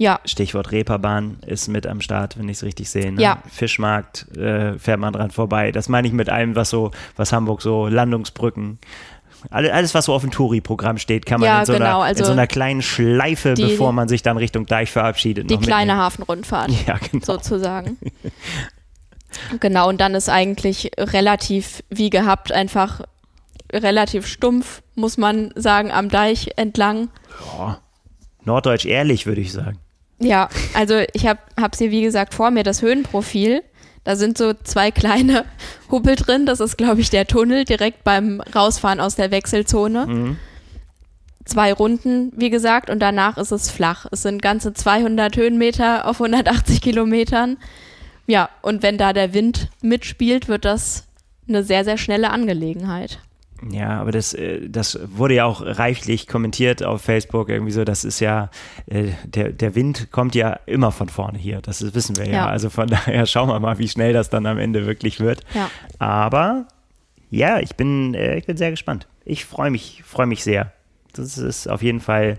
Ja, 0.00 0.20
Stichwort 0.24 0.70
Reeperbahn 0.70 1.38
ist 1.44 1.66
mit 1.66 1.84
am 1.84 2.00
Start, 2.00 2.38
wenn 2.38 2.48
ich 2.48 2.58
es 2.58 2.62
richtig 2.62 2.88
sehe. 2.88 3.10
Ne? 3.10 3.20
Ja. 3.20 3.42
Fischmarkt 3.50 4.28
äh, 4.36 4.78
fährt 4.78 5.00
man 5.00 5.12
dran 5.12 5.32
vorbei. 5.32 5.72
Das 5.72 5.88
meine 5.88 6.06
ich 6.06 6.14
mit 6.14 6.28
allem, 6.28 6.54
was 6.54 6.70
so, 6.70 6.92
was 7.16 7.32
Hamburg 7.32 7.62
so, 7.62 7.88
Landungsbrücken, 7.88 8.78
alle- 9.50 9.72
alles, 9.72 9.94
was 9.94 10.04
so 10.04 10.14
auf 10.14 10.22
dem 10.22 10.30
Touri-Programm 10.30 10.98
steht, 10.98 11.26
kann 11.26 11.40
man 11.40 11.48
Ja, 11.48 11.60
in, 11.60 11.66
so 11.66 11.72
genau, 11.72 11.84
einer, 11.86 11.96
in 11.98 12.02
also 12.10 12.24
so 12.26 12.30
einer 12.32 12.46
kleinen 12.46 12.80
Schleife, 12.82 13.54
die- 13.54 13.62
bevor 13.64 13.90
man 13.92 14.08
sich 14.08 14.22
dann 14.22 14.36
Richtung 14.36 14.66
Deich 14.66 14.92
verabschiedet. 14.92 15.50
die 15.50 15.56
kleine 15.56 15.86
mitnehmen. 15.86 15.98
Hafenrundfahrt. 16.00 16.70
Ja, 16.86 16.96
genau. 17.10 17.24
sozusagen. 17.24 17.98
genau, 19.60 19.88
und 19.88 20.00
dann 20.00 20.14
ist 20.14 20.28
eigentlich 20.28 20.92
relativ 20.96 21.82
wie 21.90 22.10
gehabt, 22.10 22.52
einfach 22.52 23.02
relativ 23.72 24.26
stumpf, 24.26 24.82
muss 24.94 25.18
man 25.18 25.52
sagen, 25.54 25.90
am 25.90 26.08
Deich 26.08 26.50
entlang. 26.56 27.08
Norddeutsch 28.44 28.86
ehrlich, 28.86 29.26
würde 29.26 29.40
ich 29.40 29.52
sagen. 29.52 29.78
Ja, 30.20 30.48
also 30.74 31.00
ich 31.12 31.26
habe 31.26 31.40
hab's 31.60 31.78
hier 31.78 31.90
wie 31.90 32.02
gesagt 32.02 32.34
vor 32.34 32.50
mir, 32.50 32.64
das 32.64 32.82
Höhenprofil. 32.82 33.62
Da 34.04 34.16
sind 34.16 34.38
so 34.38 34.54
zwei 34.54 34.90
kleine 34.90 35.44
Hubbel 35.90 36.16
drin. 36.16 36.46
Das 36.46 36.60
ist, 36.60 36.78
glaube 36.78 37.00
ich, 37.00 37.10
der 37.10 37.26
Tunnel 37.26 37.64
direkt 37.64 38.04
beim 38.04 38.40
Rausfahren 38.54 39.00
aus 39.00 39.16
der 39.16 39.30
Wechselzone. 39.30 40.36
zwei 41.44 41.72
Runden, 41.72 42.32
wie 42.36 42.50
gesagt, 42.50 42.90
und 42.90 43.00
danach 43.00 43.36
ist 43.38 43.52
es 43.52 43.70
flach. 43.70 44.06
Es 44.10 44.22
sind 44.22 44.42
ganze 44.42 44.72
200 44.72 45.36
Höhenmeter 45.36 46.06
auf 46.06 46.20
180 46.20 46.80
Kilometern. 46.80 47.58
Ja, 48.26 48.48
und 48.62 48.82
wenn 48.82 48.98
da 48.98 49.12
der 49.12 49.32
Wind 49.34 49.68
mitspielt, 49.82 50.48
wird 50.48 50.64
das 50.64 51.06
eine 51.48 51.62
sehr, 51.64 51.84
sehr 51.84 51.96
schnelle 51.96 52.30
Angelegenheit. 52.30 53.20
Ja, 53.70 54.00
aber 54.00 54.12
das, 54.12 54.34
äh, 54.34 54.68
das 54.68 54.98
wurde 55.04 55.34
ja 55.34 55.44
auch 55.44 55.60
reichlich 55.62 56.28
kommentiert 56.28 56.82
auf 56.82 57.02
Facebook, 57.02 57.48
irgendwie 57.48 57.72
so, 57.72 57.84
das 57.84 58.04
ist 58.04 58.20
ja, 58.20 58.50
äh, 58.86 59.08
der, 59.24 59.50
der 59.50 59.74
Wind 59.74 60.10
kommt 60.12 60.34
ja 60.34 60.60
immer 60.66 60.92
von 60.92 61.08
vorne 61.08 61.38
hier, 61.38 61.60
das 61.60 61.94
wissen 61.94 62.16
wir 62.16 62.26
ja. 62.26 62.32
ja. 62.32 62.46
Also 62.46 62.70
von 62.70 62.86
daher 62.88 63.26
schauen 63.26 63.48
wir 63.48 63.58
mal, 63.58 63.78
wie 63.78 63.88
schnell 63.88 64.12
das 64.12 64.30
dann 64.30 64.46
am 64.46 64.58
Ende 64.58 64.86
wirklich 64.86 65.20
wird. 65.20 65.40
Ja. 65.54 65.70
Aber 65.98 66.66
ja, 67.30 67.58
ich 67.58 67.74
bin, 67.74 68.14
äh, 68.14 68.36
ich 68.36 68.46
bin 68.46 68.56
sehr 68.56 68.70
gespannt. 68.70 69.06
Ich 69.24 69.44
freue 69.44 69.70
mich, 69.70 70.02
freue 70.06 70.26
mich 70.26 70.44
sehr. 70.44 70.72
Das 71.12 71.36
ist 71.36 71.68
auf 71.68 71.82
jeden 71.82 72.00
Fall 72.00 72.38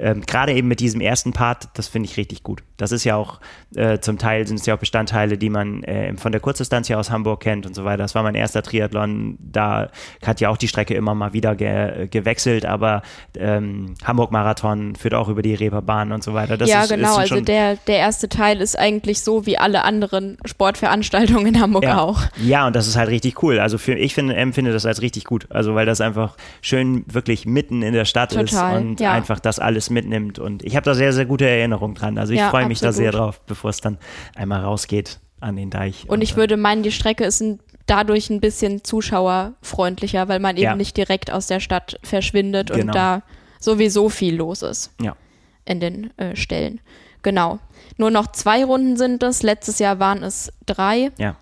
ähm, 0.00 0.22
gerade 0.22 0.54
eben 0.54 0.68
mit 0.68 0.80
diesem 0.80 1.00
ersten 1.00 1.32
Part, 1.32 1.68
das 1.74 1.88
finde 1.88 2.08
ich 2.08 2.16
richtig 2.16 2.42
gut. 2.42 2.62
Das 2.80 2.92
ist 2.92 3.04
ja 3.04 3.16
auch 3.16 3.40
äh, 3.74 3.98
zum 3.98 4.18
Teil 4.18 4.46
sind 4.46 4.60
es 4.60 4.66
ja 4.66 4.74
auch 4.74 4.78
Bestandteile, 4.78 5.38
die 5.38 5.50
man 5.50 5.82
äh, 5.84 6.14
von 6.16 6.32
der 6.32 6.40
Kurzdistanz 6.40 6.86
hier 6.86 6.98
aus 6.98 7.10
Hamburg 7.10 7.40
kennt 7.40 7.66
und 7.66 7.74
so 7.74 7.84
weiter. 7.84 8.02
Das 8.02 8.14
war 8.14 8.22
mein 8.22 8.34
erster 8.34 8.62
Triathlon. 8.62 9.36
Da 9.40 9.90
hat 10.24 10.40
ja 10.40 10.48
auch 10.48 10.56
die 10.56 10.68
Strecke 10.68 10.94
immer 10.94 11.14
mal 11.14 11.32
wieder 11.32 11.54
ge 11.54 12.08
gewechselt, 12.10 12.66
aber 12.66 13.02
ähm, 13.36 13.94
Hamburg-Marathon 14.04 14.96
führt 14.96 15.14
auch 15.14 15.28
über 15.28 15.42
die 15.42 15.54
Reeperbahn 15.54 16.12
und 16.12 16.22
so 16.22 16.34
weiter. 16.34 16.56
Das 16.56 16.68
ja, 16.68 16.82
ist, 16.82 16.90
genau. 16.90 17.12
Ist 17.12 17.18
also 17.18 17.40
der, 17.40 17.76
der 17.86 17.98
erste 17.98 18.28
Teil 18.28 18.60
ist 18.60 18.78
eigentlich 18.78 19.20
so 19.22 19.46
wie 19.46 19.58
alle 19.58 19.84
anderen 19.84 20.38
Sportveranstaltungen 20.44 21.46
in 21.46 21.60
Hamburg 21.60 21.84
ja. 21.84 22.00
auch. 22.00 22.20
Ja, 22.42 22.66
und 22.66 22.74
das 22.74 22.86
ist 22.86 22.96
halt 22.96 23.10
richtig 23.10 23.42
cool. 23.42 23.60
Also 23.60 23.78
für, 23.78 23.94
ich 23.94 24.14
finde, 24.14 24.34
empfinde 24.34 24.72
das 24.72 24.86
als 24.86 25.02
richtig 25.02 25.24
gut. 25.24 25.46
Also 25.50 25.74
weil 25.74 25.86
das 25.86 26.00
einfach 26.00 26.36
schön 26.60 27.04
wirklich 27.06 27.46
mitten 27.46 27.82
in 27.82 27.92
der 27.92 28.04
Stadt 28.04 28.30
Total, 28.30 28.76
ist 28.76 28.82
und 28.82 29.00
ja. 29.00 29.12
einfach 29.12 29.40
das 29.40 29.58
alles 29.58 29.90
mitnimmt. 29.90 30.38
Und 30.38 30.64
ich 30.64 30.76
habe 30.76 30.84
da 30.84 30.94
sehr, 30.94 31.12
sehr 31.12 31.26
gute 31.26 31.48
Erinnerungen 31.48 31.94
dran. 31.94 32.18
Also 32.18 32.32
ich 32.32 32.38
ja, 32.38 32.50
freue 32.50 32.66
mich 32.70 32.80
da 32.80 32.92
sehr 32.92 33.12
drauf, 33.12 33.40
bevor 33.46 33.70
es 33.70 33.80
dann 33.80 33.98
einmal 34.34 34.62
rausgeht 34.62 35.20
an 35.40 35.56
den 35.56 35.70
Deich. 35.70 36.04
Und, 36.04 36.10
und 36.10 36.22
ich 36.22 36.36
würde 36.36 36.56
meinen, 36.56 36.82
die 36.82 36.92
Strecke 36.92 37.24
ist 37.24 37.40
ein, 37.40 37.60
dadurch 37.86 38.30
ein 38.30 38.40
bisschen 38.40 38.84
zuschauerfreundlicher, 38.84 40.28
weil 40.28 40.38
man 40.38 40.56
eben 40.56 40.64
ja. 40.64 40.76
nicht 40.76 40.96
direkt 40.96 41.30
aus 41.30 41.46
der 41.46 41.60
Stadt 41.60 41.98
verschwindet 42.02 42.70
genau. 42.70 42.80
und 42.82 42.94
da 42.94 43.22
sowieso 43.58 44.08
viel 44.08 44.36
los 44.36 44.62
ist. 44.62 44.92
Ja. 45.00 45.16
In 45.64 45.80
den 45.80 46.16
äh, 46.18 46.36
Stellen. 46.36 46.80
Genau. 47.22 47.58
Nur 47.96 48.10
noch 48.10 48.32
zwei 48.32 48.64
Runden 48.64 48.96
sind 48.96 49.22
es. 49.22 49.42
Letztes 49.42 49.78
Jahr 49.78 49.98
waren 49.98 50.22
es 50.22 50.52
drei. 50.66 51.10
Ja. 51.18 51.36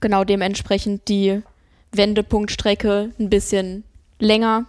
Genau 0.00 0.24
dementsprechend 0.24 1.08
die 1.08 1.42
Wendepunktstrecke 1.92 3.12
ein 3.18 3.30
bisschen 3.30 3.84
länger. 4.18 4.66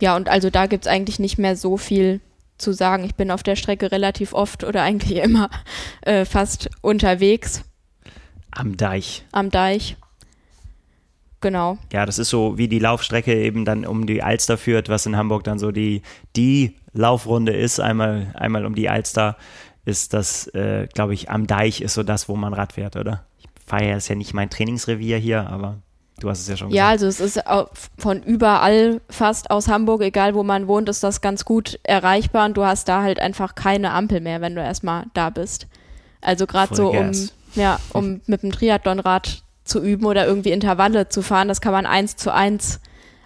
Ja, 0.00 0.16
und 0.16 0.28
also 0.28 0.50
da 0.50 0.66
gibt 0.66 0.86
es 0.86 0.90
eigentlich 0.90 1.18
nicht 1.18 1.38
mehr 1.38 1.56
so 1.56 1.76
viel 1.76 2.20
zu 2.62 2.72
sagen. 2.72 3.04
Ich 3.04 3.14
bin 3.14 3.30
auf 3.30 3.42
der 3.42 3.56
Strecke 3.56 3.92
relativ 3.92 4.32
oft 4.32 4.64
oder 4.64 4.82
eigentlich 4.82 5.18
immer 5.22 5.50
äh, 6.02 6.24
fast 6.24 6.70
unterwegs. 6.80 7.64
Am 8.50 8.76
Deich. 8.76 9.24
Am 9.32 9.50
Deich. 9.50 9.96
Genau. 11.40 11.76
Ja, 11.92 12.06
das 12.06 12.18
ist 12.18 12.30
so, 12.30 12.56
wie 12.56 12.68
die 12.68 12.78
Laufstrecke 12.78 13.34
eben 13.34 13.64
dann 13.64 13.84
um 13.84 14.06
die 14.06 14.22
Alster 14.22 14.56
führt, 14.56 14.88
was 14.88 15.06
in 15.06 15.16
Hamburg 15.16 15.42
dann 15.42 15.58
so 15.58 15.72
die, 15.72 16.02
die 16.36 16.76
Laufrunde 16.92 17.52
ist, 17.52 17.80
einmal, 17.80 18.32
einmal 18.34 18.64
um 18.64 18.76
die 18.76 18.88
Alster, 18.88 19.36
ist 19.84 20.14
das, 20.14 20.46
äh, 20.48 20.86
glaube 20.94 21.14
ich, 21.14 21.30
am 21.30 21.48
Deich 21.48 21.80
ist 21.80 21.94
so 21.94 22.04
das, 22.04 22.28
wo 22.28 22.36
man 22.36 22.54
Rad 22.54 22.74
fährt, 22.74 22.94
oder? 22.94 23.26
Ich 23.40 23.48
fahre 23.66 23.88
ja, 23.88 23.96
ist 23.96 24.08
ja 24.08 24.14
nicht 24.14 24.34
mein 24.34 24.50
Trainingsrevier 24.50 25.18
hier, 25.18 25.48
aber 25.48 25.78
Du 26.22 26.30
hast 26.30 26.42
es 26.42 26.46
ja 26.46 26.56
schon 26.56 26.68
gesagt. 26.68 26.76
Ja, 26.76 26.88
also 26.88 27.08
es 27.08 27.18
ist 27.18 27.40
von 27.98 28.22
überall 28.22 29.00
fast 29.10 29.50
aus 29.50 29.66
Hamburg, 29.66 30.02
egal 30.02 30.36
wo 30.36 30.44
man 30.44 30.68
wohnt, 30.68 30.88
ist 30.88 31.02
das 31.02 31.20
ganz 31.20 31.44
gut 31.44 31.80
erreichbar 31.82 32.46
und 32.46 32.56
du 32.56 32.64
hast 32.64 32.86
da 32.86 33.02
halt 33.02 33.18
einfach 33.18 33.56
keine 33.56 33.90
Ampel 33.90 34.20
mehr, 34.20 34.40
wenn 34.40 34.54
du 34.54 34.62
erstmal 34.62 35.06
da 35.14 35.30
bist. 35.30 35.66
Also 36.20 36.46
gerade 36.46 36.76
so, 36.76 36.92
um, 36.92 37.10
ja, 37.56 37.80
um 37.92 38.20
mit 38.26 38.44
dem 38.44 38.52
Triathlonrad 38.52 39.42
zu 39.64 39.82
üben 39.82 40.06
oder 40.06 40.24
irgendwie 40.24 40.52
Intervalle 40.52 41.08
zu 41.08 41.22
fahren, 41.22 41.48
das 41.48 41.60
kann 41.60 41.72
man 41.72 41.86
eins 41.86 42.14
zu 42.14 42.32
eins 42.32 42.78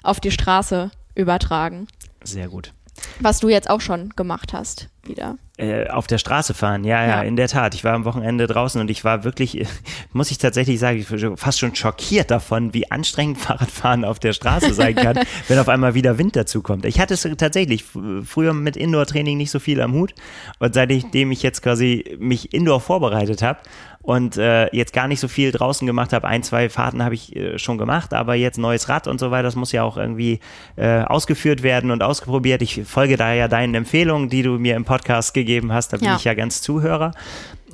auf 0.02 0.18
die 0.18 0.30
Straße 0.30 0.90
übertragen. 1.14 1.88
Sehr 2.24 2.48
gut. 2.48 2.72
Was 3.20 3.40
du 3.40 3.50
jetzt 3.50 3.68
auch 3.68 3.82
schon 3.82 4.08
gemacht 4.16 4.54
hast, 4.54 4.88
wieder. 5.02 5.36
Äh, 5.58 5.88
auf 5.88 6.06
der 6.06 6.18
Straße 6.18 6.52
fahren, 6.52 6.84
ja, 6.84 7.02
ja, 7.02 7.08
ja, 7.08 7.22
in 7.22 7.34
der 7.34 7.48
Tat. 7.48 7.74
Ich 7.74 7.82
war 7.82 7.94
am 7.94 8.04
Wochenende 8.04 8.46
draußen 8.46 8.78
und 8.78 8.90
ich 8.90 9.04
war 9.04 9.24
wirklich, 9.24 9.66
muss 10.12 10.30
ich 10.30 10.36
tatsächlich 10.36 10.78
sagen, 10.78 11.02
fast 11.36 11.58
schon 11.58 11.74
schockiert 11.74 12.30
davon, 12.30 12.74
wie 12.74 12.90
anstrengend 12.90 13.38
Fahrradfahren 13.40 14.04
auf 14.04 14.18
der 14.18 14.34
Straße 14.34 14.74
sein 14.74 14.94
kann, 14.96 15.18
wenn 15.48 15.58
auf 15.58 15.70
einmal 15.70 15.94
wieder 15.94 16.18
Wind 16.18 16.36
dazukommt. 16.36 16.84
Ich 16.84 17.00
hatte 17.00 17.14
es 17.14 17.26
tatsächlich 17.38 17.86
früher 18.26 18.52
mit 18.52 18.76
Indoor-Training 18.76 19.38
nicht 19.38 19.50
so 19.50 19.58
viel 19.58 19.80
am 19.80 19.94
Hut 19.94 20.14
und 20.58 20.74
seitdem 20.74 21.32
ich 21.32 21.42
jetzt 21.42 21.62
quasi 21.62 22.16
mich 22.18 22.52
Indoor 22.52 22.82
vorbereitet 22.82 23.40
habe 23.40 23.60
und 24.06 24.36
äh, 24.36 24.74
jetzt 24.74 24.92
gar 24.92 25.08
nicht 25.08 25.18
so 25.18 25.26
viel 25.26 25.50
draußen 25.50 25.84
gemacht 25.84 26.12
habe. 26.12 26.28
Ein, 26.28 26.44
zwei 26.44 26.68
Fahrten 26.68 27.02
habe 27.02 27.16
ich 27.16 27.34
äh, 27.34 27.58
schon 27.58 27.76
gemacht, 27.76 28.14
aber 28.14 28.36
jetzt 28.36 28.56
neues 28.56 28.88
Rad 28.88 29.08
und 29.08 29.18
so 29.18 29.32
weiter, 29.32 29.42
das 29.42 29.56
muss 29.56 29.72
ja 29.72 29.82
auch 29.82 29.96
irgendwie 29.96 30.38
äh, 30.76 31.00
ausgeführt 31.00 31.64
werden 31.64 31.90
und 31.90 32.04
ausprobiert. 32.04 32.62
Ich 32.62 32.84
folge 32.84 33.16
da 33.16 33.34
ja 33.34 33.48
deinen 33.48 33.74
Empfehlungen, 33.74 34.28
die 34.28 34.44
du 34.44 34.58
mir 34.58 34.76
im 34.76 34.84
Podcast 34.84 35.34
gegeben 35.34 35.72
hast, 35.72 35.92
da 35.92 35.96
bin 35.96 36.06
ja. 36.06 36.16
ich 36.16 36.22
ja 36.22 36.34
ganz 36.34 36.62
Zuhörer 36.62 37.10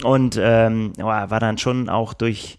und 0.05 0.41
ähm, 0.43 0.95
war 0.97 1.39
dann 1.39 1.59
schon 1.59 1.91
auch 1.91 2.15
durch 2.15 2.59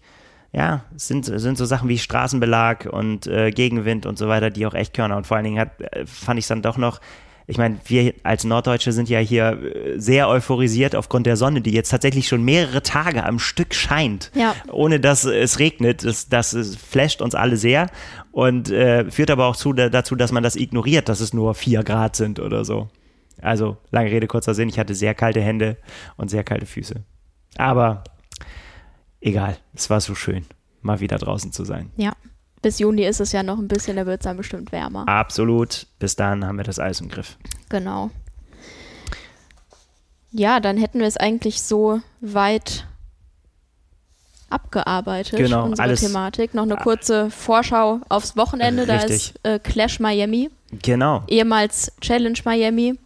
ja, 0.52 0.84
sind, 0.94 1.24
sind 1.24 1.58
so 1.58 1.64
Sachen 1.64 1.88
wie 1.88 1.98
Straßenbelag 1.98 2.86
und 2.86 3.26
äh, 3.26 3.50
Gegenwind 3.50 4.06
und 4.06 4.16
so 4.16 4.28
weiter, 4.28 4.50
die 4.50 4.66
auch 4.66 4.74
echt 4.74 4.94
Körner. 4.94 5.16
Und 5.16 5.26
vor 5.26 5.36
allen 5.36 5.42
Dingen 5.42 5.58
hat, 5.58 5.80
äh, 5.80 6.06
fand 6.06 6.38
ich 6.38 6.44
es 6.44 6.48
dann 6.48 6.62
doch 6.62 6.76
noch 6.76 7.00
ich 7.46 7.58
meine, 7.58 7.78
wir 7.84 8.14
als 8.22 8.44
Norddeutsche 8.44 8.92
sind 8.92 9.08
ja 9.08 9.18
hier 9.18 9.60
äh, 9.62 9.98
sehr 9.98 10.28
euphorisiert 10.28 10.96
aufgrund 10.96 11.26
der 11.26 11.36
Sonne, 11.36 11.60
die 11.60 11.72
jetzt 11.72 11.90
tatsächlich 11.90 12.26
schon 12.26 12.42
mehrere 12.42 12.82
Tage 12.82 13.24
am 13.24 13.38
Stück 13.38 13.74
scheint, 13.74 14.30
ja. 14.34 14.54
ohne 14.72 14.98
dass 14.98 15.24
es 15.24 15.58
regnet. 15.58 16.04
Das, 16.04 16.28
das 16.28 16.76
flasht 16.76 17.20
uns 17.20 17.34
alle 17.34 17.56
sehr 17.56 17.90
und 18.32 18.70
äh, 18.70 19.10
führt 19.10 19.30
aber 19.30 19.46
auch 19.46 19.56
zu, 19.56 19.72
dazu, 19.72 20.16
dass 20.16 20.32
man 20.32 20.42
das 20.42 20.56
ignoriert, 20.56 21.08
dass 21.08 21.20
es 21.20 21.34
nur 21.34 21.54
vier 21.54 21.82
Grad 21.82 22.16
sind 22.16 22.40
oder 22.40 22.64
so. 22.64 22.88
Also, 23.42 23.76
lange 23.90 24.10
Rede, 24.10 24.26
kurzer 24.26 24.54
Sinn, 24.54 24.68
ich 24.68 24.78
hatte 24.78 24.94
sehr 24.94 25.14
kalte 25.14 25.42
Hände 25.42 25.76
und 26.16 26.30
sehr 26.30 26.44
kalte 26.44 26.66
Füße. 26.66 27.04
Aber 27.56 28.04
egal, 29.20 29.58
es 29.74 29.90
war 29.90 30.00
so 30.00 30.14
schön, 30.14 30.46
mal 30.80 31.00
wieder 31.00 31.18
draußen 31.18 31.52
zu 31.52 31.64
sein. 31.64 31.90
Ja 31.96 32.14
bis 32.64 32.78
Juni 32.78 33.04
ist 33.04 33.20
es 33.20 33.32
ja 33.32 33.42
noch 33.42 33.58
ein 33.58 33.68
bisschen, 33.68 33.96
da 33.96 34.06
wird 34.06 34.22
es 34.22 34.24
dann 34.24 34.38
bestimmt 34.38 34.72
wärmer. 34.72 35.06
Absolut. 35.06 35.86
Bis 35.98 36.16
dahin 36.16 36.46
haben 36.46 36.56
wir 36.56 36.64
das 36.64 36.78
Eis 36.78 36.98
im 37.00 37.10
Griff. 37.10 37.36
Genau. 37.68 38.10
Ja, 40.32 40.60
dann 40.60 40.78
hätten 40.78 40.98
wir 40.98 41.06
es 41.06 41.18
eigentlich 41.18 41.62
so 41.62 42.00
weit 42.22 42.86
abgearbeitet, 44.48 45.38
genau, 45.38 45.66
unsere 45.66 45.82
alles, 45.82 46.00
Thematik. 46.00 46.54
Noch 46.54 46.62
eine 46.62 46.76
kurze 46.76 47.30
Vorschau 47.30 48.00
aufs 48.08 48.34
Wochenende, 48.36 48.88
richtig. 48.88 49.34
da 49.42 49.50
ist 49.50 49.56
äh, 49.56 49.58
Clash 49.58 50.00
Miami. 50.00 50.48
Genau. 50.82 51.22
Ehemals 51.28 51.92
Challenge 52.00 52.38
Miami. 52.46 52.98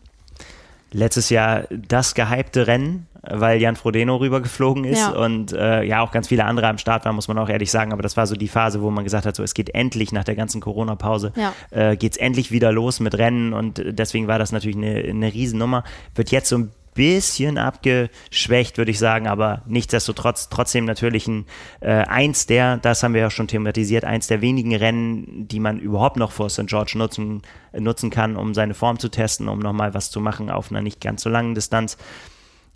Letztes 0.92 1.30
Jahr 1.30 1.64
das 1.70 2.14
gehypte 2.14 2.68
Rennen 2.68 3.08
weil 3.22 3.60
Jan 3.60 3.76
Frodeno 3.76 4.16
rübergeflogen 4.16 4.84
ist 4.84 5.00
ja. 5.00 5.10
und 5.10 5.52
äh, 5.52 5.82
ja 5.82 6.00
auch 6.00 6.12
ganz 6.12 6.28
viele 6.28 6.44
andere 6.44 6.68
am 6.68 6.78
Start 6.78 7.04
waren, 7.04 7.14
muss 7.14 7.28
man 7.28 7.38
auch 7.38 7.48
ehrlich 7.48 7.70
sagen. 7.70 7.92
Aber 7.92 8.02
das 8.02 8.16
war 8.16 8.26
so 8.26 8.36
die 8.36 8.48
Phase, 8.48 8.80
wo 8.80 8.90
man 8.90 9.04
gesagt 9.04 9.26
hat, 9.26 9.36
so 9.36 9.42
es 9.42 9.54
geht 9.54 9.74
endlich 9.74 10.12
nach 10.12 10.24
der 10.24 10.36
ganzen 10.36 10.60
Corona-Pause, 10.60 11.32
ja. 11.36 11.52
äh, 11.70 11.96
geht 11.96 12.12
es 12.12 12.18
endlich 12.18 12.50
wieder 12.52 12.72
los 12.72 13.00
mit 13.00 13.16
Rennen 13.16 13.52
und 13.52 13.82
deswegen 13.84 14.28
war 14.28 14.38
das 14.38 14.52
natürlich 14.52 14.76
eine, 14.76 14.96
eine 14.96 15.32
Riesennummer. 15.32 15.84
Wird 16.14 16.30
jetzt 16.30 16.48
so 16.48 16.58
ein 16.58 16.72
bisschen 16.94 17.58
abgeschwächt, 17.58 18.76
würde 18.76 18.90
ich 18.90 18.98
sagen, 18.98 19.28
aber 19.28 19.62
nichtsdestotrotz 19.66 20.48
trotzdem 20.48 20.84
natürlich 20.84 21.28
ein 21.28 21.46
äh, 21.78 21.92
eins 21.92 22.46
der, 22.46 22.76
das 22.76 23.04
haben 23.04 23.14
wir 23.14 23.20
ja 23.20 23.30
schon 23.30 23.46
thematisiert, 23.46 24.04
eins 24.04 24.26
der 24.26 24.40
wenigen 24.40 24.74
Rennen, 24.74 25.46
die 25.46 25.60
man 25.60 25.78
überhaupt 25.78 26.16
noch 26.16 26.32
vor 26.32 26.50
St. 26.50 26.66
George 26.66 26.94
nutzen, 26.96 27.42
nutzen 27.72 28.10
kann, 28.10 28.36
um 28.36 28.52
seine 28.52 28.74
Form 28.74 28.98
zu 28.98 29.10
testen, 29.10 29.48
um 29.48 29.60
nochmal 29.60 29.94
was 29.94 30.10
zu 30.10 30.20
machen 30.20 30.50
auf 30.50 30.72
einer 30.72 30.82
nicht 30.82 31.00
ganz 31.00 31.22
so 31.22 31.30
langen 31.30 31.54
Distanz. 31.54 31.98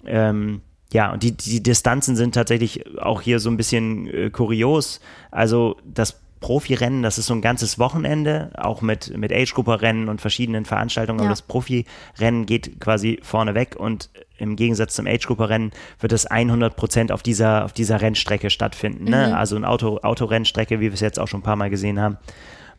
Ähm, 0.06 0.62
ja, 0.92 1.12
und 1.12 1.22
die, 1.22 1.32
die 1.32 1.62
Distanzen 1.62 2.16
sind 2.16 2.34
tatsächlich 2.34 2.98
auch 2.98 3.22
hier 3.22 3.40
so 3.40 3.50
ein 3.50 3.56
bisschen 3.56 4.06
äh, 4.08 4.30
kurios. 4.30 5.00
Also 5.30 5.76
das 5.84 6.20
Profirennen, 6.40 7.02
das 7.02 7.16
ist 7.18 7.26
so 7.26 7.34
ein 7.34 7.40
ganzes 7.40 7.78
Wochenende, 7.78 8.50
auch 8.56 8.82
mit, 8.82 9.16
mit 9.16 9.32
Age-Grupper-Rennen 9.32 10.08
und 10.08 10.20
verschiedenen 10.20 10.66
Veranstaltungen. 10.66 11.20
Ja. 11.20 11.24
Aber 11.24 11.30
das 11.30 11.42
Profirennen 11.42 12.44
geht 12.44 12.80
quasi 12.80 13.20
vorne 13.22 13.54
weg 13.54 13.76
und 13.78 14.10
im 14.36 14.56
Gegensatz 14.56 14.94
zum 14.94 15.06
Age-Grupper-Rennen 15.06 15.70
wird 16.00 16.12
es 16.12 16.26
100 16.26 16.76
Prozent 16.76 17.12
auf 17.12 17.22
dieser, 17.22 17.64
auf 17.64 17.72
dieser 17.72 18.00
Rennstrecke 18.02 18.50
stattfinden. 18.50 19.04
Ne? 19.04 19.28
Mhm. 19.28 19.34
Also 19.34 19.56
eine 19.56 19.68
Auto, 19.68 19.98
Autorennstrecke, 20.02 20.80
wie 20.80 20.86
wir 20.86 20.92
es 20.92 21.00
jetzt 21.00 21.18
auch 21.18 21.28
schon 21.28 21.40
ein 21.40 21.44
paar 21.44 21.56
Mal 21.56 21.70
gesehen 21.70 22.00
haben. 22.00 22.18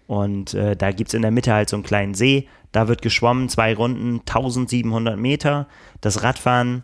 Und 0.05 0.53
äh, 0.53 0.75
da 0.75 0.91
gibt 0.91 1.07
es 1.07 1.13
in 1.13 1.21
der 1.21 1.31
Mitte 1.31 1.53
halt 1.53 1.69
so 1.69 1.77
einen 1.77 1.83
kleinen 1.83 2.13
See. 2.13 2.49
Da 2.73 2.89
wird 2.89 3.01
geschwommen, 3.01 3.47
zwei 3.47 3.73
Runden, 3.73 4.19
1700 4.19 5.17
Meter. 5.17 5.67
Das 6.01 6.21
Radfahren 6.21 6.83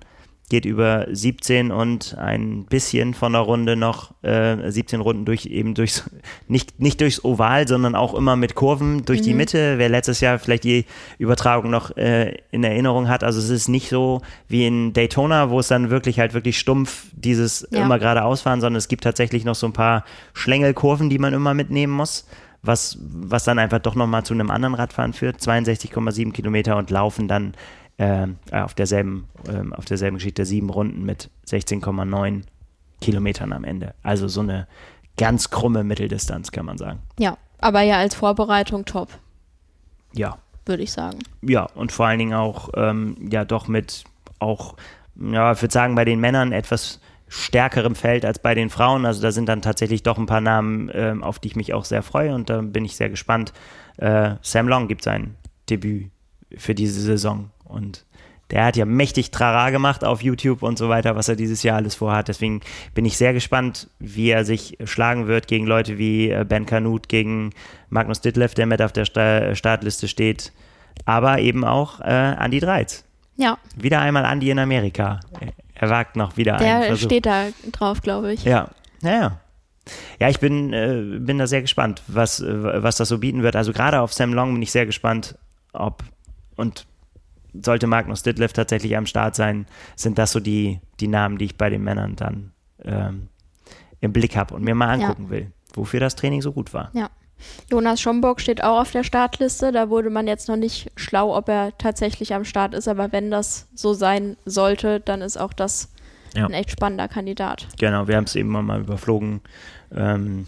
geht 0.49 0.65
über 0.65 1.07
17 1.11 1.71
und 1.71 2.17
ein 2.17 2.65
bisschen 2.65 3.13
von 3.13 3.33
der 3.33 3.41
Runde 3.41 3.75
noch 3.75 4.11
äh, 4.23 4.69
17 4.69 4.99
Runden 4.99 5.25
durch 5.25 5.45
eben 5.45 5.75
durchs 5.75 6.09
nicht 6.47 6.79
nicht 6.79 6.99
durchs 7.01 7.23
Oval, 7.23 7.67
sondern 7.67 7.95
auch 7.95 8.13
immer 8.13 8.35
mit 8.35 8.55
Kurven 8.55 9.05
durch 9.05 9.21
mhm. 9.21 9.23
die 9.23 9.33
Mitte. 9.35 9.77
Wer 9.77 9.89
letztes 9.89 10.19
Jahr 10.21 10.39
vielleicht 10.39 10.63
die 10.63 10.85
Übertragung 11.17 11.69
noch 11.69 11.95
äh, 11.97 12.37
in 12.51 12.63
Erinnerung 12.63 13.07
hat, 13.07 13.23
also 13.23 13.39
es 13.39 13.49
ist 13.49 13.67
nicht 13.67 13.89
so 13.89 14.21
wie 14.47 14.65
in 14.65 14.93
Daytona, 14.93 15.49
wo 15.49 15.59
es 15.59 15.67
dann 15.67 15.89
wirklich 15.89 16.19
halt 16.19 16.33
wirklich 16.33 16.59
stumpf 16.59 17.05
dieses 17.13 17.67
ja. 17.71 17.83
immer 17.83 17.99
geradeaus 17.99 18.41
fahren, 18.41 18.61
sondern 18.61 18.77
es 18.77 18.87
gibt 18.87 19.03
tatsächlich 19.03 19.45
noch 19.45 19.55
so 19.55 19.67
ein 19.67 19.73
paar 19.73 20.03
Schlängelkurven, 20.33 21.09
die 21.09 21.19
man 21.19 21.33
immer 21.33 21.53
mitnehmen 21.53 21.93
muss 21.93 22.25
was, 22.61 22.97
was 23.01 23.43
dann 23.43 23.59
einfach 23.59 23.79
doch 23.79 23.95
nochmal 23.95 24.23
zu 24.23 24.33
einem 24.33 24.51
anderen 24.51 24.75
Radfahren 24.75 25.13
führt. 25.13 25.37
62,7 25.37 26.31
Kilometer 26.33 26.77
und 26.77 26.89
laufen 26.89 27.27
dann 27.27 27.53
äh, 27.99 28.27
auf, 28.51 28.73
derselben, 28.73 29.27
äh, 29.47 29.75
auf 29.75 29.85
derselben 29.85 30.17
Geschichte 30.17 30.45
sieben 30.45 30.69
Runden 30.69 31.05
mit 31.05 31.29
16,9 31.47 32.43
Kilometern 33.01 33.53
am 33.53 33.63
Ende. 33.63 33.93
Also 34.03 34.27
so 34.27 34.41
eine 34.41 34.67
ganz 35.17 35.49
krumme 35.49 35.83
Mitteldistanz, 35.83 36.51
kann 36.51 36.65
man 36.65 36.77
sagen. 36.77 36.99
Ja, 37.19 37.37
aber 37.59 37.81
ja 37.81 37.97
als 37.97 38.15
Vorbereitung 38.15 38.85
top. 38.85 39.09
Ja. 40.13 40.37
Würde 40.65 40.83
ich 40.83 40.91
sagen. 40.91 41.19
Ja, 41.41 41.65
und 41.75 41.91
vor 41.91 42.05
allen 42.05 42.19
Dingen 42.19 42.33
auch, 42.33 42.69
ähm, 42.75 43.17
ja, 43.29 43.43
doch 43.43 43.67
mit 43.67 44.05
auch, 44.39 44.75
ja, 45.15 45.51
ich 45.51 45.61
würde 45.61 45.73
sagen, 45.73 45.95
bei 45.95 46.05
den 46.05 46.19
Männern 46.19 46.53
etwas 46.53 47.01
stärkerem 47.27 47.95
Feld 47.95 48.23
als 48.23 48.39
bei 48.39 48.55
den 48.55 48.69
Frauen. 48.69 49.05
Also 49.05 49.21
da 49.21 49.31
sind 49.31 49.49
dann 49.49 49.61
tatsächlich 49.61 50.03
doch 50.03 50.17
ein 50.17 50.25
paar 50.25 50.41
Namen, 50.41 50.89
äh, 50.89 51.15
auf 51.19 51.39
die 51.39 51.49
ich 51.49 51.55
mich 51.55 51.73
auch 51.73 51.85
sehr 51.85 52.01
freue 52.01 52.33
und 52.33 52.49
da 52.49 52.61
bin 52.61 52.85
ich 52.85 52.95
sehr 52.95 53.09
gespannt. 53.09 53.51
Äh, 53.97 54.35
Sam 54.41 54.67
Long 54.69 54.87
gibt 54.87 55.03
sein 55.03 55.35
Debüt 55.69 56.11
für 56.57 56.73
diese 56.73 57.01
Saison 57.01 57.51
und 57.69 58.05
der 58.51 58.65
hat 58.65 58.75
ja 58.75 58.85
mächtig 58.85 59.29
Trara 59.29 59.69
gemacht 59.69 60.03
auf 60.03 60.23
YouTube 60.23 60.63
und 60.63 60.77
so 60.77 60.89
weiter, 60.89 61.15
was 61.15 61.29
er 61.29 61.35
dieses 61.35 61.61
Jahr 61.61 61.77
alles 61.77 61.95
vorhat. 61.95 62.27
Deswegen 62.27 62.61
bin 62.95 63.05
ich 63.05 63.15
sehr 63.15 63.33
gespannt, 63.33 63.89
wie 63.99 64.31
er 64.31 64.43
sich 64.43 64.77
schlagen 64.85 65.27
wird 65.27 65.47
gegen 65.47 65.67
Leute 65.67 65.97
wie 65.99 66.31
äh, 66.31 66.43
Ben 66.47 66.65
Kanut, 66.65 67.09
gegen 67.09 67.51
Magnus 67.89 68.21
Ditlev, 68.21 68.55
der 68.55 68.65
mit 68.65 68.81
auf 68.81 68.91
der 68.91 69.05
Startliste 69.05 70.07
steht, 70.07 70.51
aber 71.05 71.39
eben 71.39 71.63
auch 71.63 72.01
äh, 72.01 72.35
Andy 72.39 72.59
Dreiz. 72.59 73.05
Ja. 73.37 73.57
Wieder 73.75 74.01
einmal 74.01 74.25
Andy 74.25 74.49
in 74.49 74.59
Amerika. 74.59 75.19
Er 75.75 75.89
wagt 75.89 76.15
noch 76.15 76.35
wieder 76.35 76.57
der 76.57 76.75
einen 76.75 76.89
Der 76.89 76.97
steht 76.97 77.25
da 77.25 77.47
drauf, 77.71 78.01
glaube 78.01 78.33
ich. 78.33 78.43
Ja, 78.43 78.69
naja. 79.01 79.39
Ja, 80.19 80.29
ich 80.29 80.39
bin, 80.39 80.73
äh, 80.73 81.19
bin 81.19 81.37
da 81.37 81.47
sehr 81.47 81.61
gespannt, 81.61 82.03
was, 82.07 82.41
äh, 82.41 82.83
was 82.83 82.97
das 82.97 83.09
so 83.09 83.19
bieten 83.19 83.43
wird. 83.43 83.55
Also 83.55 83.73
gerade 83.73 84.01
auf 84.01 84.11
Sam 84.11 84.33
Long 84.33 84.53
bin 84.53 84.61
ich 84.61 84.71
sehr 84.71 84.85
gespannt, 84.85 85.37
ob 85.71 86.03
und 86.55 86.85
sollte 87.53 87.87
Magnus 87.87 88.23
Ditlev 88.23 88.53
tatsächlich 88.53 88.95
am 88.97 89.05
Start 89.05 89.35
sein, 89.35 89.65
sind 89.95 90.17
das 90.17 90.31
so 90.31 90.39
die, 90.39 90.79
die 90.99 91.07
Namen, 91.07 91.37
die 91.37 91.45
ich 91.45 91.57
bei 91.57 91.69
den 91.69 91.83
Männern 91.83 92.15
dann 92.15 92.51
ähm, 92.83 93.29
im 94.01 94.13
Blick 94.13 94.35
habe 94.35 94.55
und 94.55 94.63
mir 94.63 94.75
mal 94.75 94.89
angucken 94.89 95.25
ja. 95.25 95.29
will, 95.29 95.51
wofür 95.73 95.99
das 95.99 96.15
Training 96.15 96.41
so 96.41 96.51
gut 96.51 96.73
war. 96.73 96.89
Ja. 96.93 97.09
Jonas 97.71 98.01
Schomburg 98.01 98.41
steht 98.41 98.63
auch 98.63 98.81
auf 98.81 98.91
der 98.91 99.03
Startliste. 99.03 99.71
Da 99.71 99.89
wurde 99.89 100.09
man 100.09 100.27
jetzt 100.27 100.49
noch 100.49 100.57
nicht 100.57 100.91
schlau, 100.97 101.35
ob 101.35 101.47
er 101.47 101.77
tatsächlich 101.77 102.33
am 102.33 102.43
Start 102.43 102.73
ist. 102.73 102.89
Aber 102.89 103.13
wenn 103.13 103.31
das 103.31 103.67
so 103.73 103.93
sein 103.93 104.35
sollte, 104.45 104.99
dann 104.99 105.21
ist 105.21 105.37
auch 105.37 105.53
das 105.53 105.89
ja. 106.35 106.45
ein 106.45 106.53
echt 106.53 106.71
spannender 106.71 107.07
Kandidat. 107.07 107.67
Genau, 107.77 108.07
wir 108.07 108.17
haben 108.17 108.25
es 108.25 108.35
eben 108.35 108.49
mal 108.49 108.81
überflogen. 108.81 109.41
Ähm, 109.95 110.47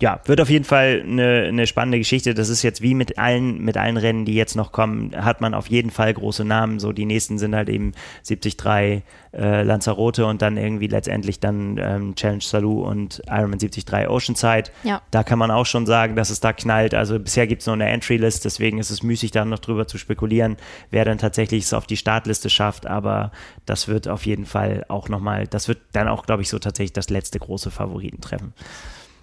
ja, 0.00 0.20
wird 0.26 0.40
auf 0.40 0.48
jeden 0.48 0.64
Fall 0.64 1.02
eine, 1.04 1.46
eine 1.48 1.66
spannende 1.66 1.98
Geschichte. 1.98 2.32
Das 2.34 2.48
ist 2.48 2.62
jetzt 2.62 2.82
wie 2.82 2.94
mit 2.94 3.18
allen, 3.18 3.60
mit 3.64 3.76
allen 3.76 3.96
Rennen, 3.96 4.24
die 4.24 4.34
jetzt 4.34 4.54
noch 4.54 4.70
kommen, 4.70 5.12
hat 5.16 5.40
man 5.40 5.54
auf 5.54 5.68
jeden 5.68 5.90
Fall 5.90 6.14
große 6.14 6.44
Namen. 6.44 6.78
So 6.78 6.92
die 6.92 7.04
nächsten 7.04 7.38
sind 7.38 7.54
halt 7.54 7.68
eben 7.68 7.92
73 8.26 9.02
äh, 9.32 9.62
Lanzarote 9.62 10.26
und 10.26 10.40
dann 10.40 10.56
irgendwie 10.56 10.86
letztendlich 10.86 11.40
dann 11.40 11.78
ähm, 11.78 12.14
Challenge 12.14 12.42
Salou 12.42 12.82
und 12.82 13.22
Ironman 13.26 13.58
73 13.58 14.08
Oceanside. 14.08 14.70
Ja. 14.84 15.02
Da 15.10 15.24
kann 15.24 15.38
man 15.38 15.50
auch 15.50 15.66
schon 15.66 15.84
sagen, 15.84 16.14
dass 16.14 16.30
es 16.30 16.38
da 16.38 16.52
knallt. 16.52 16.94
Also 16.94 17.18
bisher 17.18 17.48
gibt 17.48 17.62
es 17.62 17.66
nur 17.66 17.74
eine 17.74 17.88
Entry-List, 17.88 18.44
deswegen 18.44 18.78
ist 18.78 18.90
es 18.90 19.02
müßig, 19.02 19.32
da 19.32 19.44
noch 19.44 19.58
drüber 19.58 19.88
zu 19.88 19.98
spekulieren, 19.98 20.56
wer 20.90 21.04
dann 21.04 21.18
tatsächlich 21.18 21.64
es 21.64 21.72
auf 21.72 21.86
die 21.86 21.96
Startliste 21.96 22.50
schafft. 22.50 22.86
Aber 22.86 23.32
das 23.66 23.88
wird 23.88 24.06
auf 24.06 24.26
jeden 24.26 24.46
Fall 24.46 24.84
auch 24.88 25.08
nochmal, 25.08 25.48
das 25.48 25.66
wird 25.66 25.80
dann 25.92 26.06
auch, 26.06 26.24
glaube 26.24 26.42
ich, 26.42 26.48
so 26.48 26.60
tatsächlich 26.60 26.92
das 26.92 27.10
letzte 27.10 27.40
große 27.40 27.72
Favoritentreffen. 27.72 28.54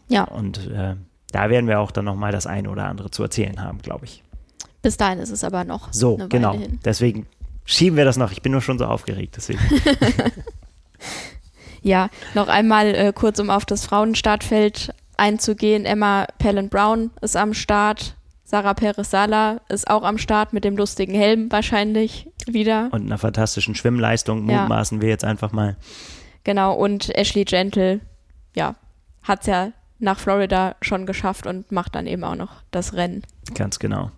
Ja. 0.07 0.23
Und 0.25 0.67
äh, 0.67 0.95
da 1.31 1.49
werden 1.49 1.67
wir 1.67 1.79
auch 1.79 1.91
dann 1.91 2.05
nochmal 2.05 2.31
das 2.31 2.47
eine 2.47 2.69
oder 2.69 2.85
andere 2.85 3.11
zu 3.11 3.23
erzählen 3.23 3.61
haben, 3.61 3.79
glaube 3.79 4.05
ich. 4.05 4.23
Bis 4.81 4.97
dahin 4.97 5.19
ist 5.19 5.31
es 5.31 5.43
aber 5.43 5.63
noch. 5.63 5.91
So, 5.91 6.17
genau. 6.29 6.53
Hin. 6.53 6.79
Deswegen 6.85 7.25
schieben 7.65 7.97
wir 7.97 8.05
das 8.05 8.17
noch. 8.17 8.31
Ich 8.31 8.41
bin 8.41 8.51
nur 8.51 8.61
schon 8.61 8.77
so 8.77 8.85
aufgeregt, 8.85 9.35
deswegen. 9.35 9.59
ja, 11.81 12.09
noch 12.35 12.47
einmal 12.47 12.93
äh, 12.93 13.13
kurz, 13.13 13.39
um 13.39 13.49
auf 13.49 13.65
das 13.65 13.85
Frauenstartfeld 13.85 14.93
einzugehen. 15.17 15.85
Emma 15.85 16.27
Pellen 16.37 16.69
Brown 16.69 17.11
ist 17.21 17.35
am 17.35 17.53
Start. 17.53 18.15
Sarah 18.43 18.75
Perez-Sala 18.75 19.61
ist 19.69 19.89
auch 19.89 20.03
am 20.03 20.19
Start 20.19 20.53
mit 20.53 20.63
dem 20.63 20.77
lustigen 20.77 21.15
Helm 21.15 21.51
wahrscheinlich 21.51 22.29
wieder. 22.45 22.89
Und 22.91 23.07
einer 23.07 23.17
fantastischen 23.17 23.73
Schwimmleistung 23.73 24.47
ja. 24.47 24.61
mutmaßen 24.61 25.01
wir 25.01 25.09
jetzt 25.09 25.25
einfach 25.25 25.51
mal. 25.51 25.77
Genau, 26.43 26.75
und 26.75 27.09
Ashley 27.17 27.43
Gentle, 27.43 28.01
ja, 28.55 28.75
hat 29.23 29.41
es 29.41 29.47
ja 29.47 29.71
nach 29.99 30.19
Florida 30.19 30.75
schon 30.81 31.05
geschafft 31.05 31.47
und 31.47 31.71
macht 31.71 31.95
dann 31.95 32.07
eben 32.07 32.23
auch 32.23 32.35
noch 32.35 32.63
das 32.71 32.93
Rennen. 32.93 33.23
Ganz 33.53 33.79
genau. 33.79 34.11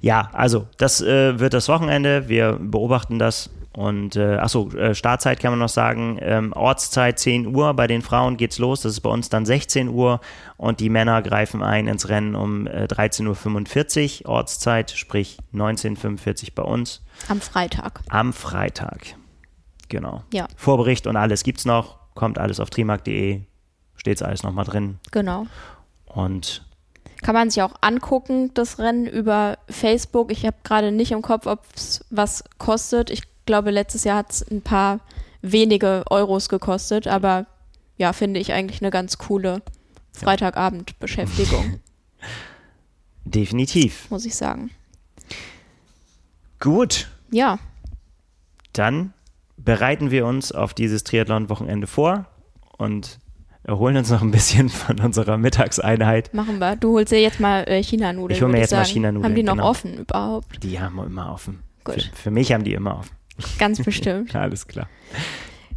Ja, 0.00 0.30
also 0.32 0.66
das 0.78 1.00
äh, 1.00 1.38
wird 1.38 1.54
das 1.54 1.68
Wochenende. 1.68 2.28
Wir 2.28 2.58
beobachten 2.60 3.18
das. 3.18 3.50
Und 3.72 4.16
äh, 4.16 4.36
achso, 4.36 4.68
äh, 4.72 4.96
Startzeit 4.96 5.38
kann 5.38 5.52
man 5.52 5.60
noch 5.60 5.68
sagen, 5.68 6.18
ähm, 6.20 6.52
Ortszeit 6.52 7.20
10 7.20 7.54
Uhr, 7.54 7.72
bei 7.74 7.86
den 7.86 8.02
Frauen 8.02 8.36
geht's 8.36 8.58
los, 8.58 8.80
das 8.80 8.94
ist 8.94 9.00
bei 9.00 9.10
uns 9.10 9.28
dann 9.28 9.46
16 9.46 9.88
Uhr 9.88 10.20
und 10.56 10.80
die 10.80 10.88
Männer 10.88 11.22
greifen 11.22 11.62
ein 11.62 11.86
ins 11.86 12.08
Rennen 12.08 12.34
um 12.34 12.66
äh, 12.66 12.86
13.45 12.86 14.24
Uhr 14.24 14.30
Ortszeit, 14.30 14.90
sprich 14.90 15.38
19.45 15.54 16.48
Uhr 16.48 16.54
bei 16.56 16.62
uns. 16.64 17.02
Am 17.28 17.40
Freitag. 17.40 18.00
Am 18.08 18.32
Freitag, 18.32 19.14
genau. 19.88 20.24
Ja. 20.34 20.48
Vorbericht 20.56 21.06
und 21.06 21.14
alles 21.14 21.44
gibt's 21.44 21.64
noch, 21.64 21.98
kommt 22.14 22.38
alles 22.38 22.58
auf 22.58 22.70
trimark.de, 22.70 23.42
steht 24.00 24.16
es 24.16 24.22
alles 24.22 24.42
nochmal 24.42 24.64
drin. 24.64 24.98
Genau. 25.12 25.46
Und 26.06 26.64
kann 27.22 27.34
man 27.34 27.50
sich 27.50 27.62
auch 27.62 27.74
angucken, 27.82 28.50
das 28.54 28.78
Rennen 28.78 29.06
über 29.06 29.58
Facebook. 29.68 30.32
Ich 30.32 30.46
habe 30.46 30.56
gerade 30.64 30.90
nicht 30.90 31.12
im 31.12 31.20
Kopf, 31.20 31.46
ob 31.46 31.64
es 31.76 32.04
was 32.08 32.42
kostet. 32.56 33.10
Ich 33.10 33.22
glaube, 33.44 33.70
letztes 33.70 34.04
Jahr 34.04 34.16
hat 34.16 34.30
es 34.32 34.50
ein 34.50 34.62
paar 34.62 35.00
wenige 35.42 36.04
Euros 36.08 36.48
gekostet, 36.48 37.06
aber 37.06 37.46
ja, 37.98 38.14
finde 38.14 38.40
ich 38.40 38.54
eigentlich 38.54 38.80
eine 38.80 38.90
ganz 38.90 39.18
coole 39.18 39.60
Freitagabend-Beschäftigung. 40.14 41.80
Definitiv. 43.24 44.10
Muss 44.10 44.24
ich 44.24 44.34
sagen. 44.34 44.70
Gut. 46.58 47.08
Ja. 47.30 47.58
Dann 48.72 49.12
bereiten 49.58 50.10
wir 50.10 50.24
uns 50.24 50.52
auf 50.52 50.72
dieses 50.72 51.04
Triathlon-Wochenende 51.04 51.86
vor 51.86 52.26
und 52.78 53.18
erholen 53.62 53.96
uns 53.96 54.10
noch 54.10 54.22
ein 54.22 54.30
bisschen 54.30 54.68
von 54.68 54.98
unserer 55.00 55.36
Mittagseinheit. 55.36 56.32
Machen 56.34 56.58
wir. 56.58 56.76
Du 56.76 56.94
holst 56.94 57.12
dir 57.12 57.20
jetzt 57.20 57.40
mal 57.40 57.64
äh, 57.68 57.82
China-Nudeln. 57.82 58.36
Ich 58.36 58.42
hole 58.42 58.52
mir 58.52 58.58
jetzt 58.58 58.70
sagen. 58.70 58.82
mal 58.82 58.86
China-Nudeln. 58.86 59.24
Haben 59.24 59.34
die 59.36 59.42
noch 59.42 59.54
genau. 59.54 59.68
offen 59.68 59.98
überhaupt? 59.98 60.62
Die 60.62 60.80
haben 60.80 60.98
immer 60.98 61.32
offen. 61.32 61.60
Gut. 61.84 62.02
Für, 62.02 62.16
für, 62.16 62.30
mich 62.30 62.52
haben 62.52 62.64
die 62.64 62.74
immer 62.74 62.98
offen. 62.98 63.10
Ganz 63.58 63.82
bestimmt. 63.84 64.34
Alles 64.34 64.66
klar. 64.66 64.88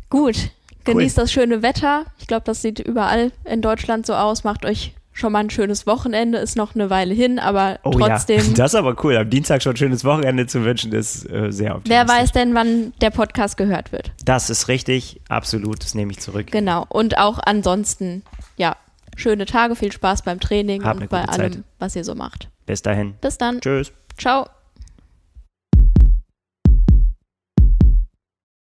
Gut. 0.10 0.52
Genießt 0.86 1.18
cool. 1.18 1.24
das 1.24 1.32
schöne 1.32 1.62
Wetter. 1.62 2.06
Ich 2.20 2.28
glaube, 2.28 2.44
das 2.46 2.62
sieht 2.62 2.80
überall 2.80 3.32
in 3.46 3.62
Deutschland 3.62 4.06
so 4.06 4.16
aus. 4.16 4.44
Macht 4.44 4.66
euch 4.66 4.94
schon 5.14 5.32
mal 5.32 5.40
ein 5.40 5.50
schönes 5.50 5.88
Wochenende, 5.88 6.40
ist 6.40 6.56
noch 6.56 6.76
eine 6.76 6.90
Weile 6.90 7.14
hin, 7.14 7.40
aber 7.40 7.80
oh, 7.84 7.92
trotzdem. 7.92 8.40
Ja. 8.40 8.44
Das 8.64 8.74
ist 8.74 8.76
aber 8.76 8.96
cool. 9.04 9.16
Am 9.18 9.30
Dienstag 9.30 9.62
schon 9.62 9.74
ein 9.74 9.78
schönes 9.78 10.04
Wochenende 10.04 10.48
zu 10.48 10.64
wünschen, 10.64 10.92
ist 10.92 11.30
äh, 11.30 11.52
sehr 11.52 11.76
optimistisch. 11.76 11.90
Wer 11.90 12.08
weiß 12.08 12.32
denn, 12.32 12.56
wann 12.56 12.94
der 13.02 13.10
Podcast 13.10 13.58
gehört 13.58 13.92
wird? 13.92 14.12
Das 14.26 14.50
ist 14.50 14.68
richtig, 14.68 15.22
absolut, 15.30 15.84
das 15.84 15.96
nehme 15.96 16.12
ich 16.12 16.20
zurück. 16.20 16.48
Genau. 16.52 16.86
Und 16.90 17.18
auch 17.18 17.40
ansonsten, 17.44 18.24
ja, 18.58 18.76
schöne 19.16 19.46
Tage, 19.46 19.76
viel 19.76 19.92
Spaß 19.92 20.24
beim 20.24 20.40
Training 20.40 20.84
Hab 20.84 20.98
und 20.98 21.10
bei 21.10 21.24
allem, 21.26 21.54
Zeit. 21.54 21.64
was 21.80 21.96
ihr 21.96 22.04
so 22.04 22.16
macht. 22.16 22.50
Bis 22.66 22.82
dahin. 22.82 23.16
Bis 23.22 23.38
dann. 23.38 23.62
Tschüss. 23.62 23.92
Ciao. 24.18 24.48